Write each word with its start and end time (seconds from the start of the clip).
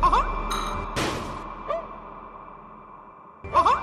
Ajá. 0.00 0.22
Ajá. 3.52 3.74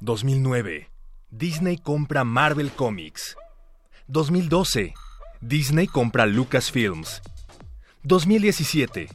2009. 0.00 0.90
Disney 1.30 1.78
compra 1.78 2.24
Marvel 2.24 2.70
Comics. 2.72 3.34
2012. 4.06 4.92
Disney 5.46 5.86
compra 5.86 6.24
Lucasfilms. 6.24 7.20
2017. 8.02 9.08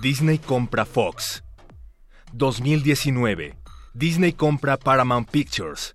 Disney 0.00 0.38
compra 0.38 0.86
Fox. 0.86 1.44
2019. 2.32 3.54
Disney 3.92 4.32
compra 4.32 4.78
Paramount 4.78 5.28
Pictures. 5.30 5.92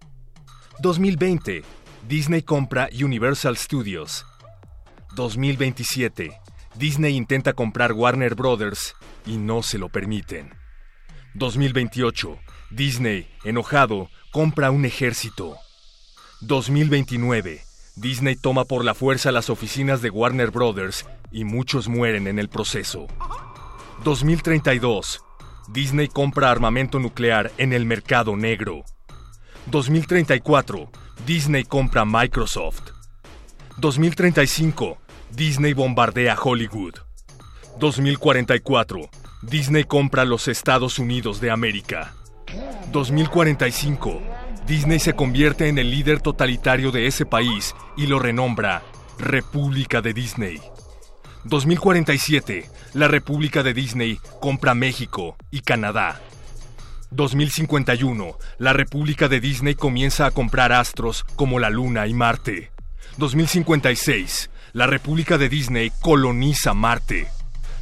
2020. 0.82 1.64
Disney 2.08 2.44
compra 2.44 2.88
Universal 2.94 3.58
Studios. 3.58 4.28
2027. 5.16 6.40
Disney 6.76 7.16
intenta 7.16 7.54
comprar 7.54 7.94
Warner 7.94 8.36
Brothers 8.36 8.94
y 9.26 9.38
no 9.38 9.64
se 9.64 9.80
lo 9.80 9.90
permiten. 9.90 10.54
2028. 11.34 12.38
Disney, 12.70 13.28
enojado, 13.44 14.12
compra 14.32 14.70
un 14.70 14.86
ejército. 14.86 15.58
2029. 16.42 17.69
Disney 18.00 18.38
toma 18.38 18.64
por 18.64 18.86
la 18.86 18.94
fuerza 18.94 19.30
las 19.30 19.50
oficinas 19.50 20.02
de 20.02 20.10
Warner 20.10 20.52
Brothers 20.52 21.06
y 21.34 21.44
muchos 21.44 21.90
mueren 21.90 22.28
en 22.28 22.40
el 22.40 22.48
proceso. 22.48 23.08
2032. 24.06 25.22
Disney 25.68 26.08
compra 26.08 26.50
armamento 26.50 26.98
nuclear 27.00 27.52
en 27.58 27.74
el 27.74 27.86
mercado 27.86 28.38
negro. 28.38 28.86
2034. 29.66 30.90
Disney 31.26 31.66
compra 31.66 32.06
Microsoft. 32.06 32.92
2035. 33.76 34.98
Disney 35.32 35.74
bombardea 35.74 36.38
Hollywood. 36.42 36.94
2044. 37.80 39.10
Disney 39.42 39.84
compra 39.84 40.24
los 40.24 40.48
Estados 40.48 41.00
Unidos 41.00 41.42
de 41.42 41.52
América. 41.52 42.14
2045. 42.94 44.22
Disney 44.70 45.00
se 45.00 45.16
convierte 45.16 45.68
en 45.68 45.80
el 45.80 45.90
líder 45.90 46.22
totalitario 46.22 46.92
de 46.92 47.08
ese 47.08 47.26
país 47.26 47.74
y 47.98 48.06
lo 48.06 48.20
renombra 48.20 48.84
República 49.18 50.04
de 50.04 50.14
Disney. 50.14 50.62
2047. 51.46 52.70
La 52.94 53.08
República 53.08 53.64
de 53.64 53.74
Disney 53.74 54.20
compra 54.40 54.76
México 54.76 55.36
y 55.50 55.62
Canadá. 55.62 56.22
2051. 57.10 58.38
La 58.60 58.74
República 58.74 59.28
de 59.28 59.40
Disney 59.40 59.74
comienza 59.74 60.28
a 60.28 60.32
comprar 60.32 60.72
astros 60.72 61.24
como 61.36 61.58
la 61.58 61.72
Luna 61.72 62.06
y 62.06 62.14
Marte. 62.14 62.72
2056. 63.18 64.52
La 64.74 64.86
República 64.86 65.40
de 65.40 65.50
Disney 65.50 65.92
coloniza 66.00 66.76
Marte. 66.76 67.28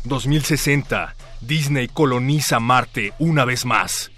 2060. 0.05 1.15
Disney 1.41 1.89
coloniza 1.89 2.61
Marte 2.61 3.11
una 3.19 3.43
vez 3.43 3.65
más. 3.65 4.09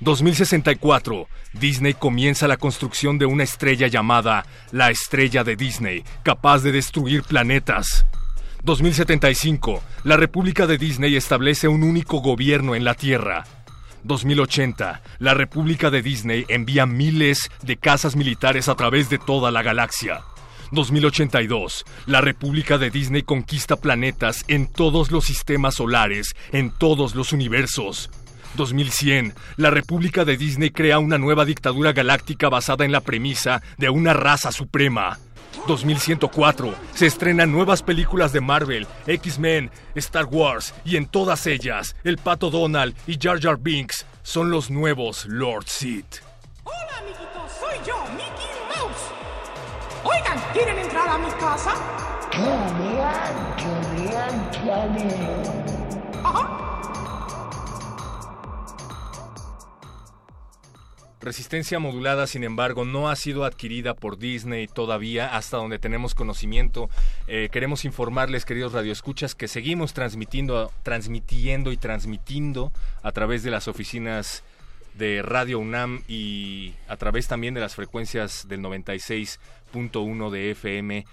2064, 0.00 1.28
Disney 1.52 1.94
comienza 1.94 2.48
la 2.48 2.56
construcción 2.56 3.18
de 3.18 3.26
una 3.26 3.44
estrella 3.44 3.86
llamada 3.86 4.44
la 4.72 4.90
Estrella 4.90 5.44
de 5.44 5.56
Disney, 5.56 6.04
capaz 6.22 6.62
de 6.62 6.72
destruir 6.72 7.22
planetas. 7.22 8.06
2075, 8.64 9.82
la 10.04 10.16
República 10.16 10.66
de 10.66 10.78
Disney 10.78 11.16
establece 11.16 11.68
un 11.68 11.82
único 11.82 12.18
gobierno 12.18 12.74
en 12.74 12.84
la 12.84 12.94
Tierra. 12.94 13.44
2080, 14.04 15.02
la 15.18 15.34
República 15.34 15.90
de 15.90 16.02
Disney 16.02 16.44
envía 16.48 16.86
miles 16.86 17.50
de 17.62 17.76
casas 17.76 18.16
militares 18.16 18.68
a 18.68 18.74
través 18.74 19.08
de 19.10 19.18
toda 19.18 19.50
la 19.50 19.62
galaxia. 19.62 20.22
2082, 20.72 21.84
la 22.06 22.20
República 22.20 22.78
de 22.78 22.90
Disney 22.90 23.22
conquista 23.22 23.76
planetas 23.76 24.44
en 24.48 24.66
todos 24.66 25.10
los 25.10 25.24
sistemas 25.24 25.76
solares, 25.76 26.34
en 26.52 26.70
todos 26.70 27.14
los 27.14 27.32
universos. 27.32 28.10
2100, 28.56 29.34
la 29.56 29.70
República 29.70 30.24
de 30.24 30.36
Disney 30.36 30.70
crea 30.70 30.98
una 30.98 31.18
nueva 31.18 31.44
dictadura 31.44 31.92
galáctica 31.92 32.48
basada 32.48 32.84
en 32.84 32.92
la 32.92 33.00
premisa 33.00 33.62
de 33.78 33.90
una 33.90 34.12
raza 34.12 34.52
suprema. 34.52 35.18
2104, 35.66 36.74
se 36.94 37.06
estrenan 37.06 37.50
nuevas 37.50 37.82
películas 37.82 38.32
de 38.32 38.40
Marvel, 38.40 38.86
X-Men, 39.06 39.70
Star 39.94 40.26
Wars 40.26 40.74
y 40.84 40.96
en 40.96 41.06
todas 41.06 41.46
ellas, 41.46 41.96
el 42.04 42.18
Pato 42.18 42.50
Donald 42.50 42.94
y 43.06 43.18
Jar 43.20 43.40
Jar 43.40 43.58
Binks 43.58 44.04
son 44.22 44.50
los 44.50 44.70
nuevos 44.70 45.26
Lord 45.26 45.66
Sith. 45.66 46.16
Hola, 46.64 46.98
amiguitos, 46.98 47.52
soy 47.60 47.76
yo, 47.86 47.96
Mickey 48.12 48.50
Mouse. 48.68 49.12
Oigan, 50.04 50.38
¿quieren 50.52 50.78
entrar 50.78 51.08
a 51.08 51.18
mi 51.18 51.30
casa? 51.32 51.74
Qué 52.30 52.40
bien, 52.40 53.34
qué 53.56 54.02
bien, 54.02 54.50
qué 54.52 55.04
bien. 55.04 56.24
Ajá. 56.24 56.63
Resistencia 61.24 61.78
modulada, 61.78 62.26
sin 62.26 62.44
embargo, 62.44 62.84
no 62.84 63.08
ha 63.08 63.16
sido 63.16 63.46
adquirida 63.46 63.94
por 63.94 64.18
Disney 64.18 64.68
todavía, 64.68 65.34
hasta 65.34 65.56
donde 65.56 65.78
tenemos 65.78 66.14
conocimiento. 66.14 66.90
Eh, 67.26 67.48
queremos 67.50 67.86
informarles, 67.86 68.44
queridos 68.44 68.74
radioescuchas, 68.74 69.34
que 69.34 69.48
seguimos 69.48 69.94
transmitiendo, 69.94 70.70
transmitiendo 70.82 71.72
y 71.72 71.78
transmitiendo 71.78 72.72
a 73.02 73.10
través 73.12 73.42
de 73.42 73.50
las 73.50 73.68
oficinas 73.68 74.44
de 74.98 75.22
Radio 75.22 75.60
UNAM 75.60 76.02
y 76.08 76.74
a 76.88 76.98
través 76.98 77.26
también 77.26 77.54
de 77.54 77.60
las 77.62 77.74
frecuencias 77.74 78.46
del 78.46 78.60
96.1 78.60 80.30
de 80.30 80.50
FM 80.50 81.06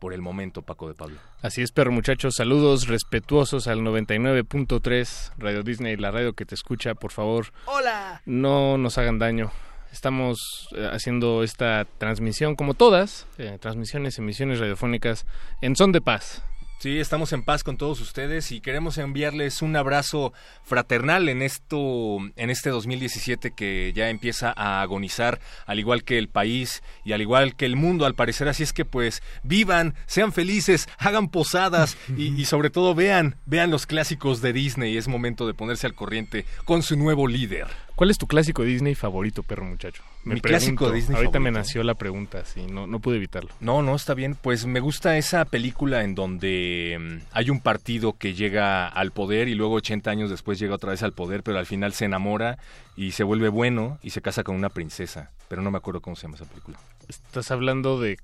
por 0.00 0.14
el 0.14 0.22
momento, 0.22 0.62
Paco 0.62 0.88
de 0.88 0.94
Pablo. 0.94 1.18
Así 1.42 1.62
es, 1.62 1.70
perro 1.70 1.92
muchachos, 1.92 2.34
saludos 2.36 2.88
respetuosos 2.88 3.68
al 3.68 3.80
99.3 3.80 5.32
Radio 5.38 5.62
Disney, 5.62 5.96
la 5.96 6.10
radio 6.10 6.32
que 6.32 6.46
te 6.46 6.56
escucha, 6.56 6.94
por 6.94 7.12
favor. 7.12 7.52
Hola. 7.66 8.22
No 8.26 8.78
nos 8.78 8.98
hagan 8.98 9.20
daño. 9.20 9.52
Estamos 9.92 10.68
eh, 10.76 10.88
haciendo 10.90 11.42
esta 11.42 11.84
transmisión, 11.98 12.56
como 12.56 12.74
todas, 12.74 13.26
eh, 13.38 13.58
transmisiones, 13.60 14.18
emisiones 14.18 14.58
radiofónicas, 14.58 15.26
en 15.60 15.76
son 15.76 15.92
de 15.92 16.00
paz. 16.00 16.42
Sí, 16.80 16.98
estamos 16.98 17.34
en 17.34 17.42
paz 17.42 17.62
con 17.62 17.76
todos 17.76 18.00
ustedes 18.00 18.52
y 18.52 18.62
queremos 18.62 18.96
enviarles 18.96 19.60
un 19.60 19.76
abrazo 19.76 20.32
fraternal 20.62 21.28
en 21.28 21.42
esto 21.42 22.16
en 22.36 22.48
este 22.48 22.70
2017 22.70 23.50
que 23.50 23.92
ya 23.94 24.08
empieza 24.08 24.54
a 24.56 24.80
agonizar 24.80 25.40
al 25.66 25.78
igual 25.78 26.04
que 26.04 26.16
el 26.16 26.30
país 26.30 26.82
y 27.04 27.12
al 27.12 27.20
igual 27.20 27.54
que 27.54 27.66
el 27.66 27.76
mundo 27.76 28.06
al 28.06 28.14
parecer 28.14 28.48
así 28.48 28.62
es 28.62 28.72
que 28.72 28.86
pues 28.86 29.22
vivan, 29.42 29.94
sean 30.06 30.32
felices, 30.32 30.88
hagan 30.96 31.28
posadas 31.28 31.98
y, 32.16 32.46
sobre 32.46 32.70
todo 32.70 32.94
vean 32.94 33.36
vean 33.44 33.70
los 33.70 33.84
clásicos 33.84 34.40
de 34.40 34.54
Disney, 34.54 34.96
es 34.96 35.06
momento 35.06 35.46
de 35.46 35.52
ponerse 35.52 35.86
al 35.86 35.94
corriente 35.94 36.46
con 36.64 36.82
su 36.82 36.96
nuevo 36.96 37.28
líder. 37.28 37.66
¿Cuál 38.00 38.10
es 38.10 38.16
tu 38.16 38.26
clásico 38.26 38.62
Disney 38.64 38.94
favorito, 38.94 39.42
perro 39.42 39.66
muchacho? 39.66 40.02
Me 40.24 40.36
Mi 40.36 40.40
clásico 40.40 40.90
Disney 40.90 41.18
Ahorita 41.18 41.38
me 41.38 41.50
nació 41.50 41.82
la 41.82 41.92
pregunta, 41.92 42.46
sí, 42.46 42.66
no, 42.66 42.86
no 42.86 42.98
pude 42.98 43.16
evitarlo. 43.16 43.50
No, 43.60 43.82
no, 43.82 43.94
está 43.94 44.14
bien. 44.14 44.36
Pues 44.40 44.64
me 44.64 44.80
gusta 44.80 45.18
esa 45.18 45.44
película 45.44 46.02
en 46.02 46.14
donde 46.14 46.96
mm, 46.98 47.26
hay 47.32 47.50
un 47.50 47.60
partido 47.60 48.14
que 48.14 48.32
llega 48.32 48.88
al 48.88 49.10
poder 49.10 49.48
y 49.48 49.54
luego 49.54 49.74
80 49.74 50.10
años 50.10 50.30
después 50.30 50.58
llega 50.58 50.76
otra 50.76 50.92
vez 50.92 51.02
al 51.02 51.12
poder, 51.12 51.42
pero 51.42 51.58
al 51.58 51.66
final 51.66 51.92
se 51.92 52.06
enamora 52.06 52.56
y 52.96 53.10
se 53.10 53.22
vuelve 53.22 53.50
bueno 53.50 53.98
y 54.02 54.08
se 54.12 54.22
casa 54.22 54.44
con 54.44 54.56
una 54.56 54.70
princesa. 54.70 55.30
Pero 55.48 55.60
no 55.60 55.70
me 55.70 55.76
acuerdo 55.76 56.00
cómo 56.00 56.16
se 56.16 56.22
llama 56.22 56.36
esa 56.36 56.46
película. 56.46 56.78
Estás 57.06 57.50
hablando 57.50 58.00
de 58.00 58.16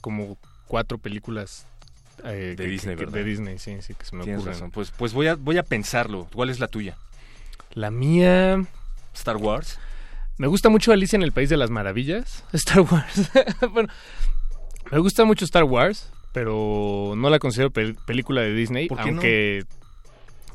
como 0.00 0.38
cuatro 0.66 0.96
películas 0.96 1.66
eh, 2.24 2.54
De 2.56 2.64
que- 2.64 2.70
Disney, 2.70 2.96
que- 2.96 3.04
¿verdad? 3.04 3.18
De 3.18 3.24
Disney, 3.24 3.58
sí, 3.58 3.76
sí, 3.82 3.92
que 3.92 4.06
se 4.06 4.16
me 4.16 4.22
ocurren. 4.22 4.70
Pues, 4.70 4.90
pues 4.90 5.12
voy, 5.12 5.26
a, 5.26 5.34
voy 5.34 5.58
a 5.58 5.64
pensarlo. 5.64 6.28
¿Cuál 6.32 6.48
es 6.48 6.60
la 6.60 6.68
tuya? 6.68 6.96
La 7.74 7.90
mía... 7.90 8.64
¿Star 9.14 9.36
Wars? 9.36 9.78
Me 10.38 10.46
gusta 10.46 10.68
mucho 10.68 10.92
Alicia 10.92 11.16
en 11.16 11.22
el 11.22 11.32
País 11.32 11.48
de 11.50 11.56
las 11.56 11.70
Maravillas, 11.70 12.44
Star 12.52 12.80
Wars. 12.80 13.30
bueno, 13.72 13.88
me 14.90 14.98
gusta 14.98 15.24
mucho 15.24 15.44
Star 15.44 15.64
Wars, 15.64 16.10
pero 16.32 17.14
no 17.16 17.30
la 17.30 17.38
considero 17.38 17.70
pel- 17.70 17.96
película 18.06 18.40
de 18.40 18.52
Disney, 18.54 18.88
¿Por 18.88 18.98
qué 18.98 19.04
no? 19.04 19.10
aunque 19.18 19.64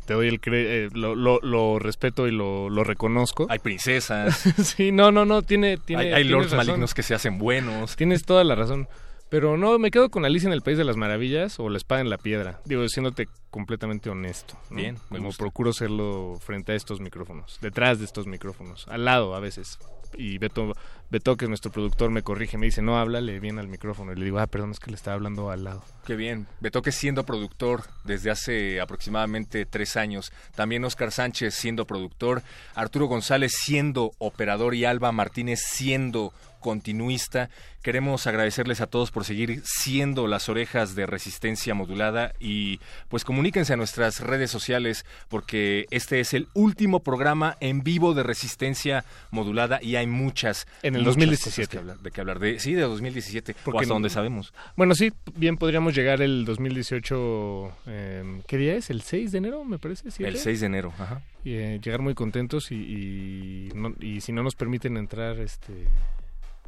te 0.05 0.13
doy 0.13 0.27
el 0.29 0.39
cre- 0.41 0.65
eh, 0.67 0.89
lo, 0.93 1.15
lo- 1.15 1.39
lo 1.41 1.79
respeto 1.79 2.27
y 2.27 2.31
lo, 2.31 2.69
lo 2.69 2.83
reconozco. 2.83 3.45
Hay 3.49 3.59
princesas, 3.59 4.37
sí, 4.63 4.91
no, 4.91 5.11
no, 5.11 5.25
no, 5.25 5.41
tiene, 5.41 5.77
tiene 5.77 6.13
hay, 6.13 6.23
lords 6.23 6.51
razón. 6.51 6.57
malignos 6.67 6.93
que 6.93 7.03
se 7.03 7.13
hacen 7.13 7.37
buenos. 7.37 7.95
Tienes 7.95 8.23
toda 8.23 8.43
la 8.43 8.55
razón. 8.55 8.87
Pero 9.29 9.57
no, 9.57 9.77
me 9.77 9.91
quedo 9.91 10.09
con 10.09 10.23
Alicia 10.23 10.47
en 10.47 10.53
el 10.53 10.61
País 10.61 10.77
de 10.77 10.85
las 10.85 10.95
Maravillas 10.95 11.59
o 11.59 11.69
La 11.69 11.77
Espada 11.77 12.01
en 12.01 12.09
la 12.09 12.17
Piedra. 12.17 12.61
Digo, 12.65 12.87
siéndote 12.87 13.27
completamente 13.49 14.09
honesto. 14.09 14.57
¿no? 14.69 14.77
Bien, 14.77 14.97
Como 15.09 15.25
gusta. 15.25 15.43
procuro 15.43 15.73
serlo 15.73 16.37
frente 16.39 16.71
a 16.71 16.75
estos 16.75 17.01
micrófonos, 17.01 17.57
detrás 17.61 17.99
de 17.99 18.05
estos 18.05 18.25
micrófonos, 18.25 18.87
al 18.87 19.05
lado 19.05 19.35
a 19.35 19.39
veces. 19.39 19.79
Y 20.15 20.37
Beto, 20.37 20.73
Beto, 21.09 21.35
que 21.35 21.45
es 21.45 21.49
nuestro 21.49 21.69
productor, 21.71 22.09
me 22.09 22.23
corrige, 22.23 22.57
me 22.57 22.65
dice, 22.65 22.81
no, 22.81 22.97
háblale 22.97 23.39
bien 23.41 23.59
al 23.59 23.67
micrófono. 23.67 24.13
Y 24.13 24.15
le 24.15 24.23
digo, 24.23 24.39
ah, 24.39 24.47
perdón, 24.47 24.71
es 24.71 24.79
que 24.79 24.89
le 24.89 24.95
estaba 24.95 25.15
hablando 25.15 25.51
al 25.51 25.65
lado. 25.65 25.83
Qué 26.05 26.15
bien. 26.15 26.47
Me 26.61 26.71
toque 26.71 26.93
siendo 26.93 27.25
productor 27.25 27.83
desde 28.05 28.31
hace 28.31 28.79
aproximadamente 28.79 29.65
tres 29.65 29.97
años. 29.97 30.31
También 30.55 30.85
Oscar 30.85 31.11
Sánchez 31.11 31.53
siendo 31.53 31.85
productor. 31.85 32.41
Arturo 32.73 33.07
González 33.07 33.51
siendo 33.53 34.11
operador 34.17 34.75
y 34.75 34.85
Alba 34.85 35.11
Martínez 35.11 35.59
siendo 35.61 36.31
continuista. 36.59 37.49
Queremos 37.81 38.27
agradecerles 38.27 38.81
a 38.81 38.87
todos 38.87 39.11
por 39.11 39.23
seguir 39.23 39.61
siendo 39.63 40.27
las 40.27 40.49
orejas 40.49 40.93
de 40.95 41.05
resistencia 41.05 41.73
modulada 41.73 42.33
y 42.39 42.79
pues 43.07 43.23
comuníquense 43.23 43.73
a 43.73 43.77
nuestras 43.77 44.19
redes 44.19 44.51
sociales 44.51 45.05
porque 45.29 45.85
este 45.89 46.19
es 46.19 46.33
el 46.33 46.47
último 46.53 46.99
programa 47.01 47.55
en 47.61 47.83
vivo 47.83 48.13
de 48.13 48.23
resistencia 48.23 49.05
modulada 49.31 49.79
y 49.81 49.95
hay 49.95 50.05
muchas 50.07 50.67
En 50.83 50.95
el 50.95 51.01
muchas 51.01 51.15
2017. 51.15 51.49
cosas 51.55 51.69
que 51.69 51.77
hablar- 51.77 51.99
de 51.99 52.11
que 52.11 52.21
hablar 52.21 52.39
de 52.39 52.59
sí 52.59 52.73
de 52.73 52.81
2017 52.81 53.55
Porque 53.63 53.77
o 53.77 53.79
hasta 53.81 53.87
no- 53.89 53.95
donde 53.95 54.09
sabemos. 54.09 54.53
Bueno, 54.75 54.93
sí, 54.95 55.13
bien 55.35 55.55
podríamos 55.57 55.95
llegar 55.95 56.21
el 56.21 56.43
2018. 56.45 57.71
eh, 57.87 58.41
¿Qué 58.47 58.57
día 58.57 58.75
es? 58.75 58.89
¿El 58.89 59.01
6 59.01 59.31
de 59.31 59.37
enero, 59.37 59.63
me 59.63 59.79
parece? 59.79 60.09
El 60.23 60.37
6 60.37 60.59
de 60.59 60.65
enero, 60.65 60.93
ajá. 60.99 61.21
Y, 61.45 61.53
eh, 61.53 61.79
llegar 61.81 62.01
muy 62.01 62.13
contentos 62.15 62.71
y, 62.71 62.75
y, 62.75 63.69
no- 63.75 63.93
y 64.01 64.19
si 64.21 64.31
no 64.33 64.43
nos 64.43 64.55
permiten 64.55 64.97
entrar, 64.97 65.39
este 65.39 65.73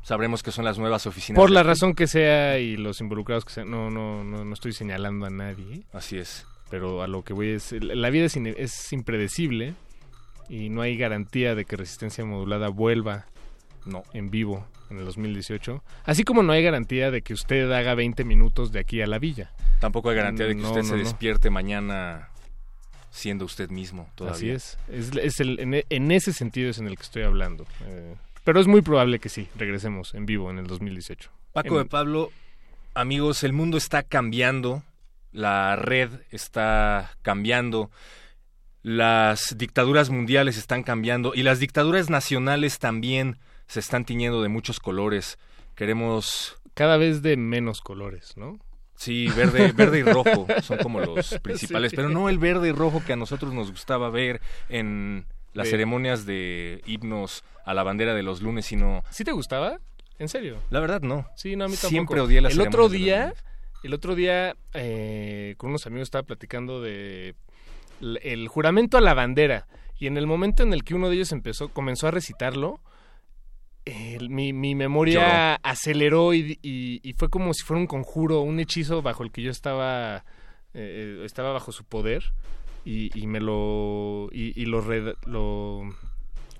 Sabremos 0.03 0.41
que 0.43 0.51
son 0.51 0.65
las 0.65 0.77
nuevas 0.79 1.05
oficinas. 1.05 1.39
por 1.39 1.51
la 1.51 1.61
razón 1.63 1.93
que 1.93 2.07
sea 2.07 2.57
y 2.59 2.77
los 2.77 2.99
involucrados 3.01 3.45
que 3.45 3.53
sean, 3.53 3.69
no, 3.69 3.89
no, 3.91 4.23
no, 4.23 4.43
no 4.45 4.53
estoy 4.53 4.73
señalando 4.73 5.25
a 5.25 5.29
nadie. 5.29 5.83
Así 5.93 6.17
es. 6.17 6.45
pero 6.69 7.01
a 7.03 7.07
lo 7.07 7.23
que 7.23 7.33
voy 7.33 7.49
es, 7.49 7.71
la 7.71 8.09
vida 8.09 8.25
es, 8.25 8.35
ine- 8.37 8.55
es 8.57 8.91
impredecible 8.93 9.73
y 10.49 10.69
no 10.69 10.81
hay 10.81 10.97
garantía 10.97 11.53
de 11.55 11.65
que 11.65 11.75
Resistencia 11.75 12.23
Modulada 12.25 12.69
vuelva 12.69 13.25
No. 13.85 14.03
en 14.13 14.29
vivo 14.31 14.65
en 14.89 14.97
el 14.99 15.05
2018, 15.05 15.83
así 16.05 16.23
como 16.23 16.41
no 16.41 16.51
hay 16.53 16.63
garantía 16.63 17.11
de 17.11 17.21
que 17.21 17.33
usted 17.33 17.71
haga 17.71 17.93
20 17.93 18.23
minutos 18.23 18.71
de 18.71 18.79
aquí 18.79 19.01
a 19.01 19.07
la 19.07 19.19
villa. 19.19 19.51
Tampoco 19.79 20.09
hay 20.09 20.15
garantía 20.15 20.47
de 20.47 20.55
que 20.55 20.61
No, 20.61 20.69
usted 20.69 20.81
no, 20.83 20.89
se 20.89 20.95
despierte 20.97 21.49
mañana 21.51 22.29
siendo 23.11 23.45
usted 23.45 23.69
mismo 23.69 24.09
todavía. 24.15 24.37
Así 24.37 24.49
es, 24.49 24.77
es, 24.87 25.11
es 25.15 25.39
el, 25.39 25.59
en, 25.59 25.83
en 25.87 26.11
ese 26.11 26.33
sentido 26.33 26.69
es 26.69 26.77
en 26.79 26.87
el 26.87 26.95
que 26.97 27.03
estoy 27.03 27.23
hablando. 27.23 27.65
Eh, 27.87 28.15
pero 28.49 28.61
es 28.61 28.67
muy 28.67 28.81
probable 28.81 29.19
que 29.19 29.29
sí, 29.29 29.47
regresemos 29.55 30.15
en 30.15 30.25
vivo 30.25 30.49
en 30.49 30.57
el 30.57 30.65
2018. 30.65 31.29
Paco 31.53 31.77
En- 31.77 31.83
de 31.83 31.85
Pablo, 31.89 32.31
amigos, 32.95 33.43
el 33.43 33.53
mundo 33.53 33.77
está 33.77 34.01
cambiando, 34.01 34.81
la 35.31 35.75
red 35.75 36.09
está 36.31 37.11
cambiando, 37.21 37.91
las 38.81 39.55
dictaduras 39.57 40.09
mundiales 40.09 40.57
están 40.57 40.81
cambiando 40.81 41.33
y 41.35 41.43
las 41.43 41.59
dictaduras 41.59 42.09
nacionales 42.09 42.79
también 42.79 43.37
se 43.67 43.79
están 43.81 44.03
tiñendo 44.03 44.41
de 44.41 44.49
muchos 44.49 44.79
colores. 44.79 45.37
Queremos, 45.75 46.55
Cada 46.73 46.97
vez 46.97 47.21
de 47.21 47.37
menos 47.37 47.81
colores, 47.81 48.35
¿no? 48.35 48.57
sí, 48.95 49.27
verde, 49.29 49.71
verde 49.73 49.99
y 49.99 50.03
rojo 50.03 50.47
son 50.63 50.77
como 50.79 50.99
los 51.01 51.37
principales, 51.39 51.91
Sí. 51.91 51.95
pero 51.95 52.09
no 52.09 52.29
el 52.29 52.37
verde 52.39 52.69
y 52.69 52.71
rojo 52.71 53.01
que 53.05 53.13
a 53.13 53.15
nosotros 53.15 53.53
nos 53.53 53.69
gustaba 53.71 54.09
ver 54.09 54.41
en 54.69 55.25
las 55.53 55.67
ceremonias 55.69 56.25
de 56.25 56.81
himnos 56.85 57.43
a 57.65 57.73
la 57.73 57.83
bandera 57.83 58.13
de 58.13 58.23
los 58.23 58.41
lunes, 58.41 58.65
sino 58.65 59.03
¿Sí 59.09 59.23
te 59.23 59.31
gustaba? 59.31 59.79
¿En 60.17 60.27
serio? 60.29 60.57
la 60.69 60.79
verdad 60.79 61.01
no. 61.01 61.27
Sí, 61.35 61.55
no, 61.55 61.65
a 61.65 61.67
mí 61.67 61.75
tampoco. 61.75 61.89
Siempre 61.89 62.19
odié 62.21 62.41
las 62.41 62.53
El 62.53 62.61
otro 62.61 62.89
ceremonias 62.89 62.91
los 62.91 63.01
día, 63.01 63.33
el 63.83 63.93
otro 63.93 64.15
día, 64.15 64.55
eh, 64.73 65.55
con 65.57 65.69
unos 65.69 65.85
amigos 65.87 66.07
estaba 66.07 66.23
platicando 66.23 66.81
de 66.81 67.35
el 68.01 68.47
juramento 68.47 68.97
a 68.97 69.01
la 69.01 69.13
bandera. 69.13 69.67
Y 69.97 70.07
en 70.07 70.17
el 70.17 70.27
momento 70.27 70.63
en 70.63 70.73
el 70.73 70.83
que 70.83 70.95
uno 70.95 71.09
de 71.09 71.15
ellos 71.15 71.31
empezó, 71.33 71.69
comenzó 71.69 72.07
a 72.07 72.11
recitarlo, 72.11 72.79
el- 73.85 74.29
mi, 74.29 74.53
mi 74.53 74.75
memoria 74.75 75.55
aceleró 75.55 76.33
y, 76.33 76.59
y- 76.61 76.99
y 77.03 77.13
fue 77.13 77.29
como 77.29 77.53
si 77.53 77.63
fuera 77.63 77.79
un 77.81 77.87
conjuro, 77.87 78.41
un 78.41 78.59
hechizo 78.59 79.01
bajo 79.01 79.23
el 79.23 79.31
que 79.31 79.41
yo 79.41 79.51
estaba, 79.51 80.23
eh, 80.73 81.21
estaba 81.25 81.51
bajo 81.53 81.71
su 81.71 81.83
poder. 81.83 82.33
Y, 82.89 83.11
y 83.13 83.27
me 83.27 83.39
lo. 83.39 84.29
Y, 84.31 84.59
y 84.59 84.65
lo, 84.65 84.81
red- 84.81 85.15
lo. 85.25 85.81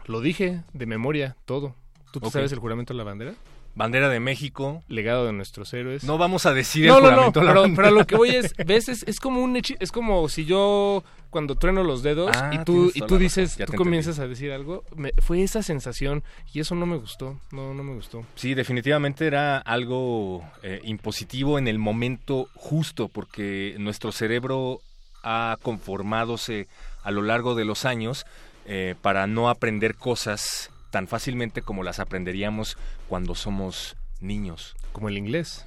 Lo 0.06 0.22
dije 0.22 0.62
de 0.74 0.86
memoria, 0.86 1.36
todo. 1.46 1.76
¿Tú 2.12 2.20
sabes 2.30 2.52
el 2.52 2.60
juramento 2.60 2.94
a 2.94 2.96
la 2.96 3.04
bandera? 3.04 3.34
Bandera 3.76 4.10
de 4.10 4.20
México. 4.20 4.84
Legado 4.88 5.26
de 5.28 5.34
nuestros 5.34 5.74
héroes. 5.74 6.04
No 6.04 6.18
vamos 6.18 6.46
a 6.46 6.54
decir 6.54 6.88
no, 6.88 6.98
el 6.98 7.04
no, 7.04 7.10
no, 7.10 7.16
juramento 7.16 7.44
la 7.44 7.54
pero, 7.54 7.76
pero 7.76 7.92
lo 7.92 8.06
que 8.08 8.16
voy 8.16 8.30
es, 8.30 8.54
ves, 8.66 8.90
es, 8.90 9.04
es 9.08 9.20
como 9.20 9.42
un 9.42 9.56
hechi- 9.56 9.78
es 9.80 9.92
como 9.92 10.28
si 10.28 10.46
yo 10.46 11.04
cuando 11.30 11.54
trueno 11.56 11.84
los 11.84 12.02
dedos 12.02 12.32
Ah, 12.36 12.50
y 12.54 12.64
tú 12.66 12.92
y 12.94 13.02
tú 13.02 13.18
dices, 13.20 13.58
tú 13.68 13.74
comienzas 13.74 14.18
a 14.18 14.28
decir 14.28 14.52
algo, 14.52 14.84
me- 14.96 15.14
fue 15.20 15.44
esa 15.44 15.62
sensación 15.62 16.24
y 16.52 16.60
eso 16.60 16.74
no 16.74 16.88
me 16.88 16.98
gustó, 16.98 17.40
no, 17.52 17.74
no 17.76 17.84
me 17.84 17.94
gustó. 17.94 18.26
Sí, 18.36 18.56
definitivamente 18.56 19.28
era 19.28 19.60
algo 19.60 20.44
eh, 20.64 20.82
impositivo 20.84 21.60
en 21.60 21.68
el 21.68 21.78
momento 21.78 22.50
justo, 22.56 23.08
porque 23.08 23.76
nuestro 23.78 24.12
cerebro 24.12 24.80
ha 25.24 25.58
conformadose 25.62 26.68
a 27.04 27.12
lo 27.12 27.22
largo 27.22 27.56
de 27.56 27.66
los 27.66 27.86
años 27.86 28.26
eh, 28.66 28.96
para 29.02 29.28
no 29.28 29.50
aprender 29.50 29.96
cosas 29.96 30.72
tan 30.92 31.08
fácilmente 31.08 31.62
como 31.62 31.84
las 31.84 32.00
aprenderíamos 32.00 32.78
cuando 33.08 33.36
somos 33.36 33.96
niños, 34.22 34.76
Como 34.92 35.10
el 35.10 35.18
inglés. 35.18 35.66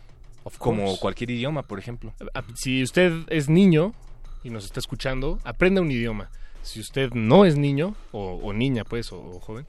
como 0.58 0.96
cualquier 0.98 1.30
idioma, 1.30 1.62
por 1.62 1.78
ejemplo. 1.78 2.12
Si 2.54 2.82
usted 2.82 3.12
es 3.28 3.48
niño 3.48 3.94
y 4.42 4.50
nos 4.50 4.64
está 4.64 4.80
escuchando, 4.80 5.38
aprenda 5.44 5.80
un 5.80 5.90
idioma. 5.90 6.30
Si 6.62 6.80
usted 6.80 7.10
no 7.12 7.44
es 7.44 7.56
niño, 7.56 7.94
o, 8.12 8.34
o 8.42 8.52
niña 8.52 8.84
pues, 8.84 9.12
o, 9.12 9.20
o 9.20 9.40
joven, 9.40 9.66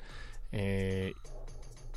eh, 0.51 1.13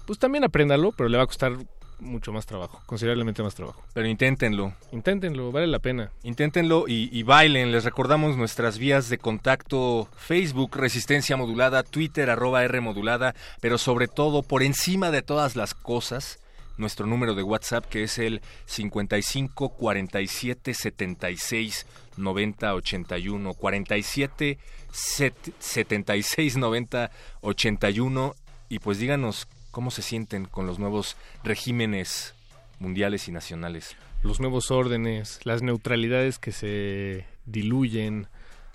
pues 0.07 0.19
también 0.19 0.45
apréndalo, 0.45 0.93
pero 0.93 1.09
le 1.09 1.17
va 1.19 1.25
a 1.25 1.27
costar 1.27 1.57
mucho 1.99 2.33
más 2.33 2.47
trabajo, 2.47 2.83
considerablemente 2.87 3.43
más 3.43 3.55
trabajo. 3.55 3.83
Pero 3.95 4.07
inténtenlo. 4.07 4.75
Inténtenlo, 4.93 5.51
vale 5.53 5.67
la 5.67 5.79
pena. 5.79 6.11
Inténtenlo 6.23 6.85
y, 6.89 7.09
y 7.17 7.23
bailen. 7.23 7.73
Les 7.73 7.85
recordamos 7.85 8.37
nuestras 8.37 8.79
vías 8.79 9.09
de 9.09 9.19
contacto: 9.19 10.09
Facebook, 10.17 10.77
Resistencia 10.77 11.37
Modulada, 11.37 11.83
Twitter, 11.83 12.29
arroba 12.31 12.65
R 12.65 12.81
Modulada, 12.81 13.35
pero 13.61 13.79
sobre 13.79 14.09
todo, 14.09 14.43
por 14.43 14.63
encima 14.63 15.11
de 15.11 15.23
todas 15.23 15.57
las 15.57 15.75
cosas, 15.75 16.39
nuestro 16.77 17.07
número 17.07 17.35
de 17.35 17.43
WhatsApp 17.43 17.87
que 17.87 18.03
es 18.03 18.19
el 18.19 18.43
55 18.67 19.71
47 19.71 20.75
76 20.75 21.87
90 22.19 22.75
81. 22.75 23.55
47 23.55 24.59
set- 24.93 25.55
76 25.59 26.57
90 26.57 27.11
81. 27.41 28.35
Y 28.69 28.81
pues 28.81 28.99
díganos 28.99 29.47
cómo 29.77 29.91
se 29.91 30.01
sienten 30.01 30.47
con 30.47 30.67
los 30.67 30.79
nuevos 30.79 31.19
regímenes 31.45 32.35
mundiales 32.79 33.29
y 33.29 33.31
nacionales. 33.31 33.95
los 34.23 34.41
nuevos 34.41 34.71
órdenes, 34.71 35.39
las 35.45 35.61
neutralidades 35.61 36.39
que 36.39 36.51
se 36.51 37.27
diluyen, 37.45 38.27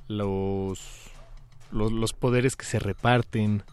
los, 0.08 1.10
los, 1.72 1.92
los 1.92 2.14
poderes 2.14 2.56
que 2.56 2.66
se 2.66 2.78
reparten. 2.78 3.64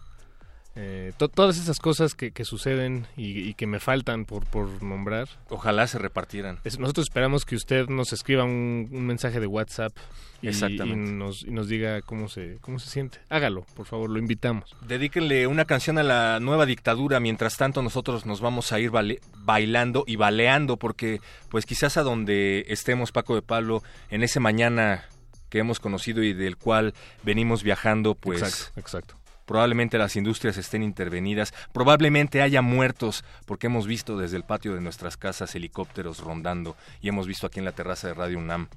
Eh, 0.81 1.13
to- 1.17 1.29
todas 1.29 1.59
esas 1.59 1.81
cosas 1.81 2.15
que, 2.15 2.31
que 2.31 2.45
suceden 2.45 3.07
y, 3.17 3.41
y 3.41 3.55
que 3.55 3.67
me 3.67 3.81
faltan 3.81 4.25
por, 4.25 4.45
por 4.47 4.81
nombrar. 4.81 5.29
Ojalá 5.49 5.89
se 5.89 5.99
repartieran. 5.99 6.61
Es- 6.63 6.79
nosotros 6.79 7.07
esperamos 7.09 7.45
que 7.45 7.57
usted 7.57 7.89
nos 7.89 8.13
escriba 8.13 8.45
un, 8.45 8.89
un 8.93 9.05
mensaje 9.07 9.41
de 9.41 9.47
WhatsApp 9.49 9.93
y, 10.41 10.47
y 10.87 10.95
nos, 10.95 11.43
y 11.43 11.51
nos 11.51 11.69
diga 11.69 12.01
cómo 12.03 12.29
se, 12.29 12.59
cómo 12.61 12.79
se 12.79 12.91
siente. 12.91 13.19
Hágalo, 13.29 13.67
por 13.75 13.87
favor, 13.87 14.09
lo 14.09 14.21
invitamos. 14.21 14.77
Dedíquenle 14.87 15.49
una 15.49 15.65
canción 15.65 15.99
a 15.99 16.05
la 16.05 16.39
nueva 16.39 16.65
dictadura. 16.65 17.19
Mientras 17.19 17.57
tanto, 17.57 17.83
nosotros 17.83 18.25
nos 18.25 18.41
vamos 18.41 18.71
a 18.71 18.79
ir 18.79 18.93
bailando 19.37 20.05
y 20.07 20.15
baleando, 20.15 20.77
porque, 20.77 21.21
pues, 21.49 21.67
quizás 21.67 21.97
a 21.97 22.03
donde 22.05 22.67
estemos, 22.69 23.11
Paco 23.11 23.35
de 23.35 23.43
Pablo, 23.43 23.83
en 24.11 24.23
ese 24.23 24.39
mañana 24.39 25.07
que 25.49 25.59
hemos 25.59 25.81
conocido 25.81 26.23
y 26.23 26.35
del 26.35 26.57
cual 26.57 26.95
venimos 27.25 27.63
viajando, 27.65 28.15
pues. 28.15 28.43
Exacto, 28.43 28.81
exacto. 28.81 29.18
Probablemente 29.49 29.97
las 29.97 30.15
industrias 30.15 30.59
estén 30.59 30.83
intervenidas, 30.83 31.55
probablemente 31.73 32.43
haya 32.43 32.61
muertos, 32.61 33.25
porque 33.47 33.69
hemos 33.69 33.87
visto 33.87 34.19
desde 34.19 34.37
el 34.37 34.45
patio 34.45 34.75
de 34.75 34.83
nuestras 34.83 35.17
casas 35.17 35.55
helicópteros 35.55 36.19
rondando 36.19 36.77
y 37.01 37.09
hemos 37.09 37.27
visto 37.27 37.47
aquí 37.47 37.59
en 37.59 37.65
la 37.65 37.73
terraza 37.73 38.09
de 38.09 38.15
Radio 38.15 38.37
UNAM, 38.37 38.69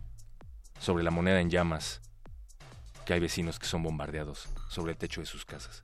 sobre 0.80 1.04
la 1.04 1.12
moneda 1.12 1.42
en 1.42 1.50
llamas, 1.50 2.00
que 3.06 3.12
hay 3.12 3.20
vecinos 3.20 3.60
que 3.60 3.66
son 3.66 3.84
bombardeados 3.84 4.48
sobre 4.70 4.94
el 4.94 4.98
techo 4.98 5.20
de 5.20 5.28
sus 5.28 5.44
casas. 5.44 5.84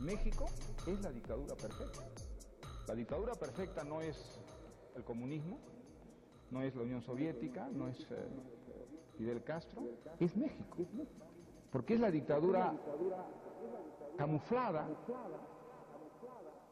México 0.00 0.46
es 0.86 0.98
la 1.02 1.10
dictadura 1.10 1.54
perfecta. 1.54 2.00
La 2.88 2.94
dictadura 2.94 3.34
perfecta 3.34 3.84
no 3.84 4.00
es 4.00 4.40
el 4.96 5.04
comunismo, 5.04 5.60
no 6.50 6.62
es 6.62 6.74
la 6.74 6.80
Unión 6.84 7.02
Soviética, 7.02 7.68
no 7.70 7.86
es 7.88 8.00
eh, 8.10 8.28
Fidel 9.18 9.44
Castro, 9.44 9.82
es 10.18 10.34
México. 10.34 10.78
Porque 11.70 11.92
es 11.92 12.00
la 12.00 12.10
dictadura 12.10 12.72
camuflada 14.16 14.86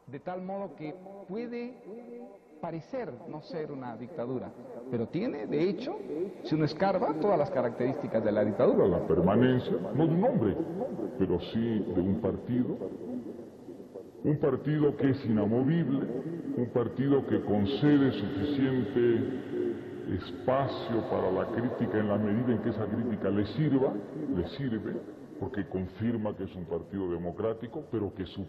de 0.07 0.19
tal 0.19 0.41
modo 0.41 0.75
que 0.75 0.93
puede 1.27 1.73
parecer 2.61 3.11
no 3.27 3.41
ser 3.41 3.71
una 3.71 3.95
dictadura, 3.97 4.51
pero 4.89 5.07
tiene, 5.07 5.45
de 5.47 5.69
hecho, 5.69 5.95
si 6.43 6.55
uno 6.55 6.65
escarba, 6.65 7.13
todas 7.19 7.37
las 7.37 7.51
características 7.51 8.23
de 8.23 8.31
la 8.31 8.43
dictadura. 8.43 8.87
la 8.87 9.05
permanencia, 9.07 9.73
no 9.93 10.07
de 10.07 10.13
un 10.13 10.23
hombre, 10.23 10.57
pero 11.17 11.39
sí 11.39 11.79
de 11.79 12.01
un 12.01 12.21
partido. 12.21 12.77
Un 14.23 14.39
partido 14.39 14.97
que 14.97 15.11
es 15.11 15.25
inamovible, 15.25 16.07
un 16.57 16.69
partido 16.73 17.25
que 17.27 17.43
concede 17.43 18.11
suficiente 18.11 19.55
espacio 20.15 21.01
para 21.09 21.31
la 21.31 21.45
crítica 21.47 21.99
en 21.99 22.07
la 22.07 22.17
medida 22.17 22.53
en 22.53 22.61
que 22.63 22.69
esa 22.69 22.85
crítica 22.85 23.29
le 23.29 23.45
sirva, 23.53 23.93
le 24.35 24.47
sirve, 24.49 24.93
porque 25.39 25.67
confirma 25.67 26.35
que 26.35 26.43
es 26.43 26.55
un 26.55 26.65
partido 26.65 27.09
democrático, 27.09 27.83
pero 27.91 28.13
que 28.13 28.25
su 28.25 28.47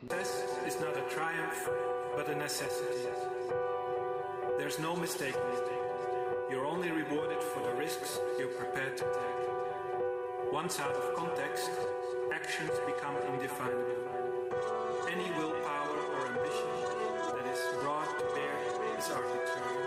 Success 0.00 0.56
is 0.64 0.80
not 0.80 0.96
a 0.96 1.02
triumph, 1.12 1.68
but 2.14 2.28
a 2.28 2.34
necessity. 2.36 3.08
There's 4.56 4.78
no 4.78 4.94
mistake. 4.94 5.34
You're 6.50 6.66
only 6.66 6.90
rewarded 6.90 7.42
for 7.42 7.60
the 7.62 7.74
risks 7.74 8.20
you're 8.38 8.48
prepared 8.48 8.96
to 8.96 9.04
take. 9.04 10.52
Once 10.52 10.80
out 10.80 10.94
of 10.94 11.14
context, 11.14 11.70
actions 12.32 12.72
become 12.86 13.16
indefinable. 13.34 14.00
Any 15.10 15.30
willpower 15.36 15.98
or 16.14 16.26
ambition 16.26 16.70
that 17.34 17.46
is 17.52 17.60
brought 17.82 18.08
to 18.18 18.24
bear 18.34 18.56
is 18.98 19.10
arbitrary. 19.10 19.86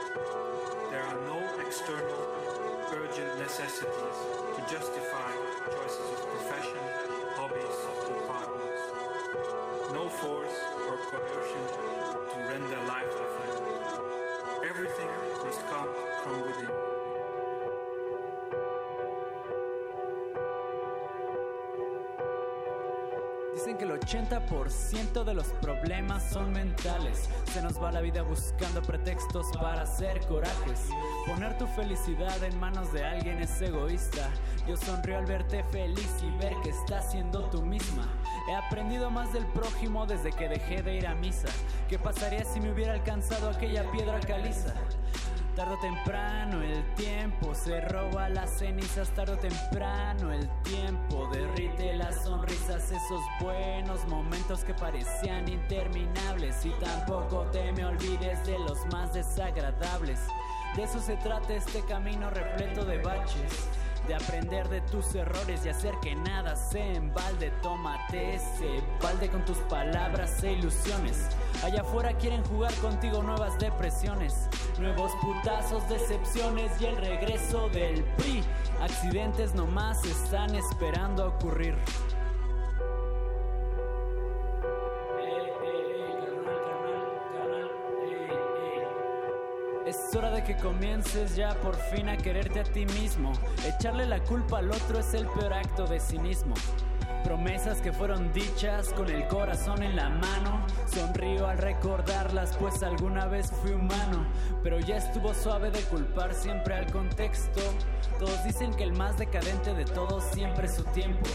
There 0.91 1.03
are 1.03 1.19
no 1.25 1.39
external, 1.65 2.21
urgent 2.93 3.39
necessities 3.39 4.17
to 4.55 4.61
justify 4.69 5.10
force 10.21 10.59
or 10.87 10.97
coercion 11.09 11.65
to 12.31 12.37
render 12.47 12.77
life 12.87 13.09
fulfilling. 13.09 13.81
Everything 14.69 15.09
must 15.43 15.65
come 15.65 15.89
from 16.23 16.41
within. 16.43 16.69
Dicen 23.55 23.77
que 23.77 23.85
el 23.85 23.91
80% 23.91 25.23
de 25.23 25.33
los 25.33 25.47
problemas 25.61 26.23
son 26.31 26.53
mentales. 26.53 27.27
Se 27.51 27.61
nos 27.63 27.81
va 27.81 27.91
la 27.91 28.01
vida 28.01 28.21
buscando 28.21 28.83
pretextos 28.83 29.47
para 29.59 29.81
hacer 29.81 30.19
corajes. 30.27 30.87
Poner 31.25 31.57
tu 31.57 31.65
felicidad 31.67 32.43
en 32.43 32.59
manos 32.59 32.93
de 32.93 33.03
alguien 33.03 33.39
es 33.39 33.59
egoísta. 33.59 34.29
Yo 34.67 34.77
sonrío 34.77 35.17
al 35.17 35.25
verte 35.25 35.63
feliz 35.65 36.11
y 36.21 36.29
ver 36.37 36.53
que 36.63 36.69
estás 36.69 37.11
siendo 37.11 37.49
tú 37.49 37.63
misma. 37.63 38.07
He 38.47 38.55
aprendido 38.55 39.11
más 39.11 39.31
del 39.33 39.45
prójimo 39.47 40.05
desde 40.05 40.31
que 40.31 40.49
dejé 40.49 40.81
de 40.81 40.95
ir 40.95 41.07
a 41.07 41.15
misa. 41.15 41.47
¿Qué 41.87 41.99
pasaría 41.99 42.43
si 42.43 42.59
me 42.59 42.71
hubiera 42.71 42.93
alcanzado 42.93 43.49
aquella 43.49 43.89
piedra 43.91 44.19
caliza? 44.19 44.73
Tarde 45.55 45.73
o 45.73 45.79
temprano 45.79 46.61
el 46.61 46.95
tiempo 46.95 47.53
se 47.53 47.81
roba 47.81 48.29
las 48.29 48.49
cenizas, 48.57 49.09
tarde 49.09 49.33
o 49.33 49.37
temprano 49.37 50.31
el 50.31 50.49
tiempo 50.63 51.29
derrite 51.31 51.93
las 51.93 52.23
sonrisas, 52.23 52.89
esos 52.89 53.21
buenos 53.41 54.07
momentos 54.07 54.63
que 54.63 54.73
parecían 54.73 55.49
interminables 55.49 56.65
y 56.65 56.69
tampoco 56.79 57.41
te 57.51 57.71
me 57.73 57.85
olvides 57.85 58.45
de 58.47 58.57
los 58.59 58.85
más 58.93 59.13
desagradables. 59.13 60.21
De 60.75 60.83
eso 60.83 60.99
se 60.99 61.17
trata 61.17 61.53
este 61.53 61.83
camino 61.83 62.29
repleto 62.29 62.85
de 62.85 62.99
baches. 62.99 63.67
De 64.07 64.15
aprender 64.15 64.67
de 64.69 64.81
tus 64.81 65.15
errores 65.15 65.65
y 65.65 65.69
hacer 65.69 65.93
que 66.01 66.15
nada 66.15 66.55
se 66.55 66.95
embalde. 66.95 67.51
Tómate 67.61 68.35
ese 68.35 68.83
balde 69.01 69.29
con 69.29 69.45
tus 69.45 69.57
palabras 69.59 70.43
e 70.43 70.53
ilusiones. 70.53 71.29
Allá 71.63 71.81
afuera 71.81 72.13
quieren 72.17 72.43
jugar 72.45 72.73
contigo 72.75 73.21
nuevas 73.21 73.57
depresiones, 73.59 74.49
nuevos 74.79 75.11
putazos, 75.21 75.87
decepciones 75.87 76.71
y 76.81 76.85
el 76.85 76.97
regreso 76.97 77.69
del 77.69 78.03
PRI. 78.17 78.43
Accidentes 78.81 79.53
nomás 79.53 80.03
están 80.05 80.55
esperando 80.55 81.23
a 81.23 81.27
ocurrir. 81.27 81.77
Es 90.11 90.17
hora 90.17 90.31
de 90.31 90.43
que 90.43 90.57
comiences 90.57 91.37
ya 91.37 91.55
por 91.61 91.73
fin 91.73 92.09
a 92.09 92.17
quererte 92.17 92.59
a 92.59 92.63
ti 92.63 92.85
mismo. 92.85 93.31
Echarle 93.65 94.05
la 94.05 94.19
culpa 94.19 94.57
al 94.57 94.69
otro 94.69 94.99
es 94.99 95.13
el 95.13 95.25
peor 95.25 95.53
acto 95.53 95.87
de 95.87 96.01
cinismo. 96.01 96.53
Promesas 97.23 97.79
que 97.79 97.93
fueron 97.93 98.33
dichas 98.33 98.91
con 98.91 99.09
el 99.09 99.25
corazón 99.29 99.81
en 99.81 99.95
la 99.95 100.09
mano. 100.09 100.65
Sonrío 100.85 101.47
al 101.47 101.59
recordarlas, 101.59 102.57
pues 102.57 102.83
alguna 102.83 103.27
vez 103.27 103.51
fui 103.61 103.71
humano. 103.71 104.27
Pero 104.61 104.81
ya 104.81 104.97
estuvo 104.97 105.33
suave 105.33 105.71
de 105.71 105.79
culpar 105.83 106.33
siempre 106.33 106.73
al 106.73 106.91
contexto. 106.91 107.61
Todos 108.19 108.43
dicen 108.43 108.73
que 108.73 108.83
el 108.83 108.91
más 108.91 109.17
decadente 109.17 109.73
de 109.73 109.85
todos 109.85 110.25
siempre 110.25 110.65
es 110.65 110.75
su 110.75 110.83
tiempo. 110.91 111.29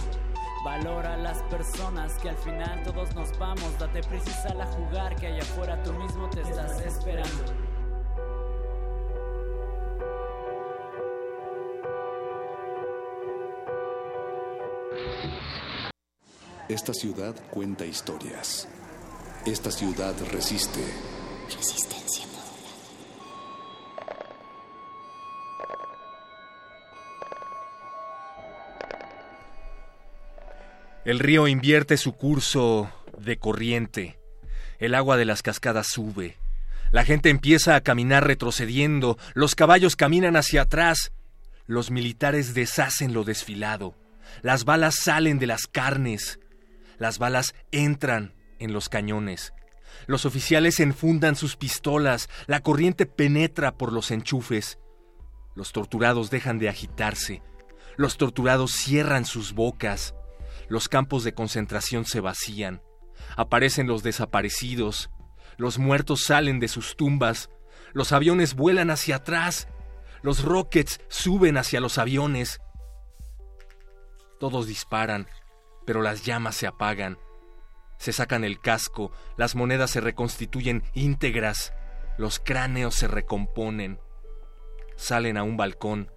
Valora 0.67 1.15
a 1.15 1.17
las 1.17 1.43
personas 1.45 2.13
que 2.19 2.29
al 2.29 2.37
final 2.37 2.83
todos 2.83 3.15
nos 3.15 3.39
vamos. 3.39 3.79
Date 3.79 4.03
prisa 4.03 4.51
a 4.51 4.67
jugar 4.67 5.17
que 5.17 5.29
allá 5.29 5.41
afuera 5.41 5.83
tú 5.83 5.95
mismo 5.95 6.29
te 6.29 6.43
estás 6.43 6.79
esperando. 6.83 7.76
Esta 16.69 16.93
ciudad 16.93 17.35
cuenta 17.51 17.87
historias. 17.87 18.69
Esta 19.47 19.71
ciudad 19.71 20.15
resiste. 20.33 20.81
Resistencia 21.55 22.27
El 31.07 31.21
río 31.21 31.47
invierte 31.47 31.99
su 31.99 32.15
curso 32.15 32.91
de 33.17 33.39
corriente. 33.39 34.19
El 34.81 34.93
agua 34.93 35.17
de 35.17 35.25
las 35.25 35.41
cascadas 35.41 35.87
sube. 35.87 36.37
La 36.91 37.05
gente 37.05 37.31
empieza 37.31 37.77
a 37.77 37.81
caminar 37.81 38.27
retrocediendo. 38.27 39.17
Los 39.33 39.55
caballos 39.55 39.95
caminan 39.95 40.35
hacia 40.35 40.63
atrás. 40.63 41.13
Los 41.69 41.93
militares 41.93 42.55
deshacen 42.55 43.15
lo 43.15 43.23
desfilado. 43.23 43.95
Las 44.43 44.65
balas 44.65 44.97
salen 45.03 45.39
de 45.39 45.47
las 45.47 45.67
carnes. 45.67 46.39
Las 46.99 47.19
balas 47.19 47.55
entran 47.73 48.35
en 48.59 48.73
los 48.73 48.89
cañones. 48.89 49.53
Los 50.07 50.25
oficiales 50.25 50.81
enfundan 50.81 51.37
sus 51.37 51.57
pistolas. 51.57 52.29
La 52.47 52.61
corriente 52.61 53.07
penetra 53.07 53.77
por 53.77 53.93
los 53.93 54.11
enchufes. 54.11 54.79
Los 55.55 55.73
torturados 55.73 56.31
dejan 56.31 56.59
de 56.59 56.69
agitarse. 56.69 57.43
Los 57.97 58.19
torturados 58.19 58.73
cierran 58.73 59.25
sus 59.25 59.55
bocas. 59.55 60.15
Los 60.69 60.89
campos 60.89 61.25
de 61.25 61.33
concentración 61.33 62.05
se 62.05 62.21
vacían. 62.21 62.83
Aparecen 63.37 63.87
los 63.87 64.03
desaparecidos. 64.03 65.11
Los 65.57 65.79
muertos 65.79 66.25
salen 66.25 66.61
de 66.61 66.69
sus 66.69 66.97
tumbas. 66.97 67.49
Los 67.95 68.13
aviones 68.13 68.55
vuelan 68.55 68.91
hacia 68.91 69.17
atrás. 69.17 69.69
Los 70.23 70.45
rockets 70.45 71.01
suben 71.09 71.57
hacia 71.57 71.81
los 71.81 71.99
aviones. 71.99 72.61
Todos 74.39 74.67
disparan, 74.67 75.27
pero 75.87 76.03
las 76.03 76.25
llamas 76.25 76.57
se 76.57 76.67
apagan. 76.67 77.19
Se 77.99 78.13
sacan 78.13 78.45
el 78.45 78.61
casco, 78.61 79.11
las 79.37 79.55
monedas 79.55 79.91
se 79.91 80.01
reconstituyen 80.01 80.83
íntegras, 80.93 81.73
los 82.19 82.39
cráneos 82.39 82.95
se 82.95 83.09
recomponen, 83.09 84.01
salen 84.97 85.37
a 85.37 85.43
un 85.43 85.57
balcón 85.57 86.11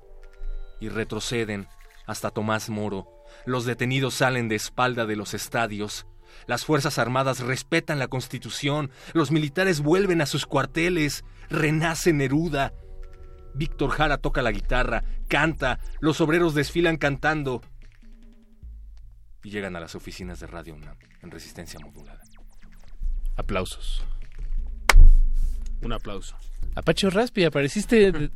y 0.81 0.89
retroceden 0.89 1.67
hasta 2.05 2.31
Tomás 2.31 2.69
Moro. 2.69 3.07
Los 3.45 3.65
detenidos 3.65 4.15
salen 4.15 4.49
de 4.49 4.55
espalda 4.55 5.05
de 5.05 5.15
los 5.15 5.33
estadios. 5.33 6.07
Las 6.47 6.65
Fuerzas 6.65 6.97
Armadas 6.97 7.39
respetan 7.39 7.99
la 7.99 8.07
Constitución. 8.07 8.91
Los 9.13 9.31
militares 9.31 9.81
vuelven 9.81 10.21
a 10.21 10.25
sus 10.25 10.45
cuarteles. 10.45 11.23
Renace 11.49 12.13
Neruda. 12.13 12.73
Víctor 13.53 13.91
Jara 13.91 14.17
toca 14.17 14.41
la 14.41 14.51
guitarra, 14.51 15.03
canta. 15.27 15.79
Los 15.99 16.21
obreros 16.21 16.53
desfilan 16.53 16.97
cantando. 16.97 17.61
Y 19.43 19.49
llegan 19.51 19.75
a 19.75 19.79
las 19.79 19.95
oficinas 19.95 20.39
de 20.39 20.47
Radio 20.47 20.75
UNAM 20.75 20.95
en 21.21 21.31
resistencia 21.31 21.79
modulada. 21.79 22.21
Aplausos. 23.37 24.03
Un 25.81 25.93
aplauso. 25.93 26.35
Apache 26.75 27.09
Raspi, 27.09 27.45
apareciste 27.45 28.29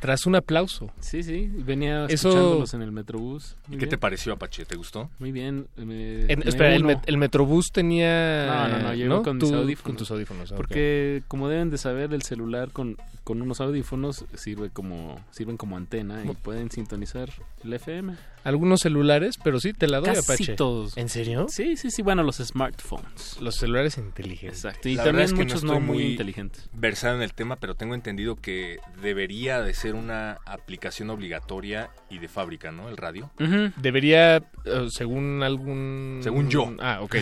tras 0.00 0.26
un 0.26 0.36
aplauso. 0.36 0.90
Sí, 1.00 1.22
sí, 1.22 1.50
venía 1.52 2.06
Eso- 2.06 2.28
escuchándolos 2.30 2.74
en 2.74 2.82
el 2.82 2.92
Metrobús. 2.92 3.56
Muy 3.66 3.76
¿Y 3.76 3.80
qué 3.80 3.86
te 3.86 3.98
pareció, 3.98 4.32
Apache? 4.32 4.64
¿Te 4.64 4.74
gustó? 4.76 5.10
Muy 5.18 5.32
bien. 5.32 5.66
me- 5.76 6.22
En- 6.32 6.38
me 6.40 6.44
espera, 6.48 6.74
el, 6.74 6.84
met- 6.84 7.02
el 7.06 7.18
Metrobús 7.18 7.66
tenía... 7.72 8.46
No, 8.46 8.68
no, 8.68 8.78
no, 8.84 8.94
llegó 8.94 9.22
con 9.22 9.36
mis 9.36 9.50
audífonos. 9.52 9.82
Con 9.82 9.96
tus 9.96 10.10
audífonos, 10.10 10.50
ok. 10.52 10.56
Porque 10.56 11.22
como 11.28 11.48
deben 11.48 11.70
de 11.70 11.78
saber, 11.78 12.14
el 12.14 12.22
celular 12.22 12.70
con, 12.70 12.96
con 13.22 13.42
unos 13.42 13.60
audífonos 13.60 14.24
sirve 14.34 14.70
como 14.70 15.20
sirven 15.30 15.56
como 15.56 15.76
antena 15.76 16.24
y 16.24 16.28
pueden 16.34 16.70
sintonizar 16.70 17.28
el 17.64 17.72
FM. 17.74 18.14
Algunos 18.44 18.80
celulares, 18.80 19.38
pero 19.42 19.58
sí, 19.58 19.72
te 19.72 19.86
la 19.88 19.98
doy, 20.00 20.14
Casi 20.14 20.32
Apache. 20.32 20.54
todos. 20.54 20.96
¿En 20.96 21.08
serio? 21.08 21.46
Sí, 21.48 21.76
sí, 21.76 21.90
sí, 21.90 22.02
bueno, 22.02 22.22
los 22.22 22.36
smartphones. 22.36 23.38
Los 23.40 23.56
celulares 23.56 23.96
inteligentes. 23.98 24.58
Exacto. 24.64 24.88
Y 24.88 24.94
La 24.96 25.04
verdad 25.04 25.20
también 25.20 25.24
es 25.26 25.32
que 25.32 25.38
muchos 25.44 25.64
no, 25.64 25.72
no, 25.72 25.78
estoy 25.80 25.94
muy 25.94 26.02
inteligentes. 26.12 26.68
versado 26.74 27.16
en 27.16 27.22
el 27.22 27.32
tema, 27.34 27.56
pero 27.56 27.74
tengo 27.74 27.94
entendido 27.94 28.36
que 28.36 28.78
debería 29.02 29.62
de 29.62 29.72
ser 29.74 29.94
una 29.94 30.38
aplicación 30.46 31.10
obligatoria 31.10 31.90
y 32.10 32.18
de 32.18 32.28
fábrica, 32.28 32.70
¿no? 32.70 32.88
El 32.88 32.96
radio. 32.96 33.30
Debería, 33.76 34.36
eh, 34.36 34.86
según 34.90 35.42
algún... 35.42 36.20
Según 36.22 36.48
yo. 36.50 36.74
Ah, 36.80 37.00
ok. 37.02 37.16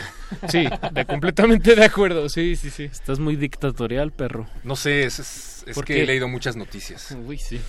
Sí, 0.48 0.66
de, 0.92 1.04
completamente 1.06 1.74
de 1.74 1.84
acuerdo. 1.84 2.28
Sí, 2.28 2.56
sí, 2.56 2.70
sí. 2.70 2.84
Estás 2.84 3.18
muy 3.20 3.36
dictatorial, 3.36 4.12
perro. 4.12 4.46
No 4.64 4.76
sé, 4.76 5.04
es, 5.04 5.18
es- 5.20 5.64
es 5.66 5.74
¿Por 5.76 5.84
que 5.84 5.94
qué? 5.94 6.02
he 6.02 6.06
leído 6.06 6.26
muchas 6.26 6.56
noticias. 6.56 7.16
Uy, 7.24 7.38
sí. 7.38 7.60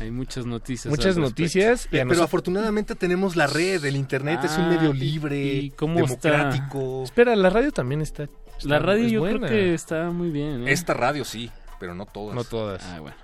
Hay 0.00 0.10
muchas 0.10 0.44
noticias. 0.46 0.90
Muchas 0.90 1.16
noticias. 1.16 1.86
y 1.86 1.88
Pero 1.90 2.22
afortunadamente 2.22 2.94
tenemos 2.94 3.36
la 3.36 3.46
red, 3.46 3.84
el 3.84 3.96
internet 3.96 4.40
es 4.44 4.56
un 4.58 4.64
Ah, 4.64 4.68
medio 4.70 4.94
¿y- 4.94 4.98
libre, 4.98 5.38
y 5.54 5.70
cómo 5.70 6.00
está? 6.04 6.30
democrático. 6.32 7.04
Espera, 7.04 7.36
la 7.36 7.48
radio 7.50 7.70
también 7.72 8.00
está... 8.02 8.24
está- 8.24 8.68
La 8.68 8.78
radio 8.80 9.06
es 9.06 9.12
yo 9.12 9.20
buena. 9.20 9.46
creo 9.46 9.50
que 9.50 9.74
está 9.74 10.10
muy 10.10 10.30
bien. 10.30 10.66
¿eh? 10.66 10.72
Esta 10.72 10.94
radio 10.94 11.24
sí, 11.24 11.50
pero 11.78 11.94
no 11.94 12.06
todas. 12.06 12.34
No 12.34 12.42
todas. 12.44 12.82
Ah, 12.84 13.00
bueno. 13.00 13.16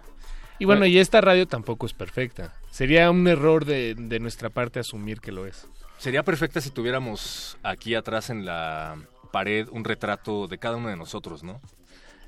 Y 0.61 0.65
bueno, 0.67 0.81
Bueno. 0.81 0.93
y 0.95 0.99
esta 0.99 1.21
radio 1.21 1.47
tampoco 1.49 1.87
es 1.87 1.93
perfecta. 1.93 2.55
Sería 2.71 3.11
un 3.11 3.27
error 3.27 3.65
de, 3.65 3.95
de 3.97 4.21
nuestra 4.21 4.51
parte 4.51 4.79
asumir 4.79 5.21
que 5.21 5.33
lo 5.33 5.47
es. 5.47 5.67
Sería 5.99 6.23
perfecta 6.23 6.61
si 6.61 6.71
tuviéramos 6.71 7.59
aquí 7.63 7.95
atrás 7.95 8.31
en 8.31 8.45
la 8.45 8.97
pared 9.33 9.67
un 9.73 9.85
retrato 9.85 10.47
de 10.49 10.59
cada 10.59 10.77
uno 10.77 10.89
de 10.89 10.97
nosotros, 10.97 11.43
¿no? 11.43 11.61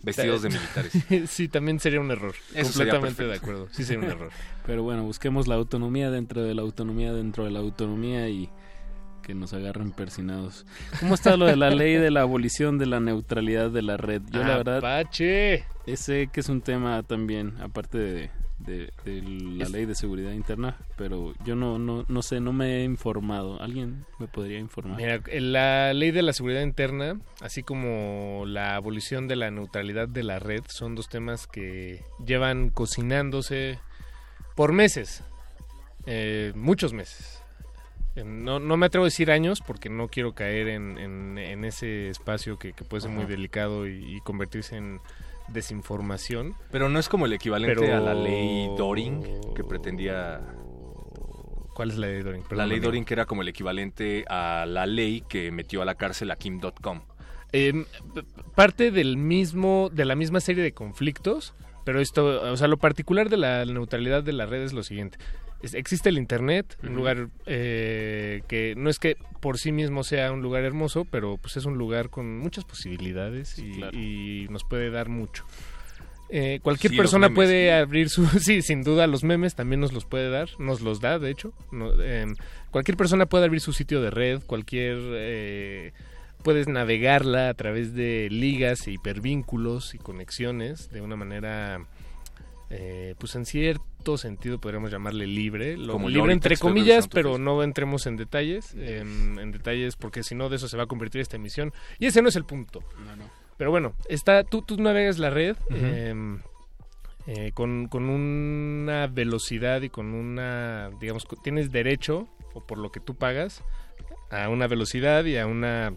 Vestidos 0.03 0.43
de 0.43 0.49
militares. 0.49 0.93
sí, 1.31 1.49
también 1.49 1.79
sería 1.81 2.01
un 2.01 2.11
error. 2.11 2.35
Eso 2.55 2.73
sería 2.73 2.93
Completamente 2.95 3.25
de 3.25 3.35
acuerdo. 3.35 3.69
Sí 3.71 3.85
sería 3.85 4.05
un 4.05 4.11
error. 4.11 4.31
Pero 4.67 4.83
bueno, 4.83 5.05
busquemos 5.05 5.47
la 5.47 5.55
autonomía 5.55 6.11
dentro 6.11 6.43
de 6.43 6.55
la 6.55 6.63
autonomía 6.63 7.13
dentro 7.13 7.45
de 7.45 7.51
la 7.51 7.61
autonomía 7.61 8.29
y 8.29 8.51
que 9.23 9.35
nos 9.35 9.53
agarren 9.53 9.93
persinados. 9.93 10.67
¿Cómo 11.01 11.15
está 11.15 11.37
lo 11.37 11.47
de 11.47 11.57
la 11.57 11.71
ley 11.71 11.95
de 11.95 12.11
la 12.11 12.23
abolición 12.23 12.79
de 12.79 12.87
la 12.87 13.01
neutralidad 13.01 13.71
de 13.71 13.83
la 13.83 13.97
red? 13.97 14.23
Yo 14.31 14.43
la 14.43 14.57
verdad 14.57 14.79
Apache. 14.79 15.65
sé 15.95 16.29
que 16.33 16.41
es 16.41 16.49
un 16.49 16.61
tema 16.61 17.03
también, 17.05 17.55
aparte 17.61 17.99
de, 17.99 18.31
de- 18.65 18.91
de 19.05 19.23
la 19.23 19.69
ley 19.69 19.85
de 19.87 19.95
seguridad 19.95 20.33
interna, 20.33 20.77
pero 20.97 21.35
yo 21.45 21.55
no, 21.57 21.79
no, 21.79 22.05
no 22.09 22.23
sé, 22.23 22.41
no 22.41 22.53
me 22.53 22.81
he 22.81 22.85
informado. 22.85 23.61
¿Alguien 23.61 24.05
me 24.19 24.27
podría 24.29 24.59
informar? 24.59 24.97
Mira, 24.97 25.21
la 25.41 25.93
ley 25.95 26.11
de 26.11 26.23
la 26.23 26.33
seguridad 26.33 26.63
interna, 26.63 27.21
así 27.41 27.63
como 27.63 28.45
la 28.47 28.77
abolición 28.77 29.29
de 29.29 29.37
la 29.37 29.51
neutralidad 29.51 30.09
de 30.09 30.23
la 30.23 30.39
red, 30.39 30.63
son 30.69 30.95
dos 30.95 31.09
temas 31.09 31.47
que 31.47 32.05
llevan 32.25 32.71
cocinándose 32.71 33.79
por 34.55 34.73
meses, 34.73 35.23
eh, 36.07 36.53
muchos 36.55 36.93
meses. 36.93 37.39
Eh, 38.17 38.25
No, 38.25 38.59
no 38.59 38.77
me 38.77 38.87
atrevo 38.87 39.05
a 39.05 39.09
decir 39.09 39.31
años 39.31 39.63
porque 39.67 39.89
no 39.89 40.09
quiero 40.09 40.35
caer 40.35 40.69
en, 40.69 40.99
en- 40.99 41.39
en 41.39 41.65
ese 41.65 42.11
espacio 42.11 42.59
que, 42.59 42.73
que 42.75 42.85
puede 42.85 43.01
ser 43.03 43.11
muy 43.11 43.25
delicado 43.25 43.87
y, 43.89 44.17
y 44.17 44.21
convertirse 44.21 44.77
en 44.77 45.01
desinformación. 45.49 46.55
Pero 46.71 46.89
no 46.89 46.99
es 46.99 47.09
como 47.09 47.27
el 47.27 47.33
equivalente 47.33 47.81
Pero- 47.81 47.97
a 47.97 48.01
la 48.01 48.15
ley 48.15 48.69
Doring 48.77 49.23
que 49.55 49.65
pretendía... 49.65 50.41
¿Cuál 51.75 51.91
es 51.91 51.97
la 51.97 52.07
ley 52.07 52.23
Doring? 52.23 52.45
La 52.51 52.67
ley. 52.67 52.81
Doring 52.81 53.05
que 53.05 53.15
era 53.15 53.25
como 53.25 53.41
el 53.43 53.49
equivalente 53.49 54.25
a 54.29 54.67
la 54.69 54.85
ley 54.87 55.23
que 55.27 55.51
metió 55.51 55.81
a 55.81 55.85
la 55.87 55.95
cárcel 55.95 56.31
a 56.31 56.37
Kim.com. 56.37 57.01
Eh, 57.53 57.85
parte 58.55 58.91
del 58.91 59.17
mismo, 59.17 59.91
de 59.93 60.05
la 60.05 60.15
misma 60.15 60.41
serie 60.41 60.63
de 60.63 60.73
conflictos, 60.73 61.55
pero 61.85 62.01
esto, 62.01 62.53
o 62.53 62.57
sea, 62.57 62.69
lo 62.69 62.77
particular 62.79 63.29
de 63.31 63.37
la 63.39 63.65
neutralidad 63.65 64.23
de 64.23 64.33
la 64.33 64.47
red 64.47 64.63
es 64.63 64.73
lo 64.73 64.83
siguiente. 64.83 65.19
Existe 65.63 66.09
el 66.09 66.19
Internet, 66.19 66.77
un 66.83 66.95
lugar 66.97 67.29
eh, 67.47 68.43
que 68.49 68.75
no 68.77 68.91
es 68.91 68.99
que 68.99 69.17
por 69.41 69.59
sí 69.59 69.71
mismo 69.73 70.03
sea 70.05 70.33
un 70.33 70.43
lugar 70.43 70.65
hermoso, 70.65 71.05
pero 71.05 71.37
pues 71.39 71.57
es 71.57 71.65
un 71.65 71.79
lugar 71.79 72.11
con 72.11 72.39
muchas 72.39 72.65
posibilidades 72.65 73.59
y, 73.59 73.73
claro. 73.73 73.97
y 73.97 74.47
nos 74.51 74.65
puede 74.65 74.91
dar 74.91 75.09
mucho. 75.09 75.45
Eh, 76.35 76.61
cualquier 76.63 76.93
Sí, 76.93 76.97
persona 76.97 77.29
memes. 77.29 77.37
puede 77.37 77.73
abrir 77.73 78.09
su... 78.09 78.27
Sí, 78.41 78.63
sin 78.63 78.83
duda, 78.83 79.07
los 79.07 79.23
memes 79.23 79.55
también 79.55 79.81
nos 79.81 79.93
los 79.93 80.05
puede 80.07 80.31
dar, 80.31 80.49
nos 80.59 80.81
los 80.81 81.01
da, 81.01 81.19
de 81.19 81.31
hecho. 81.31 81.53
No, 81.71 81.93
em, 82.03 82.35
cualquier 82.71 82.97
persona 82.97 83.27
puede 83.27 83.45
abrir 83.45 83.61
su 83.61 83.73
sitio 83.73 84.01
de 84.01 84.11
red, 84.11 84.41
cualquier... 84.47 84.97
eh, 85.15 85.93
puedes 86.43 86.67
navegarla 86.69 87.51
a 87.51 87.55
través 87.55 87.95
de 87.95 88.29
ligas 88.31 88.87
e 88.89 88.93
hipervínculos 88.93 89.95
y 89.95 89.99
conexiones 89.99 90.91
de 90.91 91.03
una 91.03 91.17
manera... 91.17 91.87
eh, 92.75 93.15
pues 93.19 93.35
en 93.35 93.45
cierto 93.45 94.17
sentido 94.17 94.59
podríamos 94.59 94.91
llamarle 94.91 95.27
libre, 95.27 95.77
lo, 95.77 95.93
Como 95.93 96.09
libre 96.09 96.33
entre 96.33 96.57
comillas, 96.57 97.07
pero 97.07 97.37
no 97.37 97.63
entremos 97.63 98.07
en 98.07 98.17
detalles, 98.17 98.75
em, 98.79 99.39
en 99.39 99.53
detalles 99.53 99.97
porque 99.97 100.23
si 100.23 100.35
no 100.35 100.49
de 100.49 100.57
eso 100.57 100.69
se 100.69 100.79
va 100.79 100.85
a 100.85 100.87
convertir 100.87 101.21
esta 101.21 101.37
emisión 101.37 101.75
y 101.99 102.07
ese 102.07 102.23
no 102.23 102.31
es 102.31 102.37
el 102.37 102.47
punto. 102.47 102.83
No, 103.05 103.15
no. 103.15 103.31
Pero 103.59 103.71
bueno, 103.71 103.95
está, 104.09 104.43
tú, 104.43 104.63
tú 104.63 104.79
navegas 104.79 105.19
la 105.19 105.29
red 105.29 105.57
em, 105.69 106.41
eh, 107.27 107.53
con, 107.53 107.89
con 107.89 108.09
una 108.09 109.07
velocidad 109.07 109.83
y 109.83 109.91
con 109.91 110.15
una, 110.15 110.91
digamos, 110.99 111.29
tienes 111.43 111.71
derecho, 111.73 112.27
o 112.55 112.67
por 112.67 112.79
lo 112.79 112.91
que 112.91 113.01
tú 113.01 113.17
pagas, 113.17 113.63
a 114.31 114.49
una 114.49 114.67
velocidad 114.67 115.27
y 115.27 115.37
a 115.37 115.47
una 115.47 115.93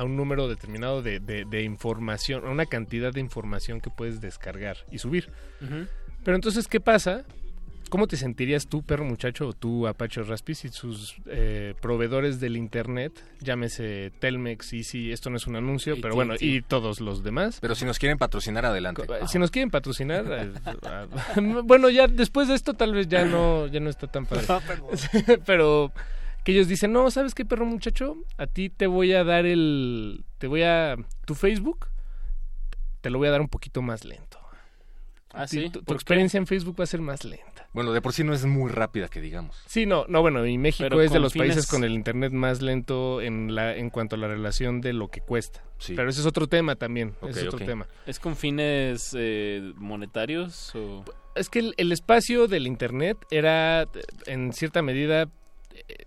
a 0.00 0.04
un 0.04 0.16
número 0.16 0.48
determinado 0.48 1.02
de, 1.02 1.20
de- 1.20 1.44
de 1.44 1.62
información, 1.62 2.46
a 2.46 2.50
una 2.50 2.64
cantidad 2.64 3.12
de 3.12 3.20
información 3.20 3.80
que 3.80 3.90
puedes 3.90 4.20
descargar 4.22 4.78
y 4.90 4.98
subir. 4.98 5.28
Pero 6.24 6.34
entonces, 6.36 6.68
¿qué 6.68 6.80
pasa? 6.80 7.24
¿Cómo 7.90 8.06
te 8.06 8.16
sentirías 8.16 8.68
tú, 8.68 8.82
perro 8.84 9.04
muchacho, 9.04 9.48
o 9.48 9.52
tú, 9.52 9.88
Apache 9.88 10.22
Raspi, 10.22 10.54
si 10.54 10.68
sus 10.68 11.16
eh, 11.26 11.74
proveedores 11.82 12.38
del 12.38 12.56
Internet, 12.56 13.12
llámese 13.40 14.12
Telmex, 14.20 14.72
Easy, 14.74 15.10
esto 15.10 15.28
no 15.28 15.36
es 15.36 15.46
un 15.48 15.56
anuncio, 15.56 15.96
pero 16.00 16.14
bueno, 16.14 16.34
y 16.38 16.62
todos 16.62 17.00
los 17.00 17.24
demás, 17.24 17.58
Pero 17.60 17.74
si 17.74 17.84
nos 17.84 17.98
quieren 17.98 18.16
patrocinar, 18.16 18.64
adelante. 18.64 19.02
si 19.26 19.40
nos 19.40 19.50
quieren 19.50 19.70
patrocinar, 19.70 20.24
eh, 20.30 20.52
bueno, 21.64 21.90
ya 21.90 22.06
después 22.06 22.46
de 22.46 22.54
esto 22.54 22.74
tal 22.74 22.94
vez 22.94 23.08
ya 23.08 23.24
no, 23.24 23.66
ya 23.66 23.80
no 23.80 23.90
está 23.90 24.06
tan 24.06 24.24
padre. 24.24 24.46
Pero 25.44 25.90
que 26.44 26.52
ellos 26.52 26.68
dicen, 26.68 26.92
no, 26.92 27.10
¿sabes 27.10 27.34
qué, 27.34 27.44
perro 27.44 27.66
muchacho? 27.66 28.16
A 28.38 28.46
ti 28.46 28.70
te 28.70 28.86
voy 28.86 29.12
a 29.12 29.24
dar 29.24 29.46
el, 29.46 30.24
te 30.38 30.46
voy 30.46 30.62
a, 30.62 30.96
tu 31.24 31.34
Facebook, 31.34 31.88
te 33.00 33.10
lo 33.10 33.18
voy 33.18 33.28
a 33.28 33.32
dar 33.32 33.40
un 33.40 33.48
poquito 33.48 33.82
más 33.82 34.04
lento. 34.04 34.38
Ah, 35.32 35.46
sí. 35.46 35.70
Tu, 35.70 35.70
tu 35.70 35.84
¿Por 35.84 35.96
qué? 35.96 35.98
experiencia 35.98 36.38
en 36.38 36.46
Facebook 36.46 36.76
va 36.78 36.84
a 36.84 36.86
ser 36.86 37.00
más 37.00 37.24
lenta. 37.24 37.68
Bueno, 37.72 37.92
de 37.92 38.00
por 38.00 38.12
sí 38.12 38.24
no 38.24 38.34
es 38.34 38.44
muy 38.44 38.68
rápida 38.68 39.06
que 39.08 39.20
digamos. 39.20 39.62
Sí, 39.66 39.86
no, 39.86 40.04
no, 40.08 40.22
bueno, 40.22 40.44
y 40.44 40.58
México 40.58 40.88
Pero 40.88 41.02
es 41.02 41.12
de 41.12 41.20
los 41.20 41.34
países 41.34 41.68
con 41.68 41.84
el 41.84 41.92
internet 41.92 42.32
más 42.32 42.62
lento 42.62 43.20
en 43.20 43.54
la 43.54 43.76
en 43.76 43.90
cuanto 43.90 44.16
a 44.16 44.18
la 44.18 44.26
relación 44.26 44.80
de 44.80 44.92
lo 44.92 45.08
que 45.08 45.20
cuesta. 45.20 45.62
Sí. 45.78 45.94
Pero 45.94 46.10
ese 46.10 46.20
es 46.20 46.26
otro 46.26 46.48
tema 46.48 46.74
también, 46.74 47.14
ese 47.28 47.42
es 47.42 47.46
otro 47.46 47.64
tema. 47.64 47.86
¿Es 48.06 48.18
con 48.18 48.34
fines 48.34 49.14
eh, 49.16 49.72
monetarios 49.76 50.74
o...? 50.74 51.04
Es 51.36 51.48
que 51.48 51.60
el, 51.60 51.74
el 51.76 51.92
espacio 51.92 52.48
del 52.48 52.66
internet 52.66 53.16
era, 53.30 53.86
en 54.26 54.52
cierta 54.52 54.82
medida, 54.82 55.28
eh, 55.72 56.06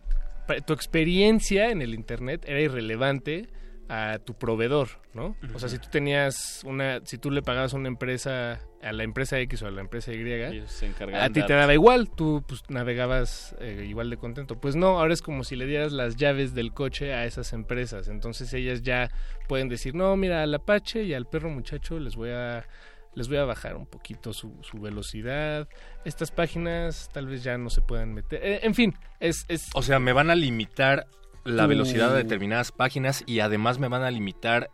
tu 0.65 0.73
experiencia 0.73 1.71
en 1.71 1.81
el 1.81 1.93
internet 1.93 2.43
era 2.47 2.59
irrelevante 2.59 3.47
a 3.89 4.19
tu 4.19 4.33
proveedor, 4.33 4.89
¿no? 5.13 5.35
O 5.53 5.59
sea, 5.59 5.69
si 5.69 5.77
tú 5.77 5.87
tenías 5.91 6.61
una, 6.65 7.01
si 7.05 7.17
tú 7.17 7.31
le 7.31 7.41
pagabas 7.41 7.73
a 7.73 7.77
una 7.77 7.89
empresa, 7.89 8.61
a 8.81 8.91
la 8.91 9.03
empresa 9.03 9.39
X 9.39 9.61
o 9.61 9.67
a 9.67 9.71
la 9.71 9.81
empresa 9.81 10.13
Y, 10.13 10.21
Ellos 10.21 10.71
se 10.71 10.87
a 10.87 11.29
ti 11.29 11.45
te 11.45 11.53
daba 11.53 11.73
igual, 11.73 12.09
tú 12.09 12.43
pues 12.47 12.61
navegabas 12.69 13.55
eh, 13.59 13.85
igual 13.87 14.09
de 14.09 14.17
contento. 14.17 14.59
Pues 14.59 14.75
no, 14.75 14.99
ahora 14.99 15.13
es 15.13 15.21
como 15.21 15.43
si 15.43 15.55
le 15.55 15.65
dieras 15.65 15.91
las 15.91 16.15
llaves 16.15 16.53
del 16.55 16.73
coche 16.73 17.13
a 17.13 17.25
esas 17.25 17.53
empresas. 17.53 18.07
Entonces 18.07 18.53
ellas 18.53 18.81
ya 18.81 19.11
pueden 19.47 19.69
decir, 19.69 19.95
no, 19.95 20.15
mira, 20.15 20.43
al 20.43 20.53
Apache 20.53 21.03
y 21.03 21.13
al 21.13 21.27
perro 21.27 21.49
muchacho 21.49 21.99
les 21.99 22.15
voy 22.15 22.31
a 22.31 22.65
les 23.15 23.27
voy 23.27 23.37
a 23.37 23.45
bajar 23.45 23.75
un 23.75 23.85
poquito 23.85 24.33
su, 24.33 24.57
su 24.63 24.79
velocidad. 24.79 25.67
Estas 26.05 26.31
páginas 26.31 27.09
tal 27.13 27.27
vez 27.27 27.43
ya 27.43 27.57
no 27.57 27.69
se 27.69 27.81
puedan 27.81 28.13
meter. 28.13 28.39
Eh, 28.43 28.59
en 28.63 28.73
fin, 28.75 28.95
es, 29.19 29.45
es 29.47 29.69
O 29.75 29.81
sea, 29.83 29.99
me 29.99 30.13
van 30.13 30.29
a 30.29 30.35
limitar 30.35 31.07
la 31.43 31.63
Tu- 31.63 31.69
velocidad 31.69 32.09
de 32.11 32.23
determinadas 32.23 32.71
páginas 32.71 33.23
y 33.27 33.39
además 33.41 33.77
me 33.79 33.87
van 33.87 34.03
a 34.03 34.11
limitar 34.11 34.69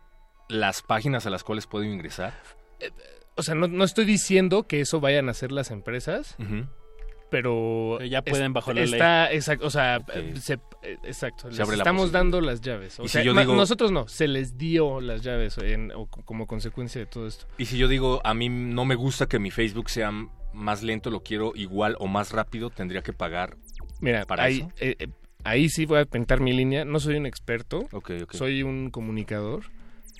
las 0.48 0.82
páginas 0.82 1.26
a 1.26 1.30
las 1.30 1.44
cuales 1.44 1.66
puedo 1.66 1.84
ingresar. 1.84 2.32
o 3.36 3.42
sea, 3.42 3.54
no, 3.54 3.68
no 3.68 3.84
estoy 3.84 4.04
diciendo 4.04 4.64
que 4.66 4.80
eso 4.80 5.00
vayan 5.00 5.28
a 5.28 5.30
hacer 5.32 5.52
las 5.52 5.70
empresas, 5.70 6.34
Ujú. 6.38 6.66
Pero 7.30 7.96
Pero 7.98 8.10
ya 8.10 8.22
pueden 8.22 8.52
bajo 8.52 8.72
la 8.72 8.82
ley. 8.82 8.92
está, 8.92 9.32
exacto, 9.32 9.66
o 9.66 9.70
sea, 9.70 10.00
eh, 10.14 10.34
se- 10.40 10.54
eh, 10.82 10.98
exacto, 11.04 11.50
Se 11.50 11.62
les 11.64 11.70
estamos 11.78 12.12
dando 12.12 12.40
las 12.40 12.60
llaves. 12.60 12.98
O 13.00 13.04
si 13.04 13.08
sea, 13.10 13.22
yo 13.22 13.32
digo- 13.34 13.54
nosotros 13.54 13.92
no, 13.92 14.08
se 14.08 14.28
les 14.28 14.58
dio 14.58 15.00
las 15.00 15.22
llaves 15.22 15.56
en- 15.58 15.92
o 15.92 16.06
co- 16.06 16.22
como 16.24 16.46
consecuencia 16.46 17.00
de 17.00 17.06
todo 17.06 17.26
esto. 17.26 17.46
Y 17.58 17.66
si 17.66 17.78
yo 17.78 17.88
digo, 17.88 18.20
a 18.24 18.34
mí 18.34 18.48
no 18.48 18.84
me 18.84 18.94
gusta 18.96 19.26
que 19.26 19.38
mi 19.38 19.50
Facebook 19.50 19.88
sea 19.90 20.12
más 20.52 20.82
lento, 20.82 21.10
lo 21.10 21.22
quiero 21.22 21.52
igual 21.54 21.96
o 22.00 22.06
más 22.08 22.32
rápido, 22.32 22.70
tendría 22.70 23.02
que 23.02 23.12
pagar. 23.12 23.56
Mira, 24.00 24.24
¿Para 24.26 24.44
ahí, 24.44 24.58
eso? 24.58 24.68
eh, 24.78 25.08
ahí 25.44 25.68
sí 25.68 25.86
voy 25.86 26.00
a 26.00 26.04
pintar 26.04 26.40
mi 26.40 26.52
línea. 26.52 26.84
No 26.84 26.98
soy 27.00 27.16
un 27.16 27.26
experto, 27.26 27.86
Ok, 27.92 28.10
ok. 28.24 28.32
soy 28.32 28.62
un 28.64 28.90
comunicador, 28.90 29.62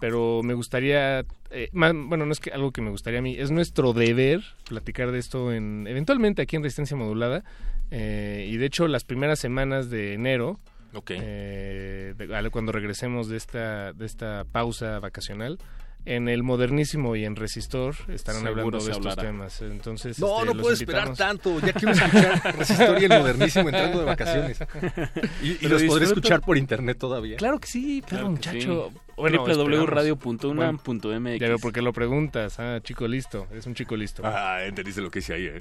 pero 0.00 0.42
me 0.42 0.54
gustaría, 0.54 1.24
eh, 1.50 1.68
ma- 1.72 1.92
bueno, 1.94 2.26
no 2.26 2.32
es 2.32 2.40
que 2.40 2.50
algo 2.50 2.72
que 2.72 2.80
me 2.82 2.90
gustaría 2.90 3.18
a 3.18 3.22
mí, 3.22 3.36
es 3.38 3.50
nuestro 3.50 3.92
deber 3.92 4.40
platicar 4.68 5.10
de 5.12 5.18
esto 5.18 5.52
en, 5.52 5.86
eventualmente 5.86 6.42
aquí 6.42 6.56
en 6.56 6.62
Resistencia 6.62 6.96
Modulada. 6.96 7.44
eh, 7.92 8.46
y 8.48 8.56
de 8.56 8.66
hecho, 8.66 8.86
las 8.88 9.04
primeras 9.04 9.38
semanas 9.40 9.90
de 9.90 10.14
enero, 10.14 10.58
Ok. 10.94 11.10
eh, 11.14 12.14
de- 12.16 12.50
cuando 12.50 12.72
regresemos 12.72 13.28
de 13.28 13.36
esta, 13.36 13.92
de 13.92 14.06
esta 14.06 14.44
pausa 14.50 14.98
vacacional, 15.00 15.58
en 16.06 16.28
el 16.30 16.42
modernísimo 16.42 17.14
y 17.14 17.26
en 17.26 17.36
Resistor 17.36 17.94
estarán 18.08 18.40
Seguro 18.42 18.62
hablando 18.62 18.78
de 18.78 18.90
estos 18.92 18.96
hablará. 19.06 19.22
temas. 19.22 19.60
Entonces, 19.60 20.18
No, 20.18 20.28
este, 20.28 20.46
no 20.46 20.52
los 20.54 20.62
puedo 20.62 20.74
esperar 20.74 21.14
tanto. 21.14 21.60
Ya 21.60 21.74
quiero 21.74 21.92
escuchar 21.92 22.56
Resistor 22.58 23.02
y 23.02 23.04
el 23.04 23.08
modernísimo 23.10 23.68
entrando 23.68 23.98
de 23.98 24.04
vacaciones. 24.06 24.58
Y, 25.42 25.64
y 25.66 25.68
los 25.68 25.82
podré 25.82 26.06
escuchar 26.06 26.40
por 26.40 26.56
internet 26.56 26.96
todavía. 26.98 27.36
Claro 27.36 27.58
que 27.58 27.66
sí, 27.68 28.02
Claro 28.06 28.28
claro, 28.34 28.40
que 28.40 28.50
muchacho. 28.58 28.90
sí. 28.92 29.09
Bueno, 29.20 29.44
www.radio.unam.mx. 29.44 31.40
Ya 31.40 31.48
veo 31.48 31.58
por 31.58 31.72
qué 31.72 31.82
lo 31.82 31.92
preguntas. 31.92 32.58
Ah, 32.58 32.80
chico 32.82 33.06
listo. 33.06 33.46
Es 33.52 33.66
un 33.66 33.74
chico 33.74 33.96
listo. 33.96 34.22
Ah, 34.24 34.64
entendiste 34.64 35.02
lo 35.02 35.10
que 35.10 35.18
hice 35.18 35.34
ahí, 35.34 35.46
¿eh? 35.46 35.60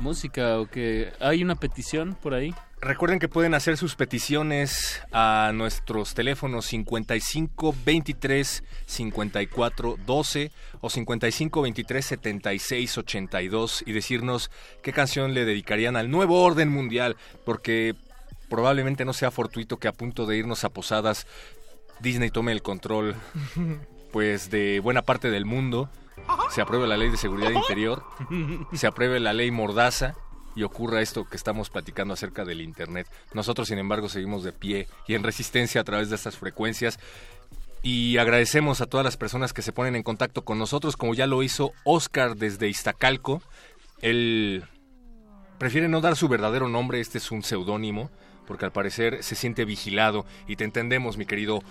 Música 0.00 0.58
o 0.58 0.66
que 0.66 1.12
hay 1.20 1.42
una 1.42 1.56
petición 1.56 2.16
por 2.20 2.34
ahí. 2.34 2.54
Recuerden 2.80 3.20
que 3.20 3.28
pueden 3.28 3.54
hacer 3.54 3.76
sus 3.76 3.94
peticiones 3.94 5.00
a 5.12 5.52
nuestros 5.54 6.14
teléfonos 6.14 6.66
55 6.66 7.76
23 7.84 8.64
54 8.86 9.96
12 10.04 10.50
o 10.80 10.90
55 10.90 11.62
23 11.62 12.04
76 12.04 12.98
82 12.98 13.84
y 13.86 13.92
decirnos 13.92 14.50
qué 14.82 14.92
canción 14.92 15.32
le 15.32 15.44
dedicarían 15.44 15.94
al 15.94 16.10
nuevo 16.10 16.42
orden 16.42 16.70
mundial, 16.70 17.16
porque 17.44 17.94
probablemente 18.48 19.04
no 19.04 19.12
sea 19.12 19.30
fortuito 19.30 19.78
que 19.78 19.88
a 19.88 19.92
punto 19.92 20.26
de 20.26 20.38
irnos 20.38 20.64
a 20.64 20.68
posadas 20.68 21.26
Disney 22.02 22.30
tome 22.30 22.52
el 22.52 22.62
control 22.62 23.14
pues 24.12 24.50
de 24.50 24.80
buena 24.80 25.02
parte 25.02 25.30
del 25.30 25.46
mundo, 25.46 25.88
se 26.50 26.60
apruebe 26.60 26.86
la 26.86 26.96
ley 26.96 27.10
de 27.10 27.16
seguridad 27.16 27.50
interior, 27.50 28.04
se 28.74 28.86
apruebe 28.86 29.20
la 29.20 29.32
ley 29.32 29.50
mordaza 29.50 30.14
y 30.54 30.64
ocurra 30.64 31.00
esto 31.00 31.24
que 31.24 31.36
estamos 31.36 31.70
platicando 31.70 32.12
acerca 32.12 32.44
del 32.44 32.60
Internet. 32.60 33.08
Nosotros, 33.32 33.68
sin 33.68 33.78
embargo, 33.78 34.08
seguimos 34.08 34.44
de 34.44 34.52
pie 34.52 34.88
y 35.06 35.14
en 35.14 35.22
resistencia 35.22 35.80
a 35.80 35.84
través 35.84 36.10
de 36.10 36.16
estas 36.16 36.36
frecuencias. 36.36 36.98
Y 37.82 38.18
agradecemos 38.18 38.80
a 38.80 38.86
todas 38.86 39.02
las 39.02 39.16
personas 39.16 39.52
que 39.52 39.62
se 39.62 39.72
ponen 39.72 39.96
en 39.96 40.02
contacto 40.02 40.44
con 40.44 40.58
nosotros, 40.58 40.96
como 40.96 41.14
ya 41.14 41.26
lo 41.26 41.42
hizo 41.42 41.72
Oscar 41.84 42.36
desde 42.36 42.68
Iztacalco. 42.68 43.42
Él 44.02 44.64
prefiere 45.58 45.88
no 45.88 46.00
dar 46.00 46.16
su 46.16 46.28
verdadero 46.28 46.68
nombre, 46.68 47.00
este 47.00 47.18
es 47.18 47.30
un 47.30 47.42
seudónimo, 47.42 48.10
porque 48.46 48.64
al 48.64 48.72
parecer 48.72 49.22
se 49.22 49.34
siente 49.34 49.64
vigilado. 49.64 50.24
Y 50.46 50.56
te 50.56 50.64
entendemos, 50.64 51.16
mi 51.16 51.26
querido 51.26 51.62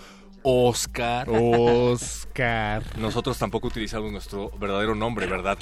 Oscar. 0.42 1.28
Oscar. 1.30 2.82
Nosotros 2.98 3.38
tampoco 3.38 3.68
utilizamos 3.68 4.10
nuestro 4.12 4.50
verdadero 4.58 4.94
nombre, 4.94 5.26
¿verdad? 5.26 5.58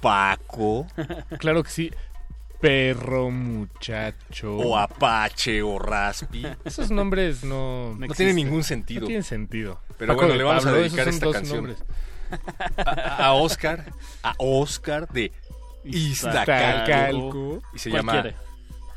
Paco. 0.00 0.86
Claro 1.38 1.62
que 1.62 1.70
sí. 1.70 1.90
Perro 2.60 3.30
muchacho. 3.30 4.56
O 4.56 4.76
Apache 4.76 5.62
o 5.62 5.78
Raspi. 5.78 6.46
Esos 6.64 6.90
nombres 6.90 7.44
no... 7.44 7.94
No 7.94 8.14
tienen 8.14 8.36
ningún 8.36 8.64
sentido. 8.64 9.02
No 9.02 9.06
tienen 9.06 9.24
sentido. 9.24 9.80
Pero 9.98 10.14
Paco 10.14 10.26
bueno, 10.26 10.34
le 10.36 10.44
vamos 10.44 10.64
Pablo, 10.64 10.78
a 10.78 10.82
dedicar 10.82 11.08
esta 11.08 11.30
canción. 11.30 11.76
A, 12.78 13.26
a 13.26 13.32
Oscar, 13.34 13.92
a 14.22 14.34
Oscar 14.38 15.06
de 15.08 15.32
Iztacalco. 15.84 16.42
Iztacalco. 16.48 17.62
Y 17.74 17.78
se 17.78 17.90
¿Cuál 17.90 18.02
llama 18.02 18.12
quiere? 18.12 18.36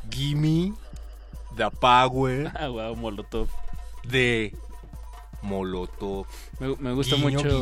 Gimme 0.09 0.73
the 1.59 1.69
Power 1.79 2.51
Ah, 2.59 2.69
wow, 2.69 2.95
Molotov. 2.95 3.47
de 4.07 4.55
Molotov. 5.43 6.25
Me, 6.59 6.75
me 6.79 6.93
gusta 6.93 7.15
Guiño, 7.15 7.29
mucho. 7.29 7.61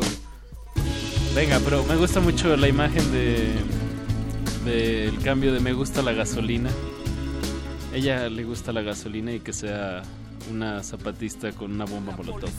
Venga, 1.34 1.60
pero 1.64 1.84
me 1.84 1.96
gusta 1.96 2.20
mucho 2.20 2.56
la 2.56 2.68
imagen 2.68 3.12
de 3.12 3.54
del 4.64 5.18
cambio 5.20 5.52
de 5.52 5.60
me 5.60 5.72
gusta 5.72 6.02
la 6.02 6.12
gasolina. 6.12 6.70
Ella 7.92 8.28
le 8.28 8.44
gusta 8.44 8.72
la 8.72 8.82
gasolina 8.82 9.32
y 9.32 9.40
que 9.40 9.52
sea 9.52 10.02
una 10.50 10.82
zapatista 10.82 11.52
con 11.52 11.72
una 11.72 11.84
bomba 11.84 12.14
molotov. 12.16 12.50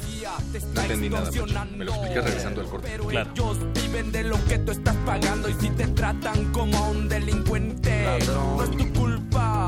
No 0.75 0.82
entendí 0.82 1.10
nada, 1.10 1.25
Pacho. 1.32 1.45
Me 1.78 1.86
lo 1.86 1.91
explicas 1.93 2.23
regresando 2.25 2.62
al 2.62 2.67
corte. 2.67 2.97
Claro. 3.08 3.32
Ellos 3.34 3.58
viven 3.73 4.12
de 4.12 4.23
lo 4.23 4.43
que 4.45 4.60
tú 4.60 4.71
estás 4.71 4.95
pagando 5.06 5.49
y 5.49 5.54
si 5.54 5.69
te 5.71 5.88
tratan 5.88 6.52
como 6.52 6.78
a 6.78 6.89
un 6.89 7.08
delincuente, 7.10 8.19
no 8.28 8.63
es 8.63 8.71
tu 8.78 8.93
culpa. 8.93 9.67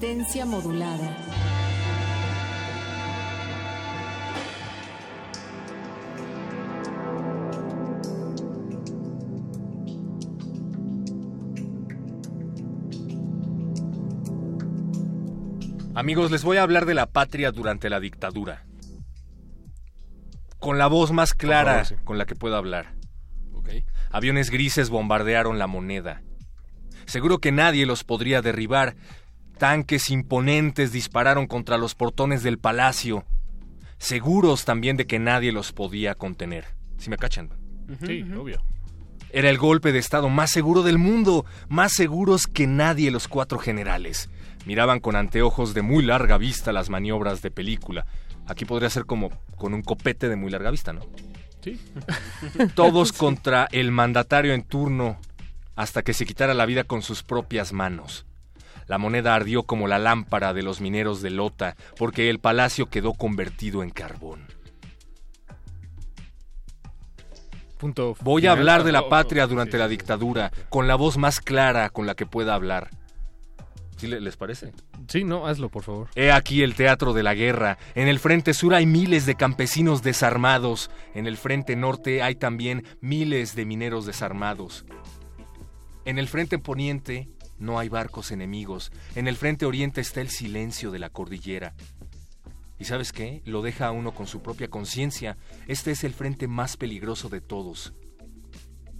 Resistencia 0.00 0.46
modulada. 0.46 1.14
Amigos, 15.94 16.30
les 16.30 16.44
voy 16.44 16.56
a 16.56 16.62
hablar 16.62 16.86
de 16.86 16.94
la 16.94 17.04
patria 17.04 17.52
durante 17.52 17.90
la 17.90 18.00
dictadura. 18.00 18.64
Con 20.58 20.78
la 20.78 20.86
voz 20.86 21.12
más 21.12 21.34
clara 21.34 21.84
favor, 21.84 21.86
sí. 21.86 21.94
con 22.04 22.16
la 22.16 22.24
que 22.24 22.36
puedo 22.36 22.56
hablar. 22.56 22.94
Aviones 24.10 24.48
grises 24.48 24.88
bombardearon 24.88 25.58
la 25.58 25.66
moneda. 25.66 26.22
Seguro 27.10 27.38
que 27.38 27.50
nadie 27.50 27.86
los 27.86 28.04
podría 28.04 28.40
derribar. 28.40 28.94
Tanques 29.60 30.08
imponentes 30.08 30.90
dispararon 30.90 31.46
contra 31.46 31.76
los 31.76 31.94
portones 31.94 32.42
del 32.42 32.58
palacio. 32.58 33.26
Seguros 33.98 34.64
también 34.64 34.96
de 34.96 35.06
que 35.06 35.18
nadie 35.18 35.52
los 35.52 35.74
podía 35.74 36.14
contener. 36.14 36.64
¿Si 36.96 37.10
me 37.10 37.18
cachan? 37.18 37.50
Sí, 38.06 38.22
obvio. 38.22 38.62
Era 39.28 39.50
el 39.50 39.58
golpe 39.58 39.92
de 39.92 39.98
Estado 39.98 40.30
más 40.30 40.50
seguro 40.50 40.82
del 40.82 40.96
mundo, 40.96 41.44
más 41.68 41.92
seguros 41.92 42.46
que 42.46 42.66
nadie 42.66 43.10
los 43.10 43.28
cuatro 43.28 43.58
generales. 43.58 44.30
Miraban 44.64 44.98
con 44.98 45.14
anteojos 45.14 45.74
de 45.74 45.82
muy 45.82 46.02
larga 46.04 46.38
vista 46.38 46.72
las 46.72 46.88
maniobras 46.88 47.42
de 47.42 47.50
película. 47.50 48.06
Aquí 48.46 48.64
podría 48.64 48.88
ser 48.88 49.04
como 49.04 49.28
con 49.56 49.74
un 49.74 49.82
copete 49.82 50.30
de 50.30 50.36
muy 50.36 50.50
larga 50.50 50.70
vista, 50.70 50.94
¿no? 50.94 51.02
Sí. 51.62 51.78
Todos 52.74 53.12
contra 53.12 53.68
el 53.72 53.90
mandatario 53.90 54.54
en 54.54 54.62
turno 54.62 55.20
hasta 55.76 56.00
que 56.00 56.14
se 56.14 56.24
quitara 56.24 56.54
la 56.54 56.64
vida 56.64 56.84
con 56.84 57.02
sus 57.02 57.22
propias 57.22 57.74
manos. 57.74 58.24
La 58.90 58.98
moneda 58.98 59.36
ardió 59.36 59.62
como 59.62 59.86
la 59.86 60.00
lámpara 60.00 60.52
de 60.52 60.64
los 60.64 60.80
mineros 60.80 61.22
de 61.22 61.30
Lota 61.30 61.76
porque 61.96 62.28
el 62.28 62.40
palacio 62.40 62.86
quedó 62.90 63.12
convertido 63.14 63.84
en 63.84 63.90
carbón. 63.90 64.48
Punto 67.78 68.16
Voy 68.20 68.48
a 68.48 68.52
hablar 68.52 68.82
de 68.82 68.90
la 68.90 69.02
Oh, 69.02 69.06
oh, 69.06 69.08
patria 69.08 69.46
durante 69.46 69.78
la 69.78 69.86
dictadura, 69.86 70.50
con 70.70 70.88
la 70.88 70.96
voz 70.96 71.18
más 71.18 71.38
clara 71.40 71.90
con 71.90 72.04
la 72.04 72.16
que 72.16 72.26
pueda 72.26 72.52
hablar. 72.56 72.90
¿Sí 73.96 74.08
le- 74.08 74.20
les 74.20 74.36
parece? 74.36 74.72
Sí, 75.06 75.22
no, 75.22 75.46
hazlo, 75.46 75.68
por 75.68 75.84
favor. 75.84 76.08
He 76.16 76.32
aquí 76.32 76.64
el 76.64 76.74
teatro 76.74 77.12
de 77.12 77.22
la 77.22 77.34
guerra. 77.34 77.78
En 77.94 78.08
el 78.08 78.18
frente 78.18 78.54
sur 78.54 78.74
hay 78.74 78.86
miles 78.86 79.24
de 79.24 79.36
campesinos 79.36 80.02
desarmados. 80.02 80.90
En 81.14 81.28
el 81.28 81.36
frente 81.36 81.76
norte 81.76 82.24
hay 82.24 82.34
también 82.34 82.84
miles 83.00 83.54
de 83.54 83.66
mineros 83.66 84.04
desarmados. 84.04 84.84
En 86.04 86.18
el 86.18 86.26
frente 86.26 86.58
poniente 86.58 87.28
no 87.60 87.78
hay 87.78 87.88
barcos 87.88 88.32
enemigos. 88.32 88.90
En 89.14 89.28
el 89.28 89.36
frente 89.36 89.66
oriente 89.66 90.00
está 90.00 90.20
el 90.20 90.30
silencio 90.30 90.90
de 90.90 90.98
la 90.98 91.10
cordillera. 91.10 91.74
¿Y 92.78 92.86
sabes 92.86 93.12
qué? 93.12 93.42
Lo 93.44 93.62
deja 93.62 93.86
a 93.86 93.92
uno 93.92 94.12
con 94.12 94.26
su 94.26 94.42
propia 94.42 94.68
conciencia. 94.68 95.36
Este 95.68 95.92
es 95.92 96.02
el 96.02 96.14
frente 96.14 96.48
más 96.48 96.76
peligroso 96.76 97.28
de 97.28 97.40
todos. 97.40 97.92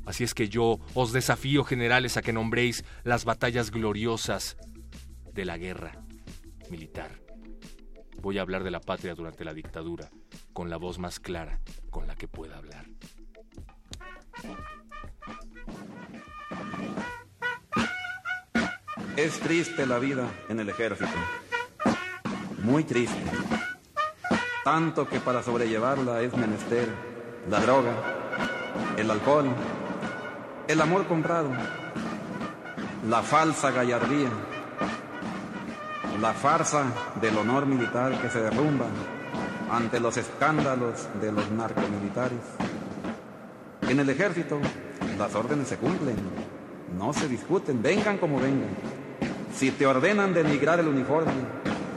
Así 0.04 0.22
es 0.22 0.34
que 0.34 0.48
yo 0.48 0.78
os 0.94 1.12
desafío, 1.12 1.64
generales, 1.64 2.16
a 2.16 2.22
que 2.22 2.32
nombréis 2.32 2.84
las 3.04 3.24
batallas 3.24 3.70
gloriosas 3.70 4.56
de 5.32 5.44
la 5.44 5.56
guerra 5.56 6.04
militar. 6.70 7.20
Voy 8.20 8.38
a 8.38 8.42
hablar 8.42 8.64
de 8.64 8.70
la 8.70 8.80
patria 8.80 9.14
durante 9.14 9.44
la 9.44 9.54
dictadura, 9.54 10.10
con 10.52 10.68
la 10.68 10.76
voz 10.76 10.98
más 10.98 11.18
clara 11.18 11.60
con 11.90 12.06
la 12.06 12.16
que 12.16 12.28
pueda 12.28 12.58
hablar. 12.58 12.86
Es 19.20 19.38
triste 19.38 19.85
la 19.87 19.98
vida 19.98 20.30
en 20.48 20.61
el 20.61 20.70
ejército. 20.70 21.11
Muy 22.62 22.85
triste. 22.85 23.20
Tanto 24.64 25.06
que 25.06 25.20
para 25.20 25.42
sobrellevarla 25.42 26.22
es 26.22 26.35
menester 26.35 26.88
la 27.50 27.61
droga, 27.61 27.92
el 28.96 29.11
alcohol, 29.11 29.44
el 30.68 30.80
amor 30.80 31.06
comprado, 31.06 31.50
la 33.11 33.20
falsa 33.20 33.70
gallardía, 33.70 34.30
la 36.18 36.33
farsa 36.33 36.85
del 37.20 37.37
honor 37.37 37.66
militar 37.66 38.18
que 38.22 38.30
se 38.30 38.40
derrumba 38.40 38.87
ante 39.70 40.00
los 40.00 40.16
escándalos 40.16 41.09
de 41.20 41.30
los 41.30 41.50
narcomilitares. 41.50 42.40
En 43.83 44.00
el 44.00 44.09
ejército 44.09 44.59
las 45.18 45.35
órdenes 45.35 45.68
se 45.68 45.76
cumplen, 45.76 46.16
no 46.98 47.12
se 47.12 47.28
discuten, 47.28 47.83
vengan 47.83 48.16
como 48.16 48.40
vengan. 48.40 48.99
Si 49.54 49.70
te 49.70 49.86
ordenan 49.86 50.32
denigrar 50.32 50.80
el 50.80 50.88
uniforme 50.88 51.32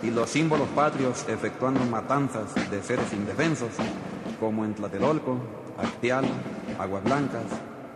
y 0.02 0.12
los 0.12 0.30
símbolos 0.30 0.68
patrios 0.70 1.26
efectuando 1.30 1.80
matanzas 1.86 2.54
de 2.70 2.82
seres 2.82 3.14
indefensos, 3.14 3.70
como 4.40 4.66
en 4.66 4.74
Tlatelolco, 4.74 5.38
Actial, 5.78 6.26
Aguas 6.80 7.04
Blancas, 7.04 7.46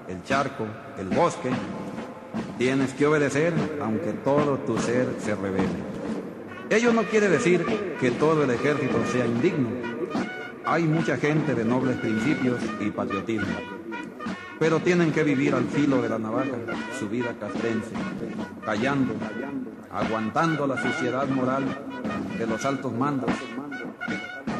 El 0.08 0.24
Charco, 0.24 0.66
El 0.98 1.10
Bosque, 1.10 1.50
tienes 2.58 2.94
que 2.94 3.08
obedecer 3.08 3.54
aunque 3.82 4.14
todo 4.14 4.58
tu 4.60 4.78
ser 4.78 5.08
se 5.20 5.36
revele. 5.36 5.68
Ello 6.70 6.94
no 6.94 7.04
quiere 7.04 7.30
decir 7.30 7.66
que 8.00 8.12
todo 8.12 8.44
el 8.44 8.52
ejército 8.52 8.98
sea 9.12 9.26
indigno. 9.26 9.70
Hay 10.66 10.84
mucha 10.84 11.18
gente 11.18 11.56
de 11.56 11.64
nobles 11.64 11.98
principios 11.98 12.60
y 12.80 12.90
patriotismo. 12.92 13.77
Pero 14.60 14.80
tienen 14.80 15.12
que 15.12 15.24
vivir 15.24 15.54
al 15.54 15.66
filo 15.66 16.02
de 16.02 16.10
la 16.10 16.18
navaja 16.18 16.52
su 17.00 17.08
vida 17.10 17.36
castrense, 17.40 17.92
callando, 18.66 19.14
aguantando 19.92 20.66
la 20.68 20.82
suciedad 20.82 21.28
moral 21.28 21.66
de 22.38 22.48
los 22.48 22.66
altos 22.66 22.94
mandos. 22.94 23.32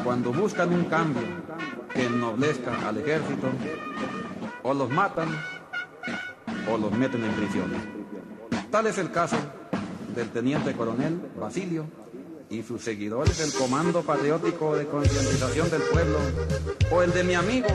Cuando 0.04 0.32
buscan 0.32 0.72
un 0.72 0.84
cambio 0.84 1.22
que 1.92 2.06
ennoblezca 2.06 2.88
al 2.88 2.98
ejército, 2.98 3.48
o 4.62 4.74
los 4.74 4.90
matan 4.90 5.28
o 6.70 6.76
los 6.76 6.92
meten 6.92 7.24
en 7.24 7.32
prisión. 7.32 7.72
Tal 8.70 8.86
es 8.86 8.98
el 8.98 9.10
caso 9.10 9.36
del 10.14 10.28
teniente 10.30 10.74
coronel 10.74 11.20
Basilio 11.38 11.86
y 12.50 12.62
sus 12.62 12.82
seguidores 12.82 13.38
del 13.38 13.52
Comando 13.52 14.02
Patriótico 14.02 14.76
de 14.76 14.86
Concientización 14.86 15.70
del 15.70 15.82
Pueblo, 15.82 16.18
o 16.90 17.02
el 17.02 17.12
de 17.12 17.24
mi 17.24 17.34
amigo, 17.34 17.68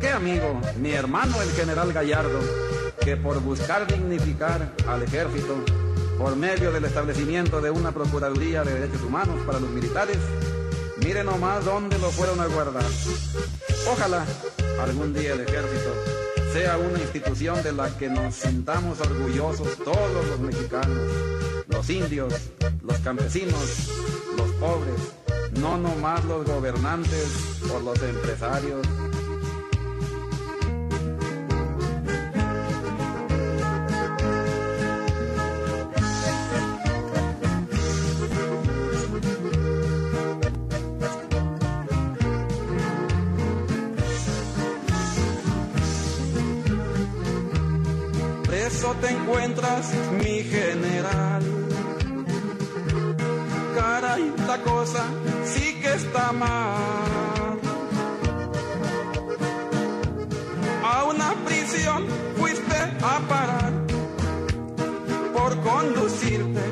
¿qué 0.00 0.08
amigo? 0.08 0.60
Mi 0.78 0.92
hermano 0.92 1.40
el 1.42 1.50
general 1.50 1.92
Gallardo, 1.92 2.40
que 3.00 3.16
por 3.16 3.40
buscar 3.40 3.86
dignificar 3.86 4.74
al 4.88 5.02
ejército, 5.02 5.56
por 6.18 6.36
medio 6.36 6.72
del 6.72 6.84
establecimiento 6.84 7.60
de 7.60 7.70
una 7.70 7.92
Procuraduría 7.92 8.62
de 8.62 8.74
Derechos 8.74 9.02
Humanos 9.02 9.40
para 9.46 9.60
los 9.60 9.70
militares, 9.70 10.18
mire 11.04 11.24
nomás 11.24 11.64
dónde 11.64 11.98
lo 11.98 12.10
fueron 12.10 12.40
a 12.40 12.46
guardar. 12.46 12.84
Ojalá 13.90 14.24
algún 14.80 15.12
día 15.12 15.34
el 15.34 15.40
ejército 15.40 15.92
sea 16.52 16.78
una 16.78 17.00
institución 17.00 17.62
de 17.62 17.72
la 17.72 17.96
que 17.98 18.08
nos 18.08 18.36
sintamos 18.36 19.00
orgullosos 19.00 19.76
todos 19.78 20.26
los 20.28 20.38
mexicanos, 20.38 21.10
los 21.74 21.90
indios, 21.90 22.32
los 22.82 22.98
campesinos, 22.98 23.90
los 24.36 24.50
pobres, 24.52 25.12
no 25.60 25.76
nomás 25.76 26.24
los 26.24 26.46
gobernantes 26.46 27.28
o 27.74 27.80
los 27.80 28.00
empresarios. 28.00 28.86
Te 49.00 49.10
encuentras, 49.10 49.92
mi 50.12 50.42
general. 50.44 51.53
La 54.46 54.58
cosa 54.62 55.04
sí 55.44 55.80
que 55.80 55.92
está 55.92 56.30
mal. 56.32 57.58
A 60.84 61.04
una 61.04 61.34
prisión 61.44 62.06
fuiste 62.36 62.76
a 63.02 63.18
parar 63.28 63.72
por 65.32 65.60
conducirte 65.62 66.62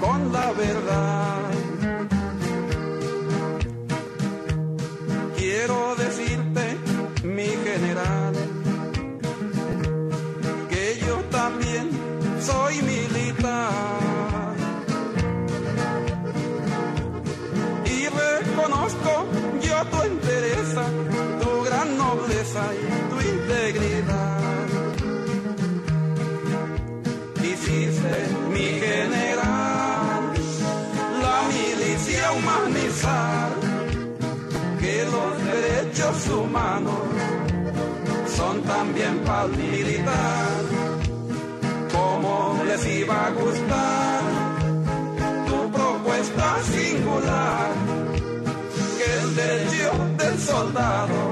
con 0.00 0.32
la 0.32 0.52
verdad. 0.52 1.50
Quiero 5.36 5.96
decirte, 5.96 6.76
mi 7.24 7.48
general, 7.48 8.31
también 38.92 39.18
para 39.24 39.46
militar. 39.48 40.60
¿Cómo 41.92 42.62
les 42.66 42.86
iba 42.86 43.26
a 43.26 43.30
gustar 43.30 44.20
tu 45.46 45.70
propuesta 45.72 46.58
singular? 46.62 47.72
Que 48.98 49.22
el 49.22 49.34
derecho 49.34 49.92
del 50.18 50.38
soldado 50.38 51.31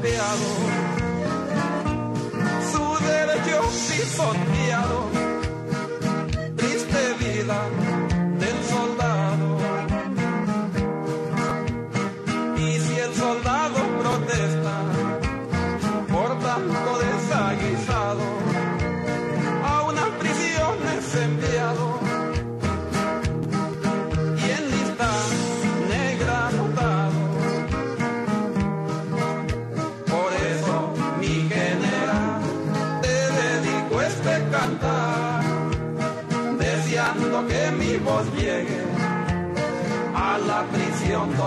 golpeado, 0.00 0.48
su 2.72 3.04
derecho 3.04 3.60
pisoteado, 3.88 4.59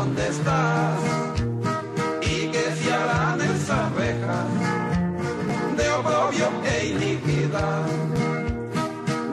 donde 0.03 0.27
estás 0.27 0.99
y 2.21 2.47
que 2.51 2.65
se 2.75 2.93
harán 2.93 3.39
esas 3.39 3.85
rejas 3.95 4.47
de 5.77 5.89
oprobio 5.99 6.47
e 6.73 6.87
iniquidad, 6.87 7.85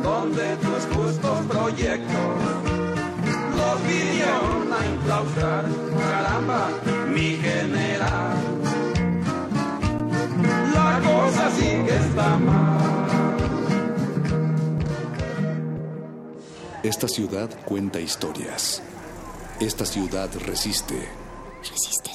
donde 0.00 0.56
tus 0.64 0.83
justos 0.94 1.38
proyectos 1.48 2.35
los 3.59 3.76
vinieron 3.88 4.72
a 4.78 4.80
enclaustrar. 4.87 5.64
Caramba, 5.98 6.68
mi 7.14 7.30
general, 7.46 8.37
la 10.72 11.00
cosa 11.09 11.50
sí 11.56 11.70
que 11.87 11.96
está 11.96 12.37
mal. 12.37 12.80
Esta 16.85 17.09
ciudad 17.09 17.50
cuenta 17.64 17.98
historias. 17.98 18.80
Esta 19.61 19.85
ciudad 19.85 20.31
resiste. 20.46 21.07
Resistencia 21.59 22.10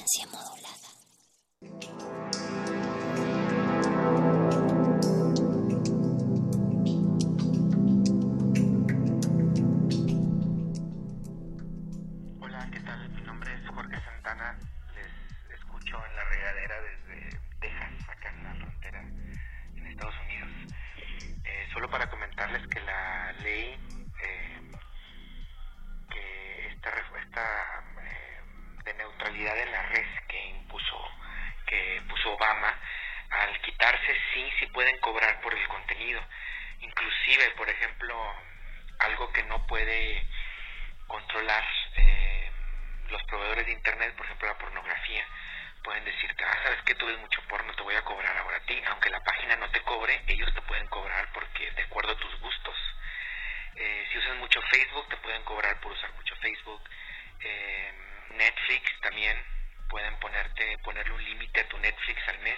Netflix 61.86 62.18
al 62.28 62.40
mes 62.40 62.58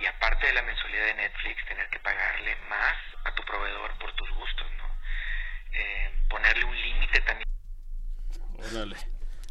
y 0.00 0.06
aparte 0.06 0.46
de 0.46 0.52
la 0.54 0.62
mensualidad 0.62 1.06
de 1.06 1.14
Netflix, 1.14 1.66
tener 1.66 1.88
que 1.90 1.98
pagarle 2.00 2.56
más 2.68 2.96
a 3.24 3.34
tu 3.34 3.42
proveedor 3.44 3.90
por 3.98 4.12
tus 4.14 4.28
gustos, 4.30 4.66
¿no? 4.78 4.86
Eh, 5.72 6.10
ponerle 6.28 6.64
un 6.64 6.76
límite 6.76 7.20
también. 7.20 7.46
Órale. 8.70 8.96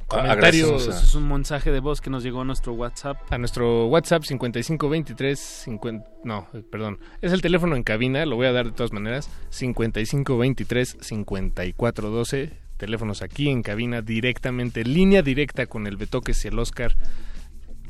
Comentarios. 0.08 0.88
Eso 0.88 0.92
es 0.92 1.16
un 1.16 1.28
mensaje 1.28 1.70
de 1.70 1.82
voz 1.82 2.00
que 2.00 2.10
nos 2.10 2.24
llegó 2.24 2.42
a 2.42 2.46
nuestro 2.46 2.74
WhatsApp. 2.74 3.18
A 3.30 3.38
nuestro 3.38 3.88
WhatsApp 3.88 4.24
5523 4.24 5.38
50, 5.38 6.10
no, 6.24 6.48
eh, 6.54 6.64
perdón. 6.72 7.00
Es 7.22 7.34
el 7.34 7.42
teléfono 7.42 7.76
en 7.76 7.84
cabina, 7.84 8.26
lo 8.26 8.38
voy 8.38 8.48
a 8.48 8.54
dar 8.54 8.68
de 8.68 8.72
todas 8.72 8.94
maneras. 8.94 9.30
5523 9.50 10.98
5412. 11.02 12.54
Teléfonos 12.78 13.22
aquí 13.22 13.50
en 13.50 13.64
cabina 13.64 14.02
directamente, 14.02 14.86
línea 14.86 15.24
directa 15.24 15.66
con 15.66 15.88
el 15.88 15.98
Betoques 15.98 16.46
y 16.46 16.48
el 16.48 16.60
Oscar. 16.60 16.96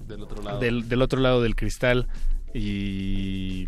Del 0.08 0.24
otro 0.24 0.42
lado. 0.42 0.60
Del, 0.60 0.88
del 0.90 1.02
otro 1.02 1.20
lado 1.20 1.42
del 1.42 1.56
cristal. 1.56 2.08
Y. 2.54 3.68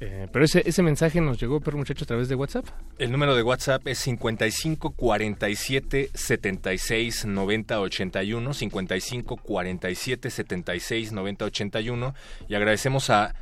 eh, 0.00 0.26
pero 0.32 0.44
ese, 0.44 0.62
ese 0.66 0.82
mensaje 0.82 1.20
nos 1.20 1.38
llegó, 1.40 1.60
pero 1.60 1.76
muchacho, 1.76 2.04
a 2.04 2.06
través 2.06 2.28
de 2.28 2.34
WhatsApp. 2.34 2.66
El 2.98 3.12
número 3.12 3.34
de 3.36 3.42
WhatsApp 3.42 3.86
es 3.86 3.98
55 3.98 4.90
47 4.90 6.10
76 6.14 7.26
90 7.26 7.80
81, 7.80 8.54
55 8.54 9.36
47 9.36 10.30
76 10.30 11.12
90 11.12 11.44
81 11.44 12.14
y 12.48 12.54
agradecemos 12.54 13.10
a 13.10 13.34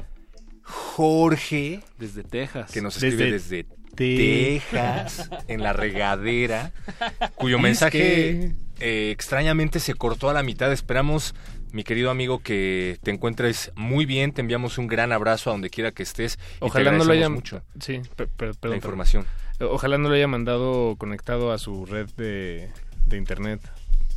Jorge 0.63 1.81
desde 1.99 2.23
Texas 2.23 2.71
que 2.71 2.81
nos 2.83 2.97
escribe 2.97 3.33
Desde 3.33 3.65
desde, 3.65 3.67
Texas. 3.95 5.29
En 5.49 5.63
la 5.63 5.73
regadera 5.73 6.73
cuyo 7.35 7.57
Es 7.57 7.63
mensaje 7.63 7.99
que- 7.99 8.53
eh, 8.81 9.11
extrañamente 9.13 9.79
se 9.81 9.95
cortó 9.95 10.29
a 10.31 10.33
la 10.33 10.43
mitad. 10.43 10.73
Esperamos 10.73 11.35
mi 11.73 11.85
querido 11.85 12.11
amigo 12.11 12.39
que 12.41 12.99
te 13.03 13.11
encuentres 13.11 13.73
muy 13.75 14.05
bien, 14.07 14.33
te 14.33 14.41
enviamos 14.41 14.79
un 14.79 14.87
gran 14.87 15.11
abrazo 15.13 15.51
a 15.51 15.53
donde 15.55 15.71
quiera 15.71 15.91
que 15.93 16.03
estés 16.03 16.35
y 16.35 16.59
te 16.61 16.65
Ojalá 16.67 16.93
no 16.93 17.05
lo 17.05 17.13
haya 17.13 17.29
mucho 17.29 17.63
Sí, 17.81 18.01
per- 18.17 18.29
per- 18.29 18.55
perdón, 18.55 18.71
la 18.71 18.77
información. 18.77 19.27
Ojalá 19.61 19.97
no 19.99 20.09
lo 20.09 20.15
haya 20.15 20.27
mandado 20.29 20.97
conectado 20.97 21.53
a 21.53 21.59
su 21.59 21.87
red 21.87 22.09
de, 22.17 22.69
de 23.07 23.17
internet, 23.17 23.61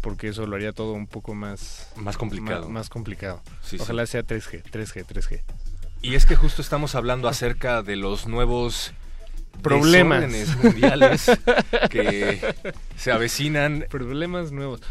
porque 0.01 0.28
eso 0.30 0.45
lo 0.47 0.56
haría 0.56 0.72
todo 0.72 0.93
un 0.93 1.08
poco 1.08 1.34
más 1.36 1.89
Más 1.95 2.18
complicado. 2.18 2.64
Más, 2.64 2.72
más 2.72 2.89
complicado. 2.89 3.41
Sí, 3.62 3.78
sí. 3.78 3.84
Ojalá 3.84 4.06
sea 4.06 4.24
3G, 4.24 4.64
3G, 4.64 5.06
3G. 5.06 5.41
Y 6.01 6.16
es 6.16 6.26
que 6.26 6.36
justo 6.36 6.62
estamos 6.62 6.93
hablando 6.95 7.28
acerca 7.28 7.82
de 7.84 7.95
los 7.95 8.28
nuevos 8.28 8.93
Problemas. 9.62 10.26
mundiales 10.62 11.32
que 11.89 12.41
se 12.97 13.12
avecinan. 13.12 13.86
Problemas 13.89 14.51
nuevos. 14.51 14.82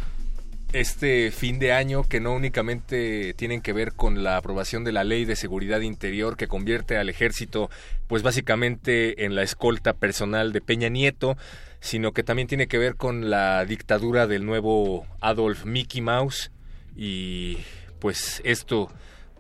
Este 0.75 1.31
fin 1.31 1.61
de 1.61 1.70
año 1.70 2.03
que 2.03 2.18
no 2.18 2.35
únicamente 2.35 3.33
tienen 3.35 3.61
que 3.61 3.72
ver 3.72 3.93
con 3.93 4.25
la 4.25 4.37
aprobación 4.37 4.83
de 4.83 4.91
la 4.91 5.05
ley 5.05 5.25
de 5.25 5.37
seguridad 5.37 5.79
interior 5.83 6.37
que 6.37 6.49
convierte 6.49 6.97
al 6.97 7.09
ejército 7.09 7.70
pues 8.09 8.25
básicamente 8.25 9.25
en 9.25 9.37
la 9.37 9.45
escolta 9.45 9.93
personal 9.93 10.53
de 10.53 10.61
Peña 10.61 10.89
Nieto, 10.89 11.37
sino 11.79 12.11
que 12.11 12.25
también 12.25 12.49
tiene 12.49 12.66
que 12.66 12.79
ver 12.79 12.97
con 12.97 13.31
la 13.31 13.64
dictadura 13.66 14.27
del 14.27 14.45
nuevo 14.45 15.07
Adolf 15.20 15.64
Mickey 15.64 16.01
Mouse 16.01 16.51
y 16.97 17.59
pues 18.01 18.43
esto 18.45 18.91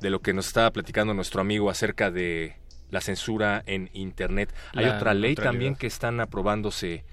de 0.00 0.10
lo 0.10 0.20
que 0.20 0.34
nos 0.34 0.46
estaba 0.46 0.70
platicando 0.70 1.14
nuestro 1.14 1.40
amigo 1.40 1.68
acerca 1.68 2.12
de 2.12 2.54
la 2.92 3.00
censura 3.00 3.60
en 3.66 3.90
internet. 3.92 4.54
Hay 4.72 4.84
La 4.84 4.98
otra 4.98 5.14
ley 5.14 5.34
también 5.34 5.74
que 5.74 5.88
están 5.88 6.20
aprobándose 6.20 7.04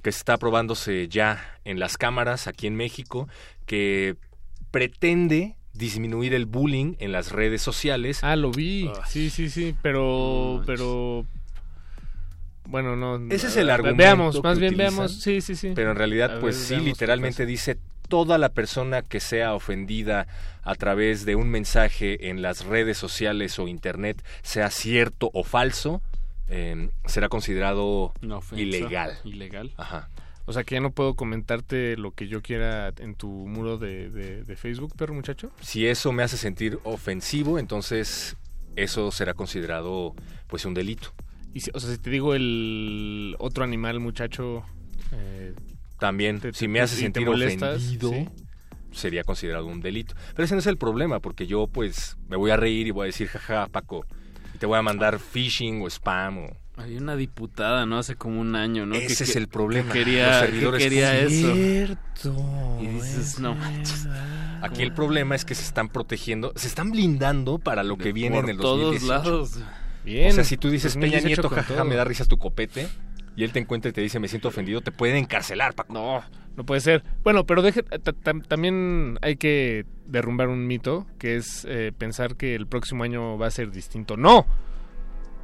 que 0.00 0.10
está 0.10 0.34
aprobándose 0.34 1.08
ya 1.08 1.58
en 1.64 1.78
las 1.78 1.96
cámaras 1.96 2.46
aquí 2.46 2.66
en 2.66 2.76
México 2.76 3.28
que 3.66 4.16
pretende 4.70 5.56
disminuir 5.72 6.34
el 6.34 6.46
bullying 6.46 6.94
en 6.98 7.12
las 7.12 7.32
redes 7.32 7.62
sociales. 7.62 8.22
Ah, 8.22 8.36
lo 8.36 8.50
vi. 8.50 8.90
Sí, 9.06 9.30
sí, 9.30 9.50
sí, 9.50 9.74
pero 9.82 10.62
pero 10.66 11.24
bueno, 12.66 12.96
no. 12.96 13.16
Ese 13.32 13.48
es 13.48 13.56
el 13.56 13.70
argumento. 13.70 13.98
Veamos, 13.98 14.42
más 14.42 14.58
bien 14.58 14.74
utilizan, 14.74 14.96
veamos. 14.96 15.20
Sí, 15.20 15.40
sí, 15.40 15.56
sí. 15.56 15.72
Pero 15.74 15.90
en 15.90 15.96
realidad, 15.96 16.38
pues 16.40 16.56
sí, 16.56 16.76
literalmente 16.76 17.46
dice 17.46 17.78
toda 18.08 18.38
la 18.38 18.50
persona 18.50 19.02
que 19.02 19.20
sea 19.20 19.54
ofendida 19.54 20.26
a 20.62 20.74
través 20.74 21.24
de 21.24 21.36
un 21.36 21.48
mensaje 21.48 22.28
en 22.28 22.42
las 22.42 22.64
redes 22.64 22.98
sociales 22.98 23.58
o 23.58 23.68
internet, 23.68 24.22
sea 24.42 24.70
cierto 24.70 25.30
o 25.32 25.44
falso, 25.44 26.02
eh, 26.50 26.90
será 27.06 27.28
considerado 27.28 28.12
ofensa 28.30 28.56
ilegal. 28.60 29.18
Ilegal. 29.24 29.72
Ajá. 29.76 30.10
O 30.46 30.52
sea 30.52 30.64
que 30.64 30.74
ya 30.74 30.80
no 30.80 30.90
puedo 30.90 31.14
comentarte 31.14 31.96
lo 31.96 32.10
que 32.10 32.26
yo 32.26 32.42
quiera 32.42 32.92
en 32.98 33.14
tu 33.14 33.28
muro 33.28 33.78
de, 33.78 34.10
de, 34.10 34.42
de 34.44 34.56
Facebook, 34.56 34.92
perro 34.96 35.14
muchacho. 35.14 35.50
Si 35.60 35.86
eso 35.86 36.10
me 36.12 36.22
hace 36.24 36.36
sentir 36.36 36.78
ofensivo, 36.82 37.58
entonces 37.58 38.36
eso 38.76 39.10
será 39.12 39.34
considerado 39.34 40.14
pues 40.48 40.64
un 40.64 40.74
delito. 40.74 41.12
Y 41.54 41.60
si- 41.60 41.70
o 41.72 41.78
sea, 41.80 41.90
si 41.90 41.98
te 41.98 42.10
digo 42.10 42.34
el 42.34 43.36
otro 43.38 43.62
animal, 43.64 44.00
muchacho. 44.00 44.64
eh, 45.12 45.54
También, 45.98 46.40
te- 46.40 46.52
si 46.52 46.66
me 46.66 46.80
hace 46.80 46.96
sentir 46.96 47.26
molestas, 47.26 47.76
ofendido, 47.76 48.10
¿sí? 48.10 48.28
sería 48.92 49.22
considerado 49.22 49.66
un 49.66 49.80
delito. 49.80 50.14
Pero 50.34 50.44
ese 50.44 50.54
no 50.54 50.60
es 50.60 50.66
el 50.66 50.78
problema, 50.78 51.20
porque 51.20 51.46
yo 51.46 51.66
pues 51.68 52.16
me 52.28 52.36
voy 52.36 52.50
a 52.50 52.56
reír 52.56 52.86
y 52.86 52.90
voy 52.90 53.04
a 53.04 53.06
decir, 53.06 53.28
jaja, 53.28 53.66
Paco, 53.68 54.04
te 54.60 54.66
voy 54.66 54.78
a 54.78 54.82
mandar 54.82 55.18
phishing 55.18 55.82
o 55.82 55.86
spam 55.90 56.38
o... 56.38 56.56
Hay 56.76 56.96
una 56.96 57.16
diputada, 57.16 57.84
¿no? 57.84 57.98
Hace 57.98 58.14
como 58.14 58.40
un 58.40 58.54
año, 58.56 58.86
¿no? 58.86 58.94
Ese 58.94 59.06
Que- 59.16 59.24
es 59.24 59.32
que- 59.32 59.38
el 59.38 59.48
problema, 59.48 59.92
que 59.92 59.98
los 59.98 60.06
quería, 60.06 60.40
que 60.40 60.46
servidores 60.46 60.82
quería 60.82 61.18
eso. 61.18 61.54
Cierto. 61.54 62.78
Y 62.80 62.86
dices, 62.86 63.38
no 63.40 63.54
manches. 63.54 64.06
Aquí 64.62 64.82
el 64.82 64.92
problema 64.92 65.34
es 65.34 65.44
que 65.44 65.54
se 65.54 65.62
están 65.64 65.88
protegiendo, 65.88 66.52
se 66.56 66.68
están 66.68 66.90
blindando 66.90 67.58
para 67.58 67.82
lo 67.82 67.96
que 67.98 68.12
viene 68.12 68.36
Por 68.36 68.44
en 68.44 68.50
el 68.50 68.56
todos 68.58 68.92
2018. 69.00 69.12
lados. 69.30 69.58
Bien. 70.04 70.30
O 70.30 70.34
sea, 70.34 70.44
si 70.44 70.56
tú 70.56 70.70
dices 70.70 70.94
Peña 70.94 71.18
2018 71.18 71.26
Nieto, 71.28 71.48
con 71.48 71.56
jaja, 71.58 71.74
todo. 71.74 71.84
me 71.84 71.96
da 71.96 72.04
risas 72.04 72.28
tu 72.28 72.38
copete, 72.38 72.88
y 73.36 73.44
él 73.44 73.52
te 73.52 73.58
encuentra 73.58 73.90
y 73.90 73.92
te 73.92 74.00
dice, 74.00 74.18
me 74.18 74.28
siento 74.28 74.48
ofendido, 74.48 74.80
te 74.80 74.92
pueden 74.92 75.16
encarcelar, 75.16 75.74
Paco. 75.74 75.92
No, 75.92 76.22
no 76.56 76.64
puede 76.64 76.80
ser. 76.80 77.02
Bueno, 77.22 77.46
pero 77.46 77.62
deje, 77.62 77.82
ta- 77.82 78.12
tam- 78.12 78.46
también 78.46 79.18
hay 79.22 79.36
que 79.36 79.86
derrumbar 80.06 80.48
un 80.48 80.66
mito, 80.66 81.06
que 81.18 81.36
es 81.36 81.64
eh, 81.68 81.92
pensar 81.96 82.36
que 82.36 82.54
el 82.54 82.66
próximo 82.66 83.04
año 83.04 83.38
va 83.38 83.46
a 83.46 83.50
ser 83.50 83.70
distinto. 83.70 84.16
¡No! 84.16 84.46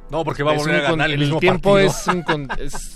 No, 0.09 0.23
porque 0.23 0.43
va 0.43 0.51
a 0.53 0.57
volver 0.57 0.75
a 0.75 0.81
ganar 0.91 1.07
con- 1.07 1.11
el 1.11 1.19
mismo 1.19 1.39
tiempo 1.39 1.73
partido. 1.73 1.89
es 1.91 2.07
un 2.07 2.21
con- 2.23 2.47
es 2.59 2.95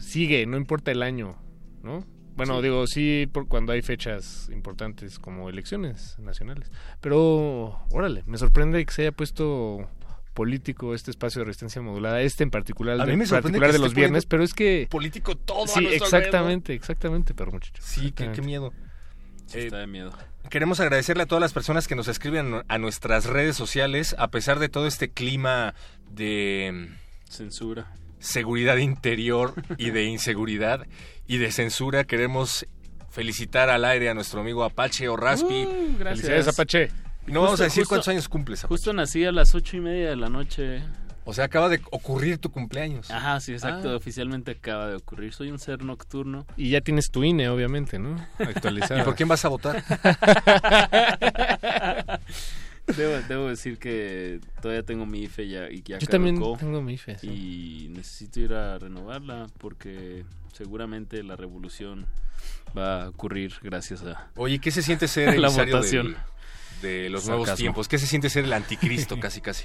sigue, 0.00 0.46
no 0.46 0.56
importa 0.56 0.90
el 0.90 1.02
año, 1.02 1.36
¿no? 1.82 2.04
Bueno, 2.36 2.56
Sí. 2.58 2.62
digo, 2.62 2.86
sí, 2.86 3.28
por 3.32 3.48
cuando 3.48 3.72
hay 3.72 3.82
fechas 3.82 4.48
importantes 4.52 5.18
como 5.18 5.48
elecciones 5.48 6.16
nacionales. 6.20 6.70
Pero, 7.00 7.80
órale, 7.90 8.22
me 8.26 8.38
sorprende 8.38 8.84
que 8.86 8.92
se 8.92 9.02
haya 9.02 9.12
puesto 9.12 9.88
político 10.34 10.94
este 10.94 11.10
espacio 11.10 11.40
de 11.40 11.46
resistencia 11.46 11.82
modulada, 11.82 12.20
este 12.20 12.44
en 12.44 12.50
particular, 12.50 13.00
A 13.00 13.06
mí 13.06 13.16
me 13.16 13.26
particular 13.26 13.72
de 13.72 13.78
los 13.78 13.94
viernes, 13.94 14.26
pero 14.26 14.42
es 14.42 14.54
que... 14.54 14.86
político 14.90 15.36
todo 15.36 15.64
a 15.64 15.68
Sí, 15.68 15.80
nuestro 15.80 16.04
exactamente, 16.04 16.74
exactamente, 16.74 17.34
perro 17.34 17.52
muchacho. 17.52 17.82
Sí, 17.84 18.12
qué, 18.12 18.30
qué 18.32 18.42
miedo. 18.42 18.72
Sí, 19.46 19.60
está 19.60 19.78
de 19.78 19.86
miedo. 19.86 20.12
Queremos 20.50 20.80
agradecerle 20.80 21.24
a 21.24 21.26
todas 21.26 21.40
las 21.40 21.52
personas 21.52 21.88
que 21.88 21.94
nos 21.94 22.08
escriben 22.08 22.62
a 22.68 22.78
nuestras 22.78 23.26
redes 23.26 23.56
sociales, 23.56 24.14
a 24.18 24.28
pesar 24.28 24.58
de 24.58 24.68
todo 24.68 24.86
este 24.86 25.10
clima 25.10 25.74
de 26.10 26.88
Censura. 27.28 27.92
seguridad 28.18 28.76
interior 28.76 29.54
y 29.76 29.90
de 29.90 30.04
inseguridad 30.06 30.86
y 31.26 31.38
de 31.38 31.50
censura. 31.52 32.04
Queremos 32.04 32.66
felicitar 33.10 33.70
al 33.70 33.84
aire 33.84 34.08
a 34.08 34.14
nuestro 34.14 34.40
amigo 34.40 34.64
Apache 34.64 35.08
o 35.08 35.16
Raspi. 35.16 35.64
Uh, 35.64 35.98
gracias. 35.98 36.26
Felicidades, 36.26 36.48
Apache. 36.48 36.88
Y 37.28 37.32
no 37.32 37.42
vamos 37.42 37.60
a 37.60 37.64
decir 37.64 37.82
justo- 37.82 37.90
cuántos 37.94 38.08
años 38.08 38.28
cumples. 38.28 38.60
Apache. 38.60 38.68
Justo 38.74 38.92
nací 38.92 39.24
a 39.24 39.32
las 39.32 39.54
ocho 39.54 39.76
y 39.76 39.80
media 39.80 40.10
de 40.10 40.16
la 40.16 40.28
noche. 40.28 40.82
O 41.24 41.34
sea, 41.34 41.44
acaba 41.44 41.68
de 41.68 41.78
ocurrir 41.90 42.38
tu 42.38 42.50
cumpleaños. 42.50 43.10
Ajá, 43.10 43.38
sí, 43.40 43.52
exacto. 43.52 43.90
Ah. 43.90 43.96
Oficialmente 43.96 44.52
acaba 44.52 44.88
de 44.88 44.96
ocurrir. 44.96 45.34
Soy 45.34 45.50
un 45.50 45.58
ser 45.58 45.84
nocturno. 45.84 46.46
Y 46.56 46.70
ya 46.70 46.80
tienes 46.80 47.10
tu 47.10 47.22
INE, 47.22 47.50
obviamente, 47.50 47.98
¿no? 47.98 48.16
Actualizado. 48.38 48.98
¿Y 49.00 49.04
por 49.04 49.14
quién 49.14 49.28
vas 49.28 49.44
a 49.44 49.48
votar? 49.48 49.84
Debo, 52.96 53.20
debo 53.28 53.48
decir 53.48 53.76
que 53.78 54.40
todavía 54.62 54.82
tengo 54.82 55.04
mi 55.04 55.24
IFE 55.24 55.46
ya, 55.46 55.70
y 55.70 55.82
ya 55.82 55.98
Yo 55.98 56.06
también 56.06 56.36
tengo 56.36 56.80
mi 56.80 56.94
IFE, 56.94 57.18
sí. 57.18 57.26
Y 57.28 57.88
necesito 57.90 58.40
ir 58.40 58.54
a 58.54 58.78
renovarla 58.78 59.46
porque 59.58 60.24
seguramente 60.54 61.22
la 61.22 61.36
revolución 61.36 62.06
va 62.76 63.02
a 63.04 63.08
ocurrir 63.10 63.52
gracias 63.62 64.02
a 64.04 64.30
Oye, 64.36 64.58
¿qué 64.58 64.70
se 64.70 64.80
siente 64.80 65.06
ser 65.06 65.34
la 65.38 65.50
votación. 65.50 66.12
del- 66.12 66.16
de 66.82 67.08
los 67.10 67.26
nuevos 67.26 67.54
tiempos? 67.54 67.88
¿Qué 67.88 67.98
se 67.98 68.06
siente 68.06 68.30
ser 68.30 68.44
el 68.44 68.52
anticristo 68.52 69.18
casi 69.20 69.40
casi? 69.40 69.64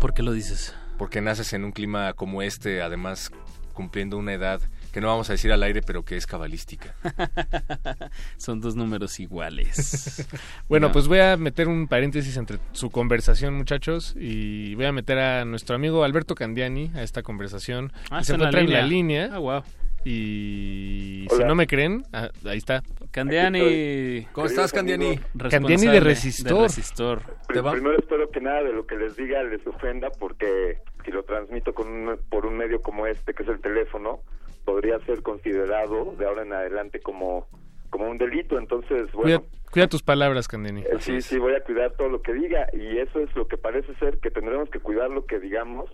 ¿Por 0.00 0.14
qué 0.14 0.22
lo 0.22 0.32
dices? 0.32 0.74
Porque 0.98 1.20
naces 1.20 1.52
en 1.52 1.64
un 1.64 1.72
clima 1.72 2.12
como 2.14 2.42
este, 2.42 2.82
además 2.82 3.30
cumpliendo 3.72 4.18
una 4.18 4.34
edad 4.34 4.60
que 4.92 5.00
no 5.00 5.06
vamos 5.06 5.30
a 5.30 5.32
decir 5.32 5.50
al 5.50 5.62
aire, 5.62 5.80
pero 5.80 6.04
que 6.04 6.18
es 6.18 6.26
cabalística. 6.26 6.94
Son 8.36 8.60
dos 8.60 8.76
números 8.76 9.18
iguales. 9.20 10.26
Bueno, 10.68 10.88
No. 10.88 10.92
pues 10.92 11.08
voy 11.08 11.20
a 11.20 11.36
meter 11.38 11.68
un 11.68 11.88
paréntesis 11.88 12.36
entre 12.36 12.58
su 12.72 12.90
conversación, 12.90 13.54
muchachos, 13.54 14.14
y 14.18 14.74
voy 14.74 14.84
a 14.86 14.92
meter 14.92 15.18
a 15.18 15.44
nuestro 15.46 15.76
amigo 15.76 16.04
Alberto 16.04 16.34
Candiani 16.34 16.90
a 16.94 17.02
esta 17.02 17.22
conversación. 17.22 17.92
Ah, 18.10 18.18
que 18.18 18.24
se 18.26 18.32
está 18.32 18.34
en 18.34 18.40
la 18.40 18.48
encuentra 18.48 18.60
en 18.78 18.82
la 18.82 18.86
línea. 18.86 19.22
línea. 19.26 19.36
Ah, 19.36 19.38
wow. 19.38 19.62
Y 20.04 21.26
si 21.30 21.44
no 21.44 21.54
me 21.54 21.66
creen, 21.66 22.02
ah, 22.12 22.28
ahí 22.46 22.58
está. 22.58 22.82
Candiani. 23.10 24.26
¿Cómo 24.32 24.46
estás, 24.46 24.72
Candiani? 24.72 25.18
Candiani 25.50 25.86
de 25.86 26.00
Resistor. 26.00 26.62
Resistor. 26.62 27.20
Pri- 27.46 27.60
Primero 27.62 27.98
espero 27.98 28.30
que 28.30 28.40
nada 28.40 28.62
de 28.62 28.72
lo 28.72 28.86
que 28.86 28.96
les 28.96 29.16
diga 29.16 29.42
les 29.44 29.66
ofenda 29.66 30.10
porque 30.10 30.78
si 31.04 31.10
lo 31.10 31.22
transmito 31.24 31.72
con 31.74 31.88
un- 31.88 32.18
por 32.30 32.46
un 32.46 32.56
medio 32.56 32.80
como 32.80 33.06
este, 33.06 33.34
que 33.34 33.42
es 33.42 33.48
el 33.48 33.60
teléfono, 33.60 34.20
podría 34.64 34.98
ser 35.00 35.22
considerado 35.22 36.14
de 36.18 36.26
ahora 36.26 36.42
en 36.42 36.52
adelante 36.52 37.00
como, 37.00 37.46
como 37.90 38.08
un 38.08 38.18
delito. 38.18 38.58
Entonces, 38.58 39.10
bueno, 39.12 39.40
Cuida, 39.40 39.42
cuida 39.70 39.86
tus 39.88 40.02
palabras, 40.02 40.48
Candiani. 40.48 40.82
eh, 40.82 40.96
sí, 41.00 41.20
sí, 41.20 41.38
voy 41.38 41.54
a 41.54 41.60
cuidar 41.62 41.92
todo 41.96 42.08
lo 42.08 42.22
que 42.22 42.32
diga 42.32 42.66
y 42.72 42.98
eso 42.98 43.20
es 43.20 43.34
lo 43.36 43.46
que 43.48 43.56
parece 43.58 43.94
ser 43.96 44.18
que 44.18 44.30
tendremos 44.30 44.70
que 44.70 44.78
cuidar 44.80 45.10
lo 45.10 45.26
que 45.26 45.38
digamos 45.38 45.90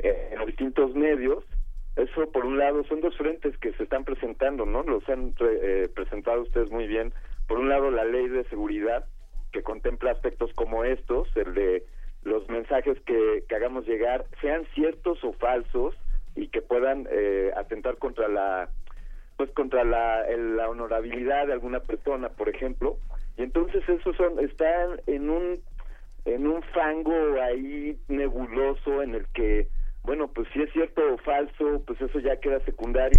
eh, 0.00 0.30
en 0.32 0.38
los 0.38 0.46
distintos 0.46 0.94
medios. 0.94 1.44
Eso, 1.96 2.30
por 2.32 2.46
un 2.46 2.58
lado, 2.58 2.84
son 2.84 3.00
dos 3.00 3.16
frentes 3.16 3.56
que 3.58 3.72
se 3.72 3.82
están 3.82 4.04
presentando, 4.04 4.64
¿no? 4.64 4.82
Los 4.82 5.06
han 5.08 5.34
eh, 5.40 5.88
presentado 5.94 6.42
ustedes 6.42 6.70
muy 6.70 6.86
bien. 6.86 7.12
Por 7.46 7.58
un 7.58 7.68
lado, 7.68 7.90
la 7.90 8.04
ley 8.04 8.28
de 8.28 8.44
seguridad, 8.44 9.04
que 9.52 9.62
contempla 9.62 10.12
aspectos 10.12 10.52
como 10.54 10.84
estos, 10.84 11.28
el 11.36 11.54
de 11.54 11.84
los 12.22 12.48
mensajes 12.48 12.98
que, 13.06 13.44
que 13.48 13.54
hagamos 13.54 13.86
llegar, 13.86 14.24
sean 14.40 14.66
ciertos 14.74 15.22
o 15.24 15.32
falsos, 15.34 15.94
y 16.36 16.46
que 16.48 16.62
puedan 16.62 17.08
eh, 17.10 17.50
atentar 17.56 17.96
contra 17.98 18.28
la 18.28 18.70
pues 19.36 19.50
contra 19.52 19.84
la, 19.84 20.22
el- 20.28 20.56
la 20.56 20.68
honorabilidad 20.68 21.46
de 21.46 21.54
alguna 21.54 21.80
persona, 21.80 22.28
por 22.28 22.48
ejemplo, 22.48 22.98
y 23.36 23.42
entonces 23.42 23.82
esos 23.88 24.14
son 24.16 24.38
están 24.38 25.00
en 25.06 25.28
un 25.30 25.60
en 26.26 26.46
un 26.46 26.62
fango 26.62 27.40
ahí 27.42 27.98
nebuloso 28.08 29.02
en 29.02 29.14
el 29.14 29.26
que 29.32 29.66
bueno, 30.02 30.28
pues 30.28 30.48
si 30.52 30.62
es 30.62 30.72
cierto 30.72 31.02
o 31.12 31.18
falso, 31.18 31.82
pues 31.86 32.00
eso 32.00 32.18
ya 32.20 32.40
queda 32.40 32.60
secundario. 32.64 33.18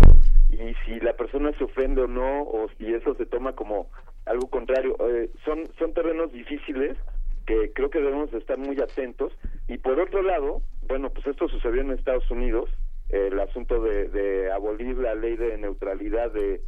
Y 0.50 0.74
si 0.86 1.00
la 1.00 1.14
persona 1.14 1.52
se 1.58 1.64
ofende 1.64 2.02
o 2.02 2.08
no 2.08 2.44
o 2.44 2.68
si 2.78 2.94
eso 2.94 3.16
se 3.16 3.26
toma 3.26 3.54
como 3.54 3.88
algo 4.26 4.50
contrario, 4.50 4.96
eh, 5.10 5.30
son 5.46 5.64
son 5.78 5.94
terrenos 5.94 6.32
difíciles 6.32 6.98
que 7.46 7.72
creo 7.74 7.90
que 7.90 8.00
debemos 8.00 8.32
de 8.32 8.40
estar 8.40 8.58
muy 8.58 8.80
atentos. 8.82 9.34
Y 9.68 9.78
por 9.78 10.00
otro 10.00 10.22
lado, 10.22 10.62
bueno, 10.88 11.10
pues 11.12 11.26
esto 11.28 11.48
sucedió 11.48 11.82
en 11.82 11.92
Estados 11.92 12.30
Unidos, 12.32 12.70
el 13.10 13.40
asunto 13.40 13.82
de, 13.82 14.10
de 14.10 14.52
abolir 14.52 14.98
la 14.98 15.16
ley 15.16 15.36
de 15.36 15.58
neutralidad 15.58 16.32
de, 16.32 16.62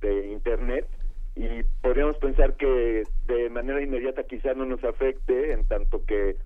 de 0.00 0.28
Internet. 0.28 0.86
Y 1.36 1.62
podríamos 1.80 2.16
pensar 2.18 2.56
que 2.56 3.04
de 3.26 3.50
manera 3.50 3.80
inmediata 3.80 4.24
quizá 4.24 4.54
no 4.54 4.64
nos 4.64 4.82
afecte 4.84 5.52
en 5.52 5.66
tanto 5.66 6.04
que 6.04 6.36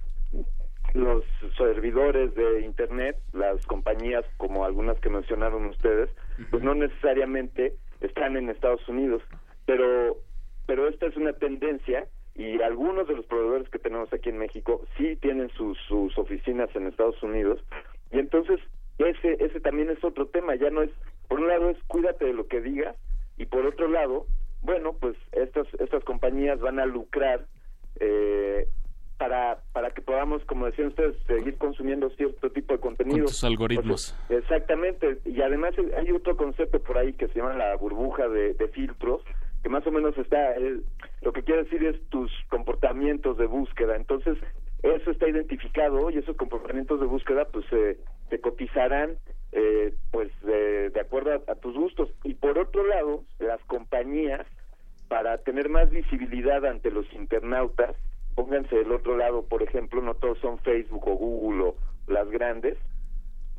los 0.95 1.25
servidores 1.59 2.35
de 2.35 2.61
Internet, 2.61 3.17
las 3.33 3.67
compañías 3.67 4.25
como 4.37 4.65
algunas 4.65 4.99
que 5.01 5.11
mencionaron 5.11 5.67
ustedes, 5.67 6.09
pues 6.51 6.63
no 6.63 6.75
necesariamente 6.75 7.75
están 8.01 8.37
en 8.37 8.49
Estados 8.49 8.89
Unidos, 8.89 9.23
pero 9.67 10.17
pero 10.67 10.89
esta 10.89 11.07
es 11.07 11.17
una 11.17 11.33
tendencia 11.35 12.07
y 12.35 12.63
algunos 12.63 13.07
de 13.07 13.15
los 13.15 13.27
proveedores 13.27 13.69
que 13.69 13.79
tenemos 13.79 14.11
aquí 14.13 14.31
en 14.31 14.39
México 14.39 14.83
sí 14.97 15.17
tienen 15.17 15.51
sus, 15.51 15.77
sus 15.89 16.17
oficinas 16.17 16.75
en 16.75 16.87
Estados 16.87 17.23
Unidos. 17.23 17.61
Y 18.11 18.19
entonces 18.19 18.61
ese 18.99 19.37
ese 19.45 19.61
también 19.61 19.91
es 19.91 20.03
otro 20.05 20.27
tema. 20.29 20.55
Ya 20.55 20.71
no 20.71 20.83
es 20.83 20.91
por 21.29 21.41
un 21.41 21.49
lado 21.49 21.71
es 21.71 21.79
cuídate 21.89 22.25
de 22.25 22.35
lo 22.35 22.47
que 22.47 22.61
digas 22.61 22.97
y 23.37 23.47
por 23.47 23.67
otro 23.67 23.89
lado 23.89 24.27
bueno 24.63 24.95
pues 25.01 25.17
estas 25.33 25.67
estas 25.81 26.05
compañías 26.05 26.61
van 26.61 26.79
a 26.79 26.87
lucrar 26.87 27.47
eh, 27.99 28.69
para 29.19 29.59
para 29.73 29.91
que 29.91 30.03
podamos 30.03 30.45
como 30.45 30.67
decían 30.67 30.89
ustedes 30.89 31.17
seguir 31.27 31.57
consumiendo 31.57 32.11
cierto 32.11 32.51
tipo 32.51 32.75
de 32.75 32.81
contenido. 32.81 33.19
Con 33.19 33.27
tus 33.27 33.45
algoritmos. 33.45 34.13
O 34.13 34.27
sea, 34.29 34.39
exactamente. 34.39 35.19
Y 35.25 35.41
además 35.41 35.75
hay 35.97 36.11
otro 36.11 36.37
concepto 36.37 36.81
por 36.81 36.99
ahí 36.99 37.13
que 37.13 37.29
se 37.29 37.39
llama 37.39 37.55
la 37.55 37.77
burbuja 37.77 38.29
de, 38.29 38.55
de 38.55 38.69
filtros 38.69 39.23
que 39.65 39.71
más 39.71 39.87
o 39.87 39.91
menos 39.91 40.17
está 40.19 40.57
eh, 40.57 40.81
lo 41.23 41.33
que 41.33 41.43
quiere 41.43 41.65
decir 41.65 41.83
es 41.85 41.97
tus 42.11 42.31
comportamientos 42.51 43.39
de 43.39 43.47
búsqueda. 43.47 43.97
Entonces 43.97 44.37
eso 44.83 45.11
está 45.11 45.27
identificado 45.27 46.11
y 46.11 46.19
esos 46.19 46.37
comportamientos 46.37 47.01
de 47.01 47.07
búsqueda 47.07 47.47
pues 47.47 47.65
eh, 47.73 47.99
te 48.29 48.41
cotizarán 48.41 49.17
eh, 49.53 49.95
pues 50.11 50.31
de, 50.43 50.91
de 50.91 51.01
acuerdo 51.01 51.33
a, 51.33 51.53
a 51.53 51.55
tus 51.55 51.75
gustos. 51.75 52.11
Y 52.25 52.35
por 52.35 52.59
otro 52.59 52.87
lado 52.87 53.25
las 53.39 53.61
compañías 53.65 54.47
para 55.09 55.39
tener 55.39 55.71
más 55.71 55.91
visibilidad 55.91 56.67
ante 56.67 56.91
los 56.91 57.11
internautas 57.15 57.97
pónganse 58.35 58.77
del 58.77 58.93
otro 58.93 59.17
lado 59.17 59.45
por 59.45 59.63
ejemplo 59.63 60.01
no 60.03 60.15
todos 60.15 60.39
son 60.39 60.59
Facebook 60.59 61.07
o 61.07 61.15
Google 61.15 61.63
o 61.65 61.77
las 62.07 62.29
grandes 62.31 62.77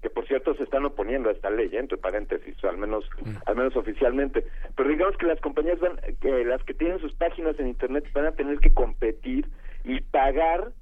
que 0.05 0.09
por 0.11 0.27
cierto 0.27 0.53
se 0.53 0.61
están 0.61 0.85
oponiendo 0.85 1.29
a 1.29 1.31
esta 1.31 1.49
ley, 1.49 1.67
¿eh? 1.73 1.79
entre 1.79 1.97
paréntesis, 1.97 2.63
o 2.63 2.69
al 2.69 2.77
menos, 2.77 3.09
al 3.47 3.55
menos 3.55 3.75
oficialmente. 3.75 4.45
Pero 4.75 4.87
digamos 4.87 5.17
que 5.17 5.25
las 5.25 5.41
compañías 5.41 5.79
van, 5.79 5.99
que 6.21 6.45
las 6.45 6.61
que 6.61 6.75
tienen 6.75 6.99
sus 6.99 7.11
páginas 7.15 7.59
en 7.59 7.69
internet 7.69 8.05
van 8.13 8.27
a 8.27 8.33
tener 8.33 8.59
que 8.59 8.71
competir 8.71 9.49
y 9.83 10.01
pagar 10.01 10.73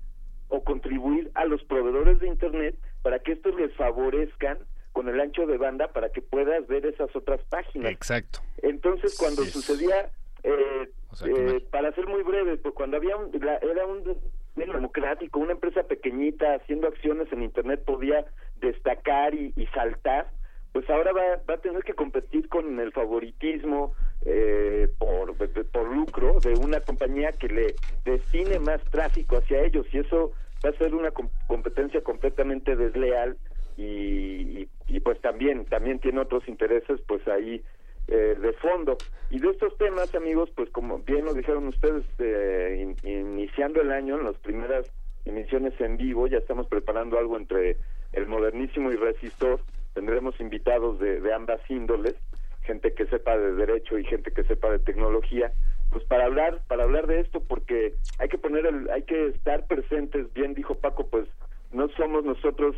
o 0.49 0.61
contribuir 0.65 1.31
a 1.35 1.45
los 1.45 1.63
proveedores 1.63 2.19
de 2.19 2.27
internet 2.27 2.75
para 3.01 3.19
que 3.19 3.31
estos 3.31 3.55
les 3.55 3.73
favorezcan 3.75 4.57
con 4.91 5.07
el 5.07 5.17
ancho 5.21 5.47
de 5.47 5.57
banda 5.57 5.87
para 5.93 6.09
que 6.09 6.21
puedas 6.21 6.67
ver 6.67 6.85
esas 6.85 7.15
otras 7.15 7.39
páginas. 7.45 7.93
Exacto. 7.93 8.39
Entonces, 8.61 9.17
cuando 9.17 9.43
sucedía, 9.45 10.11
eh, 10.43 10.89
sea, 11.15 11.27
eh, 11.27 11.65
para 11.71 11.91
ser 11.93 12.07
muy 12.07 12.23
breve, 12.23 12.57
pues 12.57 12.73
cuando 12.75 12.97
había 12.97 13.15
un, 13.17 13.31
la- 13.41 13.57
era 13.57 13.85
un 13.85 14.17
democrático, 14.55 15.39
una 15.39 15.53
empresa 15.53 15.83
pequeñita 15.83 16.55
haciendo 16.55 16.87
acciones 16.87 17.31
en 17.31 17.43
Internet 17.43 17.83
podía 17.85 18.25
destacar 18.57 19.33
y, 19.33 19.53
y 19.55 19.65
saltar, 19.67 20.29
pues 20.71 20.89
ahora 20.89 21.11
va, 21.11 21.21
va 21.49 21.55
a 21.55 21.61
tener 21.61 21.83
que 21.83 21.93
competir 21.93 22.49
con 22.49 22.79
el 22.79 22.91
favoritismo 22.91 23.93
eh, 24.25 24.89
por, 24.97 25.35
por 25.71 25.87
lucro 25.95 26.39
de 26.41 26.55
una 26.55 26.81
compañía 26.81 27.33
que 27.33 27.47
le 27.47 27.75
destine 28.05 28.59
más 28.59 28.81
tráfico 28.91 29.37
hacia 29.37 29.63
ellos 29.63 29.85
y 29.91 29.99
eso 29.99 30.31
va 30.63 30.69
a 30.69 30.77
ser 30.77 30.93
una 30.95 31.11
com- 31.11 31.29
competencia 31.47 32.01
completamente 32.01 32.75
desleal 32.75 33.37
y, 33.75 33.83
y, 33.83 34.69
y, 34.87 34.99
pues 34.99 35.19
también 35.21 35.65
también 35.65 35.99
tiene 35.99 36.19
otros 36.21 36.47
intereses 36.47 37.01
pues 37.07 37.27
ahí 37.27 37.63
eh, 38.07 38.35
de 38.39 38.53
fondo. 38.53 38.97
Y 39.29 39.39
de 39.39 39.49
estos 39.49 39.75
temas 39.77 40.13
amigos 40.15 40.49
pues 40.55 40.69
como 40.69 40.99
bien 40.99 41.25
lo 41.25 41.33
dijeron 41.33 41.67
ustedes 41.67 42.03
eh, 42.19 42.95
in- 43.03 43.09
iniciando 43.09 43.81
el 43.81 43.91
año 43.91 44.17
en 44.17 44.25
las 44.25 44.35
primeras 44.37 44.91
emisiones 45.25 45.73
en 45.79 45.95
vivo 45.97 46.27
ya 46.27 46.37
estamos 46.37 46.67
preparando 46.67 47.17
algo 47.17 47.37
entre 47.37 47.77
el 48.11 48.27
modernísimo 48.27 48.91
y 48.91 48.95
resistor. 48.95 49.59
Tendremos 49.93 50.39
invitados 50.39 50.99
de, 50.99 51.21
de 51.21 51.33
ambas 51.33 51.61
índoles 51.69 52.15
gente 52.63 52.93
que 52.93 53.05
sepa 53.07 53.37
de 53.37 53.53
derecho 53.55 53.97
y 53.99 54.05
gente 54.05 54.31
que 54.31 54.43
sepa 54.45 54.69
de 54.71 54.79
tecnología. 54.79 55.51
Pues 55.91 56.03
para 56.05 56.25
hablar 56.25 56.61
para 56.67 56.83
hablar 56.83 57.07
de 57.07 57.19
esto 57.19 57.41
porque 57.41 57.95
hay 58.19 58.29
que 58.29 58.37
poner 58.37 58.65
el 58.65 58.89
hay 58.89 59.03
que 59.03 59.27
estar 59.27 59.65
presentes. 59.67 60.31
Bien 60.33 60.53
dijo 60.53 60.75
Paco 60.75 61.07
pues 61.07 61.27
no 61.71 61.87
somos 61.89 62.23
nosotros 62.23 62.75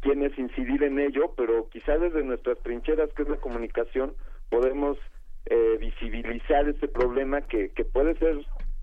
quienes 0.00 0.36
incidir 0.38 0.82
en 0.84 0.98
ello 0.98 1.32
pero 1.36 1.68
quizá 1.70 1.98
desde 1.98 2.22
nuestras 2.22 2.58
trincheras 2.60 3.10
que 3.14 3.22
es 3.22 3.28
la 3.28 3.36
comunicación 3.36 4.14
podemos 4.50 4.98
eh, 5.46 5.76
visibilizar 5.80 6.68
este 6.68 6.88
problema 6.88 7.42
que, 7.42 7.70
que 7.70 7.84
puede 7.84 8.16
ser 8.18 8.36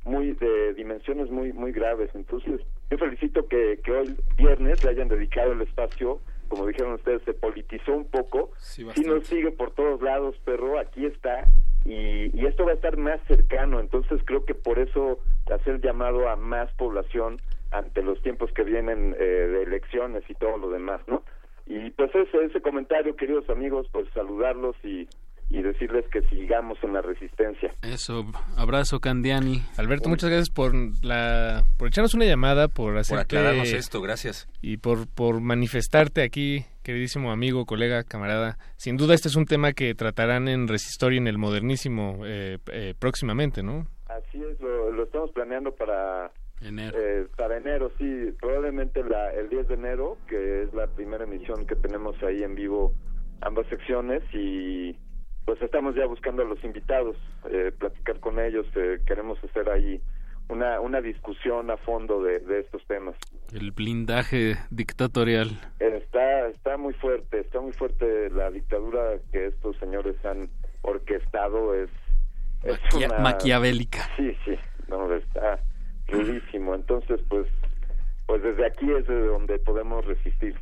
muy 0.03 0.33
de 0.33 0.73
dimensiones 0.73 1.29
muy 1.29 1.51
muy 1.53 1.71
graves. 1.71 2.09
Entonces 2.13 2.61
yo 2.89 2.97
felicito 2.97 3.47
que, 3.47 3.79
que 3.83 3.91
hoy 3.91 4.15
viernes 4.37 4.83
le 4.83 4.91
hayan 4.91 5.07
dedicado 5.07 5.53
el 5.53 5.61
espacio 5.61 6.19
como 6.47 6.67
dijeron 6.67 6.93
ustedes 6.93 7.23
se 7.23 7.33
politizó 7.33 7.93
un 7.93 8.05
poco. 8.05 8.51
Sí, 8.57 8.85
sí 8.93 9.03
nos 9.03 9.25
sigue 9.25 9.51
por 9.51 9.71
todos 9.71 10.01
lados 10.01 10.37
perro 10.45 10.79
aquí 10.79 11.05
está 11.05 11.47
y, 11.83 12.39
y 12.39 12.45
esto 12.45 12.65
va 12.65 12.71
a 12.71 12.75
estar 12.75 12.97
más 12.97 13.19
cercano. 13.27 13.79
Entonces 13.79 14.21
creo 14.25 14.45
que 14.45 14.53
por 14.53 14.79
eso 14.79 15.19
hacer 15.51 15.81
llamado 15.81 16.29
a 16.29 16.35
más 16.35 16.71
población 16.73 17.41
ante 17.71 18.01
los 18.03 18.21
tiempos 18.21 18.51
que 18.53 18.63
vienen 18.63 19.15
eh, 19.19 19.23
de 19.23 19.63
elecciones 19.63 20.23
y 20.29 20.33
todo 20.35 20.57
lo 20.57 20.69
demás 20.69 21.01
no 21.07 21.23
y 21.65 21.89
pues 21.91 22.13
ese 22.13 22.45
ese 22.45 22.61
comentario 22.61 23.15
queridos 23.15 23.49
amigos 23.49 23.87
pues 23.91 24.07
saludarlos 24.13 24.75
y 24.83 25.07
y 25.49 25.61
decirles 25.61 26.05
que 26.11 26.21
sigamos 26.23 26.77
en 26.83 26.93
la 26.93 27.01
resistencia. 27.01 27.73
Eso, 27.81 28.25
abrazo 28.57 28.99
Candiani. 28.99 29.61
Alberto, 29.77 30.09
muchas 30.09 30.29
gracias 30.29 30.49
por 30.49 30.73
la 31.03 31.63
por 31.77 31.87
echarnos 31.87 32.15
una 32.15 32.25
llamada, 32.25 32.67
por 32.67 32.97
hacerte 32.97 33.37
aclararnos 33.37 33.71
esto, 33.71 34.01
gracias. 34.01 34.47
Y 34.61 34.77
por 34.77 35.07
por 35.07 35.41
manifestarte 35.41 36.23
aquí, 36.23 36.65
queridísimo 36.83 37.31
amigo, 37.31 37.65
colega, 37.65 38.03
camarada. 38.03 38.57
Sin 38.77 38.97
duda 38.97 39.13
este 39.13 39.27
es 39.27 39.35
un 39.35 39.45
tema 39.45 39.73
que 39.73 39.93
tratarán 39.93 40.47
en 40.47 40.67
Resistor 40.67 41.13
y 41.13 41.17
en 41.17 41.27
el 41.27 41.37
Modernísimo 41.37 42.25
eh, 42.25 42.57
eh, 42.71 42.93
próximamente, 42.97 43.61
¿no? 43.61 43.87
Así 44.07 44.41
es, 44.41 44.59
lo, 44.59 44.91
lo 44.91 45.03
estamos 45.03 45.31
planeando 45.31 45.73
para 45.75 46.31
enero. 46.61 46.97
Eh, 46.97 47.27
para 47.37 47.57
enero, 47.57 47.91
sí, 47.97 48.31
probablemente 48.39 49.03
la, 49.03 49.31
el 49.33 49.49
10 49.49 49.67
de 49.67 49.73
enero, 49.75 50.17
que 50.27 50.63
es 50.63 50.73
la 50.73 50.87
primera 50.87 51.23
emisión 51.23 51.65
que 51.67 51.75
tenemos 51.75 52.15
ahí 52.23 52.43
en 52.43 52.55
vivo 52.55 52.93
ambas 53.41 53.67
secciones 53.67 54.23
y 54.33 54.97
pues 55.45 55.61
estamos 55.61 55.95
ya 55.95 56.05
buscando 56.07 56.41
a 56.41 56.45
los 56.45 56.63
invitados, 56.63 57.15
eh, 57.49 57.71
platicar 57.77 58.19
con 58.19 58.39
ellos, 58.39 58.65
eh, 58.75 58.99
queremos 59.05 59.37
hacer 59.43 59.69
ahí 59.69 60.01
una, 60.49 60.79
una 60.79 61.01
discusión 61.01 61.71
a 61.71 61.77
fondo 61.77 62.21
de, 62.23 62.39
de 62.39 62.59
estos 62.61 62.83
temas. 62.87 63.15
El 63.53 63.71
blindaje 63.71 64.57
dictatorial. 64.71 65.49
Está, 65.79 66.47
está 66.49 66.77
muy 66.77 66.93
fuerte, 66.95 67.39
está 67.39 67.61
muy 67.61 67.73
fuerte 67.73 68.29
la 68.31 68.49
dictadura 68.51 69.17
que 69.31 69.47
estos 69.47 69.75
señores 69.77 70.15
han 70.25 70.49
orquestado, 70.81 71.73
es, 71.75 71.89
es 72.63 72.79
Maquia- 72.91 73.07
una- 73.09 73.19
maquiavélica. 73.19 74.09
Sí, 74.17 74.35
sí, 74.45 74.55
no, 74.87 75.11
está 75.13 75.59
rudísimo. 76.07 76.75
Entonces, 76.75 77.19
pues, 77.27 77.47
pues 78.27 78.41
desde 78.43 78.65
aquí 78.67 78.91
es 78.91 79.07
de 79.07 79.25
donde 79.27 79.57
podemos 79.59 80.05
resistir. 80.05 80.55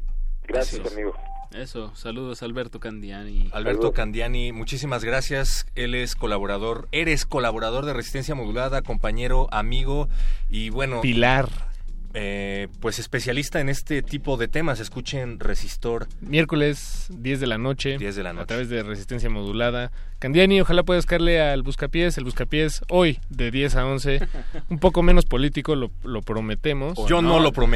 Gracias, 0.47 0.81
Eso. 0.85 0.93
amigo. 0.93 1.13
Eso, 1.53 1.91
saludos 1.95 2.41
Alberto 2.41 2.79
Candiani. 2.79 3.49
Alberto 3.51 3.91
Candiani, 3.91 4.51
muchísimas 4.51 5.03
gracias. 5.03 5.67
Él 5.75 5.93
es 5.93 6.15
colaborador, 6.15 6.87
eres 6.91 7.25
colaborador 7.25 7.85
de 7.85 7.93
Resistencia 7.93 8.33
Modulada, 8.33 8.81
compañero, 8.81 9.47
amigo 9.51 10.09
y 10.49 10.69
bueno. 10.69 11.01
Pilar. 11.01 11.72
Eh, 12.13 12.67
pues 12.79 12.99
especialista 12.99 13.59
en 13.59 13.69
este 13.69 14.01
tipo 14.01 14.37
de 14.37 14.47
temas. 14.47 14.79
Escuchen 14.79 15.39
Resistor. 15.39 16.07
Miércoles, 16.21 17.07
10 17.09 17.39
de 17.39 17.47
la 17.47 17.57
noche. 17.57 17.97
10 17.97 18.15
de 18.15 18.23
la 18.23 18.29
A 18.29 18.33
noche. 18.33 18.45
través 18.47 18.69
de 18.69 18.83
Resistencia 18.83 19.29
Modulada. 19.29 19.91
Candiani, 20.19 20.61
ojalá 20.61 20.83
puedas 20.83 21.05
caerle 21.05 21.41
al 21.41 21.63
Buscapiés. 21.63 22.17
El 22.17 22.23
Buscapiés 22.23 22.81
hoy, 22.89 23.19
de 23.29 23.51
10 23.51 23.75
a 23.75 23.85
11. 23.85 24.19
Un 24.69 24.79
poco 24.79 25.01
menos 25.03 25.25
político, 25.25 25.75
lo, 25.75 25.91
lo 26.03 26.21
prometemos. 26.21 26.97
O 26.97 27.07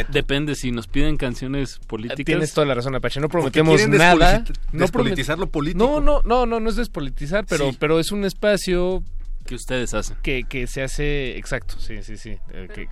Depende, 0.09 0.55
si 0.55 0.71
nos 0.71 0.87
piden 0.87 1.17
canciones 1.17 1.79
políticas. 1.87 2.25
Tienes 2.25 2.53
toda 2.53 2.67
la 2.67 2.75
razón, 2.75 2.95
Apache. 2.95 3.19
No 3.19 3.29
prometemos 3.29 3.87
nada. 3.87 4.43
No 4.71 4.79
despolitizar 4.81 5.37
lo 5.39 5.47
político. 5.47 5.83
No, 5.85 5.99
no, 5.99 6.21
no, 6.23 6.45
no, 6.45 6.59
no 6.59 6.69
es 6.69 6.75
despolitizar, 6.75 7.45
pero, 7.47 7.71
Sí. 7.71 7.77
pero 7.79 7.99
es 7.99 8.11
un 8.11 8.23
espacio 8.23 9.03
que 9.47 9.55
ustedes 9.55 9.95
hacen. 9.95 10.15
Que, 10.21 10.43
que 10.43 10.67
se 10.67 10.83
hace, 10.83 11.35
exacto, 11.37 11.79
sí, 11.79 12.03
sí, 12.03 12.17
sí. 12.17 12.37
eh, 12.51 12.67
que- 12.71 12.87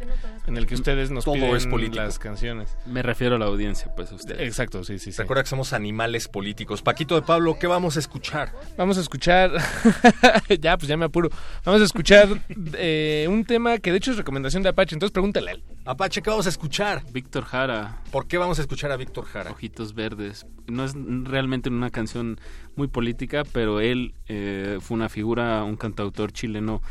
en 0.47 0.57
el 0.57 0.65
que 0.65 0.73
ustedes 0.73 1.11
nos 1.11 1.25
Todo 1.25 1.35
piden 1.35 1.55
es 1.55 1.67
político. 1.67 2.01
las 2.03 2.17
canciones. 2.17 2.75
Me 2.87 3.03
refiero 3.03 3.35
a 3.35 3.39
la 3.39 3.45
audiencia, 3.45 3.93
pues 3.95 4.11
ustedes. 4.11 4.41
Exacto, 4.41 4.83
sí, 4.83 4.97
sí, 4.97 5.11
sí. 5.11 5.17
Recuerda 5.21 5.43
que 5.43 5.49
somos 5.49 5.73
animales 5.73 6.27
políticos. 6.27 6.81
Paquito 6.81 7.13
de 7.15 7.21
Pablo, 7.21 7.57
¿qué 7.59 7.67
vamos 7.67 7.97
a 7.97 7.99
escuchar? 7.99 8.51
Vamos 8.77 8.97
a 8.97 9.01
escuchar, 9.01 9.51
ya, 10.59 10.77
pues 10.77 10.87
ya 10.87 10.97
me 10.97 11.05
apuro. 11.05 11.29
Vamos 11.63 11.81
a 11.81 11.85
escuchar 11.85 12.27
eh, 12.73 13.27
un 13.29 13.45
tema 13.45 13.77
que 13.77 13.91
de 13.91 13.97
hecho 13.97 14.11
es 14.11 14.17
recomendación 14.17 14.63
de 14.63 14.69
Apache, 14.69 14.95
entonces 14.95 15.11
pregúntale 15.11 15.51
a 15.51 15.53
él. 15.55 15.63
Apache, 15.85 16.21
¿qué 16.21 16.29
vamos 16.29 16.45
a 16.45 16.49
escuchar? 16.49 17.03
Víctor 17.11 17.43
Jara. 17.45 18.01
¿Por 18.11 18.27
qué 18.27 18.37
vamos 18.37 18.57
a 18.59 18.61
escuchar 18.61 18.91
a 18.91 18.97
Víctor 18.97 19.25
Jara? 19.25 19.51
Ojitos 19.51 19.93
Verdes. 19.93 20.45
No 20.67 20.83
es 20.85 20.93
realmente 20.95 21.69
una 21.69 21.89
canción 21.91 22.39
muy 22.75 22.87
política, 22.87 23.43
pero 23.51 23.79
él 23.79 24.13
eh, 24.27 24.77
fue 24.81 24.95
una 24.95 25.09
figura, 25.09 25.63
un 25.63 25.75
cantautor 25.77 26.31
chileno 26.31 26.81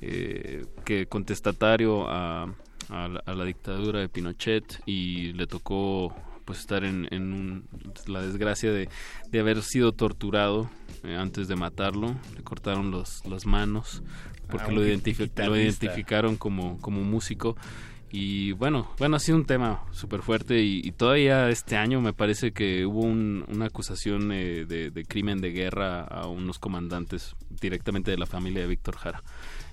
eh, 0.00 0.64
que 0.84 1.06
contestatario 1.06 2.08
a, 2.08 2.44
a 2.90 3.08
la, 3.08 3.22
a 3.24 3.34
la 3.34 3.44
dictadura 3.44 4.00
de 4.00 4.08
Pinochet 4.08 4.80
y 4.86 5.32
le 5.32 5.46
tocó 5.46 6.14
pues 6.44 6.60
estar 6.60 6.84
en, 6.84 7.08
en 7.10 7.32
un- 7.32 7.64
la 8.06 8.22
desgracia 8.22 8.70
de, 8.72 8.88
de 9.30 9.40
haber 9.40 9.62
sido 9.62 9.92
torturado 9.92 10.70
eh, 11.02 11.16
antes 11.16 11.48
de 11.48 11.56
matarlo. 11.56 12.14
Le 12.36 12.42
cortaron 12.44 12.90
los, 12.90 13.24
las 13.26 13.46
manos 13.46 14.02
porque 14.48 14.66
Ah, 14.70 14.72
lo, 14.74 14.82
identifi- 14.86 15.28
lo 15.48 15.56
identificaron 15.56 16.36
como, 16.36 16.78
como 16.80 17.02
músico. 17.02 17.56
Y 18.12 18.52
bueno, 18.52 18.88
bueno, 18.98 19.16
ha 19.16 19.18
sido 19.20 19.36
un 19.36 19.44
tema 19.46 19.82
súper 19.92 20.22
fuerte 20.22 20.60
y, 20.62 20.80
y 20.84 20.92
todavía 20.92 21.48
este 21.50 21.76
año 21.76 22.00
me 22.00 22.12
parece 22.12 22.52
que 22.52 22.86
hubo 22.86 23.00
un- 23.00 23.44
una 23.48 23.66
acusación 23.66 24.30
eh, 24.32 24.64
de, 24.66 24.90
de 24.90 25.04
crimen 25.04 25.40
de 25.40 25.50
guerra 25.50 26.02
a 26.02 26.26
unos 26.28 26.58
comandantes 26.58 27.34
directamente 27.60 28.10
de 28.12 28.16
la 28.16 28.26
familia 28.26 28.62
de 28.62 28.68
Víctor 28.68 28.96
Jara. 28.96 29.22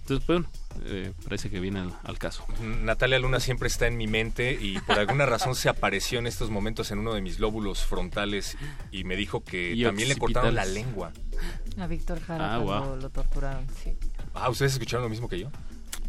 Entonces, 0.01 0.27
bueno, 0.27 0.47
eh, 0.85 1.13
parece 1.23 1.49
que 1.49 1.61
viene 1.61 1.79
al, 1.79 1.93
al 2.03 2.17
caso. 2.17 2.45
Natalia 2.81 3.19
Luna 3.19 3.39
siempre 3.39 3.67
está 3.69 3.87
en 3.87 3.95
mi 3.95 4.07
mente 4.07 4.57
y 4.59 4.77
por 4.79 4.99
alguna 4.99 5.25
razón 5.25 5.55
se 5.55 5.69
apareció 5.69 6.19
en 6.19 6.27
estos 6.27 6.49
momentos 6.49 6.91
en 6.91 6.99
uno 6.99 7.13
de 7.13 7.21
mis 7.21 7.39
lóbulos 7.39 7.85
frontales 7.85 8.57
y 8.91 9.05
me 9.05 9.15
dijo 9.15 9.43
que 9.45 9.71
Y 9.73 9.83
también 9.83 10.09
le 10.09 10.17
cortaron 10.17 10.55
la 10.55 10.65
lengua. 10.65 11.13
A 11.77 11.87
Víctor 11.87 12.19
Jara 12.19 12.55
Ah, 12.55 12.95
lo 12.99 13.09
torturaron, 13.11 13.65
sí. 13.81 13.93
Ah, 14.33 14.49
¿ustedes 14.49 14.73
escucharon 14.73 15.03
lo 15.03 15.09
mismo 15.09 15.29
que 15.29 15.39
yo? 15.39 15.49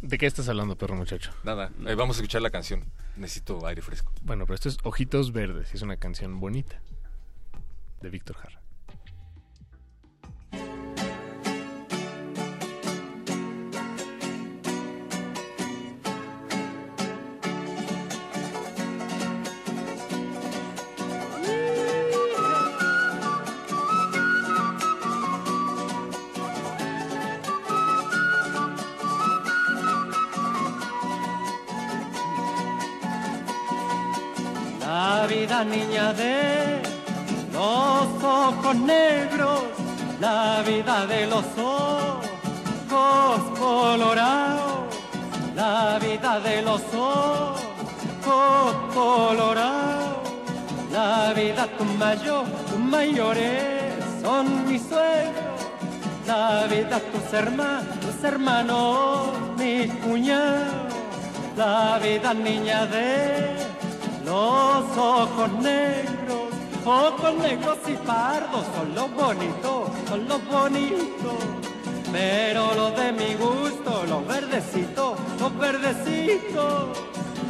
¿De 0.05 0.18
qué 0.18 0.26
estás 0.26 0.50
hablando, 0.50 0.76
perro 0.76 0.96
muchacho? 0.96 1.30
Nada, 1.44 1.70
eh, 1.86 1.94
vamos 1.94 2.16
a 2.16 2.20
escuchar 2.20 2.42
la 2.42 2.50
canción. 2.50 2.84
Necesito 3.16 3.66
aire 3.66 3.80
fresco. 3.80 4.12
Bueno, 4.20 4.44
pero 4.44 4.55
esto 4.55 4.68
es 4.68 4.76
Ojitos 4.82 5.32
Verdes, 5.32 5.72
y 5.72 5.76
es 5.76 5.82
una 5.82 5.96
canción 5.96 6.40
bonita 6.40 6.78
de 8.02 8.11
Víctor 8.11 8.36
Jara. 8.36 8.61
La 35.57 35.62
niña 35.62 36.12
de 36.12 36.82
los 37.52 38.24
ojos 38.24 38.74
negros, 38.74 39.62
la 40.20 40.64
vida 40.66 41.07
de 41.07 41.28
los 41.28 41.44
ojos 41.57 43.40
colorados, 43.57 44.96
la 45.55 46.00
vida 46.00 46.40
de 46.40 46.61
los 46.61 46.82
ojos 46.92 48.74
colorados, 48.92 50.28
la 50.90 51.32
vida 51.32 51.68
tu 51.78 51.84
mayor, 51.84 52.46
tus 52.68 52.80
mayores 52.80 53.94
son 54.22 54.66
mis 54.68 54.82
suegros, 54.82 55.61
la 56.26 56.66
vida 56.66 56.98
tus 57.12 57.32
hermanos, 57.32 58.24
hermanos, 58.24 59.28
mi 59.57 59.86
cuñado, 60.02 60.88
la 61.57 62.00
vida 62.02 62.34
niña 62.34 62.86
de 62.86 63.74
los 64.25 64.97
ojos 64.97 65.53
negros, 65.61 66.49
ojos 66.85 67.35
negros 67.35 67.79
y 67.87 67.93
pardos 68.07 68.64
son 68.75 68.95
los 68.95 69.14
bonitos, 69.14 69.91
son 70.09 70.29
los 70.29 70.45
bonitos. 70.49 71.35
Pero 72.11 72.75
los 72.75 72.97
de 72.97 73.12
mi 73.12 73.35
gusto, 73.35 74.05
los 74.09 74.27
verdecitos, 74.27 75.18
los 75.41 75.59
verdecitos. 75.59 76.99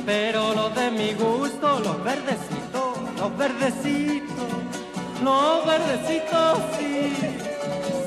Pero 0.06 0.54
los 0.54 0.74
de 0.74 0.90
mi 0.90 1.12
gusto, 1.14 1.80
los 1.80 2.02
verdecitos, 2.02 2.98
los 3.18 3.36
verdecitos. 3.36 4.34
Los 5.22 5.66
verdecitos 5.66 6.58
sí, 6.78 7.12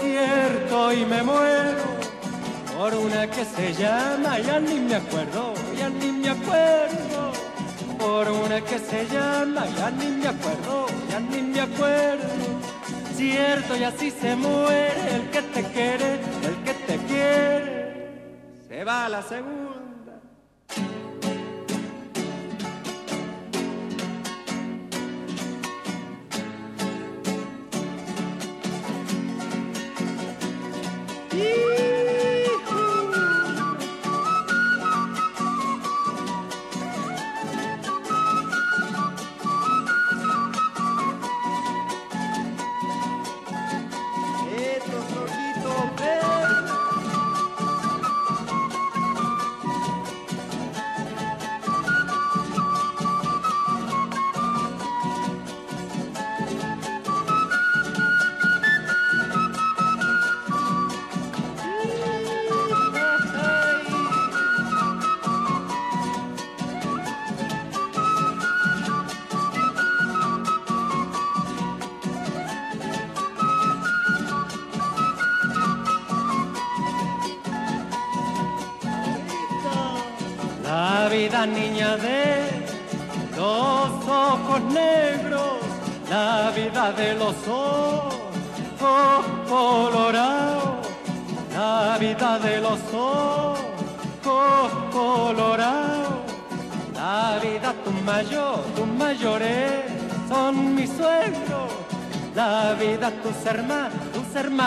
cierto 0.02 0.94
y 0.94 1.06
me 1.06 1.24
muero 1.24 1.98
por 2.78 2.94
una 2.94 3.26
que 3.28 3.44
se 3.44 3.74
llama, 3.74 4.38
ya 4.40 4.60
ni 4.60 4.80
me 4.80 4.96
acuerdo, 4.96 5.54
ya 5.76 5.90
ni 5.90 6.12
me 6.12 6.30
acuerdo 6.30 7.27
por 7.98 8.30
una 8.30 8.62
que 8.62 8.80
se 8.80 9.06
llama, 9.08 9.66
ya 9.78 9.92
ni 9.92 10.08
me 10.08 10.28
acuerdo, 10.28 10.88
ya 11.10 11.20
ni 11.20 11.42
me 11.42 11.62
acuerdo. 11.62 12.28
Cierto, 13.16 13.76
y 13.76 13.84
así 13.84 14.12
se 14.12 14.36
muere 14.36 15.16
el 15.16 15.30
que 15.30 15.42
te 15.42 15.64
quiere, 15.64 16.14
el 16.44 16.64
que 16.64 16.74
te 16.74 16.98
quiere. 16.98 18.10
Se 18.68 18.84
va 18.84 19.06
a 19.06 19.10
la 19.10 19.22
segunda. 19.24 19.77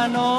Tus 0.09 0.30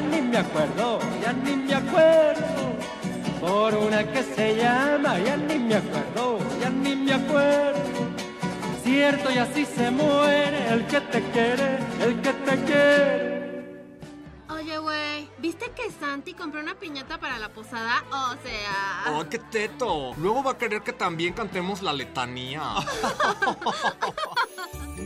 ya 0.00 0.06
ni 0.08 0.22
me 0.22 0.38
acuerdo, 0.38 0.98
ya 1.20 1.32
ni 1.32 1.56
me 1.56 1.74
acuerdo 1.74 2.76
por 3.40 3.74
una 3.74 4.04
que 4.10 4.22
se 4.22 4.56
llama, 4.56 5.18
ya 5.18 5.36
ni 5.36 5.58
me 5.58 5.74
acuerdo, 5.76 6.38
ya 6.60 6.70
ni 6.70 6.96
me 6.96 7.14
acuerdo. 7.14 7.80
Cierto 8.82 9.30
y 9.30 9.38
así 9.38 9.64
se 9.66 9.90
muere 9.90 10.68
el 10.72 10.86
que 10.86 11.00
te 11.00 11.22
quiere, 11.30 11.78
el 12.00 12.20
que 12.20 12.32
te 12.32 12.64
quiere. 12.64 13.40
Oye, 14.48 14.78
güey, 14.78 15.28
¿viste 15.38 15.70
que 15.74 15.90
Santi 15.90 16.34
compró 16.34 16.60
una 16.60 16.74
piñata 16.74 17.18
para 17.18 17.38
la 17.38 17.50
posada? 17.50 18.02
O 18.10 18.36
sea... 18.42 19.12
¡Oh, 19.12 19.24
qué 19.28 19.38
teto! 19.38 20.14
Luego 20.16 20.42
va 20.42 20.52
a 20.52 20.58
querer 20.58 20.82
que 20.82 20.92
también 20.92 21.32
cantemos 21.34 21.82
la 21.82 21.92
letanía. 21.92 22.62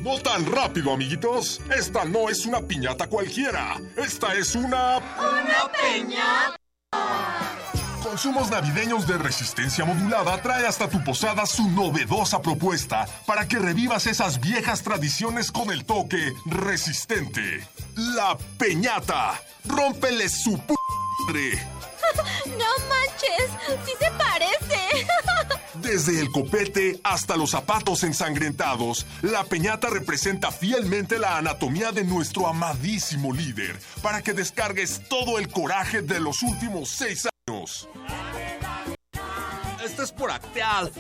No 0.05 0.19
tan 0.19 0.45
rápido, 0.45 0.93
amiguitos. 0.93 1.63
Esta 1.75 2.05
no 2.05 2.29
es 2.29 2.45
una 2.45 2.61
piñata 2.61 3.07
cualquiera. 3.07 3.81
Esta 3.97 4.35
es 4.35 4.55
una... 4.55 4.99
¡Una 4.99 5.73
piñata! 5.73 6.57
Consumos 8.03 8.51
Navideños 8.51 9.07
de 9.07 9.17
Resistencia 9.17 9.87
Modulada 9.87 10.43
trae 10.43 10.67
hasta 10.67 10.91
tu 10.91 11.03
posada 11.03 11.47
su 11.47 11.71
novedosa 11.71 12.43
propuesta 12.43 13.07
para 13.25 13.49
que 13.49 13.59
revivas 13.59 14.07
esas 14.07 14.43
viejas 14.43 14.83
tradiciones 14.83 15.51
con 15.51 15.73
el 15.73 15.87
toque 15.87 16.35
resistente. 16.45 17.67
La 17.97 18.37
Peñata. 18.59 19.41
Rómpele 19.65 20.29
su 20.29 20.59
p. 20.59 20.75
¡No 22.47 22.87
manches! 22.91 23.49
¡Sí 23.87 23.93
se 23.99 24.11
parece! 24.19 24.64
Desde 25.85 26.18
el 26.18 26.30
copete 26.30 26.99
hasta 27.05 27.37
los 27.37 27.51
zapatos 27.51 28.05
ensangrentados, 28.05 29.07
la 29.20 29.45
peñata 29.45 29.91
representa 29.91 30.51
fielmente 30.51 31.18
la 31.18 31.37
anatomía 31.37 31.93
de 31.93 32.05
nuestro 32.05 32.47
amadísimo 32.47 33.35
líder 33.35 33.78
para 34.03 34.22
que 34.22 34.32
descargues 34.32 35.03
todo 35.11 35.39
el 35.39 35.49
coraje 35.49 36.01
de 36.01 36.20
los 36.20 36.43
últimos 36.43 36.89
seis 36.89 37.28
años. 37.47 37.87
Este 39.85 40.03
es 40.05 40.11
por 40.11 40.30
Acteal. 40.30 40.91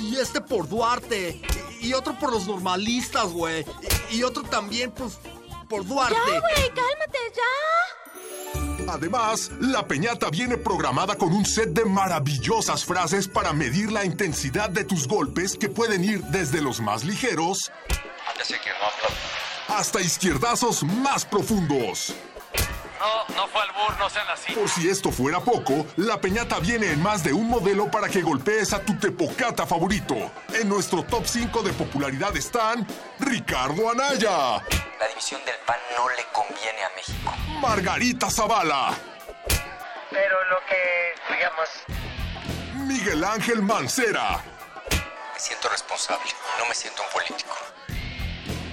Y 0.00 0.16
este 0.16 0.40
por 0.40 0.66
Duarte. 0.66 1.42
Y 1.82 1.92
otro 1.92 2.18
por 2.18 2.32
los 2.32 2.46
normalistas, 2.46 3.26
güey. 3.26 3.66
Y 4.10 4.22
y 4.22 4.24
otro 4.24 4.44
también, 4.44 4.92
pues, 4.92 5.18
por 5.68 5.84
Duarte. 5.84 6.14
¡Ya, 6.14 6.40
güey! 6.40 6.68
¡Cálmate, 6.68 7.18
ya! 7.34 8.01
Además, 8.88 9.50
la 9.60 9.86
peñata 9.86 10.28
viene 10.30 10.58
programada 10.58 11.16
con 11.16 11.32
un 11.32 11.46
set 11.46 11.70
de 11.70 11.84
maravillosas 11.84 12.84
frases 12.84 13.28
para 13.28 13.52
medir 13.52 13.90
la 13.90 14.04
intensidad 14.04 14.70
de 14.70 14.84
tus 14.84 15.06
golpes 15.06 15.56
que 15.56 15.68
pueden 15.68 16.04
ir 16.04 16.22
desde 16.24 16.60
los 16.60 16.80
más 16.80 17.04
ligeros 17.04 17.70
hasta 19.68 20.00
izquierdazos 20.00 20.82
más 20.82 21.24
profundos. 21.24 22.14
No, 22.98 23.34
no 23.34 23.48
fue 23.48 23.62
albur, 23.62 23.98
no 23.98 24.08
sean 24.08 24.26
así. 24.32 24.52
Por 24.52 24.68
si 24.68 24.88
esto 24.88 25.10
fuera 25.10 25.40
poco, 25.40 25.86
la 25.96 26.20
peñata 26.20 26.60
viene 26.60 26.92
en 26.92 27.02
más 27.02 27.24
de 27.24 27.32
un 27.32 27.48
modelo 27.48 27.90
para 27.90 28.08
que 28.08 28.22
golpees 28.22 28.72
a 28.72 28.80
tu 28.80 28.96
tepocata 28.98 29.66
favorito. 29.66 30.30
En 30.54 30.68
nuestro 30.68 31.02
top 31.02 31.26
5 31.26 31.62
de 31.62 31.72
popularidad 31.72 32.36
están 32.36 32.86
Ricardo 33.18 33.90
Anaya, 33.90 34.62
La 35.02 35.08
división 35.08 35.44
del 35.44 35.56
pan 35.66 35.78
no 35.96 36.08
le 36.10 36.24
conviene 36.32 36.84
a 36.84 36.90
México. 36.94 37.32
Margarita 37.60 38.30
Zavala, 38.30 38.94
Pero 40.10 40.44
lo 40.44 40.58
que, 40.66 41.34
digamos, 41.34 41.68
Miguel 42.86 43.24
Ángel 43.24 43.62
Mancera, 43.62 44.40
me 45.34 45.40
siento 45.40 45.68
responsable, 45.70 46.30
no 46.56 46.66
me 46.66 46.74
siento 46.76 47.02
un 47.02 47.08
político. 47.10 47.56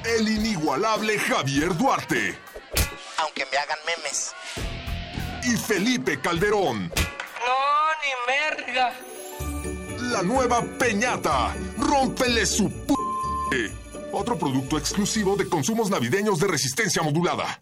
el 0.05 0.27
inigualable 0.29 1.17
Javier 1.17 1.75
Duarte 1.75 2.37
Aunque 3.17 3.47
me 3.51 3.57
hagan 3.57 3.79
memes. 3.87 4.35
y 5.41 5.57
Felipe 5.57 6.21
Calderón. 6.21 6.89
No, 7.43 7.89
ni 8.03 8.65
merga. 8.67 8.93
La 10.15 10.21
nueva 10.21 10.61
Peñata. 10.77 11.55
Rómpele 11.79 12.45
su 12.45 12.69
p. 13.49 13.71
Otro 14.11 14.37
producto 14.37 14.77
exclusivo 14.77 15.35
de 15.35 15.47
consumos 15.47 15.89
navideños 15.89 16.39
de 16.39 16.47
resistencia 16.47 17.03
modulada. 17.03 17.61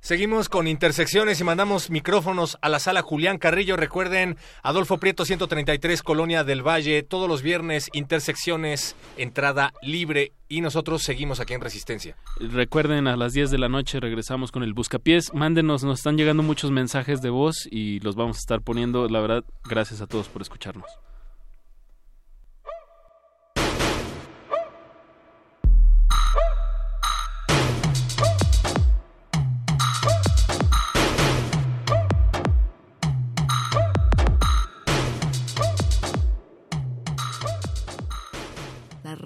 Seguimos 0.00 0.48
con 0.48 0.68
intersecciones 0.68 1.40
y 1.40 1.44
mandamos 1.44 1.90
micrófonos 1.90 2.58
a 2.62 2.68
la 2.68 2.78
sala 2.78 3.02
Julián 3.02 3.38
Carrillo. 3.38 3.76
Recuerden, 3.76 4.36
Adolfo 4.62 4.98
Prieto 4.98 5.24
133, 5.24 6.04
Colonia 6.04 6.44
del 6.44 6.64
Valle, 6.64 7.02
todos 7.02 7.28
los 7.28 7.42
viernes, 7.42 7.90
intersecciones, 7.92 8.94
entrada 9.16 9.72
libre 9.82 10.30
y 10.48 10.60
nosotros 10.60 11.02
seguimos 11.02 11.40
aquí 11.40 11.54
en 11.54 11.60
Resistencia. 11.60 12.16
Recuerden, 12.38 13.08
a 13.08 13.16
las 13.16 13.32
10 13.32 13.50
de 13.50 13.58
la 13.58 13.68
noche 13.68 13.98
regresamos 13.98 14.52
con 14.52 14.62
el 14.62 14.74
Buscapiés. 14.74 15.34
Mándenos, 15.34 15.82
nos 15.82 15.98
están 15.98 16.16
llegando 16.16 16.44
muchos 16.44 16.70
mensajes 16.70 17.20
de 17.20 17.30
voz 17.30 17.66
y 17.68 17.98
los 17.98 18.14
vamos 18.14 18.36
a 18.36 18.40
estar 18.40 18.60
poniendo. 18.60 19.08
La 19.08 19.18
verdad, 19.18 19.42
gracias 19.68 20.00
a 20.00 20.06
todos 20.06 20.28
por 20.28 20.40
escucharnos. 20.40 20.86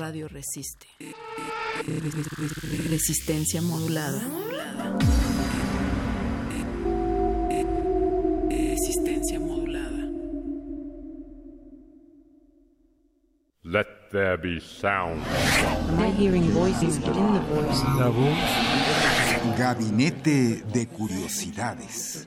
Radio 0.01 0.29
resiste. 0.29 0.87
Resistencia 2.89 3.61
modulada. 3.61 4.21
Resistencia 8.49 9.39
modulada. 9.39 10.09
Let 13.63 14.11
there 14.11 14.39
be 14.39 14.59
sound. 14.59 15.23
Am 15.91 15.99
I 16.01 16.11
hearing 16.13 16.45
voices 16.51 16.99
within 16.99 17.35
the 17.35 17.41
voice? 17.41 17.85
La 17.99 18.09
voz. 18.09 19.59
Gabinete 19.59 20.63
de 20.73 20.87
Curiosidades. 20.87 22.27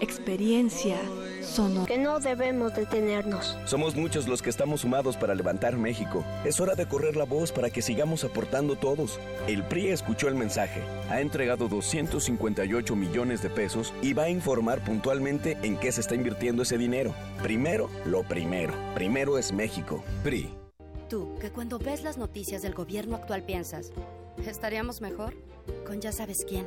Experiencia 0.00 0.96
sonora. 1.42 1.86
Que 1.86 1.98
no 1.98 2.20
debemos 2.20 2.74
detenernos. 2.74 3.56
Somos 3.64 3.96
muchos 3.96 4.28
los 4.28 4.42
que 4.42 4.50
estamos 4.50 4.82
sumados 4.82 5.16
para 5.16 5.34
levantar 5.34 5.76
México. 5.76 6.24
Es 6.44 6.60
hora 6.60 6.74
de 6.74 6.86
correr 6.86 7.16
la 7.16 7.24
voz 7.24 7.50
para 7.50 7.70
que 7.70 7.82
sigamos 7.82 8.22
aportando 8.22 8.76
todos. 8.76 9.18
El 9.48 9.64
PRI 9.64 9.88
escuchó 9.88 10.28
el 10.28 10.36
mensaje, 10.36 10.82
ha 11.10 11.20
entregado 11.20 11.68
258 11.68 12.94
millones 12.94 13.42
de 13.42 13.50
pesos 13.50 13.92
y 14.00 14.12
va 14.12 14.24
a 14.24 14.30
informar 14.30 14.84
puntualmente 14.84 15.56
en 15.62 15.76
qué 15.76 15.90
se 15.90 16.00
está 16.00 16.14
invirtiendo 16.14 16.62
ese 16.62 16.78
dinero. 16.78 17.14
Primero, 17.42 17.90
lo 18.04 18.22
primero. 18.22 18.74
Primero 18.94 19.36
es 19.36 19.52
México. 19.52 20.04
PRI. 20.22 20.54
Tú, 21.08 21.34
que 21.40 21.50
cuando 21.50 21.78
ves 21.78 22.02
las 22.02 22.18
noticias 22.18 22.62
del 22.62 22.74
gobierno 22.74 23.16
actual 23.16 23.42
piensas, 23.42 23.90
¿estaríamos 24.46 25.00
mejor? 25.00 25.34
Con 25.86 26.00
ya 26.00 26.12
sabes 26.12 26.44
quién. 26.46 26.66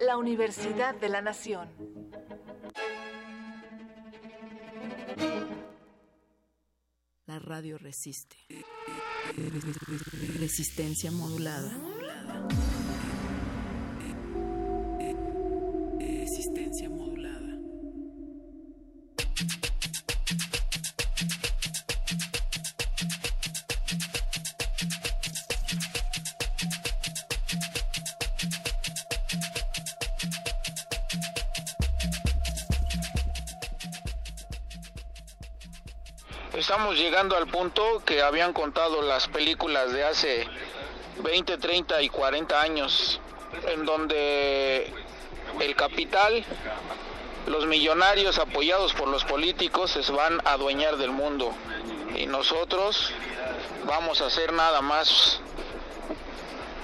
La 0.00 0.16
Universidad 0.18 0.94
de 0.94 1.08
la 1.08 1.22
Nación. 1.22 1.68
La 7.26 7.38
radio 7.38 7.78
resiste. 7.78 8.36
Resistencia 10.38 11.10
modulada. 11.10 11.72
Resistencia 15.98 16.88
modulada. 16.90 17.05
Estamos 36.56 36.96
llegando 36.96 37.36
al 37.36 37.46
punto 37.48 38.02
que 38.06 38.22
habían 38.22 38.54
contado 38.54 39.02
las 39.02 39.28
películas 39.28 39.92
de 39.92 40.04
hace 40.04 40.48
20, 41.18 41.58
30 41.58 42.00
y 42.00 42.08
40 42.08 42.58
años, 42.62 43.20
en 43.68 43.84
donde 43.84 44.90
el 45.60 45.76
capital, 45.76 46.46
los 47.46 47.66
millonarios 47.66 48.38
apoyados 48.38 48.94
por 48.94 49.08
los 49.08 49.22
políticos 49.26 49.90
se 49.90 50.10
van 50.10 50.40
a 50.46 50.52
adueñar 50.52 50.96
del 50.96 51.10
mundo 51.10 51.52
y 52.14 52.24
nosotros 52.24 53.12
vamos 53.84 54.22
a 54.22 54.26
hacer 54.28 54.54
nada 54.54 54.80
más 54.80 55.40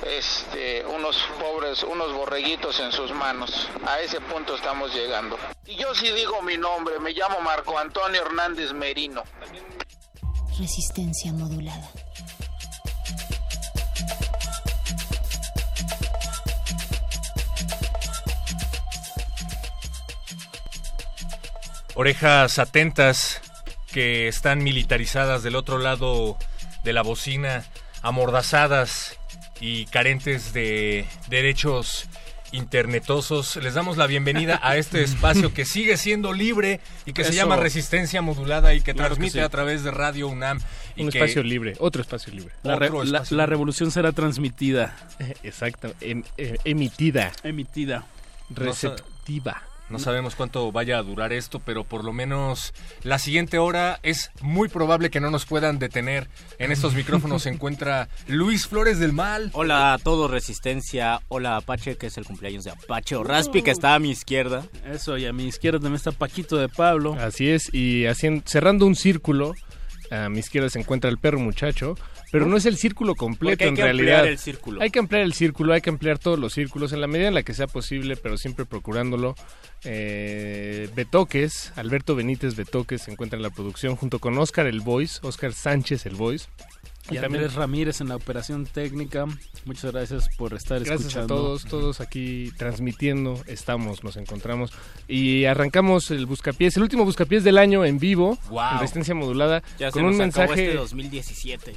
este, 0.07 0.85
unos 0.85 1.17
pobres, 1.41 1.83
unos 1.83 2.13
borreguitos 2.13 2.79
en 2.81 2.93
sus 2.93 3.11
manos. 3.13 3.69
A 3.87 4.01
ese 4.01 4.21
punto 4.21 4.55
estamos 4.55 4.95
llegando. 4.95 5.39
Y 5.65 5.77
yo 5.77 5.95
sí 5.95 6.11
digo 6.11 6.43
mi 6.43 6.59
nombre, 6.59 6.99
me 6.99 7.13
llamo 7.13 7.41
Marco 7.41 7.79
Antonio 7.79 8.21
Hernández 8.21 8.73
Merino. 8.75 9.23
Resistencia 10.59 11.33
modulada. 11.33 11.91
Orejas 21.95 22.59
atentas 22.59 23.41
que 23.93 24.29
están 24.29 24.63
militarizadas 24.63 25.43
del 25.43 25.57
otro 25.57 25.79
lado 25.79 26.37
de 26.85 26.93
la 26.93 27.03
bocina, 27.03 27.65
amordazadas 28.03 29.19
y 29.61 29.87
carentes 29.87 30.53
de 30.53 31.07
derechos 31.29 32.09
internetosos. 32.53 33.57
Les 33.57 33.75
damos 33.75 33.97
la 33.97 34.07
bienvenida 34.07 34.61
a 34.63 34.77
este 34.77 35.03
espacio 35.05 35.53
que 35.53 35.65
sigue 35.65 35.97
siendo 35.97 36.33
libre 36.33 36.81
y 37.07 37.13
que 37.13 37.25
se 37.25 37.33
llama 37.35 37.57
Resistencia 37.57 38.23
Modulada 38.23 38.75
y 38.75 38.81
que 38.81 38.93
Claro 38.95 39.11
que 39.11 39.15
transmite 39.17 39.39
sí. 39.39 39.45
a 39.45 39.49
través 39.49 39.83
de 39.85 39.91
Radio 39.91 40.29
UNAM. 40.29 40.61
Y 40.97 41.03
Un 41.05 41.11
que- 41.11 41.19
espacio 41.19 41.43
libre, 41.43 41.75
otro 41.79 42.03
espacio 42.03 42.33
libre. 42.33 42.55
La, 42.63 42.77
re- 42.77 42.87
Otro 42.89 43.05
la- 43.05 43.19
espacio. 43.19 43.37
la 43.37 43.47
revolución 43.47 43.91
será 43.91 44.13
transmitida. 44.13 44.97
Exacto, 45.43 45.95
em- 46.01 46.23
eh, 46.37 46.59
emitida. 46.65 47.33
Emitida. 47.43 48.05
Receptiva. 48.51 49.63
No 49.93 49.99
sabemos 49.99 50.35
cuánto 50.35 50.73
vaya 50.73 50.97
a 50.97 51.03
durar 51.03 51.35
esto, 51.35 51.61
pero 51.61 51.85
por 51.85 52.03
lo 52.03 52.15
menos 52.15 52.73
la 53.03 53.19
siguiente 53.19 53.59
hora 53.59 54.01
es 54.03 54.31
muy 54.41 54.71
probable 54.71 55.11
que 55.11 55.21
no 55.21 55.31
nos 55.31 55.45
puedan 55.45 55.79
detener. 55.79 56.29
En 56.59 56.73
estos 56.73 56.95
micrófonos 56.95 57.43
se 57.43 57.49
encuentra 57.53 58.09
Luis 58.27 58.67
Flores 58.67 58.99
del 58.99 59.13
Mal. 59.13 59.51
Hola 59.53 59.93
a 59.93 59.99
todos, 59.99 60.31
Resistencia. 60.31 61.21
Hola 61.29 61.59
Apache, 61.59 61.99
que 61.99 62.07
es 62.07 62.17
el 62.17 62.25
cumpleaños 62.25 62.65
de 62.65 62.71
Apache 62.71 63.17
o 63.17 63.23
Raspi, 63.23 63.61
que 63.61 63.71
está 63.71 63.95
a 63.95 63.99
mi 63.99 64.11
izquierda. 64.11 64.65
Eso, 64.91 65.19
y 65.19 65.27
a 65.27 65.35
mi 65.35 65.45
izquierda 65.45 65.79
también 65.79 65.97
está 65.97 66.11
Paquito 66.11 66.57
de 66.57 66.71
Pablo. 66.71 67.15
Así 67.21 67.51
es, 67.51 67.73
y 67.75 68.07
haciendo, 68.07 68.45
cerrando 68.47 68.87
un 68.87 68.97
círculo, 68.97 69.53
a 70.11 70.31
mi 70.31 70.39
izquierda 70.39 70.71
se 70.71 70.79
encuentra 70.79 71.11
el 71.11 71.19
perro 71.19 71.39
muchacho, 71.39 71.97
pero 72.33 72.47
no 72.47 72.57
es 72.57 72.67
el 72.67 72.77
círculo 72.77 73.15
completo 73.15 73.53
Porque 73.53 73.65
hay 73.65 73.69
en 73.71 73.77
que 73.77 73.83
realidad. 73.85 74.15
ampliar 74.21 74.33
el 74.33 74.39
círculo. 74.39 74.83
Hay 74.83 74.91
que 74.91 74.99
ampliar 74.99 75.23
el 75.23 75.35
círculo, 75.35 75.75
hay 75.75 75.81
que 75.83 75.91
ampliar 75.91 76.19
todos 76.19 76.39
los 76.39 76.53
círculos 76.55 76.93
en 76.93 77.01
la 77.01 77.07
medida 77.07 77.29
en 77.29 77.35
la 77.35 77.43
que 77.45 77.55
sea 77.55 77.67
posible, 77.69 78.17
pero 78.17 78.37
siempre 78.39 78.65
procurándolo. 78.65 79.37
Eh, 79.85 80.89
Betoques, 80.97 81.73
Alberto 81.77 82.15
Benítez 82.17 82.57
Betoques 82.57 83.03
se 83.03 83.11
encuentra 83.13 83.37
en 83.37 83.43
la 83.43 83.51
producción 83.51 83.95
junto 83.97 84.19
con 84.19 84.37
Oscar 84.39 84.67
el 84.67 84.81
Voice, 84.81 85.19
Oscar 85.23 85.53
Sánchez 85.53 86.07
el 86.07 86.15
Voice. 86.15 86.47
Y 87.11 87.17
Andrés 87.17 87.55
Ramírez 87.55 88.01
en 88.01 88.09
la 88.09 88.15
operación 88.17 88.65
técnica. 88.65 89.27
Muchas 89.65 89.91
gracias 89.91 90.29
por 90.39 90.55
estar 90.55 90.79
Gracias 90.79 91.01
escuchando. 91.01 91.35
a 91.35 91.37
todos, 91.37 91.65
todos 91.65 92.01
aquí 92.01 92.53
transmitiendo, 92.57 93.43
estamos, 93.49 94.05
nos 94.05 94.17
encontramos 94.17 94.73
y 95.09 95.45
arrancamos 95.47 96.13
el 96.13 96.27
buscapiés, 96.27 96.77
el 96.77 96.85
último 96.85 97.05
buscapiés 97.05 97.43
del 97.43 97.59
año 97.59 97.85
en 97.85 97.99
vivo, 97.99 98.39
Guau. 98.49 98.75
en 98.75 98.81
resistencia 98.81 99.17
modulada, 99.17 99.65
Ya 99.81 99.91
con 99.91 100.03
se 100.03 100.07
un 100.07 100.17
nos 100.19 100.29
acabó 100.37 100.47
mensaje 100.53 100.65
este 100.67 100.77
2017. 100.79 101.75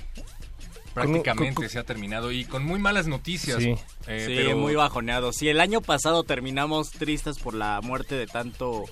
Prácticamente 0.95 1.53
con- 1.55 1.63
con- 1.65 1.69
se 1.69 1.77
ha 1.79 1.83
terminado 1.83 2.31
y 2.31 2.45
con 2.45 2.65
muy 2.65 2.79
malas 2.79 3.05
noticias. 3.07 3.61
Sí, 3.61 3.75
Eh, 4.07 4.23
sí, 4.27 4.33
pero- 4.35 4.57
muy 4.57 4.73
bajoneado. 4.75 5.31
Si 5.33 5.47
el 5.49 5.59
año 5.61 5.81
pasado 5.81 6.23
terminamos 6.23 6.89
tristes 6.91 7.37
por 7.37 7.53
la 7.53 7.79
muerte 7.81 8.15
de 8.15 8.25
tanto 8.27 8.85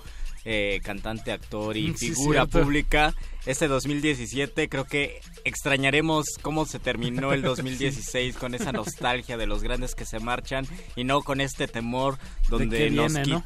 eh, 0.45 0.81
cantante, 0.83 1.31
actor 1.31 1.77
y 1.77 1.95
sí, 1.95 2.09
figura 2.09 2.41
cierto. 2.41 2.59
pública, 2.59 3.15
este 3.45 3.69
2017 3.69 4.67
creo 4.67 4.83
que 4.83 5.21
extrañaremos 5.45 6.25
cómo 6.41 6.65
se 6.65 6.79
terminó 6.79 7.31
el 7.31 7.41
2016 7.43 8.35
con 8.35 8.53
esa 8.53 8.73
nostalgia 8.73 9.37
de 9.37 9.47
los 9.47 9.63
grandes 9.63 9.95
que 9.95 10.03
se 10.05 10.19
marchan 10.19 10.67
y 10.97 11.05
no 11.05 11.21
con 11.21 11.39
este 11.39 11.69
temor 11.69 12.17
donde 12.49 12.89
nos 12.91 13.13
viene, 13.13 13.25
no? 13.29 13.43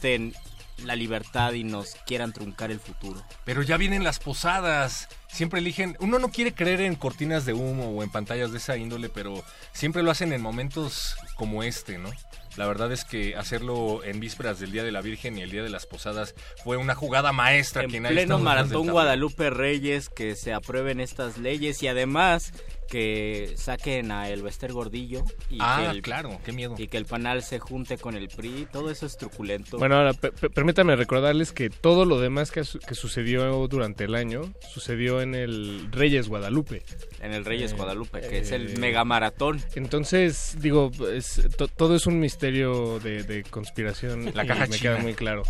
La 0.84 0.96
libertad 0.96 1.54
y 1.54 1.64
nos 1.64 1.96
quieran 2.06 2.34
truncar 2.34 2.72
el 2.72 2.80
futuro. 2.80 3.24
Pero 3.46 3.62
ya 3.62 3.78
vienen 3.78 4.04
las 4.04 4.20
posadas. 4.20 5.10
Siempre 5.28 5.60
eligen. 5.60 5.98
Uno 6.00 6.20
no 6.20 6.30
quiere 6.30 6.54
creer 6.54 6.82
en 6.82 6.96
cortinas 6.96 7.46
de 7.46 7.54
humo 7.54 7.90
o 7.90 8.04
en 8.04 8.10
pantallas 8.10 8.52
de 8.52 8.58
esa 8.58 8.78
índole, 8.78 9.10
pero 9.10 9.44
siempre 9.74 10.04
lo 10.04 10.12
hacen 10.12 10.34
en 10.34 10.42
momentos 10.42 11.16
como 11.36 11.64
este, 11.64 11.98
¿no? 11.98 12.12
La 12.56 12.66
verdad 12.66 12.92
es 12.92 13.06
que 13.06 13.36
hacerlo 13.36 14.04
en 14.04 14.20
vísperas 14.20 14.60
del 14.60 14.72
Día 14.72 14.84
de 14.84 14.92
la 14.92 15.02
Virgen 15.02 15.38
y 15.38 15.42
el 15.42 15.52
Día 15.52 15.62
de 15.62 15.70
las 15.70 15.86
Posadas 15.86 16.34
fue 16.64 16.76
una 16.78 16.96
jugada 16.96 17.32
maestra. 17.32 17.84
En 17.84 17.92
quien 17.92 18.04
pleno 18.04 18.40
maratón. 18.40 18.88
Guadalupe 18.88 19.52
Reyes 19.52 20.10
que 20.10 20.36
se 20.36 20.54
aprueben 20.54 21.00
estas 21.00 21.38
leyes 21.38 21.84
y 21.84 21.88
además 21.88 22.54
que 22.88 23.54
saquen 23.58 24.12
a 24.12 24.30
Elvester 24.30 24.72
Gordillo 24.74 25.24
y 25.50 25.58
Ah, 25.60 25.84
que 25.92 25.98
el, 25.98 26.02
claro, 26.02 26.40
qué 26.46 26.52
miedo. 26.52 26.76
y 26.78 26.88
que 26.88 26.98
el 26.98 27.06
panal 27.06 27.44
se 27.44 27.60
junte 27.60 27.98
con 27.98 28.16
el 28.16 28.28
PRI, 28.30 28.68
todo 28.72 28.90
eso 28.90 29.06
es 29.06 29.18
truculento. 29.18 29.78
Bueno, 29.78 29.96
ahora 29.98 30.14
per- 30.14 30.32
per- 30.34 30.52
permítame 30.52 30.96
recordarles 30.96 31.52
que 31.52 31.70
todo 31.70 32.06
lo 32.06 32.20
demás 32.20 32.52
que, 32.52 32.64
su- 32.64 32.80
que 32.80 32.96
sucedió 32.96 33.68
durante 33.68 34.06
el 34.06 34.16
año 34.16 34.54
sucedió 34.74 35.22
en 35.22 35.36
el 35.36 35.88
Reyes 35.92 36.28
Guadalupe. 36.30 36.84
en 37.22 37.34
el 37.34 37.46
Reyes 37.46 37.72
Eh, 37.72 37.76
Guadalupe, 37.76 38.22
que 38.22 38.40
es 38.40 38.52
eh, 38.52 38.56
el 38.56 38.78
megamaratón. 38.80 39.62
Entonces, 39.76 40.58
digo, 40.62 40.92
es- 41.14 41.42
to- 41.58 41.68
todo 41.68 41.96
es 41.96 42.06
un 42.08 42.20
misterio 42.20 43.00
de, 43.00 43.24
de 43.24 43.44
conspiración. 43.44 44.32
La 44.36 44.44
y 44.44 44.48
caja 44.48 44.62
me 44.68 44.78
china. 44.78 44.82
queda 44.82 44.98
muy 45.00 45.14
claro. 45.14 45.44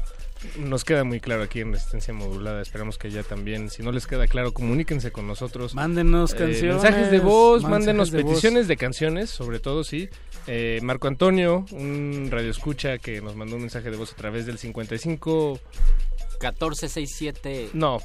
Nos 0.59 0.83
queda 0.83 1.03
muy 1.03 1.19
claro 1.19 1.43
aquí 1.43 1.61
en 1.61 1.71
Resistencia 1.73 2.13
Modulada. 2.13 2.61
Esperamos 2.61 2.97
que 2.97 3.09
ya 3.09 3.23
también, 3.23 3.69
si 3.69 3.83
no 3.83 3.91
les 3.91 4.05
queda 4.07 4.27
claro, 4.27 4.53
comuníquense 4.53 5.11
con 5.11 5.27
nosotros. 5.27 5.73
Mándenos 5.75 6.33
Eh, 6.33 6.38
canciones, 6.38 6.81
mensajes 6.83 7.11
de 7.11 7.19
voz, 7.19 7.63
mándenos 7.63 8.11
de 8.11 8.21
voz. 8.23 8.31
peticiones 8.33 8.67
de 8.67 8.77
canciones, 8.77 9.29
sobre 9.29 9.59
todo, 9.59 9.83
sí. 9.83 10.09
Eh, 10.47 10.79
Marco 10.83 11.07
Antonio, 11.07 11.65
un 11.71 12.29
radioescucha 12.31 12.97
que 12.99 13.21
nos 13.21 13.35
mandó 13.35 13.55
un 13.55 13.61
mensaje 13.63 13.89
de 13.91 13.97
voz 13.97 14.13
a 14.13 14.15
través 14.15 14.45
del 14.45 14.57
55 14.57 15.59
1467. 16.39 17.69
No, 17.73 17.99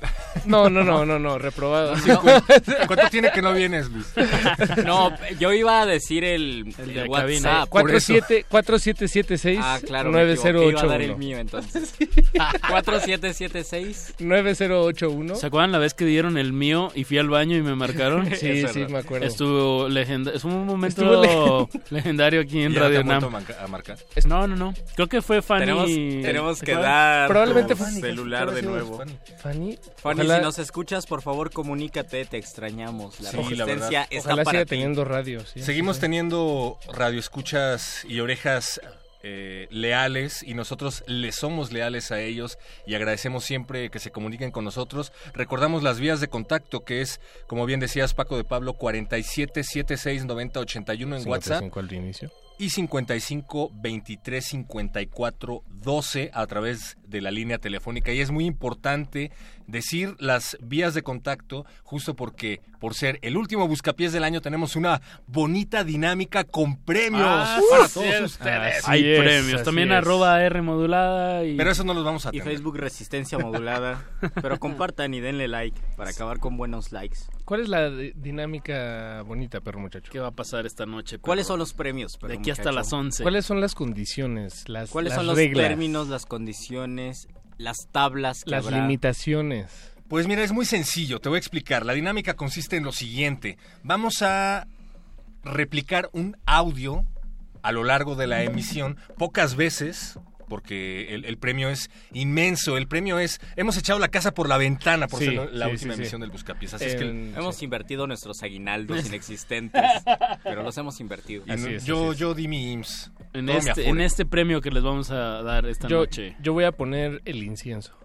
no, 0.46 0.68
no, 0.70 0.82
no, 0.84 1.04
no, 1.06 1.18
no, 1.18 1.38
reprobado. 1.38 1.94
¿Cuánto 2.86 3.08
tiene 3.10 3.30
que 3.32 3.42
no 3.42 3.52
vienes, 3.52 3.88
Luis? 3.90 4.06
No, 4.84 5.12
yo 5.38 5.52
iba 5.52 5.82
a 5.82 5.86
decir 5.86 6.24
el, 6.24 6.74
El 6.78 6.90
el 6.90 6.94
de 6.94 7.04
WhatsApp. 7.04 7.68
47 7.68 8.46
4776 8.48 9.58
Ah, 9.62 9.78
claro, 9.84 10.10
me 10.10 10.22
equivoqué, 10.22 10.48
iba 10.50 10.80
a 10.80 10.84
9081. 10.84 10.88
dar 10.88 11.02
el 11.02 11.16
mío 11.16 11.38
entonces. 11.38 11.94
4776 12.68 14.14
9081. 14.18 15.34
¿Se 15.36 15.46
acuerdan 15.46 15.72
la 15.72 15.78
vez 15.78 15.94
que 15.94 16.04
dieron 16.04 16.38
el 16.38 16.52
mío 16.52 16.90
y 16.94 17.04
fui 17.04 17.18
al 17.18 17.28
baño 17.28 17.56
y 17.56 17.62
me 17.62 17.74
marcaron? 17.74 18.26
Sí, 18.34 18.36
sí, 18.36 18.62
verdad. 18.62 18.88
me 18.88 18.98
acuerdo. 18.98 19.26
Estuvo 19.26 19.88
legendario. 19.88 20.36
Es 20.36 20.44
un 20.44 20.66
momento 20.66 21.68
legendario 21.90 22.40
aquí 22.40 22.62
en 22.62 22.72
¿Ya 22.72 22.80
te 22.80 22.80
Radio 22.80 23.04
Nam. 23.04 23.24
a 23.24 23.66
marcar? 23.68 23.98
No, 24.26 24.46
no, 24.46 24.56
no. 24.56 24.74
Creo 24.94 25.06
que 25.08 25.22
fue 25.22 25.42
Fanny. 25.42 25.60
Tenemos, 25.66 25.86
tenemos 25.86 26.58
¿te 26.60 26.66
que 26.66 26.74
dar 26.74 27.28
Probablemente 27.28 27.76
Fanny, 27.76 28.00
celular 28.22 28.48
¿qué 28.48 28.54
de 28.56 28.62
nuevo. 28.62 28.96
Fanny? 28.98 29.18
Fanny, 29.38 29.78
Fanny, 29.96 30.20
ojalá- 30.20 30.36
si 30.38 30.42
nos 30.42 30.58
escuchas, 30.58 31.06
por 31.06 31.22
favor, 31.22 31.50
comunícate, 31.50 32.24
te 32.24 32.36
extrañamos. 32.38 33.20
La 33.20 33.30
Sí, 33.30 33.36
resistencia 33.36 34.02
está 34.10 34.28
ojalá 34.30 34.44
para 34.44 34.58
siga 34.58 34.64
ti. 34.64 34.70
teniendo 34.70 35.04
radio. 35.04 35.44
sí, 35.46 35.62
Seguimos 35.62 35.96
sí, 35.96 36.02
teniendo 36.02 36.78
radioescuchas 36.92 38.04
y 38.08 38.20
orejas 38.20 38.80
eh, 39.24 39.68
leales 39.70 40.42
y 40.42 40.54
nosotros 40.54 41.04
les 41.06 41.36
somos 41.36 41.70
leales 41.70 42.10
a 42.10 42.20
ellos 42.20 42.58
y 42.88 42.96
agradecemos 42.96 43.44
siempre 43.44 43.88
que 43.88 44.00
se 44.00 44.10
comuniquen 44.10 44.50
con 44.50 44.64
nosotros. 44.64 45.12
Recordamos 45.32 45.84
las 45.84 46.00
vías 46.00 46.20
de 46.20 46.26
contacto 46.26 46.80
que 46.84 47.02
es, 47.02 47.20
como 47.46 47.64
bien 47.64 47.78
decías 47.78 48.14
Paco 48.14 48.36
de 48.36 48.42
Pablo, 48.42 48.72
47 48.72 49.62
76 49.62 50.24
90 50.24 50.58
81 50.58 51.16
en 51.18 51.28
WhatsApp 51.28 51.60
55 51.60 51.78
al 51.80 51.92
inicio. 51.92 52.32
Y 52.62 52.70
55 52.70 53.72
23 53.74 54.44
54 54.44 55.64
12 55.82 56.30
a 56.32 56.46
través 56.46 56.96
de 57.08 57.20
la 57.20 57.32
línea 57.32 57.58
telefónica. 57.58 58.12
Y 58.12 58.20
es 58.20 58.30
muy 58.30 58.44
importante 58.46 59.32
decir 59.66 60.14
las 60.18 60.56
vías 60.60 60.94
de 60.94 61.02
contacto, 61.02 61.64
justo 61.82 62.14
porque 62.14 62.60
por 62.80 62.94
ser 62.94 63.18
el 63.22 63.36
último 63.36 63.68
buscapiés 63.68 64.12
del 64.12 64.24
año 64.24 64.40
tenemos 64.40 64.74
una 64.76 65.00
bonita 65.26 65.84
dinámica 65.84 66.44
con 66.44 66.76
premios 66.76 67.22
Ah, 67.24 67.60
para 67.70 67.88
sí, 67.88 67.94
todos 68.00 68.20
ustedes. 68.32 68.88
Hay 68.88 69.04
es, 69.12 69.20
premios. 69.20 69.62
También 69.62 69.92
es. 69.92 69.98
arroba 69.98 70.42
R 70.42 70.62
modulada 70.62 71.44
y... 71.44 71.56
Pero 71.56 71.70
eso 71.70 71.84
no 71.84 71.94
los 71.94 72.04
vamos 72.04 72.26
a 72.26 72.30
Y 72.30 72.38
tener. 72.38 72.48
Facebook 72.54 72.76
Resistencia 72.76 73.38
Modulada. 73.38 74.04
Pero 74.42 74.58
compartan 74.58 75.14
y 75.14 75.20
denle 75.20 75.46
like 75.48 75.80
para 75.96 76.10
acabar 76.10 76.38
con 76.38 76.56
buenos 76.56 76.90
likes. 76.92 77.18
¿Cuál 77.44 77.60
es 77.62 77.68
la 77.68 77.90
di- 77.90 78.12
dinámica 78.16 79.22
bonita, 79.22 79.60
perro 79.60 79.80
muchacho? 79.80 80.10
¿Qué 80.10 80.18
va 80.18 80.28
a 80.28 80.32
pasar 80.32 80.66
esta 80.66 80.86
noche? 80.86 81.18
¿Cuáles 81.18 81.46
son 81.46 81.58
los 81.58 81.72
premios? 81.74 82.18
De 82.26 82.34
aquí 82.34 82.50
hasta 82.50 82.72
las 82.72 82.92
11. 82.92 83.22
¿Cuáles 83.22 83.44
son 83.46 83.60
las 83.60 83.74
condiciones, 83.74 84.68
las, 84.68 84.90
¿Cuáles 84.90 85.10
las 85.10 85.18
son 85.18 85.26
los 85.26 85.36
términos, 85.36 86.08
las 86.08 86.26
condiciones, 86.26 87.28
las 87.58 87.88
tablas 87.90 88.44
que 88.44 88.50
las 88.50 88.66
habrá? 88.66 88.80
limitaciones? 88.80 89.92
Pues 90.08 90.26
mira, 90.26 90.42
es 90.42 90.52
muy 90.52 90.66
sencillo, 90.66 91.20
te 91.20 91.28
voy 91.28 91.36
a 91.36 91.38
explicar. 91.38 91.86
La 91.86 91.94
dinámica 91.94 92.34
consiste 92.34 92.76
en 92.76 92.84
lo 92.84 92.92
siguiente. 92.92 93.56
Vamos 93.82 94.20
a 94.22 94.66
replicar 95.42 96.10
un 96.12 96.36
audio 96.44 97.06
a 97.62 97.72
lo 97.72 97.84
largo 97.84 98.14
de 98.14 98.26
la 98.26 98.42
emisión, 98.42 98.98
pocas 99.16 99.54
veces, 99.54 100.18
porque 100.52 101.14
el, 101.14 101.24
el 101.24 101.38
premio 101.38 101.70
es 101.70 101.90
inmenso. 102.12 102.76
El 102.76 102.86
premio 102.86 103.18
es, 103.18 103.40
hemos 103.56 103.78
echado 103.78 103.98
la 103.98 104.08
casa 104.08 104.34
por 104.34 104.50
la 104.50 104.58
ventana 104.58 105.08
por 105.08 105.18
Sí, 105.18 105.24
ser 105.24 105.50
la 105.54 105.64
sí, 105.66 105.72
última 105.72 105.94
sí, 105.94 105.96
sí. 105.96 106.02
emisión 106.02 106.20
del 106.20 106.30
Buscapiés. 106.30 106.74
Así 106.74 106.84
es 106.84 106.94
que 106.96 107.04
el- 107.04 107.08
En- 107.08 107.34
Hemos 107.34 107.62
invertido 107.62 108.06
nuestros 108.06 108.42
aguinaldos 108.42 109.06
inexistentes, 109.06 109.82
pero 110.44 110.62
los 110.62 110.76
hemos 110.76 111.00
invertido. 111.00 111.42
es, 111.46 111.84
yo, 111.86 111.96
así 112.10 112.12
es. 112.12 112.18
yo 112.18 112.34
di 112.34 112.48
mi 112.48 112.70
IMSS. 112.72 113.12
En 113.32 113.48
este, 113.48 113.88
en 113.88 114.00
este 114.02 114.26
premio 114.26 114.60
que 114.60 114.70
les 114.70 114.82
vamos 114.82 115.10
a 115.10 115.42
dar 115.42 115.64
esta 115.64 115.88
yo, 115.88 116.00
noche. 116.00 116.36
yo 116.42 116.52
voy 116.52 116.64
a 116.64 116.72
poner 116.72 117.22
el 117.24 117.42
incienso. 117.42 117.96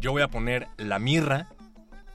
Yo 0.00 0.12
voy 0.12 0.22
a 0.22 0.28
poner 0.28 0.68
la 0.76 1.00
mirra. 1.00 1.48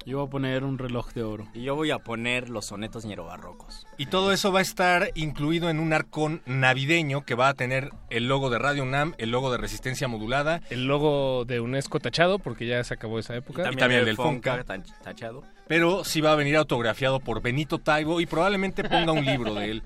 Yo 0.05 0.17
voy 0.17 0.27
a 0.27 0.29
poner 0.31 0.63
un 0.63 0.77
reloj 0.77 1.13
de 1.13 1.23
oro. 1.23 1.47
Y 1.53 1.61
yo 1.63 1.75
voy 1.75 1.91
a 1.91 1.99
poner 1.99 2.49
los 2.49 2.65
sonetos 2.65 3.05
ñerobarrocos. 3.05 3.85
Y 3.97 4.07
todo 4.07 4.31
eso 4.31 4.51
va 4.51 4.59
a 4.59 4.61
estar 4.63 5.11
incluido 5.15 5.69
en 5.69 5.79
un 5.79 5.93
arcón 5.93 6.41
navideño 6.45 7.21
que 7.23 7.35
va 7.35 7.49
a 7.49 7.53
tener 7.53 7.91
el 8.09 8.27
logo 8.27 8.49
de 8.49 8.57
Radio 8.59 8.83
UNAM, 8.83 9.13
el 9.19 9.29
logo 9.31 9.51
de 9.51 9.57
Resistencia 9.57 10.07
Modulada 10.07 10.61
El 10.69 10.85
logo 10.87 11.45
de 11.45 11.59
UNESCO 11.59 11.99
tachado, 11.99 12.39
porque 12.39 12.65
ya 12.65 12.83
se 12.83 12.93
acabó 12.95 13.19
esa 13.19 13.35
época. 13.35 13.63
también 13.63 13.91
el 13.91 14.05
del 14.05 14.15
Fonca. 14.15 14.63
tan- 14.63 14.83
tachado. 15.03 15.43
pero 15.67 16.03
sí 16.03 16.19
va 16.19 16.31
a 16.31 16.35
venir 16.35 16.55
autografiado 16.57 17.19
por 17.19 17.41
Benito 17.41 17.77
Taibo 17.77 18.19
y 18.21 18.25
probablemente 18.25 18.83
ponga 18.83 19.11
un 19.11 19.23
libro 19.25 19.53
de 19.53 19.71
él. 19.71 19.83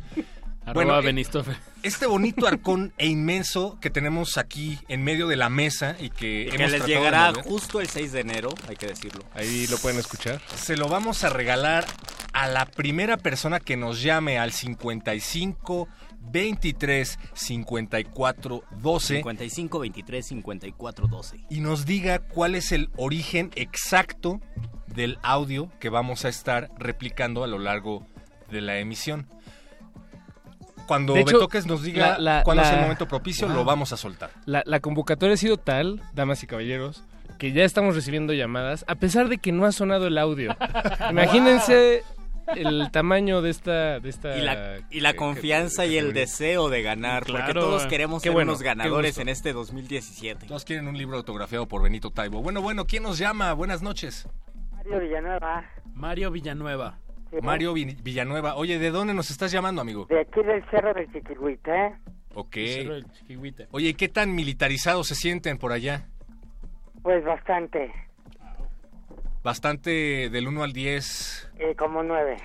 Arroba 0.66 0.74
Bueno, 0.74 1.00
eh, 1.00 1.06
Benistofe. 1.06 1.52
Este 1.84 2.08
bonito 2.08 2.48
arcón 2.48 2.92
e 2.98 3.08
inmenso 3.08 3.78
que 3.80 3.92
tenemos 3.92 4.38
aquí 4.38 4.80
en 4.88 5.04
medio 5.04 5.28
de 5.28 5.36
la 5.36 5.50
mesa 5.50 5.96
y 6.00 6.10
que, 6.10 6.44
Y 6.48 6.50
que 6.50 6.56
hemos 6.56 6.72
les 6.72 6.86
llegará 6.86 7.34
justo 7.44 7.80
el 7.80 7.88
6 7.88 8.12
de 8.12 8.20
enero, 8.22 8.50
hay 8.68 8.76
que 8.76 8.88
decirlo. 8.88 9.24
Ahí 9.36 9.68
lo 9.68 9.78
pueden 9.78 10.00
escuchar. 10.00 10.42
se 10.56 10.76
lo 10.76 10.88
vamos 10.88 11.24
a 11.24 11.30
regalar 11.30 11.86
a 12.34 12.48
la 12.48 12.66
primera 12.66 13.18
persona 13.18 13.60
que 13.60 13.78
nos 13.78 14.02
llame 14.02 14.40
al 14.40 14.52
55 14.52 15.88
23 16.32 17.20
54 17.34 18.64
12 18.82 19.16
55 19.18 19.80
23 19.80 20.26
54 20.26 21.08
12. 21.08 21.46
y 21.50 21.60
nos 21.60 21.86
diga 21.86 22.20
cuál 22.20 22.56
es 22.56 22.72
el 22.72 22.90
origen 22.98 23.52
exacto 23.56 24.42
del 24.88 25.20
audio 25.22 25.70
que 25.80 25.90
vamos 25.90 26.26
a 26.26 26.30
estar 26.30 26.72
replicando 26.78 27.44
a 27.44 27.48
lo 27.48 27.60
largo 27.60 28.08
de 28.50 28.62
la 28.62 28.80
emisión. 28.80 29.28
Cuando 30.88 31.14
De 31.14 31.22
hecho, 31.22 31.38
Betoques 31.38 31.66
nos 31.66 31.82
diga 31.84 32.18
la- 32.20 32.38
la- 32.38 32.44
cuándo 32.44 32.64
es 32.64 32.70
el 32.70 32.80
momento 32.82 33.08
propicio, 33.08 33.48
Wow. 33.48 33.56
lo 33.58 33.66
vamos 33.66 33.92
a 33.94 33.98
soltar. 33.98 34.30
La, 34.46 34.62
la 34.66 34.80
convocatoria 34.80 35.34
ha 35.34 35.38
sido 35.38 35.58
tal, 35.58 36.02
damas 36.14 36.44
y 36.44 36.48
caballeros, 36.48 37.04
que 37.40 37.52
ya 37.52 37.64
estamos 37.64 37.96
recibiendo 37.96 38.34
llamadas, 38.34 38.86
a 38.88 38.96
pesar 38.96 39.28
de 39.30 39.38
que 39.40 39.52
no 39.52 39.66
ha 39.66 39.72
sonado 39.72 40.08
el 40.08 40.18
audio. 40.18 40.56
Imagínense 41.10 42.04
el 42.56 42.92
tamaño 42.92 43.42
de 43.42 43.50
esta... 43.50 44.00
De 44.00 44.10
esta 44.10 44.38
Y 44.38 44.42
la, 44.42 44.78
y 44.92 45.00
la 45.00 45.12
que- 45.14 45.18
confianza 45.18 45.84
que- 45.84 45.90
y 45.94 45.98
el 45.98 46.14
deseo 46.14 46.70
de 46.70 46.84
ganar, 46.84 47.24
porque 47.26 47.42
Claro, 47.44 47.62
todos 47.62 47.86
eh. 47.86 47.88
queremos 47.88 48.22
ser 48.22 48.32
bueno, 48.34 48.52
unos 48.52 48.62
ganadores 48.62 49.18
en 49.18 49.30
este 49.30 49.52
2017. 49.54 50.46
Todos 50.48 50.64
quieren 50.66 50.88
un 50.88 50.98
libro 50.98 51.18
autografiado 51.18 51.66
por 51.68 51.82
Benito 51.82 52.12
Taibo. 52.12 52.42
Bueno, 52.44 52.62
bueno, 52.62 52.86
¿quién 52.86 53.02
nos 53.04 53.18
llama? 53.18 53.52
Buenas 53.54 53.82
noches. 53.82 54.28
Mario 54.76 55.00
Villanueva, 55.00 55.66
Mario 55.96 56.30
Villanueva. 56.32 57.00
Mario 57.42 57.74
Vi- 57.74 57.98
Villanueva. 58.04 58.56
Oye, 58.56 58.80
¿de 58.80 58.92
dónde 58.92 59.14
nos 59.14 59.32
estás 59.32 59.52
llamando, 59.52 59.82
amigo? 59.82 60.06
de 60.10 60.22
aquí 60.22 60.42
del 60.44 60.64
Cerro 60.70 60.94
del 60.94 61.12
Chiquihuite. 61.12 61.96
Ok. 62.34 62.54
Cerro 62.56 62.94
del 62.96 63.12
Chiquihuite. 63.12 63.68
Oye, 63.72 63.90
¿y 63.90 63.94
qué 63.94 64.08
tan 64.10 64.34
militarizados 64.36 65.08
se 65.08 65.16
sienten 65.16 65.58
por 65.58 65.72
allá? 65.72 66.08
Pues 67.04 67.24
bastante, 67.24 67.92
Bastante 69.44 70.30
del 70.32 70.48
1 70.48 70.64
al 70.64 70.74
10, 70.74 71.52
eh, 71.60 71.76
como 71.78 72.02
nueve. 72.02 72.36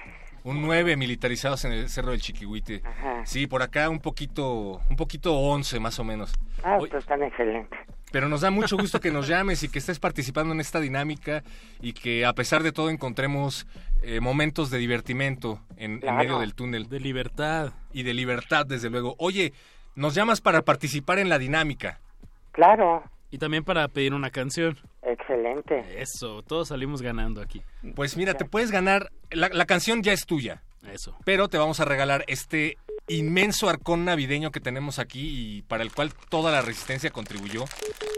un 0.45 0.61
9 0.61 0.97
militarizados 0.97 1.64
en 1.64 1.72
el 1.72 1.88
Cerro 1.88 2.11
del 2.12 2.20
Chiquihuite. 2.20 2.82
Ajá. 2.84 3.24
Sí, 3.24 3.47
por 3.47 3.62
acá 3.62 3.88
un 3.88 4.01
poquito, 4.01 4.80
un 4.91 4.97
poquito 4.97 5.34
11 5.38 5.80
más 5.80 5.99
o 5.99 6.05
menos. 6.05 6.34
Ah, 6.62 6.76
Oye, 6.78 6.91
pues 6.91 7.03
están 7.03 7.22
excelentes. 7.22 7.78
Pero 8.12 8.28
nos 8.28 8.41
da 8.43 8.51
mucho 8.51 8.76
gusto 8.76 9.01
que 9.01 9.11
nos 9.12 9.28
llames 9.28 9.62
y 9.62 9.68
que 9.68 9.78
estés 9.78 9.99
participando 10.01 10.53
en 10.53 10.61
esta 10.61 10.80
dinámica 10.80 11.43
y 11.80 11.93
que 11.95 12.26
a 12.26 12.32
pesar 12.34 12.62
de 12.62 12.72
todo 12.72 12.91
encontremos 12.91 13.66
eh, 14.03 14.21
momentos 14.21 14.71
de 14.71 14.79
divertimento 14.79 15.61
en, 15.77 16.01
medio 16.01 16.39
del 16.41 16.55
túnel. 16.55 16.89
De 16.89 17.01
libertad. 17.01 17.73
Y 17.93 18.03
de 18.03 18.15
libertad, 18.15 18.67
desde 18.67 18.91
luego. 18.91 19.15
Oye, 19.19 19.53
nos 19.95 20.15
llamas 20.15 20.41
para 20.41 20.63
participar 20.63 21.19
en 21.19 21.29
la 21.29 21.39
dinámica. 21.39 22.01
Claro, 22.53 23.03
Y 23.31 23.39
también 23.39 23.63
para 23.65 23.87
pedir 23.89 24.13
una 24.15 24.31
canción. 24.31 24.77
excelente. 25.03 25.85
Eso, 26.01 26.43
todos 26.43 26.69
salimos 26.69 27.01
ganando 27.03 27.41
aquí. 27.41 27.63
Pues 27.95 28.17
mira, 28.17 28.35
te 28.35 28.45
puedes 28.45 28.71
ganar, 28.71 29.11
la, 29.31 29.49
la 29.49 29.67
canción 29.67 30.03
ya 30.03 30.13
es 30.13 30.27
tuya, 30.27 30.63
Eso. 30.93 31.17
pero 31.25 31.49
te 31.49 31.57
vamos 31.59 31.79
a 31.81 31.85
regalar 31.85 32.25
este 32.27 32.77
inmenso 33.09 33.69
arcón 33.69 34.05
navideño 34.05 34.51
que 34.51 34.61
tenemos 34.61 34.99
aquí 34.99 35.57
y 35.59 35.63
para 35.63 35.83
el 35.83 35.93
cual 35.93 36.13
toda 36.29 36.51
la 36.53 36.61
resistencia 36.63 37.11
contribuyó. 37.11 37.65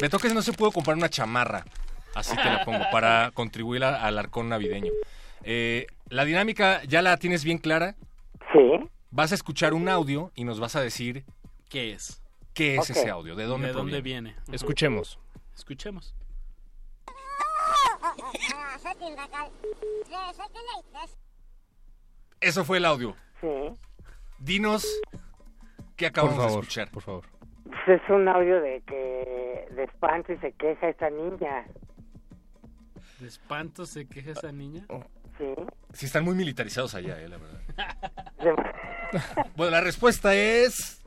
Me 0.01 0.09
toques 0.09 0.33
no 0.35 0.43
se 0.43 0.53
pudo 0.53 0.71
comprar 0.73 0.97
una 0.97 1.09
chamarra, 1.11 1.65
así 2.15 2.37
que 2.37 2.45
la 2.45 2.65
pongo 2.65 2.85
para 2.91 3.31
contribuir 3.33 3.85
a- 3.85 4.03
al 4.05 4.19
arcón 4.19 4.49
navideño. 4.49 4.93
Eh, 5.45 5.87
la 6.09 6.25
dinámica 6.25 6.83
ya 6.85 7.03
la 7.03 7.17
tienes 7.17 7.45
bien 7.45 7.59
clara. 7.59 7.95
Sí, 8.53 8.59
Vas 9.11 9.33
a 9.33 9.35
escuchar 9.35 9.75
un 9.75 9.89
audio 9.89 10.31
y 10.35 10.45
nos 10.45 10.59
vas 10.61 10.75
a 10.77 10.81
decir 10.81 11.25
¿Qué 11.69 11.93
es? 11.93 12.23
qué 12.55 12.77
es 12.77 12.89
ese 12.91 13.11
audio, 13.11 13.35
de 13.37 13.45
dónde 13.45 13.69
¿De 13.69 13.73
dónde 13.73 13.93
proviene. 13.93 14.31
viene? 14.33 14.55
Escuchemos. 14.55 15.19
Escuchemos. 15.55 16.15
Eso 22.41 22.65
fue 22.65 22.79
el 22.79 22.85
audio. 22.85 23.15
sí. 23.41 23.49
Dinos 24.39 24.85
qué 25.97 26.07
acabamos 26.07 26.39
de 26.39 26.47
escuchar. 26.49 26.91
por 26.91 27.03
favor. 27.05 27.25
Pues 27.65 28.01
es 28.03 28.11
un 28.11 28.27
audio 28.27 28.61
de 28.61 28.83
que 28.89 29.69
de 29.73 29.85
espanto 29.85 30.33
y 30.33 30.39
se 30.39 30.51
queja 30.55 30.89
esta 30.89 31.11
niña. 31.11 31.65
¿De 33.21 33.29
espanto 33.29 33.87
se 33.87 34.09
queja 34.09 34.33
esa 34.33 34.51
niña? 34.51 34.85
Sí. 35.43 35.63
Sí, 35.95 36.07
están 36.07 36.25
muy 36.25 36.35
militarizados 36.35 36.95
allá, 36.95 37.21
eh, 37.21 37.29
la 37.29 37.37
verdad. 37.39 37.61
Bueno, 39.57 39.73
la 39.73 39.81
respuesta 39.83 40.35
es 40.35 40.99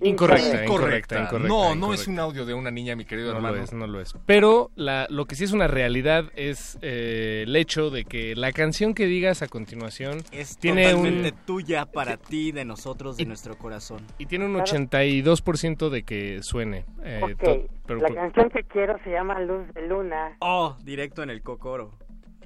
Incorrecta, 0.00 0.62
Incorrecta. 0.62 0.64
incorrecta, 0.64 1.22
incorrecta, 1.22 1.48
No, 1.48 1.74
no 1.74 1.94
es 1.94 2.06
un 2.06 2.18
audio 2.20 2.44
de 2.44 2.52
una 2.52 2.70
niña, 2.70 2.94
mi 2.96 3.06
querido 3.06 3.30
No 3.32 3.36
hermano. 3.38 3.56
lo 3.56 3.62
es, 3.64 3.72
no 3.72 3.86
lo 3.86 4.00
es. 4.00 4.14
Pero 4.26 4.70
la, 4.76 5.06
lo 5.08 5.24
que 5.24 5.34
sí 5.36 5.44
es 5.44 5.52
una 5.52 5.66
realidad 5.68 6.26
es 6.36 6.78
eh, 6.82 7.44
el 7.46 7.56
hecho 7.56 7.88
de 7.90 8.04
que 8.04 8.36
la 8.36 8.52
canción 8.52 8.92
que 8.94 9.06
digas 9.06 9.40
a 9.40 9.48
continuación 9.48 10.22
Es 10.32 10.58
tiene 10.58 10.90
totalmente 10.90 11.30
un 11.30 11.36
tuya 11.46 11.86
para 11.86 12.18
ti, 12.18 12.52
de 12.52 12.64
nosotros, 12.66 13.16
de 13.16 13.24
nuestro 13.24 13.56
corazón. 13.56 14.02
y 14.18 14.26
tiene 14.26 14.44
un 14.44 14.54
82% 14.54 15.88
de 15.88 16.02
que 16.02 16.40
suene. 16.42 16.84
eh, 17.02 17.20
Ok, 17.24 17.42
to- 17.42 17.66
pero 17.86 18.00
la 18.00 18.14
canción 18.14 18.50
que 18.50 18.62
quiero 18.64 18.98
se 19.02 19.10
llama 19.10 19.40
Luz 19.40 19.72
de 19.72 19.88
Luna 19.88 20.36
Oh, 20.40 20.76
directo 20.84 21.22
en 21.22 21.30
el 21.30 21.42
cocoro. 21.42 21.92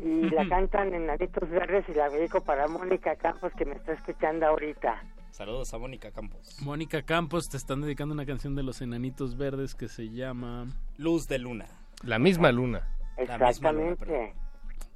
Y 0.02 0.30
la 0.30 0.48
cantan 0.48 0.94
en 0.94 1.06
Nanitos 1.06 1.48
Verdes 1.50 1.84
y 1.88 1.94
la 1.94 2.08
dedico 2.08 2.40
para 2.42 2.66
Mónica 2.68 3.14
Campos 3.16 3.52
que 3.56 3.64
me 3.64 3.74
está 3.76 3.92
escuchando 3.92 4.46
ahorita. 4.46 5.02
Saludos 5.30 5.72
a 5.74 5.78
Mónica 5.78 6.10
Campos. 6.10 6.56
Mónica 6.60 7.02
Campos 7.02 7.48
te 7.48 7.56
están 7.56 7.80
dedicando 7.82 8.14
una 8.14 8.26
canción 8.26 8.54
de 8.56 8.62
los 8.62 8.80
enanitos 8.82 9.36
verdes 9.36 9.74
que 9.74 9.88
se 9.88 10.10
llama 10.10 10.66
Luz 10.98 11.28
de 11.28 11.38
Luna. 11.38 11.66
la 12.02 12.18
misma 12.18 12.50
luna. 12.52 12.88
Exactamente. 13.16 14.34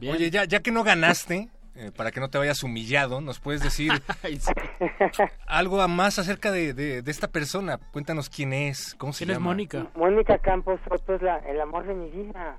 Oye, 0.01 0.31
ya, 0.31 0.45
ya 0.45 0.61
que 0.61 0.71
no 0.73 0.83
ganaste, 0.83 1.49
eh, 1.77 1.91
para 1.97 2.11
que 2.11 2.21
no 2.21 2.29
te 2.31 2.39
vayas 2.39 2.63
humillado, 2.63 3.21
¿nos 3.21 3.39
puedes 3.41 3.63
decir 3.63 3.93
algo 5.47 5.87
más 5.89 6.19
acerca 6.19 6.51
de, 6.51 6.73
de- 6.75 7.03
de 7.03 7.11
esta 7.11 7.29
persona? 7.29 7.79
Cuéntanos 7.93 8.29
quién 8.29 8.53
es, 8.53 8.95
cómo 8.97 9.13
se 9.13 9.21
¿Quién 9.25 9.31
es 9.31 9.37
llama. 9.37 9.51
Mónica? 9.51 9.87
Mónica 9.95 10.39
Campos 10.39 10.81
Soto 10.89 11.15
es 11.15 11.23
la, 11.23 11.39
el 11.39 11.61
amor 11.61 11.87
de 11.87 11.95
mi 11.95 12.11
vida. 12.11 12.59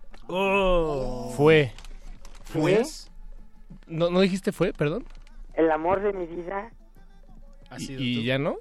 Fue. 1.35 1.73
¿Pues? 2.61 3.11
¿No, 3.87 4.09
¿No 4.09 4.19
dijiste 4.21 4.51
fue, 4.51 4.73
perdón? 4.73 5.05
El 5.53 5.71
amor 5.71 6.01
de 6.01 6.13
mi 6.13 6.25
vida. 6.25 6.71
¿Y, 7.77 7.93
y 7.93 8.23
ya 8.23 8.37
no? 8.37 8.55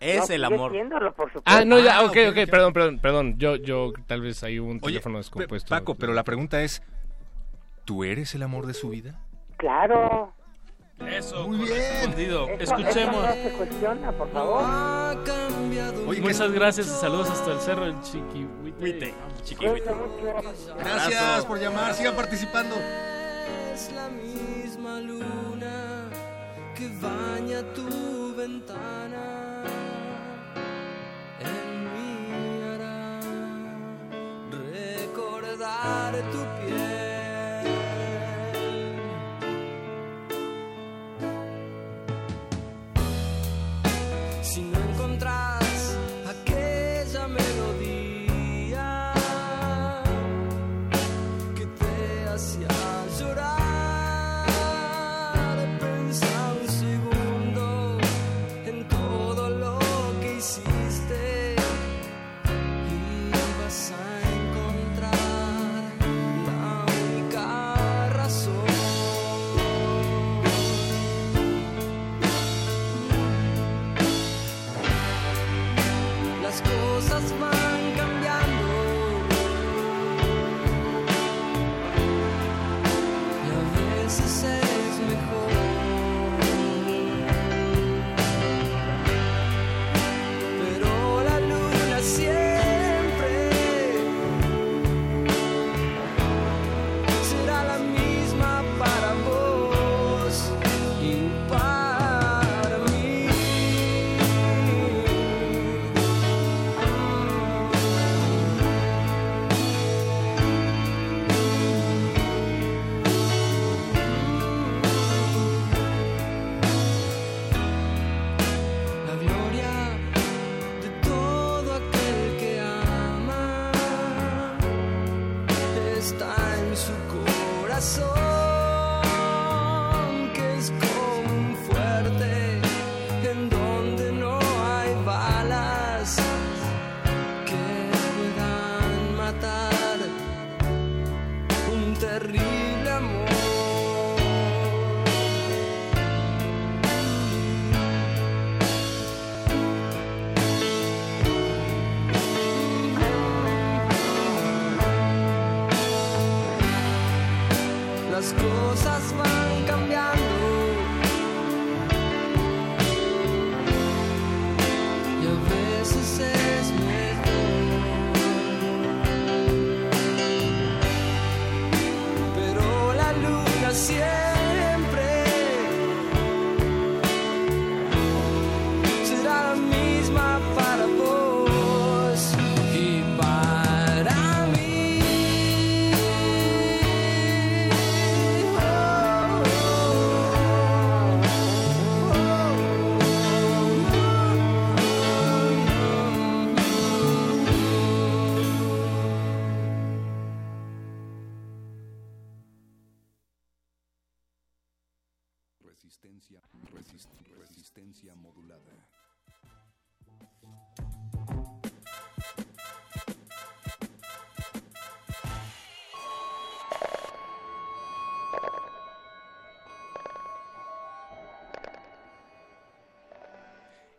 Es 0.00 0.28
No, 0.28 0.34
el 0.34 0.44
amor. 0.44 0.72
por 1.16 1.28
supuesto. 1.32 1.42
Ah, 1.46 1.64
no, 1.64 1.78
ya, 1.78 1.98
Ah, 1.98 2.04
ok, 2.04 2.16
ok, 2.30 2.50
perdón, 2.50 2.72
perdón, 2.72 2.98
perdón. 2.98 3.38
Yo, 3.38 3.56
yo, 3.56 3.92
tal 4.06 4.20
vez 4.20 4.42
hay 4.42 4.58
un 4.58 4.76
Oye, 4.82 4.94
teléfono 4.94 5.18
descompuesto. 5.18 5.68
Paco, 5.70 5.94
pero 5.94 6.12
la 6.12 6.24
pregunta 6.24 6.62
es, 6.62 6.82
¿tú 7.84 8.04
eres 8.04 8.34
el 8.34 8.42
amor 8.42 8.66
de 8.66 8.74
su 8.74 8.90
vida? 8.90 9.18
Claro. 9.56 10.32
Eso, 11.06 11.48
Muy 11.48 11.58
bien. 11.58 11.70
respondido. 11.70 12.48
Eso- 12.50 12.76
Escuchemos. 12.76 13.24
eso 13.24 13.36
no 13.36 13.50
se 13.50 13.56
cuestiona, 13.56 14.12
por 14.12 14.30
favor. 14.30 14.64
Oye, 16.06 16.20
Muchas 16.20 16.52
gracias 16.52 16.86
y 16.86 16.90
saludos 16.90 17.30
hasta 17.30 17.52
el 17.52 17.60
cerro 17.60 17.84
del 17.86 18.00
Chiquihuite. 18.02 19.14
Mucho. 19.66 20.76
Gracias 20.78 21.46
por 21.46 21.58
llamar, 21.58 21.94
sigan 21.94 22.14
participando. 22.14 22.74
Es 23.74 23.90
la 23.92 24.08
misma 24.08 25.00
luna 25.00 26.08
que 26.76 26.86
baña 27.02 27.60
tu 27.74 28.32
ventana. 28.36 29.64
En 31.40 31.66
mí 31.92 32.62
hará 32.70 33.20
recordar 34.52 36.14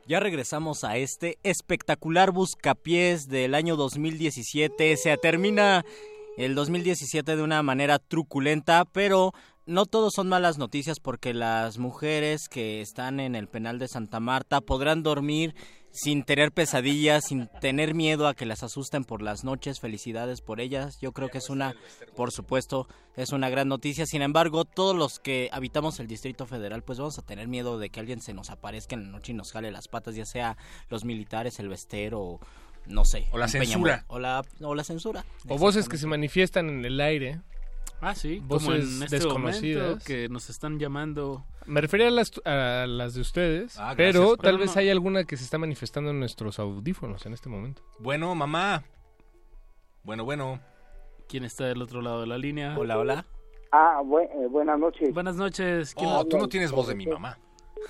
Ya 0.07 0.19
regresamos 0.19 0.83
a 0.83 0.97
este 0.97 1.39
espectacular 1.41 2.29
buscapiés 2.29 3.27
del 3.27 3.55
año 3.55 3.75
2017. 3.75 4.97
Se 4.97 5.17
termina 5.17 5.83
el 6.37 6.53
2017 6.53 7.35
de 7.35 7.41
una 7.41 7.63
manera 7.63 7.97
truculenta, 7.97 8.85
pero 8.85 9.33
no 9.65 9.87
todos 9.87 10.13
son 10.13 10.29
malas 10.29 10.59
noticias 10.59 10.99
porque 10.99 11.33
las 11.33 11.79
mujeres 11.79 12.49
que 12.49 12.81
están 12.81 13.19
en 13.19 13.33
el 13.33 13.47
penal 13.47 13.79
de 13.79 13.87
Santa 13.87 14.19
Marta 14.19 14.61
podrán 14.61 15.01
dormir 15.01 15.55
sin 15.97 16.23
tener 16.23 16.51
pesadillas, 16.51 17.23
sin 17.25 17.47
tener 17.61 17.93
miedo 17.95 18.27
a 18.27 18.33
que 18.33 18.45
las 18.45 18.63
asusten 18.63 19.05
por 19.05 19.21
las 19.21 19.43
noches. 19.45 19.79
Felicidades 19.79 20.41
por 20.41 20.59
ellas. 20.59 20.97
Yo 21.01 21.13
creo 21.13 21.29
que 21.29 21.37
es 21.37 21.49
una, 21.49 21.73
por 22.15 22.31
supuesto, 22.31 22.87
es 23.15 23.31
una 23.31 23.49
gran 23.49 23.69
noticia. 23.69 24.05
Sin 24.05 24.21
embargo, 24.21 24.65
todos 24.65 24.95
los 24.95 25.19
que 25.19 25.49
habitamos 25.53 25.99
el 26.01 26.07
Distrito 26.07 26.45
Federal, 26.45 26.83
pues 26.83 26.99
vamos 26.99 27.17
a 27.17 27.21
tener 27.21 27.47
miedo 27.47 27.79
de 27.79 27.89
que 27.89 28.01
alguien 28.01 28.21
se 28.21 28.33
nos 28.33 28.49
aparezca 28.49 28.95
en 28.95 29.05
la 29.05 29.09
noche 29.11 29.31
y 29.31 29.35
nos 29.35 29.53
jale 29.53 29.71
las 29.71 29.87
patas, 29.87 30.15
ya 30.15 30.25
sea 30.25 30.57
los 30.89 31.05
militares, 31.05 31.59
el 31.59 31.69
vestero, 31.69 32.39
no 32.87 33.05
sé. 33.05 33.27
O 33.31 33.37
la 33.37 33.47
censura. 33.47 33.99
peñamor- 33.99 34.05
O 34.09 34.19
la, 34.19 34.43
o 34.61 34.75
la 34.75 34.83
censura. 34.83 35.23
O 35.47 35.57
voces 35.57 35.87
que 35.87 35.97
se 35.97 36.07
manifiestan 36.07 36.69
en 36.69 36.83
el 36.85 36.99
aire. 36.99 37.39
Ah, 38.01 38.13
sí, 38.13 38.39
voces 38.45 38.65
como 38.67 38.75
en 38.77 39.03
este 39.03 39.15
desconocidas. 39.17 39.83
momento 39.83 40.05
que 40.05 40.29
nos 40.29 40.49
están 40.49 40.77
llamando. 40.79 41.43
Me 41.65 41.81
refería 41.81 42.07
a 42.09 42.11
las, 42.11 42.31
a 42.45 42.85
las 42.87 43.15
de 43.15 43.21
ustedes, 43.21 43.77
Ah, 43.79 43.93
gracias. 43.95 43.95
pero 43.97 44.21
Pero 44.21 44.37
tal 44.37 44.53
no- 44.55 44.59
vez 44.61 44.77
hay 44.77 44.89
alguna 44.89 45.23
que 45.23 45.37
se 45.37 45.43
está 45.43 45.57
manifestando 45.57 46.11
en 46.11 46.19
nuestros 46.19 46.59
audífonos 46.59 47.25
en 47.25 47.33
este 47.33 47.49
momento. 47.49 47.81
Bueno, 47.99 48.33
mamá. 48.35 48.83
Bueno, 50.03 50.23
bueno. 50.25 50.59
¿Quién 51.27 51.43
está 51.43 51.65
del 51.65 51.81
otro 51.81 52.01
lado 52.01 52.21
de 52.21 52.27
la 52.27 52.37
línea? 52.37 52.77
Hola, 52.77 52.99
hola. 52.99 53.25
Ah, 53.71 54.01
bu- 54.03 54.21
eh, 54.21 54.47
buenas 54.47 54.77
noches. 54.77 55.11
Buenas 55.13 55.35
noches. 55.35 55.95
¿Quién 55.95 56.09
Oh, 56.11 56.23
tú 56.25 56.37
no 56.37 56.47
tienes 56.47 56.71
voz 56.71 56.87
de 56.87 56.95
mi 56.95 57.07
mamá. 57.07 57.39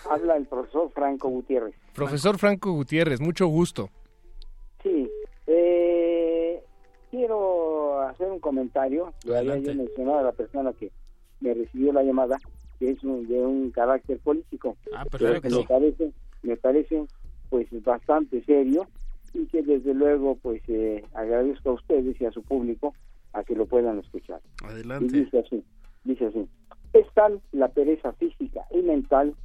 Habla 0.09 0.37
el 0.37 0.45
profesor 0.45 0.89
Franco 0.93 1.27
Gutiérrez. 1.29 1.75
Profesor 1.93 2.37
Franco 2.37 2.71
Gutiérrez, 2.71 3.19
mucho 3.19 3.47
gusto. 3.47 3.89
Sí, 4.81 5.09
eh, 5.47 6.63
quiero 7.11 7.54
hacer 8.15 8.31
un 8.31 8.39
comentario. 8.39 9.13
Le 9.23 9.37
había 9.37 9.57
yo 9.57 9.75
mencionado 9.75 10.19
a 10.19 10.23
la 10.23 10.31
persona 10.31 10.73
que 10.73 10.91
me 11.41 11.53
recibió 11.53 11.93
la 11.93 12.03
llamada, 12.03 12.37
que 12.79 12.91
es 12.91 13.03
un- 13.03 13.27
de 13.27 13.39
un 13.45 13.71
carácter 13.71 14.19
político. 14.19 14.77
Ah, 14.93 15.03
Pero 15.11 15.33
que 15.35 15.41
perfecto. 15.49 15.59
me 15.59 15.65
parece, 15.67 16.11
me 16.43 16.57
parece 16.57 17.05
pues 17.49 17.67
bastante 17.83 18.43
serio 18.43 18.87
y 19.33 19.45
que 19.47 19.61
desde 19.61 19.93
luego 19.93 20.35
pues 20.41 20.61
eh, 20.67 21.03
agradezco 21.13 21.69
a 21.69 21.73
ustedes 21.73 22.19
y 22.19 22.25
a 22.25 22.31
su 22.31 22.41
público 22.43 22.95
a 23.33 23.43
que 23.43 23.55
lo 23.55 23.65
puedan 23.65 23.99
escuchar. 23.99 24.41
Y 24.61 24.65
Adelante. 24.65 25.17
dice 25.19 25.39
así, 25.39 25.63
dice 26.03 26.25
así, 26.27 26.47
es 26.93 27.05
tal 27.13 27.41
la 27.51 27.67
pereza 27.67 28.13
física 28.13 28.65
y 28.71 28.81
mental 28.81 29.35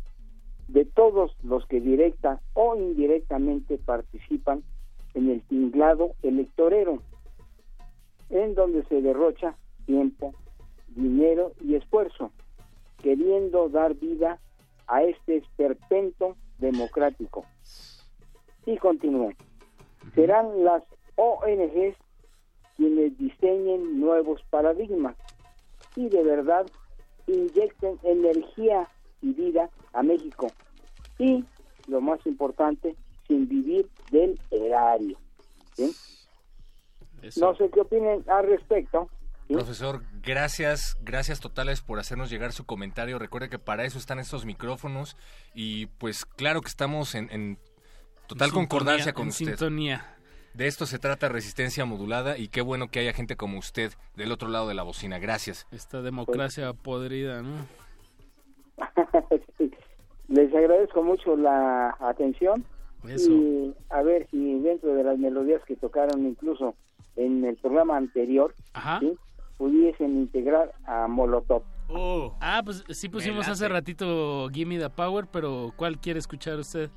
de 0.69 0.85
todos 0.85 1.33
los 1.43 1.67
que 1.67 1.81
directa 1.81 2.41
o 2.55 2.77
indirectamente 2.77 3.79
participan 3.79 4.63
en 5.15 5.29
el 5.31 5.43
tinglado 5.43 6.15
electorero, 6.23 7.03
en 8.31 8.55
donde 8.55 8.85
se 8.85 9.03
derrocha 9.03 9.57
tiempo, 9.87 10.35
dinero 10.89 11.53
y 11.61 11.75
esfuerzo, 11.75 12.33
queriendo 13.03 13.69
dar 13.69 13.95
vida 13.95 14.39
a 14.87 15.03
este 15.03 15.37
esperpento 15.37 16.37
democrático. 16.59 17.45
Y 18.67 18.77
continúa. 18.77 19.33
Serán 20.15 20.65
las 20.65 20.83
ONGs 21.17 21.97
quienes 22.77 23.17
diseñen 23.19 24.01
nuevos 24.01 24.43
paradigmas 24.51 25.17
y 25.97 26.09
de 26.09 26.23
verdad 26.23 26.67
inyecten 27.27 27.99
energía 28.03 28.89
y 29.23 29.33
vida 29.33 29.71
a 29.93 30.03
México. 30.03 30.49
Y, 31.19 31.45
lo 31.87 32.01
más 32.01 32.25
importante, 32.27 32.97
sin 33.27 33.49
vivir 33.49 33.89
del 34.11 34.41
erario. 34.51 35.19
¿sí? 35.75 35.95
No 37.41 37.55
sé 37.57 37.71
qué 37.73 37.81
opinen 37.81 38.25
al 38.29 38.47
respecto. 38.47 39.09
¿sí? 39.49 39.55
Profesor, 39.55 40.03
gracias, 40.23 40.97
gracias 41.03 41.41
totales 41.41 41.81
por 41.81 41.99
hacernos 41.99 42.31
llegar 42.31 42.53
su 42.53 42.65
comentario. 42.67 43.19
Recuerde 43.19 43.49
que 43.49 43.59
para 43.59 43.85
eso 43.85 43.99
están 43.99 44.19
estos 44.19 44.45
micrófonos 44.45 45.17
y 45.55 45.87
pues 45.87 46.25
claro 46.25 46.61
que 46.61 46.69
estamos 46.69 47.15
en, 47.15 47.29
en 47.31 47.59
total 48.27 48.49
En 48.49 48.55
concordancia 48.55 49.05
sintonía, 49.07 49.15
con 49.15 49.23
en 49.25 49.29
usted. 49.31 49.47
sintonía. 49.47 50.17
De 50.55 50.67
esto 50.67 50.85
se 50.85 50.99
trata 50.99 51.29
resistencia 51.29 51.85
modulada 51.85 52.37
y 52.37 52.49
qué 52.49 52.61
bueno 52.61 52.89
que 52.89 52.99
haya 52.99 53.13
gente 53.13 53.37
como 53.37 53.59
usted 53.59 53.93
del 54.17 54.33
otro 54.33 54.49
lado 54.49 54.67
de 54.67 54.75
la 54.75 54.83
bocina. 54.83 55.19
Gracias. 55.21 55.67
Esta 55.71 56.03
democracia 56.03 56.73
podrida, 56.73 57.41
¿no? 57.43 57.67
Les 60.29 60.55
agradezco 60.55 61.03
mucho 61.03 61.37
la 61.37 61.97
atención 62.01 62.65
Eso. 63.09 63.31
y 63.33 63.75
a 63.91 64.03
ver 64.03 64.29
si 64.31 64.61
dentro 64.61 64.95
de 64.95 65.03
las 65.05 65.19
melodías 65.19 65.63
que 65.67 65.77
tocaron 65.77 66.25
incluso 66.27 66.75
en 67.27 67.45
el 67.45 67.57
programa 67.57 67.97
anterior 67.97 68.55
¿sí? 69.01 69.13
pudiesen 69.59 70.19
integrar 70.19 70.73
a 70.87 71.07
Molotov. 71.07 71.63
Ah, 72.41 72.63
pues 72.65 72.85
sí 72.91 73.09
pusimos 73.09 73.49
hace 73.49 73.69
ratito 73.69 74.49
Gimme 74.51 74.79
the 74.79 74.91
Power, 74.91 75.27
pero 75.31 75.73
¿cuál 75.77 75.99
quiere 75.99 76.19
escuchar 76.19 76.59
usted? 76.59 76.89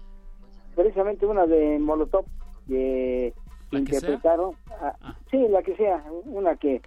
Precisamente 0.76 1.26
una 1.26 1.46
de 1.46 1.80
Molotov 1.80 2.26
que 2.68 3.34
¿La 3.72 3.82
que 3.82 3.94
sea? 3.94 4.00
Ah. 4.00 4.12
interpretaron, 4.12 4.56
ah, 4.80 5.16
sí, 5.32 5.38
la 5.50 5.64
que 5.64 5.76
sea, 5.76 6.04
una 6.26 6.56
que 6.56 6.82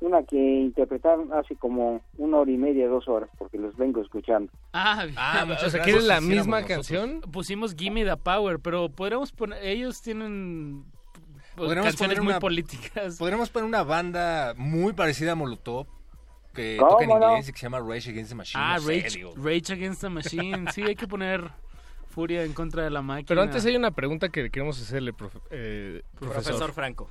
una 0.00 0.22
que 0.22 0.36
interpretaron 0.38 1.30
hace 1.34 1.54
como 1.56 2.00
una 2.16 2.38
hora 2.38 2.50
y 2.50 2.56
media, 2.56 2.88
dos 2.88 3.06
horas, 3.06 3.28
porque 3.36 3.58
los 3.58 3.76
vengo 3.76 4.00
escuchando. 4.00 4.50
Ah, 4.72 5.04
Ah, 5.16 5.42
o 5.44 5.46
sea, 5.46 5.56
gracias. 5.58 5.84
¿quieren 5.84 6.08
la 6.08 6.22
misma 6.22 6.62
nosotros. 6.62 6.66
canción? 6.88 7.20
Pusimos 7.30 7.74
Gimme 7.76 8.06
the 8.06 8.16
Power, 8.16 8.58
pero 8.60 8.88
podríamos 8.88 9.30
poner, 9.32 9.62
ellos 9.62 10.00
tienen 10.00 10.84
canciones 11.68 11.96
poner 11.96 12.18
muy 12.22 12.30
una- 12.32 12.40
políticas. 12.40 13.16
Podríamos 13.18 13.50
poner 13.50 13.66
una 13.66 13.82
banda 13.82 14.54
muy 14.56 14.92
parecida 14.92 15.32
a 15.32 15.34
Molotov 15.34 15.86
que 16.54 16.76
¿Cómo 16.78 16.90
toca 16.90 17.04
en 17.04 17.10
inglés 17.10 17.48
y 17.48 17.52
que 17.52 17.58
se 17.58 17.66
llama 17.66 17.78
Rage 17.80 18.10
Against 18.10 18.30
the 18.30 18.34
Machine. 18.34 18.62
Ah, 18.64 18.74
no 18.76 18.80
sé, 18.82 19.02
Rage, 19.02 19.16
digo. 19.16 19.32
Rage 19.36 19.72
Against 19.72 20.00
the 20.00 20.08
Machine. 20.08 20.72
Sí, 20.72 20.82
hay 20.82 20.96
que 20.96 21.06
poner 21.06 21.48
furia 22.08 22.42
en 22.44 22.52
contra 22.52 22.82
de 22.82 22.90
la 22.90 23.02
máquina. 23.02 23.26
Pero 23.28 23.42
antes 23.42 23.64
hay 23.66 23.76
una 23.76 23.92
pregunta 23.92 24.28
que 24.30 24.50
queremos 24.50 24.80
hacerle, 24.82 25.12
profe- 25.14 25.40
eh, 25.50 26.02
profesor. 26.18 26.42
Profesor 26.44 26.72
Franco. 26.72 27.10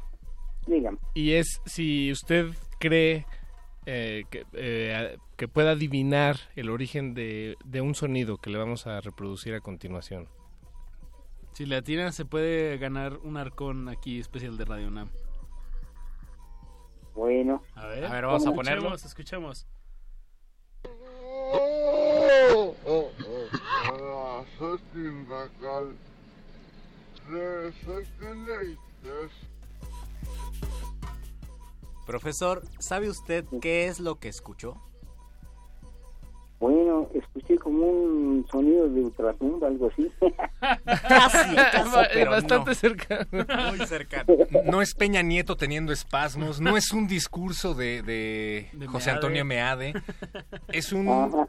Dígame. 0.68 0.98
Y 1.14 1.32
es 1.34 1.62
si 1.66 2.12
usted 2.12 2.48
cree 2.80 3.26
eh, 3.86 4.26
que, 4.30 4.46
eh, 4.54 5.18
que 5.38 5.48
pueda 5.48 5.72
adivinar 5.72 6.38
el 6.58 6.70
origen 6.70 7.14
de, 7.14 7.56
de 7.64 7.80
un 7.82 7.96
sonido 7.96 8.38
que 8.38 8.50
le 8.50 8.58
vamos 8.58 8.88
a 8.88 9.00
reproducir 9.02 9.54
a 9.56 9.62
continuación. 9.62 10.28
Si 11.60 11.66
le 11.66 11.76
atinan, 11.76 12.14
se 12.14 12.24
puede 12.24 12.78
ganar 12.78 13.18
un 13.18 13.36
arcón 13.36 13.90
aquí 13.90 14.18
especial 14.18 14.56
de 14.56 14.64
Radio 14.64 14.90
Nam. 14.92 15.10
Bueno. 17.14 17.62
A 17.76 17.86
ver, 17.86 18.06
A 18.06 18.14
ver, 18.14 18.26
vamos 18.26 18.48
a 18.48 18.54
ponerlo. 18.54 18.96
Escuchemos, 18.96 19.66
escuchemos. 19.66 19.68
Profesor, 32.06 32.64
¿sabe 32.78 33.10
usted 33.10 33.44
qué 33.60 33.88
es 33.88 34.00
lo 34.00 34.18
que 34.18 34.30
escuchó? 34.30 34.82
Bueno, 36.60 37.10
escuché 37.14 37.58
como 37.58 37.88
un 37.88 38.46
sonido 38.52 38.90
de 38.90 39.02
ultratumba, 39.02 39.68
algo 39.68 39.88
así. 39.88 40.12
Casi, 41.08 41.56
casi, 41.56 41.98
pero 42.14 42.32
bastante 42.32 42.72
no. 42.72 42.76
cercano. 42.76 43.28
Muy 43.78 43.88
cercano. 43.88 44.34
No 44.66 44.82
es 44.82 44.94
Peña 44.94 45.22
Nieto 45.22 45.56
teniendo 45.56 45.94
espasmos, 45.94 46.60
no 46.60 46.76
es 46.76 46.92
un 46.92 47.08
discurso 47.08 47.74
de, 47.74 48.02
de 48.02 48.70
De 48.74 48.88
José 48.88 49.08
Meade. 49.12 49.16
Antonio 49.16 49.46
Meade, 49.46 49.94
es 50.68 50.92
un 50.92 51.08
Ajá. 51.08 51.48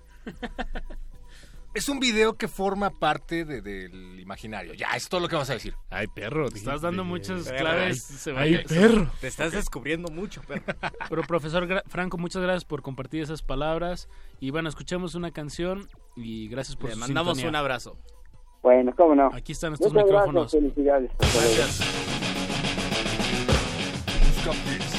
Es 1.74 1.88
un 1.88 2.00
video 2.00 2.34
que 2.34 2.48
forma 2.48 2.90
parte 2.90 3.44
de- 3.44 3.60
del 3.62 4.18
imaginario. 4.20 4.74
Ya, 4.74 4.88
es 4.96 5.08
todo 5.08 5.20
lo 5.20 5.28
que 5.28 5.36
vamos 5.36 5.50
a 5.50 5.54
decir. 5.54 5.74
Ay, 5.88 6.06
perro. 6.08 6.48
Estás 6.48 6.80
dando 6.82 7.04
muchas 7.04 7.44
Perro. 7.44 7.58
claves. 7.58 8.10
Ay, 8.10 8.16
se 8.16 8.30
ay, 8.30 8.36
vaya- 8.56 8.62
perro. 8.68 9.10
Te 9.20 9.28
estás 9.28 9.52
descubriendo 9.52 10.10
mucho, 10.10 10.42
perro. 10.42 10.62
Pero 11.08 11.22
profesor 11.22 11.66
Gra- 11.68 11.82
Franco, 11.86 12.18
muchas 12.18 12.42
gracias 12.42 12.64
por 12.64 12.82
compartir 12.82 13.22
esas 13.22 13.42
palabras. 13.42 14.08
Y 14.40 14.50
bueno, 14.50 14.68
escuchemos 14.68 15.14
una 15.14 15.30
canción 15.30 15.86
y 16.16 16.48
gracias 16.48 16.76
por 16.76 16.90
Le 16.90 16.94
su 16.94 17.00
mandamos 17.00 17.36
sintonía. 17.38 17.50
un 17.50 17.56
abrazo. 17.56 17.96
Bueno, 18.62 18.92
cómo 18.96 19.14
no. 19.14 19.30
Aquí 19.32 19.52
están 19.52 19.72
estos 19.72 19.92
Muchas 19.92 20.06
micrófonos. 20.06 20.52
Gracias, 20.52 20.72
felicidades. 20.74 21.10
Hasta 24.38 24.89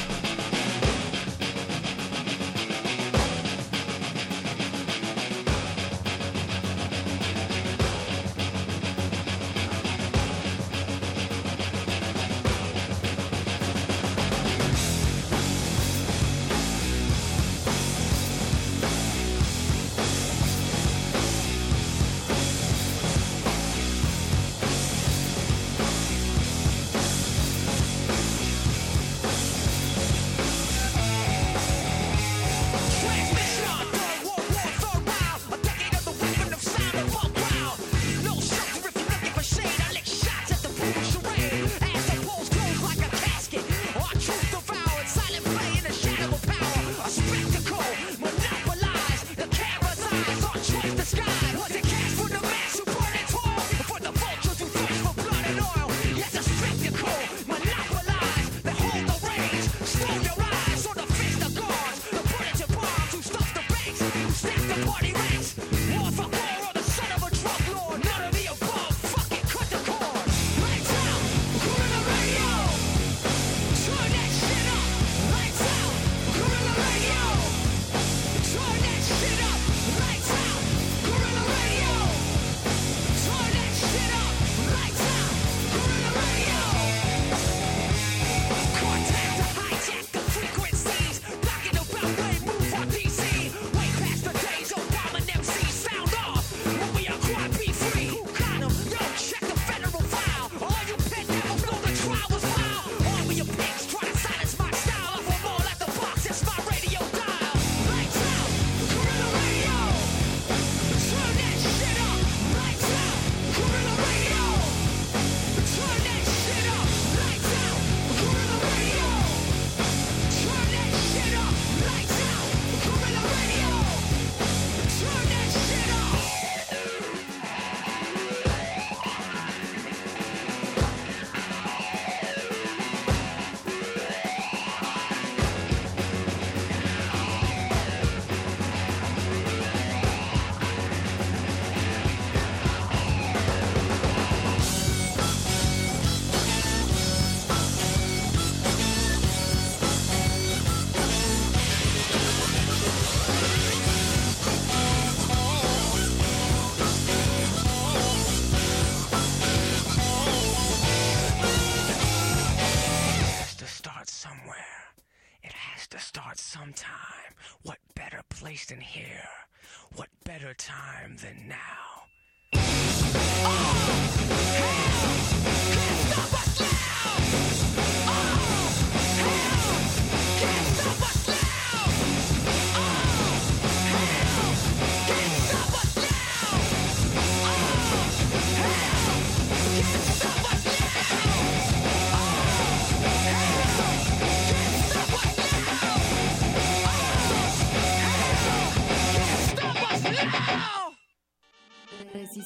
time 170.65 171.15
than 171.17 171.47
now? 171.47 171.90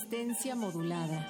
Resistencia 0.08 0.56
modulada. 0.56 1.26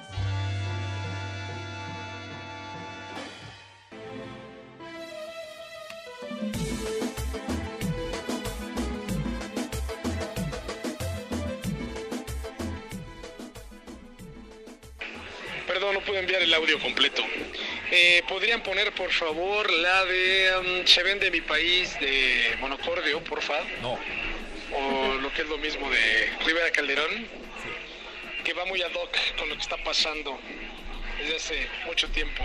Perdón, 15.66 15.94
no 15.94 16.00
puedo 16.00 16.20
enviar 16.20 16.42
el 16.42 16.52
audio 16.52 16.78
completo. 16.78 17.22
Eh, 17.90 18.22
¿Podrían 18.28 18.62
poner, 18.62 18.92
por 18.92 19.10
favor, 19.10 19.70
la 19.72 20.04
de 20.04 20.52
um, 20.58 20.86
Se 20.86 21.02
vende 21.02 21.30
mi 21.30 21.40
país 21.40 21.98
de 21.98 22.56
Monocordio, 22.60 23.24
porfa? 23.24 23.58
No. 23.80 23.98
O 24.74 25.14
lo 25.14 25.32
que 25.32 25.42
es 25.42 25.48
lo 25.48 25.56
mismo 25.56 25.88
de 25.88 26.30
Rivera 26.44 26.70
Calderón, 26.72 27.45
va 28.56 28.64
muy 28.64 28.80
ad 28.82 28.92
hoc 28.94 29.16
con 29.38 29.48
lo 29.48 29.54
que 29.54 29.60
está 29.60 29.76
pasando 29.84 30.38
desde 31.18 31.36
hace 31.36 31.68
mucho 31.86 32.08
tiempo. 32.10 32.44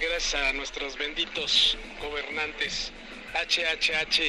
Gracias 0.00 0.34
a 0.34 0.52
nuestros 0.52 0.98
benditos 0.98 1.78
gobernantes, 2.00 2.92
HHH 3.34 4.20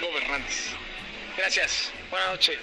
gobernantes. 0.00 0.70
Gracias, 1.36 1.92
buenas 2.10 2.30
noches. 2.30 2.58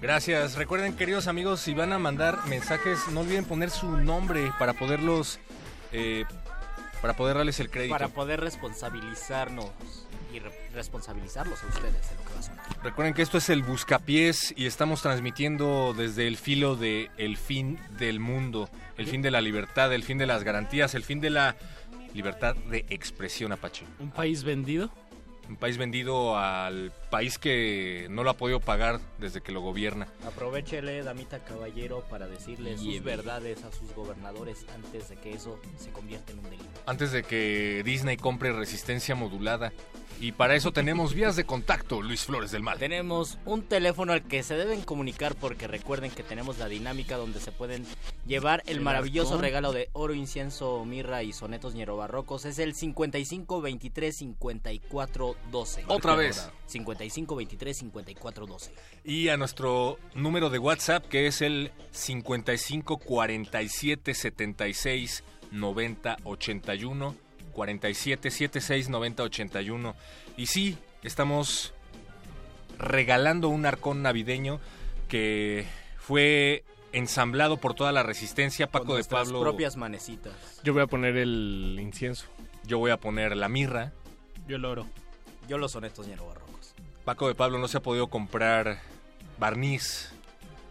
Gracias. 0.00 0.56
Recuerden, 0.56 0.96
queridos 0.96 1.26
amigos, 1.26 1.60
si 1.60 1.74
van 1.74 1.92
a 1.92 1.98
mandar 1.98 2.44
mensajes, 2.46 3.08
no 3.08 3.20
olviden 3.20 3.44
poner 3.44 3.70
su 3.70 3.96
nombre 3.96 4.52
para 4.58 4.74
poderlos, 4.74 5.40
eh, 5.92 6.24
para 7.00 7.14
poder 7.14 7.36
darles 7.36 7.58
el 7.60 7.70
crédito. 7.70 7.94
Para 7.94 8.08
poder 8.08 8.40
responsabilizarnos 8.40 9.70
y 10.32 10.38
re- 10.38 10.50
responsabilizarlos 10.72 11.62
a 11.62 11.66
ustedes 11.66 12.10
de 12.10 12.16
lo 12.16 12.24
que 12.24 12.32
va 12.34 12.40
a 12.40 12.42
sonar. 12.42 12.66
Recuerden 12.82 13.14
que 13.14 13.22
esto 13.22 13.38
es 13.38 13.48
el 13.50 13.62
Buscapiés 13.62 14.52
y 14.56 14.66
estamos 14.66 15.02
transmitiendo 15.02 15.94
desde 15.96 16.26
el 16.26 16.36
filo 16.36 16.76
de 16.76 17.10
el 17.18 17.36
fin 17.36 17.78
del 17.98 18.20
mundo, 18.20 18.68
el 18.96 19.06
fin 19.06 19.22
de 19.22 19.30
la 19.30 19.40
libertad, 19.40 19.92
el 19.92 20.02
fin 20.04 20.18
de 20.18 20.26
las 20.26 20.44
garantías, 20.44 20.94
el 20.94 21.04
fin 21.04 21.20
de 21.20 21.30
la 21.30 21.56
libertad 22.14 22.54
de 22.56 22.84
expresión, 22.90 23.52
Apache. 23.52 23.84
¿Un 23.98 24.10
país 24.10 24.44
vendido? 24.44 24.90
Un 25.48 25.56
país 25.56 25.76
vendido 25.76 26.38
al 26.38 26.92
país 27.10 27.36
que 27.36 28.06
no 28.08 28.22
lo 28.22 28.30
ha 28.30 28.34
podido 28.36 28.60
pagar 28.60 29.00
desde 29.18 29.40
que 29.40 29.50
lo 29.52 29.60
gobierna. 29.60 30.06
Aprovechele, 30.26 31.02
damita 31.02 31.40
caballero, 31.44 32.04
para 32.08 32.26
decirle 32.26 32.78
sus 32.78 33.02
verdades 33.02 33.62
a 33.64 33.72
sus 33.72 33.92
gobernadores 33.92 34.64
antes 34.74 35.08
de 35.08 35.16
que 35.16 35.32
eso 35.32 35.58
se 35.78 35.90
convierta 35.90 36.32
en 36.32 36.38
un 36.38 36.44
delito. 36.44 36.64
Antes 36.86 37.10
de 37.12 37.24
que 37.24 37.82
Disney 37.84 38.16
compre 38.16 38.52
resistencia 38.52 39.14
modulada. 39.14 39.72
Y 40.22 40.30
para 40.30 40.54
eso 40.54 40.72
tenemos 40.72 41.14
vías 41.14 41.34
de 41.34 41.42
contacto, 41.42 42.00
Luis 42.00 42.24
Flores 42.24 42.52
del 42.52 42.62
Mal. 42.62 42.78
Tenemos 42.78 43.40
un 43.44 43.64
teléfono 43.64 44.12
al 44.12 44.22
que 44.22 44.44
se 44.44 44.54
deben 44.54 44.82
comunicar 44.82 45.34
porque 45.34 45.66
recuerden 45.66 46.12
que 46.12 46.22
tenemos 46.22 46.58
la 46.58 46.68
dinámica 46.68 47.16
donde 47.16 47.40
se 47.40 47.50
pueden 47.50 47.84
llevar 48.24 48.62
el 48.66 48.80
maravilloso 48.80 49.36
regalo 49.38 49.72
de 49.72 49.88
oro, 49.94 50.14
incienso, 50.14 50.84
mirra 50.84 51.24
y 51.24 51.32
sonetos 51.32 51.74
ñerobarrocos. 51.74 52.44
Es 52.44 52.60
el 52.60 52.76
55 52.76 53.60
23 53.60 54.16
54 54.16 55.36
12. 55.50 55.84
Otra 55.88 56.14
vez. 56.14 56.48
55 56.66 57.34
23 57.34 57.76
54 57.78 58.46
12. 58.46 58.72
Y 59.02 59.28
a 59.28 59.36
nuestro 59.36 59.98
número 60.14 60.50
de 60.50 60.60
WhatsApp 60.60 61.04
que 61.04 61.26
es 61.26 61.42
el 61.42 61.72
55 61.90 62.98
47 62.98 64.14
76 64.14 65.24
90 65.50 66.16
81 66.22 67.31
47 67.52 68.30
76 68.30 68.88
90 68.88 69.22
81 69.22 69.94
y 70.36 70.46
sí, 70.46 70.78
estamos 71.02 71.72
regalando 72.78 73.48
un 73.48 73.66
arcón 73.66 74.02
navideño 74.02 74.60
que 75.08 75.66
fue 75.98 76.64
ensamblado 76.92 77.56
por 77.56 77.74
toda 77.74 77.92
la 77.92 78.02
resistencia 78.02 78.66
Paco 78.66 78.86
Con 78.86 78.96
de 78.96 79.04
Pablo 79.04 79.40
propias 79.40 79.76
manecitas. 79.76 80.34
Yo 80.62 80.72
voy 80.72 80.82
a 80.82 80.86
poner 80.86 81.16
el 81.16 81.78
incienso. 81.80 82.26
yo 82.64 82.78
voy 82.78 82.90
a 82.90 82.96
poner 82.98 83.36
la 83.36 83.48
mirra 83.48 83.92
Yo 84.46 84.56
el 84.56 84.64
oro. 84.64 84.86
Yo 85.48 85.58
los 85.58 85.72
sonetos 85.72 86.06
ñerobarrocos. 86.06 86.74
Paco 87.04 87.28
de 87.28 87.34
Pablo 87.34 87.58
no 87.58 87.68
se 87.68 87.78
ha 87.78 87.82
podido 87.82 88.08
comprar 88.08 88.80
barniz 89.38 90.12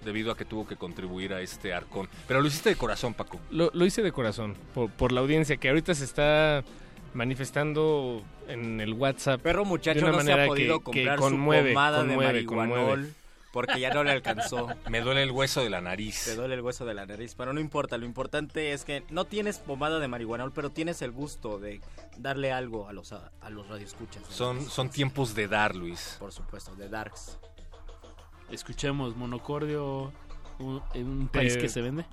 debido 0.03 0.31
a 0.31 0.37
que 0.37 0.45
tuvo 0.45 0.67
que 0.67 0.75
contribuir 0.75 1.33
a 1.33 1.41
este 1.41 1.73
arcón. 1.73 2.09
Pero 2.27 2.41
lo 2.41 2.47
hiciste 2.47 2.69
de 2.69 2.75
corazón, 2.75 3.13
Paco. 3.13 3.39
Lo, 3.49 3.71
lo 3.73 3.85
hice 3.85 4.01
de 4.01 4.11
corazón, 4.11 4.55
por, 4.73 4.89
por 4.89 5.11
la 5.11 5.21
audiencia 5.21 5.57
que 5.57 5.69
ahorita 5.69 5.93
se 5.93 6.05
está 6.05 6.63
manifestando 7.13 8.23
en 8.47 8.81
el 8.81 8.93
WhatsApp. 8.93 9.41
Perro 9.41 9.65
muchacho 9.65 9.99
de 9.99 10.05
una 10.05 10.17
no 10.17 10.23
se 10.23 10.33
ha 10.33 10.47
podido 10.47 10.79
que, 10.79 10.83
comprar 10.83 11.15
que 11.15 11.21
conmueve, 11.21 11.69
su 11.69 11.73
pomada 11.73 11.97
conmueve, 11.99 12.21
de 12.21 12.27
marihuanol 12.33 12.77
conmueve. 12.77 13.13
porque 13.51 13.79
ya 13.79 13.93
no 13.93 14.03
le 14.03 14.11
alcanzó. 14.11 14.67
Me 14.89 15.01
duele 15.01 15.23
el 15.23 15.31
hueso 15.31 15.63
de 15.63 15.69
la 15.69 15.81
nariz. 15.81 16.23
Te 16.25 16.35
duele 16.35 16.55
el 16.55 16.61
hueso 16.61 16.85
de 16.85 16.93
la 16.93 17.05
nariz, 17.05 17.35
pero 17.35 17.53
no 17.53 17.59
importa. 17.59 17.97
Lo 17.97 18.05
importante 18.05 18.73
es 18.73 18.85
que 18.85 19.03
no 19.09 19.25
tienes 19.25 19.59
pomada 19.59 19.99
de 19.99 20.07
marihuanol, 20.07 20.51
pero 20.51 20.69
tienes 20.69 21.01
el 21.01 21.11
gusto 21.11 21.59
de 21.59 21.81
darle 22.17 22.51
algo 22.51 22.87
a 22.87 22.93
los, 22.93 23.11
a, 23.13 23.31
a 23.41 23.49
los 23.49 23.67
radioescuchas. 23.67 24.23
Son, 24.29 24.65
son 24.69 24.89
tiempos 24.89 25.35
de 25.35 25.47
dar, 25.47 25.75
Luis. 25.75 26.15
Por 26.19 26.31
supuesto, 26.31 26.75
de 26.75 26.89
Darks. 26.89 27.39
Escuchemos, 28.51 29.15
monocordio, 29.15 30.11
un, 30.59 30.81
en 30.93 31.07
un 31.07 31.27
país 31.27 31.55
Eh, 31.55 31.59
que 31.59 31.69
se 31.69 31.81
vende. 31.81 32.05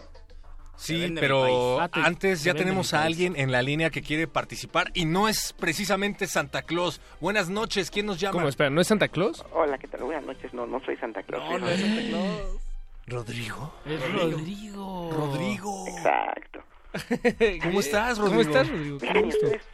Se 0.76 0.94
Sí, 0.94 1.00
vende 1.00 1.14
mi 1.14 1.20
pero. 1.20 1.80
Ah, 1.80 1.88
te- 1.88 1.98
antes 2.00 2.44
ya 2.44 2.54
tenemos 2.54 2.94
a 2.94 3.02
alguien 3.02 3.34
en 3.36 3.50
la 3.50 3.62
línea 3.62 3.90
que 3.90 4.00
quiere 4.00 4.28
participar 4.28 4.90
y 4.94 5.04
no 5.06 5.28
es 5.28 5.52
precisamente 5.58 6.26
Santa 6.28 6.62
Claus. 6.62 7.00
Buenas 7.20 7.48
noches, 7.48 7.90
¿quién 7.90 8.06
nos 8.06 8.20
llama? 8.20 8.32
¿Cómo? 8.34 8.48
Espera, 8.48 8.70
¿no 8.70 8.80
es 8.80 8.86
Santa 8.86 9.08
Claus? 9.08 9.44
Hola, 9.52 9.76
¿qué 9.78 9.88
tal? 9.88 10.02
Buenas 10.04 10.24
noches. 10.24 10.54
No, 10.54 10.66
no 10.66 10.78
soy 10.84 10.96
Santa 10.98 11.22
Claus. 11.24 11.42
No, 11.50 11.58
no 11.58 11.68
es 11.68 11.80
Rodrigo. 11.80 12.18
Santa 12.18 12.36
Claus. 12.36 12.62
Rodrigo. 13.08 13.74
Es 13.86 14.12
Rodrigo. 14.12 15.10
Rodrigo. 15.12 15.84
Exacto. 15.88 16.60
¿Cómo 17.64 17.80
estás, 17.80 18.18
¿Cómo 18.18 18.30
Rodrigo? 18.34 18.50
estás, 18.52 18.68
Rodrigo? 18.70 18.98
Qué 18.98 19.12
Bien, 19.12 19.18
¿y 19.18 19.22
gusto. 19.24 19.46
ustedes? 19.46 19.66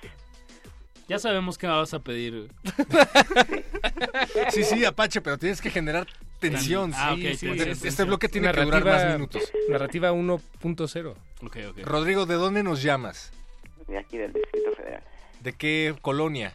Ya 1.06 1.18
sabemos 1.18 1.58
qué 1.58 1.66
me 1.66 1.74
vas 1.74 1.92
a 1.92 1.98
pedir. 1.98 2.48
Sí, 4.50 4.64
sí, 4.64 4.84
Apache, 4.84 5.20
pero 5.20 5.38
tienes 5.38 5.60
que 5.60 5.70
generar 5.70 6.06
tensión. 6.50 6.92
Ah, 6.94 7.14
sí, 7.14 7.26
ok, 7.26 7.34
sí. 7.34 7.46
tensión, 7.46 7.58
Este 7.68 7.82
tensión. 7.88 8.08
bloque 8.08 8.28
tiene 8.28 8.52
que 8.52 8.60
durar 8.62 8.84
más 8.84 9.12
minutos. 9.12 9.52
Narrativa 9.68 10.12
1.0. 10.12 11.14
Ok, 11.42 11.56
ok. 11.70 11.78
Rodrigo, 11.84 12.26
¿de 12.26 12.34
dónde 12.34 12.62
nos 12.62 12.82
llamas? 12.82 13.32
De 13.88 13.98
aquí 13.98 14.16
del 14.18 14.32
Distrito 14.32 14.72
Federal. 14.76 15.02
¿De 15.40 15.52
qué 15.52 15.94
colonia? 16.00 16.54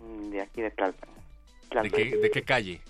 Mm, 0.00 0.30
De 0.30 0.40
aquí 0.42 0.60
de 0.62 0.70
Tlalpan. 0.70 1.10
¿De 1.82 1.90
qué, 1.90 2.16
de 2.16 2.30
qué 2.30 2.42
calle? 2.42 2.80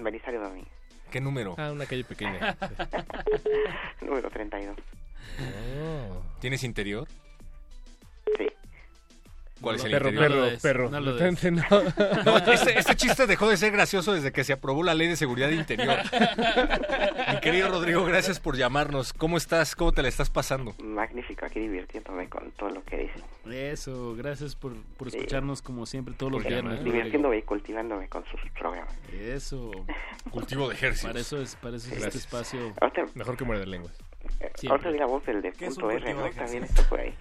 Belisario 0.00 0.40
Domínguez. 0.40 0.70
¿Qué 1.10 1.20
número? 1.20 1.54
Ah, 1.58 1.70
una 1.72 1.86
calle 1.86 2.04
pequeña. 2.04 2.56
Número 4.02 4.28
32. 4.30 4.76
Oh. 5.40 6.22
¿Tienes 6.40 6.62
interior? 6.64 7.08
Sí. 9.56 9.62
¿Cuál 9.62 9.76
es 9.76 9.84
el 9.84 9.90
Perro, 9.92 10.08
interior? 10.10 10.30
No 10.30 10.36
perro, 10.36 10.50
des, 10.50 10.62
perro. 10.62 10.90
no 10.90 11.00
lo 11.00 11.14
des. 11.16 11.42
No. 11.52 11.62
No, 12.24 12.36
este, 12.52 12.78
este 12.78 12.94
chiste 12.94 13.26
dejó 13.26 13.48
de 13.48 13.56
ser 13.56 13.72
gracioso 13.72 14.12
desde 14.12 14.30
que 14.30 14.44
se 14.44 14.52
aprobó 14.52 14.82
la 14.82 14.94
ley 14.94 15.08
de 15.08 15.16
seguridad 15.16 15.48
interior. 15.50 15.96
Mi 17.32 17.40
querido 17.40 17.68
Rodrigo, 17.70 18.04
gracias 18.04 18.38
por 18.40 18.56
llamarnos. 18.56 19.12
¿Cómo 19.12 19.36
estás? 19.36 19.74
¿Cómo 19.74 19.92
te 19.92 20.02
la 20.02 20.08
estás 20.08 20.30
pasando? 20.30 20.74
Magnífico, 20.82 21.46
aquí 21.46 21.60
divirtiéndome 21.60 22.28
con 22.28 22.50
todo 22.52 22.70
lo 22.70 22.84
que 22.84 22.98
dicen. 22.98 23.22
Eso, 23.50 24.14
gracias 24.16 24.54
por, 24.54 24.74
por 24.98 25.10
Sí. 25.10 25.16
escucharnos 25.16 25.62
como 25.62 25.86
siempre 25.86 26.14
todos 26.14 26.32
los 26.32 26.44
viernes. 26.44 26.84
Divirtiéndome 26.84 27.38
y 27.38 27.42
cultivándome 27.42 28.08
con 28.08 28.24
sus 28.26 28.40
programas. 28.58 28.94
Eso. 29.12 29.70
Cultivo 30.30 30.68
de 30.68 30.74
ejércitos. 30.74 31.08
Para 31.10 31.20
eso 31.20 31.40
es, 31.40 31.56
para 31.56 31.76
eso 31.76 31.94
es 31.94 32.02
este 32.02 32.18
espacio. 32.18 32.74
Ahorita, 32.80 33.04
Mejor 33.14 33.36
que 33.36 33.44
muerde 33.44 33.66
lenguas. 33.66 33.94
eh, 34.40 34.50
ahorita 34.68 34.90
vi 34.90 34.98
la 34.98 35.06
voz 35.06 35.24
del 35.24 35.40
de 35.40 35.52
¿Qué 35.52 35.66
es 35.66 35.76
un 35.76 35.82
punto 35.84 35.96
R, 35.96 36.14
¿no? 36.14 36.24
de 36.24 36.30
También 36.32 36.64
está 36.64 36.82
por 36.88 37.00
ahí. 37.00 37.14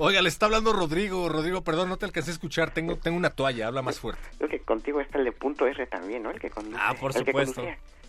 Oiga, 0.00 0.22
le 0.22 0.28
está 0.28 0.46
hablando 0.46 0.72
Rodrigo. 0.72 1.28
Rodrigo, 1.28 1.62
perdón, 1.62 1.88
no 1.88 1.96
te 1.96 2.06
alcancé 2.06 2.30
a 2.30 2.34
escuchar. 2.34 2.70
Tengo, 2.72 2.96
tengo 2.96 3.16
una 3.16 3.30
toalla, 3.30 3.66
habla 3.66 3.82
más 3.82 3.98
fuerte. 3.98 4.22
Creo 4.38 4.48
que 4.48 4.60
contigo 4.60 5.00
está 5.00 5.18
el 5.18 5.24
de 5.24 5.32
punto 5.32 5.66
R 5.66 5.86
también, 5.88 6.22
¿no? 6.22 6.30
El 6.30 6.38
que 6.40 6.50
conduce. 6.50 6.76
Ah, 6.80 6.94
por 6.98 7.10
el 7.16 7.24
que 7.24 7.30
supuesto. 7.32 7.64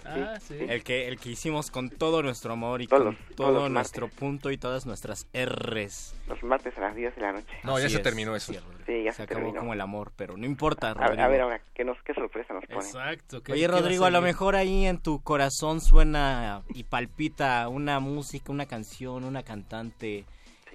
Ah, 0.05 0.37
sí. 0.39 0.55
El 0.57 0.83
que, 0.83 1.07
el 1.07 1.19
que 1.19 1.29
hicimos 1.29 1.71
con 1.71 1.89
todo 1.89 2.23
nuestro 2.23 2.53
amor 2.53 2.81
y 2.81 2.87
Todos 2.87 3.03
con 3.03 3.15
todos 3.35 3.53
todo 3.55 3.69
nuestro 3.69 4.07
punto 4.07 4.49
y 4.49 4.57
todas 4.57 4.85
nuestras 4.85 5.27
R's. 5.33 6.15
Los 6.27 6.41
martes 6.43 6.77
a 6.77 6.81
las 6.81 6.95
10 6.95 7.15
de 7.15 7.21
la 7.21 7.33
noche. 7.33 7.47
No, 7.63 7.77
ya 7.77 7.85
Así 7.85 7.95
se 7.95 7.97
es. 7.97 8.03
terminó 8.03 8.35
eso. 8.35 8.53
Sí, 8.85 9.03
ya 9.03 9.11
Se 9.11 9.17
se, 9.17 9.23
acabó 9.23 9.39
terminó. 9.41 9.59
como 9.59 9.73
el 9.73 9.81
amor, 9.81 10.11
pero 10.15 10.37
no 10.37 10.45
importa, 10.45 10.91
A, 10.91 10.93
Rodrigo. 10.93 11.21
a 11.23 11.27
ver 11.27 11.41
ahora, 11.41 11.61
¿qué, 11.75 11.83
nos, 11.83 11.97
¿qué 12.03 12.13
sorpresa 12.13 12.53
nos 12.53 12.65
pone? 12.65 12.79
Exacto. 12.85 13.43
¿qué- 13.43 13.51
Oye, 13.53 13.67
Rodrigo, 13.67 14.05
a 14.05 14.09
lo 14.09 14.21
mejor 14.21 14.55
ahí 14.55 14.85
en 14.85 14.99
tu 14.99 15.21
corazón 15.21 15.81
suena 15.81 16.61
y 16.69 16.85
palpita 16.85 17.67
una 17.67 17.99
música, 17.99 18.51
una 18.51 18.67
canción, 18.67 19.25
una 19.25 19.43
cantante 19.43 20.23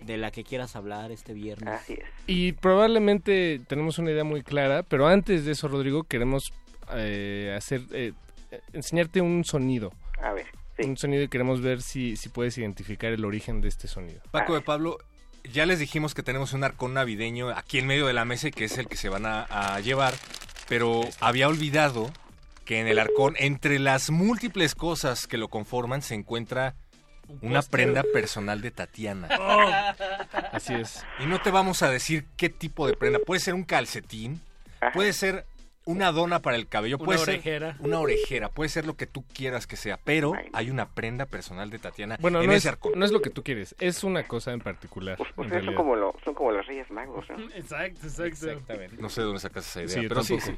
de 0.06 0.16
la 0.16 0.30
que 0.30 0.44
quieras 0.44 0.76
hablar 0.76 1.12
este 1.12 1.32
viernes. 1.34 1.68
Así 1.68 1.94
es. 1.94 2.04
Y 2.26 2.52
probablemente 2.52 3.60
tenemos 3.66 3.98
una 3.98 4.10
idea 4.10 4.24
muy 4.24 4.42
clara, 4.42 4.82
pero 4.82 5.06
antes 5.06 5.44
de 5.44 5.52
eso, 5.52 5.68
Rodrigo, 5.68 6.04
queremos 6.04 6.52
eh, 6.94 7.54
hacer 7.56 7.82
eh, 7.92 8.12
enseñarte 8.72 9.20
un 9.20 9.44
sonido. 9.44 9.92
A 10.22 10.32
ver, 10.32 10.46
Un 10.78 10.96
sonido 10.96 11.22
y 11.22 11.28
queremos 11.28 11.60
ver 11.60 11.82
si, 11.82 12.16
si 12.16 12.28
puedes 12.28 12.56
identificar 12.58 13.12
el 13.12 13.24
origen 13.24 13.60
de 13.60 13.68
este 13.68 13.88
sonido. 13.88 14.20
Paco 14.30 14.54
de 14.54 14.60
Pablo, 14.60 14.98
ya 15.52 15.66
les 15.66 15.78
dijimos 15.78 16.14
que 16.14 16.22
tenemos 16.22 16.52
un 16.52 16.64
arcón 16.64 16.94
navideño 16.94 17.50
aquí 17.50 17.78
en 17.78 17.86
medio 17.86 18.06
de 18.06 18.12
la 18.12 18.24
mesa 18.24 18.48
y 18.48 18.50
que 18.50 18.64
es 18.64 18.78
el 18.78 18.86
que 18.86 18.96
se 18.96 19.08
van 19.08 19.26
a, 19.26 19.42
a 19.44 19.80
llevar, 19.80 20.14
pero 20.68 21.02
había 21.20 21.48
olvidado 21.48 22.10
que 22.64 22.80
en 22.80 22.86
el 22.86 22.98
arcón, 22.98 23.34
entre 23.38 23.78
las 23.78 24.10
múltiples 24.10 24.74
cosas 24.74 25.26
que 25.26 25.36
lo 25.36 25.48
conforman, 25.48 26.00
se 26.00 26.14
encuentra 26.14 26.74
una 27.42 27.62
prenda 27.62 28.02
personal 28.12 28.60
de 28.60 28.70
Tatiana. 28.70 29.28
Así 30.52 30.74
es. 30.74 31.04
Y 31.20 31.26
no 31.26 31.40
te 31.40 31.50
vamos 31.50 31.82
a 31.82 31.90
decir 31.90 32.26
qué 32.36 32.48
tipo 32.48 32.86
de 32.86 32.94
prenda. 32.94 33.18
Puede 33.18 33.40
ser 33.40 33.54
un 33.54 33.64
calcetín, 33.64 34.40
puede 34.92 35.12
ser 35.12 35.46
una 35.86 36.12
dona 36.12 36.40
para 36.40 36.56
el 36.56 36.66
cabello, 36.66 36.96
Una 36.96 37.04
puede 37.04 37.18
ser 37.18 37.28
orejera. 37.34 37.76
una 37.80 38.00
orejera, 38.00 38.48
puede 38.48 38.68
ser 38.70 38.86
lo 38.86 38.96
que 38.96 39.06
tú 39.06 39.24
quieras 39.32 39.66
que 39.66 39.76
sea, 39.76 39.98
pero 40.02 40.32
hay 40.52 40.70
una 40.70 40.88
prenda 40.90 41.26
personal 41.26 41.70
de 41.70 41.78
Tatiana 41.78 42.16
Bueno, 42.20 42.40
en 42.40 42.46
no 42.46 42.52
ese 42.52 42.70
es, 42.70 42.78
no 42.96 43.04
es 43.04 43.12
lo 43.12 43.20
que 43.20 43.30
tú 43.30 43.42
quieres, 43.42 43.74
es 43.78 44.02
una 44.04 44.26
cosa 44.26 44.52
en 44.52 44.60
particular. 44.60 45.18
Pues 45.34 45.52
en 45.52 45.64
son 45.64 45.74
como, 45.74 45.94
lo, 45.96 46.14
son 46.24 46.34
como 46.34 46.52
los 46.52 46.66
Reyes 46.66 46.90
Magos, 46.90 47.26
¿no? 47.28 47.36
Exacto, 47.54 48.06
exacto. 48.06 48.46
No 48.98 49.08
sé 49.08 49.20
de 49.20 49.26
dónde 49.26 49.40
sacas 49.40 49.66
esa 49.66 49.82
idea, 49.82 50.02
Sí, 50.02 50.08
pero 50.08 50.22
sí, 50.22 50.40
sí. 50.40 50.56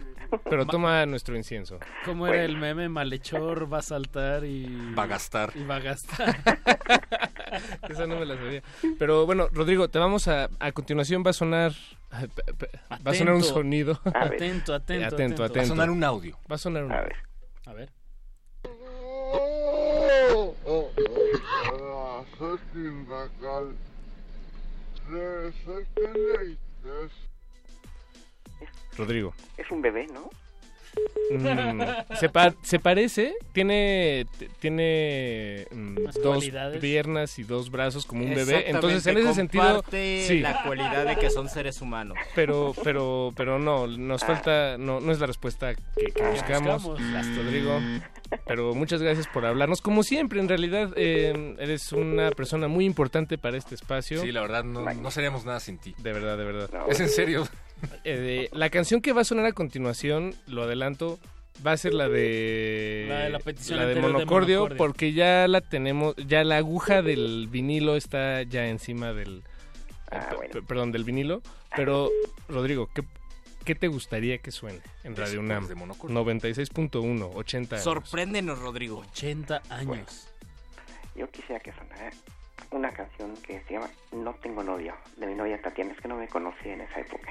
Pero 0.48 0.66
toma 0.66 1.04
nuestro 1.06 1.36
incienso. 1.36 1.78
¿Cómo 2.04 2.26
era 2.26 2.44
el 2.44 2.56
meme? 2.56 2.88
Malhechor 2.88 3.72
va 3.72 3.78
a 3.78 3.82
saltar 3.82 4.44
y... 4.44 4.94
Va 4.94 5.04
a 5.04 5.06
gastar. 5.06 5.52
Y 5.54 5.64
va 5.64 5.76
a 5.76 5.80
gastar. 5.80 6.36
Esa 7.88 8.06
no 8.06 8.18
me 8.18 8.26
la 8.26 8.36
sabía. 8.36 8.62
Pero 8.98 9.26
bueno, 9.26 9.48
Rodrigo, 9.52 9.88
te 9.88 9.98
vamos 9.98 10.28
a. 10.28 10.48
A 10.58 10.72
continuación 10.72 11.22
va 11.24 11.30
a 11.30 11.34
sonar. 11.34 11.72
Va 12.12 13.10
a 13.10 13.14
sonar 13.14 13.34
un 13.34 13.42
sonido. 13.42 14.00
Atento, 14.14 14.74
atento, 14.74 15.06
atento. 15.14 15.44
atento, 15.44 15.54
Va 15.58 15.62
a 15.62 15.66
sonar 15.66 15.90
un 15.90 16.04
audio. 16.04 16.38
Va 16.50 16.54
a 16.54 16.58
sonar 16.58 16.84
un 16.84 16.92
A 16.92 16.98
audio. 17.00 17.08
ver. 17.08 17.16
A 17.66 17.72
ver. 17.72 17.90
Rodrigo. 28.96 29.34
Es 29.56 29.70
un 29.70 29.82
bebé, 29.82 30.06
¿no? 30.06 30.30
Mm, 31.28 31.82
se, 32.20 32.28
pa- 32.28 32.54
se 32.62 32.78
parece, 32.78 33.34
tiene, 33.52 34.26
tiene 34.60 35.66
mm, 35.72 35.96
dos 36.04 36.36
cualidades. 36.36 36.80
piernas 36.80 37.38
y 37.38 37.42
dos 37.42 37.70
brazos 37.70 38.06
como 38.06 38.24
un 38.24 38.34
bebé. 38.34 38.70
Entonces, 38.70 39.06
en 39.08 39.18
ese 39.18 39.34
sentido, 39.34 39.82
sí. 39.90 40.38
la 40.40 40.62
cualidad 40.62 41.04
de 41.04 41.16
que 41.16 41.30
son 41.30 41.48
seres 41.48 41.80
humanos. 41.80 42.16
Pero, 42.34 42.74
pero, 42.84 43.32
pero 43.36 43.58
no, 43.58 43.86
nos 43.88 44.24
falta, 44.24 44.78
no, 44.78 45.00
no 45.00 45.10
es 45.12 45.18
la 45.18 45.26
respuesta 45.26 45.74
que, 45.74 46.12
que 46.12 46.22
buscamos, 46.30 46.84
buscamos. 46.84 47.36
Rodrigo. 47.36 47.80
Pero 48.46 48.74
muchas 48.74 49.02
gracias 49.02 49.26
por 49.26 49.46
hablarnos. 49.46 49.80
Como 49.80 50.02
siempre, 50.04 50.40
en 50.40 50.48
realidad, 50.48 50.92
eh, 50.96 51.56
eres 51.58 51.92
una 51.92 52.30
persona 52.30 52.68
muy 52.68 52.84
importante 52.84 53.36
para 53.38 53.56
este 53.56 53.74
espacio. 53.74 54.20
Sí, 54.20 54.30
la 54.32 54.42
verdad, 54.42 54.62
no, 54.64 54.82
no 54.94 55.10
seríamos 55.10 55.44
nada 55.44 55.58
sin 55.60 55.78
ti. 55.78 55.94
De 55.98 56.12
verdad, 56.12 56.38
de 56.38 56.44
verdad. 56.44 56.70
Es 56.88 57.00
en 57.00 57.08
serio. 57.08 57.46
Eh, 58.04 58.16
de- 58.16 58.50
la 58.56 58.70
canción 58.70 59.00
que 59.00 59.12
va 59.12 59.20
a 59.20 59.24
sonar 59.24 59.46
a 59.46 59.52
continuación, 59.52 60.34
lo 60.46 60.62
adelanto, 60.62 61.18
va 61.66 61.72
a 61.72 61.76
ser 61.76 61.94
la 61.94 62.08
de 62.08 63.06
La 63.08 63.18
de 63.20 63.30
la 63.30 63.38
petición 63.38 63.78
la 63.78 63.86
de 63.86 63.96
monocordio, 64.00 64.68
porque 64.76 65.12
ya 65.12 65.46
la 65.48 65.60
tenemos, 65.60 66.14
ya 66.16 66.44
la 66.44 66.56
aguja 66.58 67.02
del 67.02 67.48
vinilo 67.50 67.96
está 67.96 68.42
ya 68.42 68.66
encima 68.68 69.12
del, 69.12 69.42
pe- 70.52 70.62
perdón, 70.62 70.92
del 70.92 71.04
vinilo. 71.04 71.42
Pero 71.74 72.10
Rodrigo, 72.48 72.88
¿qué, 72.94 73.02
qué 73.64 73.74
te 73.74 73.88
gustaría 73.88 74.38
que 74.38 74.50
suene 74.50 74.80
en 75.04 75.14
Radio 75.16 75.40
UNAM? 75.40 75.66
de 75.66 75.74
Monocordio. 75.74 76.16
96.1, 76.24 77.30
80. 77.34 77.76
años. 77.76 77.84
Sorpréndenos, 77.84 78.58
Rodrigo. 78.58 78.98
80 79.12 79.62
años. 79.70 80.28
Yo 81.14 81.28
quisiera 81.30 81.60
que 81.60 81.72
sonara 81.72 82.10
una 82.70 82.90
canción 82.92 83.34
que 83.46 83.62
se 83.66 83.74
llama 83.74 83.88
No 84.12 84.34
tengo 84.42 84.62
novio, 84.62 84.94
de 85.16 85.26
mi 85.26 85.34
novia 85.34 85.60
Tatiana. 85.60 85.92
Es 85.92 86.00
que 86.00 86.08
no 86.08 86.16
me 86.16 86.28
conocí 86.28 86.68
en 86.68 86.80
esa 86.82 87.00
época. 87.00 87.30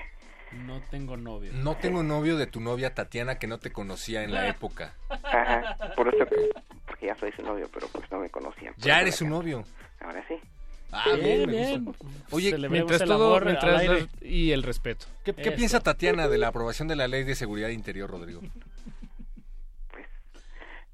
No 0.56 0.82
tengo 0.90 1.18
novio. 1.18 1.52
No 1.53 1.76
tengo 1.77 2.03
novio 2.03 2.38
de 2.38 2.48
tu 2.48 2.60
novia 2.61 2.94
Tatiana 2.94 3.38
que 3.40 3.48
no 3.48 3.57
te 3.60 3.72
conocía 3.72 4.23
en 4.23 4.34
la 4.34 4.48
época. 4.48 4.94
Ajá, 5.10 5.77
por 5.95 6.07
eso 6.14 6.26
que, 6.26 6.49
porque 6.86 7.07
ya 7.07 7.15
soy 7.18 7.32
su 7.34 7.41
novio, 7.41 7.69
pero 7.73 7.88
pues 7.90 8.10
no 8.11 8.19
me 8.19 8.30
conocía. 8.30 8.73
Ya 8.77 9.02
eres 9.02 9.15
su 9.15 9.27
novio. 9.27 9.65
Ahora 9.99 10.23
sí. 10.27 10.36
Ah, 10.91 11.03
Bien, 11.15 11.45
bien, 11.49 11.49
bien. 11.49 11.95
Oye, 12.32 12.57
Mientras 12.69 13.02
el 13.02 13.07
todo, 13.10 13.26
amor 13.36 13.41
al 13.41 13.45
mientras 13.49 13.80
aire. 13.82 14.02
las- 14.02 14.22
y 14.23 14.52
el 14.52 14.64
respeto. 14.64 15.07
¿qué, 15.26 15.34
qué 15.34 15.52
piensa 15.52 15.80
Tatiana 15.82 16.27
de 16.27 16.38
la 16.38 16.48
aprobación 16.48 16.88
de 16.88 16.95
la 16.95 17.07
ley 17.07 17.23
de 17.23 17.36
seguridad 17.36 17.69
interior, 17.69 18.10
Rodrigo? 18.10 18.41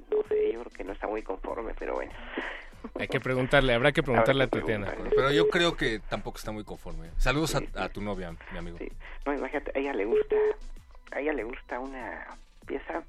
No 0.09 0.17
sé, 0.27 0.53
yo 0.53 0.59
creo 0.61 0.71
que 0.75 0.83
no 0.83 0.93
está 0.93 1.07
muy 1.07 1.21
conforme, 1.23 1.73
pero 1.77 1.95
bueno. 1.95 2.11
Hay 2.99 3.07
que 3.07 3.19
preguntarle, 3.19 3.73
habrá 3.73 3.91
que 3.91 4.03
preguntarle 4.03 4.43
a 4.43 4.45
Habrá 4.45 4.59
que 4.59 4.59
Tatiana. 4.61 4.93
Pero 5.15 5.31
yo 5.31 5.49
creo 5.49 5.75
que 5.77 5.99
tampoco 5.99 6.37
está 6.37 6.51
muy 6.51 6.63
conforme. 6.63 7.09
Saludos 7.17 7.55
a, 7.55 7.61
a 7.75 7.89
tu 7.89 8.01
novia, 8.01 8.35
mi 8.51 8.57
amigo. 8.57 8.77
No, 9.25 9.33
imagínate, 9.33 9.71
a 9.75 9.79
ella 9.79 9.93
le 9.93 10.05
gusta, 10.05 10.35
a 11.11 11.19
ella 11.19 11.33
le 11.33 11.43
gusta 11.43 11.79
una 11.79 12.27
pieza 12.65 13.03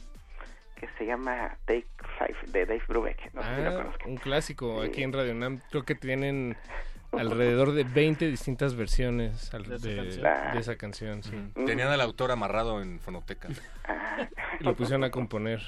que 0.77 0.89
se 0.99 1.07
llama 1.07 1.57
Take 1.67 1.87
Five 2.19 2.37
de 2.53 2.67
Dave 2.67 2.83
Brubeck. 2.89 3.33
No 3.35 3.43
sé 3.43 3.57
si 3.57 3.63
lo 3.63 3.69
Ah, 3.71 3.75
conozco. 3.77 4.09
un 4.09 4.17
clásico 4.17 4.83
aquí 4.83 5.03
en 5.03 5.13
Radio 5.13 5.35
Nam. 5.35 5.61
Creo 5.71 5.85
que 5.85 5.95
tienen 5.95 6.57
alrededor 7.13 7.73
de 7.73 7.85
20 7.85 8.27
distintas 8.31 8.75
versiones 8.75 9.53
al- 9.55 9.65
De 9.65 9.77
esa 9.77 9.87
de, 9.89 9.97
canción. 9.97 10.53
de 10.55 10.59
esa 10.59 10.77
canción. 10.77 11.23
sí. 11.23 11.53
Tenían 11.67 11.89
al 11.89 12.01
autor 12.01 12.33
amarrado 12.33 12.81
en 12.83 12.99
fonoteca. 13.01 13.49
Y 14.61 14.65
lo 14.65 14.75
pusieron 14.75 15.05
a 15.05 15.11
componer 15.11 15.61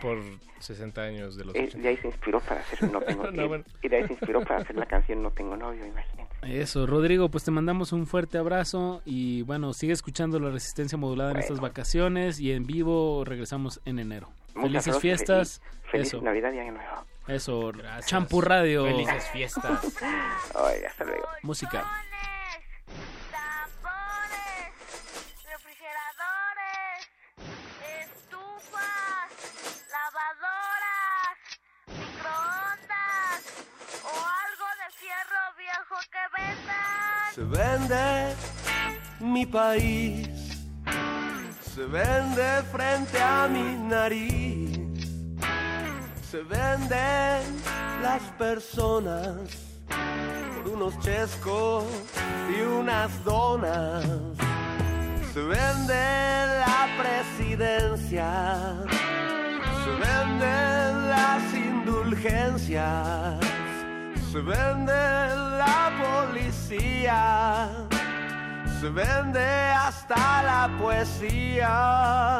por 0.00 0.18
60 0.58 1.00
años 1.02 1.36
de 1.36 1.44
los 1.44 1.54
80. 1.54 1.78
de 1.78 1.88
ahí 1.88 1.96
se 1.98 2.08
inspiró 2.08 2.40
para 2.40 2.60
hacer 2.60 2.90
No 2.90 3.00
Tengo 3.06 3.30
No, 3.30 3.44
y- 3.44 3.48
bueno. 3.48 3.64
Y 3.82 3.88
de 3.88 3.96
ahí 3.96 4.06
se 4.06 4.12
inspiró 4.14 4.40
para 4.42 4.60
hacer 4.60 4.76
la 4.76 4.86
canción 4.86 5.22
No 5.22 5.30
Tengo 5.30 5.56
Novio, 5.56 5.86
imagínate. 5.86 6.30
Eso, 6.42 6.86
Rodrigo, 6.86 7.28
pues 7.30 7.44
te 7.44 7.50
mandamos 7.52 7.92
un 7.92 8.06
fuerte 8.06 8.38
abrazo 8.38 9.00
y 9.04 9.42
bueno, 9.42 9.72
sigue 9.72 9.92
escuchando 9.92 10.40
la 10.40 10.50
resistencia 10.50 10.98
modulada 10.98 11.30
en 11.32 11.36
estas 11.38 11.60
vacaciones 11.60 12.40
y 12.40 12.52
en 12.52 12.66
vivo 12.66 13.24
regresamos 13.24 13.80
en 13.84 13.98
enero. 14.00 14.28
Muchas 14.54 14.62
Felices 14.62 14.84
gracias, 14.86 15.00
fiestas. 15.00 15.62
Feliz 15.90 16.08
Eso, 16.08 16.20
Navidad 16.22 16.52
y 16.52 16.58
Año 16.58 16.72
Nuevo. 16.72 17.06
eso. 17.28 17.72
Champú 18.04 18.40
Radio. 18.40 18.84
Felices 18.86 19.28
fiestas. 19.30 19.96
Ay, 20.54 20.82
hasta 20.84 21.04
luego. 21.04 21.26
Música. 21.42 21.84
Se 37.34 37.42
vende 37.44 38.34
mi 39.18 39.46
país, 39.46 40.28
se 41.74 41.86
vende 41.86 42.62
frente 42.70 43.18
a 43.22 43.48
mi 43.48 43.74
nariz, 43.88 44.78
se 46.30 46.42
venden 46.42 47.40
las 48.02 48.20
personas 48.36 49.32
por 49.88 50.72
unos 50.74 50.98
chescos 51.00 51.84
y 52.54 52.60
unas 52.60 53.24
donas. 53.24 54.04
Se 55.32 55.40
vende 55.40 56.04
la 56.66 56.86
presidencia, 57.00 58.28
se 59.84 59.90
venden 59.90 61.08
las 61.08 61.54
indulgencias, 61.54 63.40
se 64.32 64.40
vende 64.40 64.92
la 65.58 65.92
policía, 66.02 67.68
se 68.80 68.88
vende 68.88 69.44
hasta 69.86 70.42
la 70.42 70.70
poesía, 70.80 72.38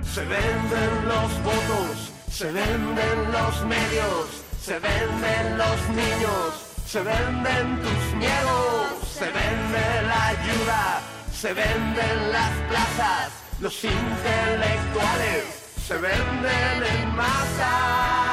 se 0.00 0.24
venden 0.24 1.08
los 1.08 1.42
votos, 1.42 2.12
se 2.30 2.52
venden 2.52 3.32
los 3.32 3.64
medios, 3.64 4.44
se 4.60 4.78
venden 4.78 5.58
los 5.58 5.88
niños, 5.88 6.50
se 6.86 7.02
venden 7.02 7.80
tus 7.82 8.14
miedos, 8.14 8.86
se 9.18 9.24
vende 9.24 10.02
la 10.06 10.26
ayuda, 10.28 11.00
se 11.32 11.52
venden 11.52 12.32
las 12.32 12.52
plazas, 12.70 13.32
los 13.58 13.74
intelectuales, 13.82 15.42
se 15.84 15.96
venden 15.96 16.84
en 16.94 17.16
masa, 17.16 18.27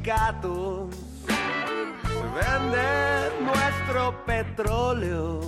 sindicatos, 0.00 0.94
se 1.26 2.22
vende 2.38 2.86
nuestro 3.40 4.24
petróleo, 4.24 5.40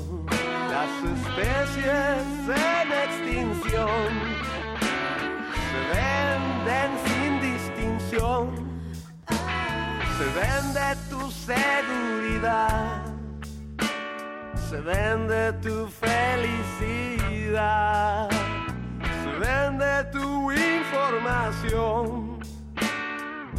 las 0.71 0.91
especies 1.17 2.23
en 2.49 2.93
extinción, 3.05 4.11
se 5.71 5.81
venden 5.95 6.91
sin 7.07 7.33
distinción, 7.41 8.45
se 10.19 10.27
vende 10.41 10.87
tu 11.09 11.23
seguridad, 11.31 13.03
se 14.69 14.79
vende 14.81 15.53
tu 15.63 15.87
felicidad. 15.89 16.83
Se 19.23 19.31
vende 19.39 20.05
tu 20.11 20.51
información, 20.51 22.32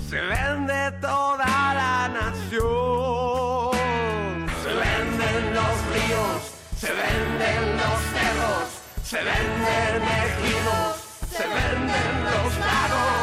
se 0.09 0.21
vende 0.21 0.91
toda 1.01 1.73
la 1.79 2.09
nación. 2.09 3.71
Se 4.63 4.71
venden 4.83 5.53
los 5.53 5.73
ríos, 5.93 6.41
se 6.77 6.91
venden 7.01 7.77
los 7.81 7.99
cerros, 8.13 8.67
se 9.03 9.17
venden 9.17 10.03
ejidos, 10.23 10.93
se 11.31 11.45
venden 11.47 12.13
los 12.25 12.51
lagos, 12.57 13.22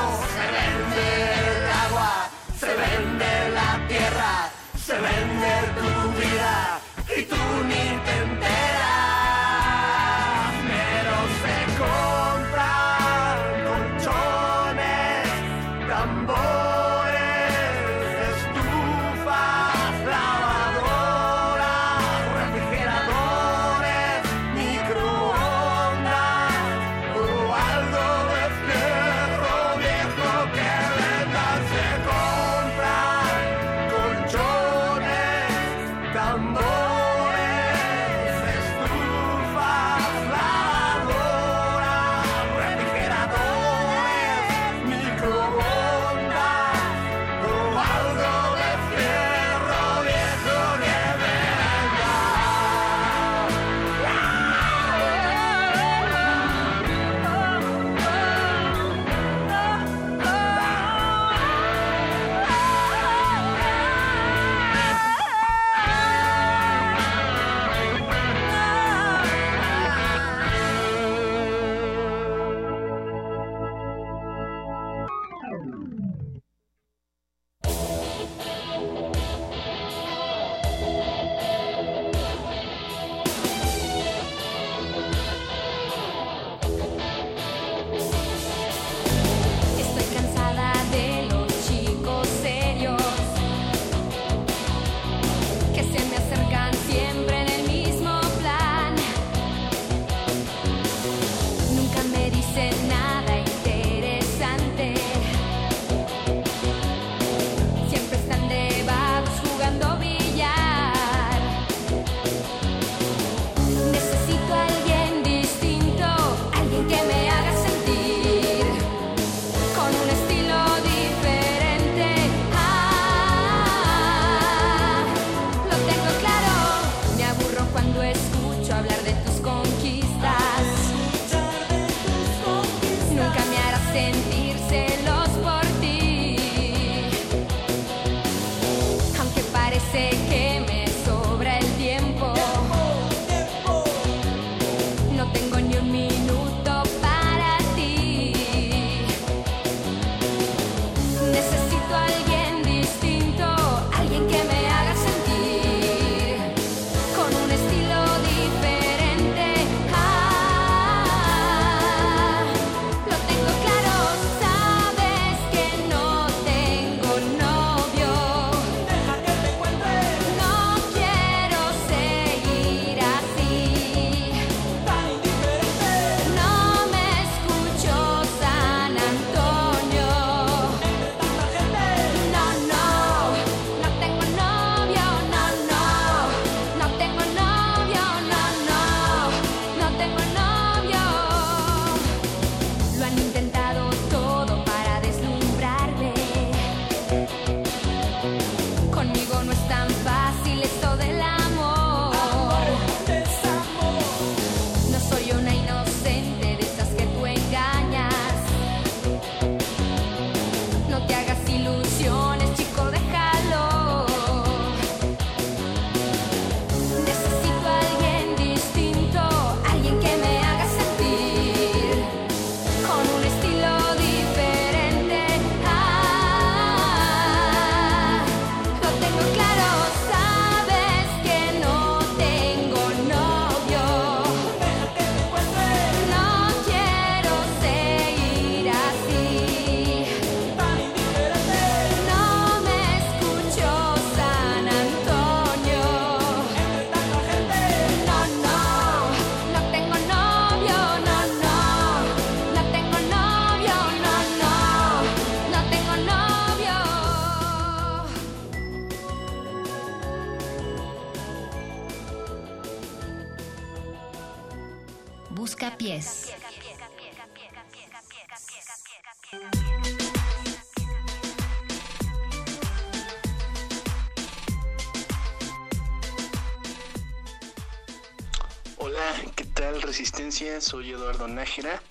Soy 280.41 280.93
Eduardo 280.93 281.29
Nájera, 281.29 281.83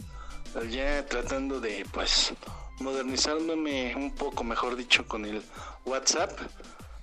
ya 0.72 1.06
tratando 1.06 1.60
de 1.60 1.86
pues 1.92 2.34
modernizarme 2.80 3.96
un 3.96 4.16
poco, 4.16 4.44
mejor 4.44 4.76
dicho, 4.76 5.08
con 5.08 5.24
el 5.24 5.44
WhatsApp. 5.86 6.32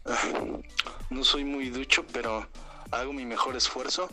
Ah, 0.06 0.18
No 1.09 1.23
soy 1.23 1.44
muy 1.44 1.68
ducho, 1.70 2.05
pero 2.12 2.48
hago 2.90 3.12
mi 3.12 3.24
mejor 3.24 3.55
esfuerzo. 3.55 4.09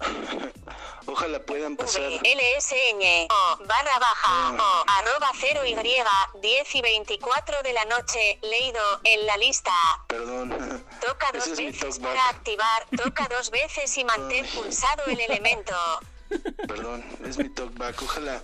Ojalá 1.06 1.40
puedan 1.40 1.74
pasar. 1.74 2.02
LSN 2.02 3.28
barra 3.66 3.98
baja 3.98 4.52
o 4.52 4.84
arroba 4.88 5.32
0 5.40 5.64
y 5.64 5.74
10 5.74 6.74
y 6.74 6.82
24 6.82 7.62
de 7.62 7.72
la 7.72 7.86
noche 7.86 8.38
leído 8.42 8.82
en 9.04 9.24
la 9.24 9.38
lista. 9.38 9.72
Perdón. 10.06 10.50
Toca 11.00 11.32
dos 11.32 11.56
veces 11.56 11.98
para 11.98 12.28
activar, 12.28 12.86
toca 12.94 13.26
dos 13.30 13.50
veces 13.50 13.96
y 13.96 14.04
mantén 14.04 14.46
pulsado 14.48 15.04
el 15.06 15.18
elemento. 15.18 15.74
Perdón, 16.66 17.04
es 17.26 17.38
mi 17.38 17.48
talkback. 17.48 18.02
Ojalá 18.02 18.42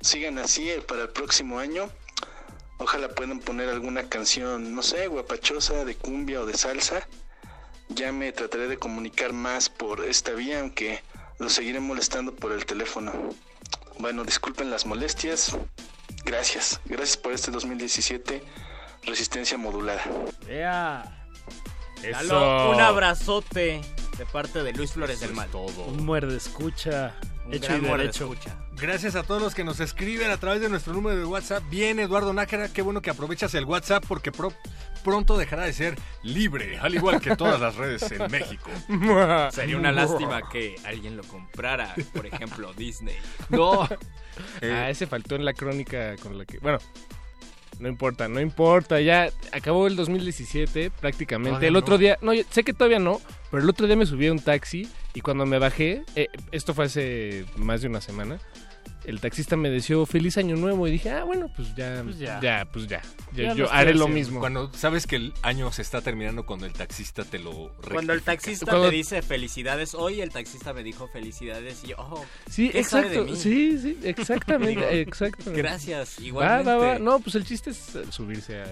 sigan 0.00 0.38
así 0.38 0.70
eh, 0.70 0.80
para 0.80 1.02
el 1.02 1.08
próximo 1.10 1.58
año. 1.58 1.90
Ojalá 2.78 3.08
puedan 3.08 3.40
poner 3.40 3.68
alguna 3.68 4.08
canción, 4.08 4.74
no 4.74 4.82
sé, 4.82 5.08
guapachosa, 5.08 5.84
de 5.84 5.96
cumbia 5.96 6.40
o 6.40 6.46
de 6.46 6.56
salsa. 6.56 7.06
Ya 7.88 8.12
me 8.12 8.30
trataré 8.32 8.68
de 8.68 8.78
comunicar 8.78 9.32
más 9.32 9.68
por 9.68 10.04
esta 10.04 10.32
vía, 10.32 10.60
aunque 10.60 11.02
los 11.38 11.52
seguiré 11.52 11.80
molestando 11.80 12.34
por 12.34 12.52
el 12.52 12.66
teléfono. 12.66 13.12
Bueno, 13.98 14.24
disculpen 14.24 14.70
las 14.70 14.86
molestias. 14.86 15.56
Gracias. 16.24 16.80
Gracias 16.84 17.16
por 17.16 17.32
este 17.32 17.50
2017. 17.50 18.42
Resistencia 19.04 19.58
modulada. 19.58 20.04
Lalo, 22.02 22.70
un 22.70 22.80
abrazote 22.80 23.80
de 24.18 24.26
parte 24.26 24.62
de 24.62 24.72
Luis 24.72 24.92
Flores 24.92 25.20
del 25.20 25.32
Mal. 25.32 25.48
Un 25.86 26.04
muerde 26.04 26.36
escucha 26.36 27.14
Un 27.46 27.54
hecho 27.54 27.68
gran 27.68 27.78
y 27.78 27.86
muerde 27.86 28.02
derecho. 28.04 28.24
escucha. 28.32 28.56
Gracias 28.72 29.14
a 29.16 29.22
todos 29.22 29.40
los 29.40 29.54
que 29.54 29.64
nos 29.64 29.80
escriben 29.80 30.30
a 30.30 30.36
través 30.36 30.60
de 30.60 30.68
nuestro 30.68 30.92
número 30.92 31.16
de 31.16 31.24
WhatsApp. 31.24 31.62
Bien, 31.70 31.98
Eduardo 31.98 32.32
Nájera, 32.32 32.68
qué 32.72 32.82
bueno 32.82 33.00
que 33.00 33.10
aprovechas 33.10 33.54
el 33.54 33.64
WhatsApp 33.64 34.04
porque 34.06 34.30
pro- 34.32 34.52
pronto 35.02 35.36
dejará 35.36 35.64
de 35.64 35.72
ser 35.72 35.96
libre, 36.22 36.78
al 36.78 36.94
igual 36.94 37.20
que 37.20 37.34
todas 37.36 37.60
las 37.60 37.74
redes 37.76 38.10
en 38.12 38.30
México. 38.30 38.70
Sería 39.52 39.76
una 39.76 39.92
lástima 39.92 40.48
que 40.48 40.76
alguien 40.84 41.16
lo 41.16 41.22
comprara, 41.24 41.94
por 42.12 42.26
ejemplo, 42.26 42.72
Disney. 42.74 43.16
No. 43.48 43.84
Eh, 44.60 44.72
ah, 44.72 44.90
ese 44.90 45.06
faltó 45.06 45.34
en 45.36 45.44
la 45.44 45.52
crónica 45.54 46.16
con 46.16 46.36
la 46.38 46.44
que. 46.44 46.58
Bueno, 46.58 46.78
no 47.78 47.88
importa, 47.88 48.28
no 48.28 48.40
importa. 48.40 49.00
Ya 49.00 49.30
acabó 49.52 49.86
el 49.86 49.96
2017 49.96 50.90
prácticamente. 50.90 51.66
El 51.66 51.72
no. 51.74 51.78
otro 51.78 51.98
día. 51.98 52.18
No, 52.22 52.32
yo- 52.34 52.44
sé 52.50 52.64
que 52.64 52.72
todavía 52.72 52.98
no, 52.98 53.20
pero 53.50 53.62
el 53.62 53.68
otro 53.68 53.86
día 53.86 53.96
me 53.96 54.06
subí 54.06 54.26
a 54.26 54.32
un 54.32 54.40
taxi 54.40 54.88
y 55.14 55.20
cuando 55.20 55.46
me 55.46 55.58
bajé, 55.58 56.02
eh, 56.16 56.28
esto 56.52 56.74
fue 56.74 56.86
hace 56.86 57.44
más 57.56 57.80
de 57.82 57.88
una 57.88 58.00
semana. 58.00 58.38
El 59.08 59.20
taxista 59.20 59.56
me 59.56 59.70
deseó 59.70 60.04
feliz 60.04 60.36
año 60.36 60.54
nuevo 60.56 60.86
y 60.86 60.90
dije, 60.90 61.08
ah, 61.10 61.24
bueno, 61.24 61.50
pues 61.56 61.74
ya, 61.74 62.02
Pues 62.04 62.18
ya. 62.18 62.40
ya. 62.42 62.68
pues 62.70 62.86
ya. 62.86 63.00
Yo, 63.32 63.42
Ya 63.44 63.54
yo 63.54 63.64
lo 63.64 63.72
haré 63.72 63.94
lo 63.94 64.06
mismo. 64.06 64.38
Cuando 64.38 64.70
sabes 64.74 65.06
que 65.06 65.16
el 65.16 65.32
año 65.40 65.72
se 65.72 65.80
está 65.80 66.02
terminando 66.02 66.44
cuando 66.44 66.66
el 66.66 66.74
taxista 66.74 67.24
te 67.24 67.38
lo 67.38 67.72
Cuando 67.90 68.12
el 68.12 68.18
rectifica. 68.18 68.32
taxista 68.32 68.66
Cuando- 68.66 68.90
te 68.90 68.96
dice 68.96 69.22
felicidades, 69.22 69.94
hoy 69.94 70.20
el 70.20 70.28
taxista 70.28 70.74
me 70.74 70.82
dijo 70.82 71.08
felicidades 71.08 71.82
y 71.84 71.88
yo, 71.88 71.96
oh, 71.98 72.22
Sí, 72.50 72.68
¿qué 72.68 72.84
sabe 72.84 73.06
exacto. 73.06 73.24
de 73.24 73.30
mí? 73.32 73.36
Sí, 73.38 73.78
sí, 73.78 73.98
exactamente. 74.04 75.00
Exactamente. 75.00 75.62
Gracias, 75.62 76.16
Va, 76.20 76.24
igualmente. 76.24 76.70
va, 76.70 76.76
va. 76.76 76.98
No, 76.98 77.18
pues 77.20 77.34
el 77.36 77.44
chiste 77.46 77.70
es 77.70 77.98
subirse 78.10 78.60
a, 78.60 78.66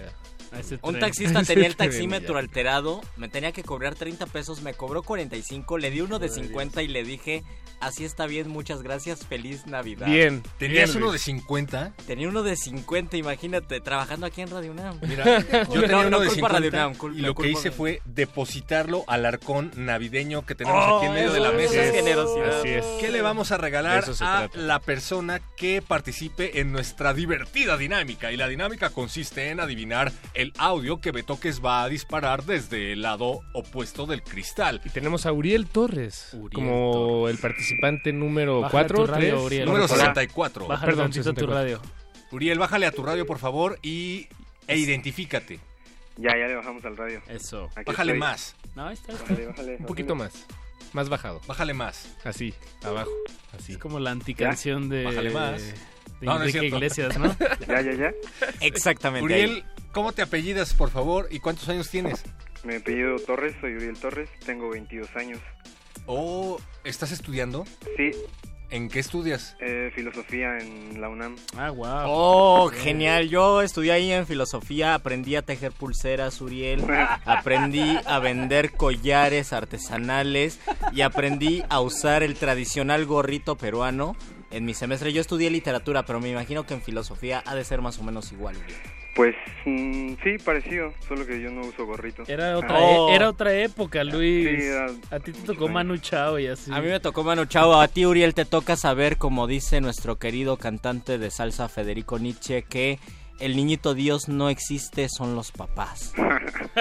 Un 0.83 0.99
taxista 0.99 1.43
tenía 1.47 1.67
el 1.67 1.77
taxímetro 1.77 2.39
alterado, 2.39 3.01
me 3.17 3.29
tenía 3.29 3.53
que 3.53 3.63
cobrar 3.63 3.95
30 3.95 4.27
pesos, 4.27 4.63
me 4.63 4.75
cobró 4.75 5.03
45, 5.03 5.79
le 5.79 5.91
di 5.91 6.01
uno 6.01 6.19
de 6.19 6.29
50 6.29 6.83
y 6.83 6.89
le 6.89 7.05
dije, 7.05 7.43
así 7.81 8.05
está 8.05 8.27
bien, 8.27 8.49
muchas 8.49 8.83
gracias, 8.83 9.27
feliz 9.27 9.67
Navidad. 9.67 10.07
Bien. 10.07 10.43
¿Tenías 10.59 10.91
bien, 10.91 10.97
uno 11.03 11.07
de 11.07 11.13
Luis. 11.19 11.23
50? 11.23 11.95
Tenía 12.07 12.29
uno 12.29 12.43
de 12.43 12.57
50, 12.57 13.17
imagínate, 13.17 13.81
trabajando 13.81 14.27
aquí 14.27 14.41
en 14.43 14.51
Radio 14.51 14.71
UNAM. 14.73 14.99
Mira, 15.07 15.25
yo 15.73 15.81
tenía 15.81 15.89
No, 15.89 16.01
uno 16.01 16.11
no 16.11 16.21
de 16.21 16.29
culpa 16.29 16.47
a 16.49 16.51
50 16.51 16.53
Radio 16.61 16.69
UNAM, 16.69 17.17
y 17.17 17.21
lo 17.21 17.35
que 17.35 17.49
hice 17.51 17.71
fue 17.71 18.01
depositarlo 18.05 19.05
al 19.09 19.25
arcón 19.27 19.73
navideño 19.77 20.45
que 20.47 20.55
tenemos 20.55 20.85
Oh, 20.87 20.99
aquí 20.99 21.07
en 21.07 21.15
medio 21.15 21.33
de 21.33 21.41
la 21.41 21.51
es 21.51 21.57
mesa. 21.57 21.93
generosidad. 21.93 22.61
Así 22.61 22.69
es. 22.69 22.85
¿Qué 23.01 23.11
le 23.11 23.23
vamos 23.23 23.51
a 23.53 23.57
regalar 23.57 24.05
a 24.05 24.13
trata. 24.13 24.51
la 24.59 24.79
persona 24.81 25.41
que 25.57 25.83
participe 25.83 26.61
en 26.61 26.73
nuestra 26.73 27.15
divertida 27.15 27.77
dinámica? 27.77 28.33
Y 28.33 28.37
la 28.37 28.49
dinámica 28.49 28.91
consiste 28.91 29.51
en 29.51 29.61
adivinar 29.61 30.13
el 30.37 30.53
audio 30.59 31.01
que 31.01 31.13
Betoques 31.13 31.65
va 31.65 31.83
a 31.83 31.89
disparar 31.89 32.45
desde 32.45 32.93
el 32.93 33.03
lado 33.03 33.41
opuesto 33.55 34.07
del 34.07 34.23
cristal. 34.23 34.83
Y 34.85 34.91
tenemos 34.91 35.25
a 35.25 35.33
Uriel 35.33 35.67
Torres 35.67 36.37
como 36.53 37.29
el 37.29 37.39
participante 37.39 38.13
número 38.13 38.61
Bájale 38.61 38.89
4 38.89 38.99
tu 38.99 39.07
radio, 39.07 39.43
Uriel. 39.43 39.65
Número 39.65 39.87
Hola. 39.87 39.95
64. 39.95 40.67
Bájale 40.67 40.87
Perdón, 40.87 41.05
tantito 41.07 41.33
tu 41.33 41.41
64. 41.41 41.55
radio. 41.55 41.83
Uriel, 42.31 42.59
bájale 42.59 42.87
a 42.87 42.93
tu 42.93 43.03
radio, 43.03 43.25
por 43.25 43.39
favor, 43.39 43.79
y 43.83 44.29
e 44.67 44.77
identifícate. 44.77 45.59
Ya, 46.19 46.31
ya 46.31 46.47
le 46.47 46.57
bajamos 46.57 46.85
al 46.85 46.97
radio. 46.97 47.23
Eso. 47.29 47.71
Aquí 47.75 47.91
Bájale 47.91 48.13
estoy. 48.13 48.21
más. 48.21 48.57
No, 48.75 48.87
ahí 48.89 48.95
está. 48.95 49.13
Bájale, 49.13 49.47
bájale. 49.47 49.77
Un 49.79 49.87
poquito 49.87 50.15
más. 50.15 50.47
Más 50.93 51.09
bajado. 51.09 51.41
Bájale 51.47 51.73
más. 51.73 52.15
Así, 52.25 52.55
abajo. 52.83 53.11
Así. 53.57 53.73
Es 53.73 53.79
como 53.79 54.01
la 54.01 54.11
anticanción 54.11 54.89
de, 54.89 55.05
Bájale 55.05 55.31
más. 55.31 55.63
De 56.21 56.27
No, 56.27 56.37
Enrique 56.37 56.59
cierto. 56.61 56.77
Iglesias, 56.77 57.19
¿no? 57.19 57.37
Ya, 57.69 57.81
ya, 57.81 57.93
ya. 57.93 58.13
Exactamente. 58.61 59.25
Uriel, 59.25 59.65
¿cómo 59.93 60.13
te 60.13 60.23
apellidas, 60.23 60.75
por 60.75 60.91
favor? 60.91 61.29
¿Y 61.31 61.41
cuántos 61.41 61.69
años 61.69 61.91
tienes? 61.91 62.25
Me 62.65 62.77
apellido 62.77 63.17
Torres, 63.21 63.55
soy 63.61 63.75
Uriel 63.77 63.99
Torres, 63.99 64.29
tengo 64.45 64.71
22 64.71 65.09
años. 65.17 65.41
¿O 66.07 66.61
estás 66.85 67.13
estudiando? 67.13 67.65
Sí, 67.97 68.11
¿En 68.69 68.89
qué 68.89 68.99
estudias? 68.99 69.57
eh, 69.61 69.93
filosofía 69.95 70.59
en 70.59 71.01
la 71.01 71.09
UNAM. 71.09 71.37
Ah, 71.57 71.71
wow. 71.71 71.87
Oh, 72.07 72.69
genial. 72.75 73.29
Yo 73.29 73.63
estudié 73.63 73.93
ahí 73.93 74.11
en 74.13 74.27
filosofía, 74.27 74.95
aprendí 74.95 75.37
a 75.37 75.43
tejer 75.43 75.71
pulseras, 75.71 76.41
Uriel, 76.41 76.83
aprendí 77.25 77.97
a 78.07 78.19
vender 78.19 78.73
collares 78.73 79.53
artesanales 79.53 80.59
y 80.93 81.03
aprendí 81.03 81.63
a 81.69 81.81
usar 81.81 82.25
el 82.25 82.35
tradicional 82.35 83.07
gorrito 83.07 83.57
peruano 83.57 84.17
en 84.51 84.65
mi 84.65 84.75
semestre. 84.75 85.13
Yo 85.13 85.21
estudié 85.21 85.51
literatura, 85.51 86.05
pero 86.05 86.21
me 86.21 86.31
imagino 86.31 86.65
que 86.65 86.75
en 86.75 86.83
filosofía 86.83 87.43
ha 87.47 87.55
de 87.55 87.65
ser 87.65 87.81
más 87.83 87.99
o 87.99 88.03
menos 88.05 88.33
igual, 88.33 88.57
Uriel. 88.57 88.79
Pues 89.15 89.35
mm, 89.65 90.13
sí, 90.23 90.37
parecido, 90.45 90.93
solo 91.09 91.25
que 91.27 91.41
yo 91.41 91.51
no 91.51 91.63
uso 91.63 91.87
gorrito. 91.87 92.25
Era 92.27 92.59
otra, 92.59 92.79
Oh. 92.79 93.09
e- 93.11 93.15
era 93.15 93.31
otra 93.31 93.55
época, 93.55 94.05
Luis. 94.05 94.47
Sí, 94.61 94.67
era- 94.67 94.91
A 95.11 95.21
ti 95.21 95.33
te 95.33 95.41
tocó 95.41 95.69
Manu 95.69 95.97
Chao 95.97 96.39
y 96.39 96.47
así. 96.49 96.71
A 96.71 96.81
mí 96.83 96.89
me 96.89 97.01
tocó 97.01 97.25
Manu 97.25 97.47
Chao, 97.47 97.81
a 97.81 97.89
ti 97.89 98.05
Uriel 98.05 98.35
te 98.35 98.45
toca 98.45 98.77
saber, 98.77 99.17
como 99.17 99.47
dice 99.47 99.81
nuestro 99.81 100.19
querido 100.19 100.59
cantante 100.59 101.17
de 101.17 101.31
salsa 101.31 101.71
Federico 101.71 102.19
Nietzsche, 102.19 102.63
que 102.65 102.99
el 103.41 103.57
niñito 103.57 103.95
Dios 103.95 104.29
no 104.29 104.49
existe, 104.49 105.09
son 105.09 105.35
los 105.35 105.53
papás. 105.53 106.13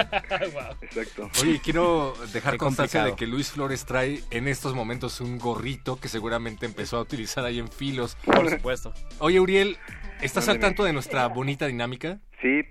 Exacto. 0.82 1.30
Oye, 1.42 1.60
quiero 1.62 2.14
dejar 2.32 2.52
Qué 2.54 2.58
constancia 2.58 3.00
complicado. 3.00 3.06
de 3.06 3.16
que 3.16 3.26
Luis 3.26 3.50
Flores 3.50 3.84
trae 3.84 4.22
en 4.30 4.48
estos 4.48 4.74
momentos 4.74 5.20
un 5.20 5.38
gorrito 5.38 5.98
que 6.00 6.08
seguramente 6.08 6.66
empezó 6.66 6.96
a 6.98 7.00
utilizar 7.02 7.44
ahí 7.44 7.58
en 7.58 7.68
filos. 7.68 8.16
Por 8.24 8.48
supuesto. 8.50 8.92
Oye, 9.18 9.40
Uriel, 9.40 9.76
¿estás 10.20 10.48
al 10.48 10.58
tanto 10.58 10.84
de 10.84 10.92
nuestra 10.92 11.26
bonita 11.28 11.66
dinámica? 11.66 12.20
Sí, 12.42 12.62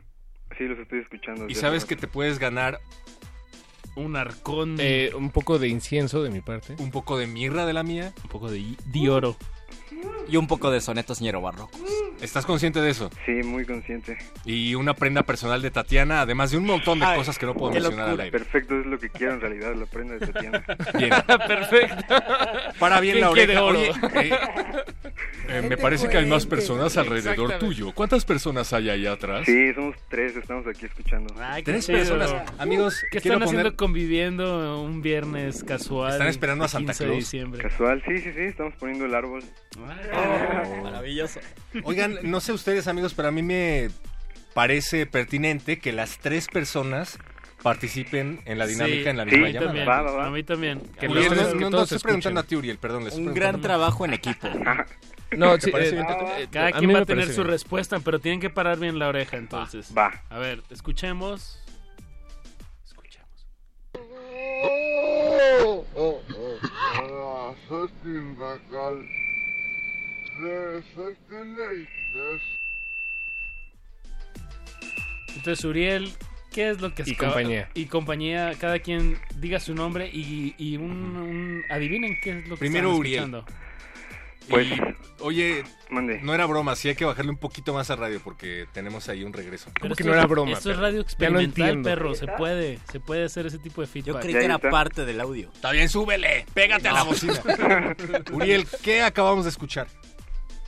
sí, 0.57 0.63
los 0.65 0.79
estoy 0.79 0.99
escuchando. 1.01 1.47
Y 1.47 1.55
sabes 1.55 1.85
que 1.85 1.95
te 1.95 2.07
puedes 2.07 2.39
ganar 2.39 2.79
Un 3.95 4.15
arcón. 4.15 4.75
Eh, 4.79 5.11
un 5.15 5.29
poco 5.31 5.57
de 5.57 5.67
incienso 5.69 6.21
de 6.21 6.29
mi 6.29 6.41
parte. 6.41 6.75
un 6.79 6.91
poco 6.91 7.17
de 7.17 7.27
mirra 7.27 7.65
de 7.65 7.73
la 7.73 7.83
mía. 7.83 8.13
un 8.23 8.29
poco 8.29 8.49
de 8.51 8.75
oro. 9.09 9.37
Y 10.27 10.37
un 10.37 10.47
poco 10.47 10.71
de 10.71 10.81
sonetos 10.81 11.21
ñero 11.21 11.41
barrocos. 11.41 11.79
¿Estás 12.21 12.45
consciente 12.45 12.79
de 12.81 12.89
eso? 12.89 13.09
Sí, 13.25 13.31
muy 13.43 13.65
consciente. 13.65 14.17
Y 14.45 14.73
una 14.73 14.93
prenda 14.95 15.23
personal 15.23 15.61
de 15.61 15.69
Tatiana, 15.69 16.21
además 16.21 16.49
de 16.51 16.57
un 16.57 16.65
montón 16.65 16.99
de 16.99 17.05
Ay, 17.05 17.17
cosas 17.17 17.37
que 17.37 17.45
no 17.45 17.53
puedo 17.53 17.73
mencionar 17.73 18.09
al 18.09 18.19
aire. 18.19 18.31
Perfecto, 18.31 18.79
es 18.79 18.85
lo 18.85 18.97
que 18.97 19.09
quiero 19.09 19.33
en 19.33 19.41
realidad, 19.41 19.75
la 19.75 19.85
prenda 19.85 20.15
de 20.15 20.27
Tatiana. 20.27 20.63
Bien. 20.97 21.11
Perfecto. 21.47 22.15
Para 22.79 22.99
bien 23.01 23.15
¿Quién 23.15 23.21
la 23.21 23.29
oreja. 23.31 23.63
oro? 23.63 23.79
Oye, 23.79 23.91
eh, 24.29 24.31
eh, 25.49 25.61
me 25.69 25.77
parece 25.77 26.07
que 26.09 26.17
hay 26.17 26.25
más 26.25 26.45
personas 26.45 26.97
alrededor 26.97 27.59
tuyo. 27.59 27.91
¿Cuántas 27.93 28.25
personas 28.25 28.71
hay 28.73 28.89
ahí 28.89 29.05
atrás? 29.05 29.43
Sí, 29.45 29.73
somos 29.73 29.95
tres, 30.09 30.35
estamos 30.35 30.65
aquí 30.67 30.85
escuchando. 30.85 31.33
Ay, 31.39 31.61
Tres 31.63 31.85
chido. 31.85 31.97
personas. 31.99 32.33
Amigos, 32.57 33.03
¿Qué 33.11 33.17
están 33.19 33.43
haciendo 33.43 33.69
poner- 33.69 33.75
conviviendo 33.75 34.81
un 34.81 35.01
viernes 35.01 35.63
casual? 35.63 36.13
Están 36.13 36.27
esperando 36.27 36.63
a 36.65 36.67
Santa 36.67 36.93
15 36.93 37.03
de 37.03 37.09
Claus. 37.09 37.19
diciembre. 37.23 37.61
Casual, 37.63 38.03
sí, 38.07 38.17
sí, 38.19 38.31
sí, 38.33 38.41
estamos 38.41 38.73
poniendo 38.79 39.05
el 39.05 39.13
árbol. 39.13 39.43
Maravilloso. 40.83 41.39
Oigan, 41.83 42.17
no 42.23 42.39
sé 42.39 42.51
ustedes 42.53 42.87
amigos, 42.87 43.13
pero 43.13 43.27
a 43.27 43.31
mí 43.31 43.41
me 43.41 43.89
parece 44.53 45.05
pertinente 45.05 45.79
que 45.79 45.91
las 45.91 46.17
tres 46.19 46.47
personas 46.47 47.17
participen 47.61 48.41
en 48.45 48.57
la 48.59 48.67
dinámica 48.67 49.03
Sí, 49.03 49.09
en 49.09 49.17
la 49.17 49.23
a 49.23 49.25
misma 49.25 49.47
mí 49.47 49.53
llamada. 49.53 49.65
también. 49.67 49.87
Va, 49.89 50.01
va, 50.01 50.11
va. 50.11 50.25
A 50.27 50.29
mí 50.29 50.43
también. 50.43 50.79
Que 50.99 51.07
Uriel, 51.07 51.35
los- 51.35 51.53
no, 51.55 51.59
que 51.59 51.69
no- 51.71 51.81
estoy 51.83 51.99
preguntando 51.99 52.39
a 52.39 52.43
ti, 52.43 52.55
Uriel, 52.55 52.77
perdón. 52.77 53.03
le 53.03 53.09
estoy 53.09 53.25
Un 53.27 53.33
gran 53.33 53.59
trabajo 53.61 54.05
en 54.05 54.13
equipo. 54.13 54.47
No, 55.35 55.55
¿Te 55.57 55.65
sí, 55.65 55.71
parece 55.71 55.95
eh, 55.97 56.03
bien? 56.03 56.07
eh, 56.37 56.47
Cada 56.51 56.71
quien 56.71 56.93
va 56.95 56.99
a 56.99 57.05
tener 57.05 57.27
su 57.27 57.41
bien. 57.41 57.47
respuesta, 57.47 57.99
pero 57.99 58.19
tienen 58.19 58.39
que 58.39 58.49
parar 58.51 58.77
bien 58.79 58.99
la 58.99 59.07
oreja 59.07 59.37
entonces. 59.37 59.91
Va. 59.97 60.21
A 60.29 60.37
ver, 60.37 60.61
escuchemos. 60.69 61.59
Entonces, 75.35 75.63
Uriel, 75.65 76.11
¿qué 76.53 76.69
es 76.71 76.81
lo 76.81 76.93
que 76.93 77.03
Y 77.05 77.15
compañía. 77.15 77.69
Y 77.73 77.85
compañía, 77.85 78.53
cada 78.59 78.79
quien 78.79 79.17
diga 79.37 79.59
su 79.59 79.75
nombre 79.75 80.09
y, 80.11 80.55
y 80.57 80.77
un, 80.77 80.91
un- 81.17 81.63
adivinen 81.69 82.17
qué 82.21 82.39
es 82.39 82.47
lo 82.47 82.55
que 82.55 82.59
Primero 82.61 82.89
están 82.89 82.99
Uriel. 82.99 83.15
escuchando. 83.23 83.45
Pues, 84.47 84.67
Y, 84.67 84.79
oye, 85.21 85.63
mande. 85.89 86.21
no 86.21 86.31
era 86.35 86.45
broma, 86.45 86.75
sí 86.75 86.87
hay 86.87 86.93
que 86.95 87.03
bajarle 87.03 87.31
un 87.31 87.37
poquito 87.37 87.73
más 87.73 87.89
a 87.89 87.95
radio 87.95 88.21
porque 88.23 88.67
tenemos 88.73 89.09
ahí 89.09 89.23
un 89.23 89.33
regreso. 89.33 89.71
Pero 89.81 89.93
esto 89.93 90.03
es- 90.11 90.57
Esto 90.57 90.71
es 90.71 90.77
radio 90.77 91.01
experimental, 91.01 91.81
perro. 91.81 92.13
Se 92.13 92.27
puede, 92.27 92.77
se 92.91 92.99
puede 92.99 93.25
hacer 93.25 93.47
ese 93.47 93.57
tipo 93.57 93.81
de 93.81 93.87
feedback. 93.87 94.13
Yo 94.15 94.19
creí 94.19 94.33
que 94.35 94.45
era 94.45 94.59
parte 94.59 95.03
del 95.03 95.19
audio. 95.19 95.49
Está 95.53 95.71
bien, 95.71 95.89
súbele, 95.89 96.45
pégate 96.53 96.87
a 96.87 96.93
la 96.93 97.03
bocina. 97.03 97.33
Uriel, 98.33 98.67
¿qué 98.83 99.01
acabamos 99.01 99.45
de 99.45 99.49
escuchar? 99.49 99.87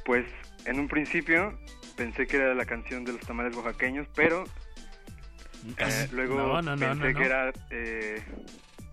Pues 0.07 0.25
en 0.63 0.79
un 0.79 0.87
principio 0.87 1.59
pensé 1.97 2.27
que 2.27 2.37
era 2.37 2.55
la 2.55 2.65
canción 2.65 3.03
de 3.03 3.11
los 3.11 3.21
tamales 3.21 3.53
oaxaqueños, 3.57 4.07
pero 4.15 4.45
eh, 5.77 6.07
luego 6.13 6.35
No, 6.35 6.61
no, 6.61 6.77
no, 6.77 6.79
pensé 6.79 7.13
que 7.13 7.25
era 7.25 7.51
eh, 7.71 8.23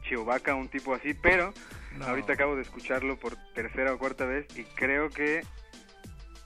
Chiovaca, 0.02 0.56
un 0.56 0.66
tipo 0.66 0.92
así, 0.92 1.14
pero 1.14 1.54
ahorita 2.04 2.32
acabo 2.32 2.56
de 2.56 2.62
escucharlo 2.62 3.16
por 3.16 3.36
tercera 3.54 3.94
o 3.94 3.98
cuarta 3.98 4.24
vez 4.24 4.46
y 4.58 4.64
creo 4.64 5.08
que 5.08 5.42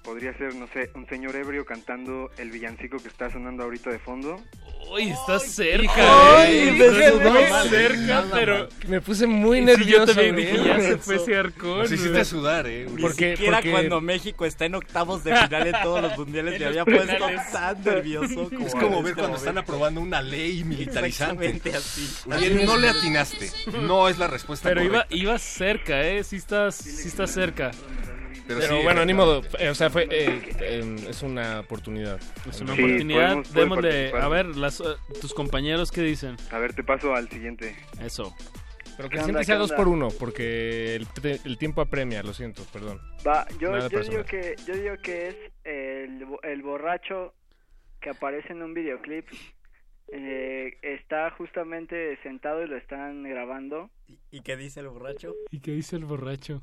podría 0.09 0.32
ser, 0.39 0.55
no 0.55 0.66
sé, 0.72 0.90
un 0.94 1.06
señor 1.06 1.36
ebrio 1.36 1.66
cantando 1.66 2.30
el 2.39 2.51
villancico 2.51 2.97
que 2.97 3.09
está 3.09 3.30
sonando 3.30 3.62
ahorita 3.64 3.90
de 3.90 3.98
fondo. 3.98 4.40
Uy, 4.90 5.10
estás 5.10 5.43
cerca, 5.43 5.93
Ay, 6.39 6.70
me 6.78 6.90
muy 7.30 7.68
cerca, 7.68 7.97
Nada 8.06 8.30
pero... 8.32 8.55
mal. 8.60 8.68
Me 8.89 9.01
puse 9.02 9.26
muy 9.26 9.59
Sí, 9.59 9.64
nervioso. 9.66 10.06
yo 10.06 10.14
también 10.14 10.36
dije, 10.36 10.64
ya 10.64 10.80
se 10.80 10.97
fue 10.97 11.16
ese 11.16 11.36
arcón. 11.36 11.80
Nos 11.80 11.93
hiciste 11.93 12.24
sudar, 12.24 12.66
eh. 12.66 12.86
Ni 12.90 13.02
Porque- 13.02 13.32
siquiera 13.36 13.59
porque- 13.59 13.70
cuando 13.70 14.01
México 14.01 14.47
está 14.47 14.64
en 14.64 14.76
octavos 14.76 15.24
de 15.24 15.36
final 15.36 15.66
en 15.66 15.74
todos 15.82 16.01
los 16.01 16.16
mundiales 16.16 16.59
los 16.59 16.68
había 16.70 16.85
puesto 16.86 17.26
tan 17.52 17.85
nervioso 17.85 18.48
como 18.48 18.66
Es 18.66 18.72
como 18.74 19.02
ver 19.02 19.10
este 19.10 19.20
cuando 19.20 19.36
están 19.36 19.59
aprobando 19.59 20.01
una 20.01 20.22
ley 20.22 20.64
militarizante. 20.64 21.60
Así. 21.76 22.09
No 22.64 22.78
le 22.78 22.89
atinaste. 22.89 23.51
No 23.82 24.09
es 24.09 24.16
la 24.16 24.26
respuesta 24.26 24.70
Pero 24.70 24.82
iba, 24.82 25.06
ibas 25.10 25.43
cerca, 25.43 26.02
¿eh? 26.02 26.24
Sí 26.24 26.36
estás, 26.36 26.76
sí 26.76 27.09
estás 27.09 27.30
cerca. 27.30 27.72
Pero, 28.48 28.60
Pero 28.60 28.76
sí, 28.78 28.82
bueno, 28.82 29.04
ni 29.04 29.12
modo. 29.12 29.42
eh, 29.58 29.68
O 29.68 29.74
sea, 29.74 29.90
fue, 29.90 30.04
eh, 30.10 30.40
eh, 30.60 30.96
es 31.10 31.22
una 31.22 31.60
oportunidad. 31.60 32.18
Es 32.48 32.60
una 32.62 32.74
Sí, 32.74 32.82
oportunidad. 32.82 33.26
podemos- 33.28 33.52
Démosle, 33.52 34.12
a 34.12 34.28
ver, 34.28 34.46
las, 34.56 34.82
tus 35.20 35.34
compañeros, 35.34 35.92
¿qué 35.92 36.00
dicen? 36.00 36.36
A 36.50 36.58
ver, 36.58 36.72
te 36.72 36.82
paso 36.82 37.14
al 37.14 37.28
siguiente. 37.28 37.76
Eso. 38.00 38.34
Pero 38.96 39.10
que 39.10 39.18
¿Qué 39.18 39.22
siempre 39.22 39.44
sea 39.44 39.58
dos 39.58 39.70
por 39.72 39.86
uno, 39.86 40.08
porque 40.18 40.96
el, 40.96 41.58
tiempo 41.58 41.82
apremia, 41.82 42.22
lo 42.24 42.32
siento, 42.32 42.64
perdón. 42.72 43.00
Va, 43.24 43.46
yo, 43.60 43.86
yo 43.88 44.00
digo 44.02 44.24
que 44.24 44.56
yo 44.66 44.74
digo 44.74 44.96
que 45.00 45.28
es 45.28 45.36
el, 45.64 46.26
el 46.42 46.62
borracho 46.62 47.32
que 48.00 48.10
aparece 48.10 48.52
en 48.54 48.62
un 48.62 48.72
videoclip. 48.74 49.26
Eh, 50.10 50.78
está 50.80 51.30
justamente 51.32 52.18
sentado 52.22 52.64
y 52.64 52.66
lo 52.66 52.76
están 52.78 53.22
grabando. 53.24 53.90
¿Y 54.30 54.40
qué 54.40 54.56
dice 54.56 54.80
el 54.80 54.88
borracho? 54.88 55.34
¿Y 55.50 55.60
qué 55.60 55.72
dice 55.72 55.96
el 55.96 56.06
borracho? 56.06 56.62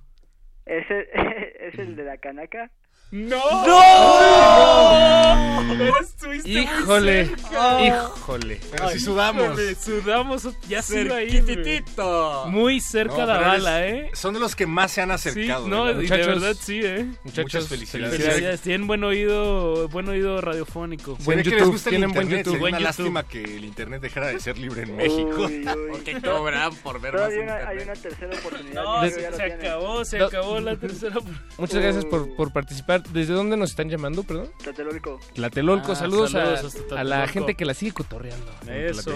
¿Es 0.66 0.90
el, 0.90 1.08
es 1.60 1.80
el 1.80 1.96
de 1.96 2.04
la 2.04 2.18
canaca? 2.18 2.72
¡No! 3.12 3.38
¡No! 3.66 5.76
Pero 5.78 6.00
estuviste 6.02 6.50
muy 6.52 6.62
Híjole, 6.62 7.26
cerca. 7.28 7.86
híjole. 7.86 8.60
Pero 8.72 8.90
si 8.90 9.00
sudamos. 9.00 9.44
híjole, 9.46 9.76
sudamos, 9.76 10.48
ya. 10.68 10.82
Cerquititito. 10.82 12.46
Muy 12.48 12.80
cerca 12.82 13.18
No, 13.18 13.26
la 13.26 13.38
pero 13.38 13.50
bala, 13.50 13.88
¿eh? 13.88 14.10
Son 14.14 14.34
de 14.34 14.40
los 14.40 14.56
que 14.56 14.66
más 14.68 14.92
se 14.92 15.02
han 15.02 15.10
Sí, 15.18 15.30
acercado. 15.30 15.68
no, 15.68 15.84
¿verdad? 15.86 16.02
y 16.02 16.08
de 16.08 16.18
Muchachos, 16.18 16.42
verdad 16.42 16.56
sí, 16.60 16.82
¿eh? 16.84 17.06
Muchachos, 17.24 17.44
Muchas 17.54 17.68
felicidades. 17.68 18.22
Felicidades, 18.22 18.62
tienen 18.62 18.88
buen 18.88 19.04
oído, 19.04 19.88
buen 19.90 20.08
oído 20.10 20.42
radiofónico. 20.42 21.16
Se 21.18 21.24
Buen 21.24 21.38
ve 21.40 21.44
que 21.44 21.50
les 21.52 21.60
YouTube, 21.60 21.72
gusta 21.74 21.90
el 21.90 21.94
tienen 21.96 22.12
buen 22.14 22.24
internet. 22.28 22.46
YouTube. 22.46 22.54
Sería 22.54 22.62
Buen 22.62 22.76
una 22.76 22.80
YouTube. 22.92 23.06
lástima 23.06 23.24
que 23.28 23.44
el 23.58 23.66
internet 23.66 24.02
dejara 24.02 24.28
de 24.28 24.40
ser 24.40 24.58
libre 24.58 24.84
en 24.84 24.96
México. 24.96 25.30
Uy, 25.38 25.44
uy. 25.68 25.88
Porque 25.92 26.22
cobran 26.22 26.76
por 26.78 27.02
ver 27.02 27.14
más 27.14 27.22
Todavía 27.24 27.44
una- 27.44 27.56
hay 27.56 27.62
internet. 27.80 27.86
una 27.86 28.02
tercera 28.02 28.40
oportunidad. 28.40 28.84
No, 28.84 29.04
yo 29.04 29.10
se, 29.10 29.16
creo 29.16 29.24
ya 29.24 29.30
lo 29.32 29.38
se 29.38 29.44
tienen. 29.44 29.66
acabó, 29.66 30.06
se 30.06 30.20
No. 30.20 30.26
acabó 30.26 30.60
la 30.60 30.76
tercera. 30.76 31.16
Muchas 31.58 31.82
gracias 31.82 32.06
por, 32.06 32.36
por 32.36 32.54
participar. 32.54 33.04
¿Desde 33.14 33.34
dónde 33.34 33.56
nos 33.58 33.70
están 33.72 33.90
llamando, 33.90 34.24
perdón? 34.24 34.50
Tlatelolco. 34.64 35.20
Tlatelolco, 35.34 35.92
Ah, 35.94 35.96
saludos, 35.96 36.32
saludos 36.32 36.76
a- 36.92 37.00
a, 37.00 37.04
la 37.04 37.28
gente 37.28 37.56
que 37.56 37.66
la 37.66 37.74
sigue 37.74 37.92
cotorreando. 37.94 38.46
Eso. 38.70 39.12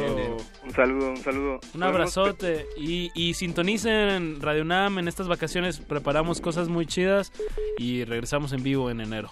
Un 0.63 0.73
saludo, 0.73 1.09
un 1.09 1.17
saludo. 1.17 1.59
Un 1.73 1.83
abrazote 1.83 2.67
y, 2.77 3.11
y 3.15 3.33
sintonicen 3.33 4.39
Radio 4.41 4.61
UNAM 4.61 4.99
en 4.99 5.07
estas 5.07 5.27
vacaciones. 5.27 5.79
Preparamos 5.79 6.39
cosas 6.41 6.67
muy 6.69 6.85
chidas 6.85 7.31
y 7.77 8.03
regresamos 8.05 8.53
en 8.53 8.63
vivo 8.63 8.89
en 8.89 9.01
enero. 9.01 9.31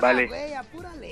Vale. 0.00 0.28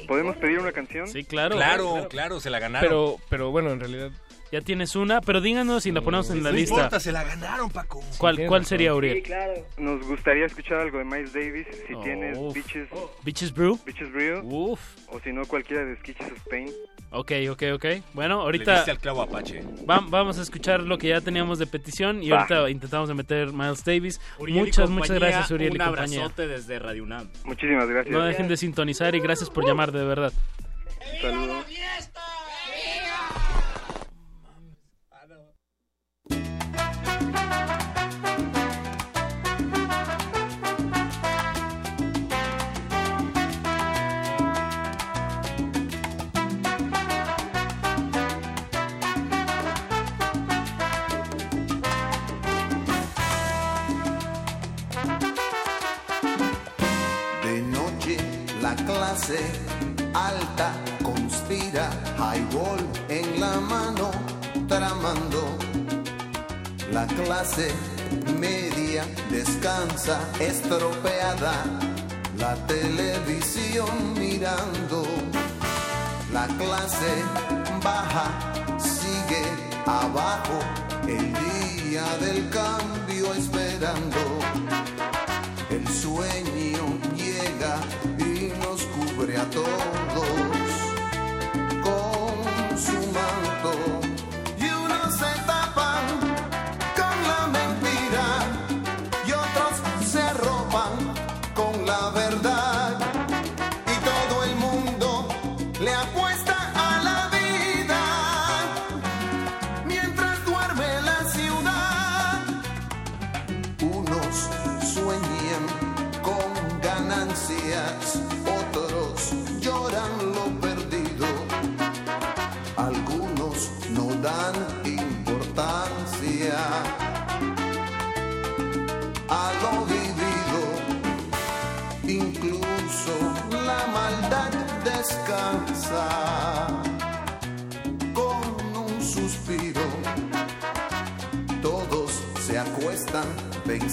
¿Podemos 0.09 0.36
pedir 0.36 0.59
una 0.59 0.73
canción? 0.73 1.06
Sí, 1.09 1.24
claro. 1.24 1.56
Claro, 1.56 2.06
claro, 2.09 2.40
se 2.40 2.51
la 2.51 2.59
ganaron. 2.59 2.89
Pero, 2.89 3.16
pero 3.28 3.51
bueno, 3.51 3.70
en 3.70 3.81
realidad. 3.81 4.10
Ya 4.52 4.60
tienes 4.60 4.94
una, 4.94 5.20
pero 5.20 5.40
díganos 5.40 5.82
si 5.82 5.90
la 5.90 6.01
ponemos 6.02 6.31
en 6.31 6.43
la 6.44 6.51
no 6.51 6.56
lista. 6.56 6.74
importa, 6.77 7.01
se 7.01 7.10
la 7.10 7.24
ganaron, 7.24 7.68
Paco. 7.68 8.01
¿Cuál, 8.18 8.47
cuál 8.47 8.64
sería 8.64 8.90
Sí, 8.93 8.97
Uriel? 8.97 9.23
claro. 9.23 9.55
Nos 9.77 10.06
gustaría 10.06 10.47
escuchar 10.47 10.78
algo 10.82 10.98
de 10.98 11.05
Miles 11.05 11.32
Davis, 11.32 11.66
si 11.89 11.94
Oh, 11.94 12.01
tienes 12.02 12.39
uf. 12.39 12.55
Bitches, 12.55 12.89
Bitches 13.24 13.52
Brew. 13.52 13.78
Bitches 13.85 14.12
Brew, 14.12 14.40
Uf. 14.44 14.81
o 15.09 15.18
si 15.20 15.32
no 15.32 15.44
cualquiera 15.47 15.85
de 15.85 15.97
Sketches 15.97 16.31
of 16.31 16.39
Pain. 16.48 16.70
Ok, 17.10 17.32
ok, 17.51 17.62
ok. 17.74 17.86
Bueno, 18.14 18.40
ahorita 18.43 18.77
diste 18.77 18.90
al 18.93 18.98
clavo 18.98 19.23
Apache. 19.23 19.62
va- 19.89 20.05
vamos 20.09 20.39
a 20.39 20.43
escuchar 20.43 20.81
lo 20.82 20.97
que 20.98 21.09
ya 21.09 21.20
teníamos 21.20 21.59
de 21.59 21.66
petición 21.66 22.23
y 22.23 22.31
Va. 22.31 22.39
ahorita 22.43 22.70
intentamos 22.70 23.09
de 23.09 23.14
meter 23.14 23.52
Miles 23.52 23.85
Davis. 23.85 24.20
Uriel 24.39 24.59
muchas, 24.60 24.90
muchas 24.90 25.18
gracias 25.18 25.51
Uriel 25.51 25.70
Un 25.73 25.77
y 25.77 25.85
compañía. 25.85 26.18
abrazote 26.20 26.47
desde 26.47 26.78
Radio 26.78 27.02
UNAM. 27.02 27.28
Muchísimas 27.44 27.89
gracias. 27.89 28.12
No 28.12 28.23
dejen 28.24 28.47
de 28.48 28.56
sintonizar 28.56 29.14
y 29.16 29.20
gracias 29.20 29.51
por 29.51 29.66
llamar 29.66 29.90
de 29.93 30.05
verdad. 30.05 30.32
Saludos. 31.20 31.66
De 31.66 31.74
clase 58.84 59.38
alta 60.14 60.72
conspira, 61.02 61.88
highball 62.18 62.80
en 63.08 63.40
la 63.40 63.60
mano, 63.60 64.10
tramando. 64.68 65.42
La 66.92 67.06
clase 67.06 67.68
media 68.38 69.04
descansa 69.30 70.18
estropeada, 70.40 71.54
la 72.38 72.54
televisión 72.66 74.14
mirando. 74.18 75.04
La 76.32 76.46
clase 76.58 77.12
baja 77.82 78.28
sigue 78.78 79.44
abajo, 79.86 80.58
el 81.06 81.32
día 81.44 82.04
del 82.20 82.48
cambio 82.50 83.34
esperando. 83.34 84.22
El 85.70 85.86
sueño 85.88 86.55
cubre 89.56 90.05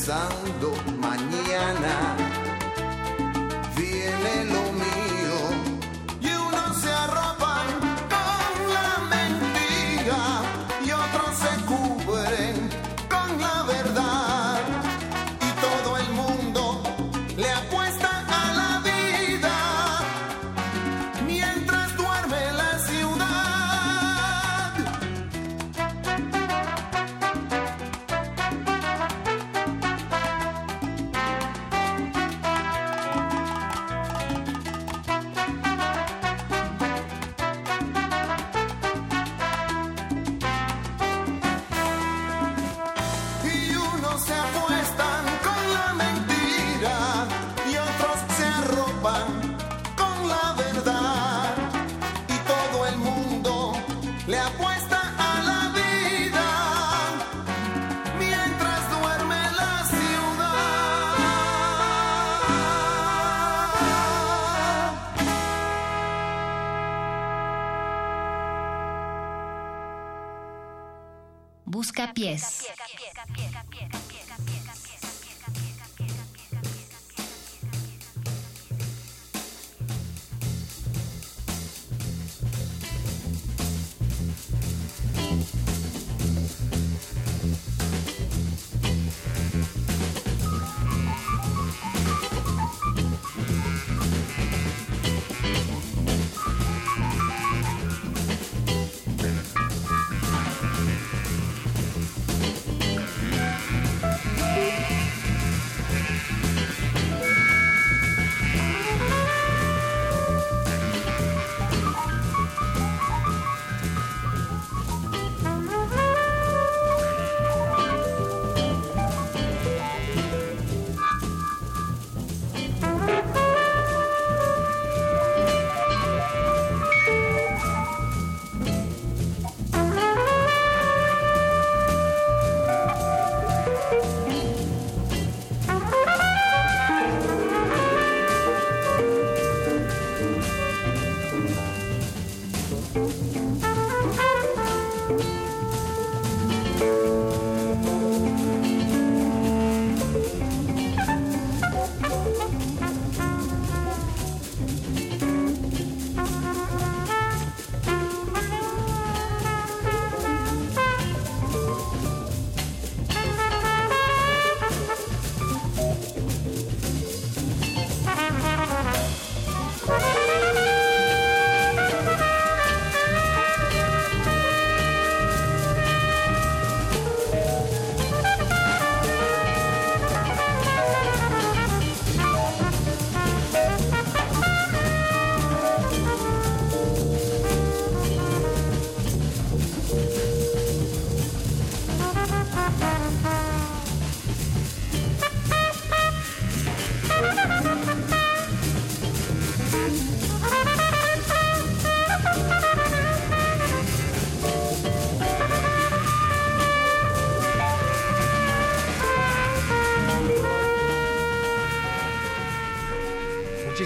pensando 0.06 0.76
mañana 1.00 2.43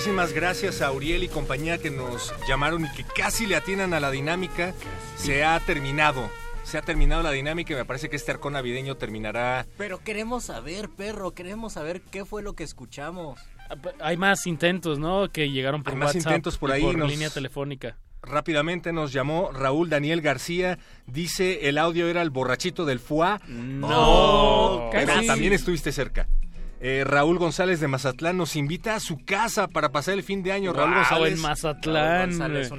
Muchísimas 0.08 0.32
gracias 0.32 0.82
a 0.82 0.90
Uriel 0.94 1.22
y 1.24 1.28
compañía 1.28 1.80
que 1.80 1.92
nos 1.92 2.34
llamaron 2.48 2.86
y 2.86 2.90
que 2.96 3.04
casi 3.04 3.46
le 3.46 3.58
atinan 3.58 3.94
a 3.94 4.00
la 4.00 4.10
dinámica. 4.10 4.74
Se 5.18 5.44
ha 5.44 5.60
terminado. 5.60 6.30
Se 6.64 6.78
ha 6.78 6.82
terminado 6.82 7.22
la 7.24 7.32
dinámica 7.32 7.74
y 7.74 7.76
me 7.76 7.84
parece 7.84 8.08
que 8.10 8.16
este 8.16 8.32
arcón 8.32 8.54
navideño 8.54 8.96
terminará. 8.96 9.68
Pero 9.78 10.00
queremos 10.00 10.46
saber, 10.46 10.88
perro, 10.88 11.32
queremos 11.32 11.74
saber 11.74 12.00
qué 12.10 12.24
fue 12.24 12.42
lo 12.42 12.54
que 12.54 12.64
escuchamos. 12.64 13.38
Hay 14.00 14.16
más 14.16 14.48
intentos, 14.48 14.98
¿no? 14.98 15.30
Que 15.30 15.50
llegaron 15.52 15.84
por 15.84 15.92
Hay 15.92 16.00
más 16.00 16.16
WhatsApp 16.16 16.32
intentos 16.32 16.58
por 16.58 16.70
y 16.70 16.74
ahí, 16.74 16.84
por 16.84 16.98
nos- 16.98 17.10
línea 17.12 17.30
telefónica. 17.30 17.98
Rápidamente 18.22 18.94
nos 18.94 19.12
llamó 19.12 19.52
Raúl 19.52 19.90
Daniel 19.90 20.22
García. 20.22 20.80
Dice 21.06 21.68
el 21.68 21.78
audio 21.78 22.08
era 22.08 22.22
el 22.22 22.30
borrachito 22.30 22.86
del 22.86 23.00
FUA. 23.00 23.42
No, 23.48 24.88
pero 24.90 25.08
casi. 25.14 25.28
también 25.28 25.52
estuviste 25.52 25.92
cerca. 25.92 26.30
Eh, 26.80 27.04
Raúl 27.04 27.40
González 27.40 27.80
de 27.80 27.88
Mazatlán 27.88 28.38
nos 28.38 28.56
invita 28.56 28.94
a 28.96 29.00
su 29.00 29.18
casa 29.26 29.68
para 29.68 29.92
pasar 29.92 30.14
el 30.14 30.22
fin 30.22 30.44
de 30.44 30.52
año. 30.52 30.74
Raúl 30.74 30.94
González. 30.94 31.34
en 31.34 31.42
Mazatlán. 31.42 32.30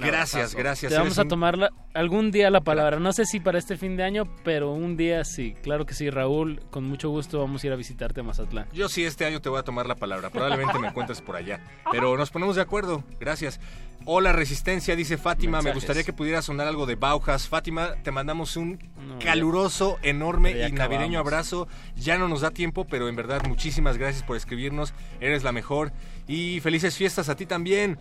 Gracias, 0.00 0.54
gracias. 0.54 0.92
Te 0.92 0.98
vamos 0.98 1.18
a 1.18 1.22
un- 1.22 1.28
tomar 1.28 1.58
la- 1.58 1.70
algún 1.94 2.30
día 2.30 2.48
la 2.50 2.60
palabra. 2.60 3.00
No 3.00 3.12
sé 3.12 3.24
si 3.26 3.40
para 3.40 3.58
este 3.58 3.76
fin 3.76 3.96
de 3.96 4.04
año, 4.04 4.22
pero 4.44 4.72
un 4.72 4.96
día 4.96 5.24
sí. 5.24 5.54
Claro 5.62 5.84
que 5.84 5.94
sí, 5.94 6.10
Raúl. 6.10 6.60
Con 6.70 6.84
mucho 6.84 7.08
gusto 7.10 7.40
vamos 7.40 7.64
a 7.64 7.66
ir 7.66 7.72
a 7.72 7.76
visitarte 7.76 8.20
a 8.20 8.22
Mazatlán. 8.22 8.68
Yo 8.72 8.88
sí 8.88 9.04
este 9.04 9.24
año 9.24 9.40
te 9.40 9.48
voy 9.48 9.58
a 9.58 9.62
tomar 9.64 9.86
la 9.86 9.96
palabra. 9.96 10.30
Probablemente 10.30 10.78
me 10.78 10.88
encuentres 10.88 11.20
por 11.20 11.34
allá. 11.34 11.60
Pero 11.90 12.16
nos 12.16 12.30
ponemos 12.30 12.54
de 12.54 12.62
acuerdo. 12.62 13.02
Gracias. 13.18 13.58
Hola 14.04 14.32
Resistencia, 14.32 14.96
dice 14.96 15.18
Fátima. 15.18 15.60
Me 15.60 15.72
gustaría 15.72 16.02
que 16.02 16.12
pudiera 16.12 16.40
sonar 16.40 16.66
algo 16.66 16.86
de 16.86 16.94
Bauhaus. 16.94 17.46
Fátima, 17.48 17.94
te 18.02 18.10
mandamos 18.10 18.56
un 18.56 18.78
No, 19.06 19.18
caluroso, 19.18 19.98
enorme 20.02 20.56
ya 20.56 20.68
y 20.68 20.72
navideño 20.72 21.18
abrazo. 21.18 21.68
Ya 21.94 22.16
no 22.16 22.26
nos 22.28 22.40
da 22.40 22.50
tiempo, 22.50 22.86
pero 22.86 23.08
en 23.08 23.16
verdad 23.16 23.42
muchísimas 23.46 23.98
gracias 23.98 24.22
por 24.22 24.36
escribirnos. 24.36 24.94
Eres 25.20 25.42
la 25.44 25.52
mejor. 25.52 25.92
Y 26.26 26.60
felices 26.60 26.96
fiestas 26.96 27.28
a 27.28 27.36
ti 27.36 27.44
también. 27.44 27.98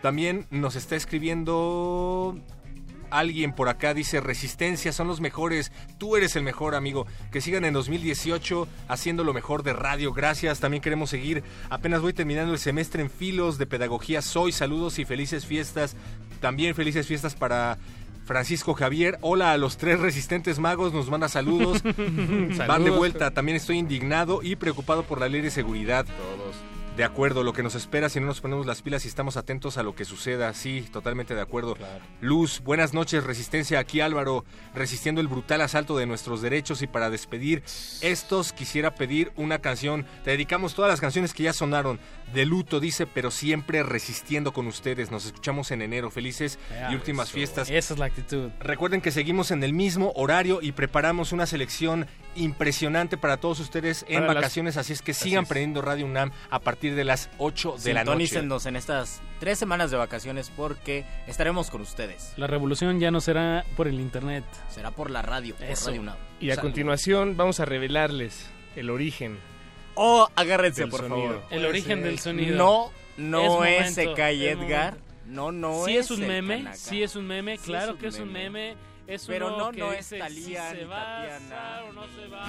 También 0.00 0.46
nos 0.50 0.76
está 0.76 0.96
escribiendo 0.96 2.38
alguien 3.10 3.52
por 3.52 3.68
acá 3.68 3.94
dice, 3.94 4.20
resistencia, 4.20 4.92
son 4.92 5.08
los 5.08 5.20
mejores, 5.20 5.72
tú 5.98 6.16
eres 6.16 6.36
el 6.36 6.42
mejor 6.42 6.74
amigo, 6.74 7.06
que 7.30 7.40
sigan 7.40 7.64
en 7.64 7.74
2018 7.74 8.68
haciendo 8.88 9.24
lo 9.24 9.34
mejor 9.34 9.62
de 9.62 9.72
radio, 9.72 10.12
gracias, 10.12 10.60
también 10.60 10.82
queremos 10.82 11.10
seguir, 11.10 11.42
apenas 11.68 12.00
voy 12.00 12.12
terminando 12.12 12.52
el 12.52 12.58
semestre 12.58 13.02
en 13.02 13.10
filos 13.10 13.58
de 13.58 13.66
pedagogía, 13.66 14.22
soy, 14.22 14.52
saludos 14.52 14.98
y 14.98 15.04
felices 15.04 15.46
fiestas, 15.46 15.96
también 16.40 16.74
felices 16.74 17.06
fiestas 17.06 17.34
para... 17.34 17.78
Francisco 18.26 18.74
Javier, 18.74 19.18
hola 19.22 19.50
a 19.50 19.56
los 19.56 19.76
tres 19.76 19.98
resistentes 19.98 20.60
magos, 20.60 20.92
nos 20.92 21.10
manda 21.10 21.28
saludos. 21.28 21.82
Van 21.82 21.96
de 21.96 22.54
Saludos. 22.54 22.96
vuelta, 22.96 23.32
también 23.32 23.56
estoy 23.56 23.78
indignado 23.78 24.40
y 24.40 24.54
preocupado 24.54 25.02
por 25.02 25.18
la 25.18 25.28
ley 25.28 25.40
de 25.40 25.50
seguridad. 25.50 26.06
Todos. 26.06 26.79
De 26.96 27.04
acuerdo, 27.04 27.44
lo 27.44 27.54
que 27.54 27.62
nos 27.62 27.76
espera 27.76 28.10
si 28.10 28.20
no 28.20 28.26
nos 28.26 28.42
ponemos 28.42 28.66
las 28.66 28.82
pilas 28.82 29.06
y 29.06 29.08
estamos 29.08 29.38
atentos 29.38 29.78
a 29.78 29.82
lo 29.82 29.94
que 29.94 30.04
suceda. 30.04 30.52
Sí, 30.52 30.86
totalmente 30.92 31.34
de 31.34 31.40
acuerdo. 31.40 31.78
Luz, 32.20 32.60
buenas 32.62 32.92
noches, 32.92 33.24
Resistencia. 33.24 33.78
Aquí 33.78 34.02
Álvaro, 34.02 34.44
resistiendo 34.74 35.22
el 35.22 35.28
brutal 35.28 35.62
asalto 35.62 35.96
de 35.96 36.04
nuestros 36.04 36.42
derechos 36.42 36.82
y 36.82 36.86
para 36.86 37.08
despedir 37.08 37.62
estos 38.02 38.52
quisiera 38.52 38.94
pedir 38.94 39.32
una 39.36 39.60
canción. 39.60 40.04
Te 40.24 40.32
dedicamos 40.32 40.74
todas 40.74 40.90
las 40.90 41.00
canciones 41.00 41.32
que 41.32 41.44
ya 41.44 41.54
sonaron. 41.54 41.98
De 42.34 42.44
luto, 42.44 42.80
dice, 42.80 43.06
pero 43.06 43.30
siempre 43.30 43.82
resistiendo 43.82 44.52
con 44.52 44.66
ustedes. 44.66 45.10
Nos 45.10 45.24
escuchamos 45.24 45.70
en 45.70 45.80
enero. 45.82 46.10
Felices 46.10 46.58
y 46.90 46.94
últimas 46.94 47.28
eso. 47.28 47.34
fiestas. 47.34 47.70
Esa 47.70 47.94
es 47.94 47.98
la 47.98 48.06
actitud. 48.06 48.50
Recuerden 48.60 49.00
que 49.00 49.10
seguimos 49.10 49.52
en 49.52 49.64
el 49.64 49.72
mismo 49.72 50.12
horario 50.16 50.58
y 50.60 50.72
preparamos 50.72 51.32
una 51.32 51.46
selección 51.46 52.06
impresionante 52.36 53.16
para 53.16 53.38
todos 53.38 53.58
ustedes 53.58 54.04
en 54.06 54.20
Para 54.20 54.26
las- 54.34 54.34
vacaciones, 54.42 54.76
así 54.76 54.92
es 54.92 55.02
que 55.02 55.14
sigan 55.14 55.46
prendiendo 55.46 55.82
Radio 55.82 56.04
UNAM 56.06 56.30
a 56.50 56.60
partir 56.60 56.79
de 56.88 57.04
las 57.04 57.28
8 57.38 57.76
de 57.84 57.92
la 57.94 58.04
noche. 58.04 58.38
En 58.66 58.76
estas 58.76 59.20
tres 59.38 59.58
semanas 59.58 59.90
de 59.90 59.96
vacaciones 59.98 60.50
porque 60.56 61.04
estaremos 61.26 61.70
con 61.70 61.82
ustedes. 61.82 62.32
La 62.36 62.46
revolución 62.46 62.98
ya 63.00 63.10
no 63.10 63.20
será 63.20 63.64
por 63.76 63.86
el 63.88 64.00
internet. 64.00 64.44
Será 64.70 64.90
por 64.90 65.10
la 65.10 65.22
radio, 65.22 65.54
por 65.54 65.66
Eso. 65.66 65.90
Radio. 65.90 66.16
Y 66.40 66.50
a 66.50 66.54
Salud. 66.54 66.68
continuación 66.68 67.36
vamos 67.36 67.60
a 67.60 67.64
revelarles 67.66 68.46
el 68.76 68.88
origen. 68.90 69.38
Oh, 69.94 70.28
agárrense, 70.36 70.82
del 70.82 70.90
por 70.90 71.00
sonido. 71.00 71.28
favor. 71.28 71.42
El 71.50 71.66
origen 71.66 72.02
del 72.02 72.18
sonido. 72.18 72.56
No, 72.56 72.92
no 73.18 73.64
Es 73.64 73.98
es, 73.98 73.98
es 73.98 74.16
Edgar. 74.18 74.96
No, 75.26 75.52
no 75.52 75.84
sí 75.84 75.96
es. 75.96 76.06
es 76.06 76.10
un 76.18 76.26
meme, 76.26 76.56
Kanaka. 76.58 76.76
sí 76.76 77.02
es 77.02 77.14
un 77.16 77.26
meme, 77.26 77.56
Sí 77.58 77.64
claro 77.64 77.92
es 77.92 77.98
que 78.00 78.06
es 78.08 78.18
un 78.18 78.32
meme. 78.32 78.76
Es 79.06 79.26
Pero 79.26 79.56
no, 79.56 79.70
que 79.72 79.78
no 79.80 79.92
es 79.92 79.98
dice, 80.10 80.18
Thalía 80.18 80.70
si 80.70 80.76
se 80.78 80.84
va 80.84 81.82
o 81.88 81.92
no 81.92 82.02
se 82.08 82.28
va. 82.28 82.48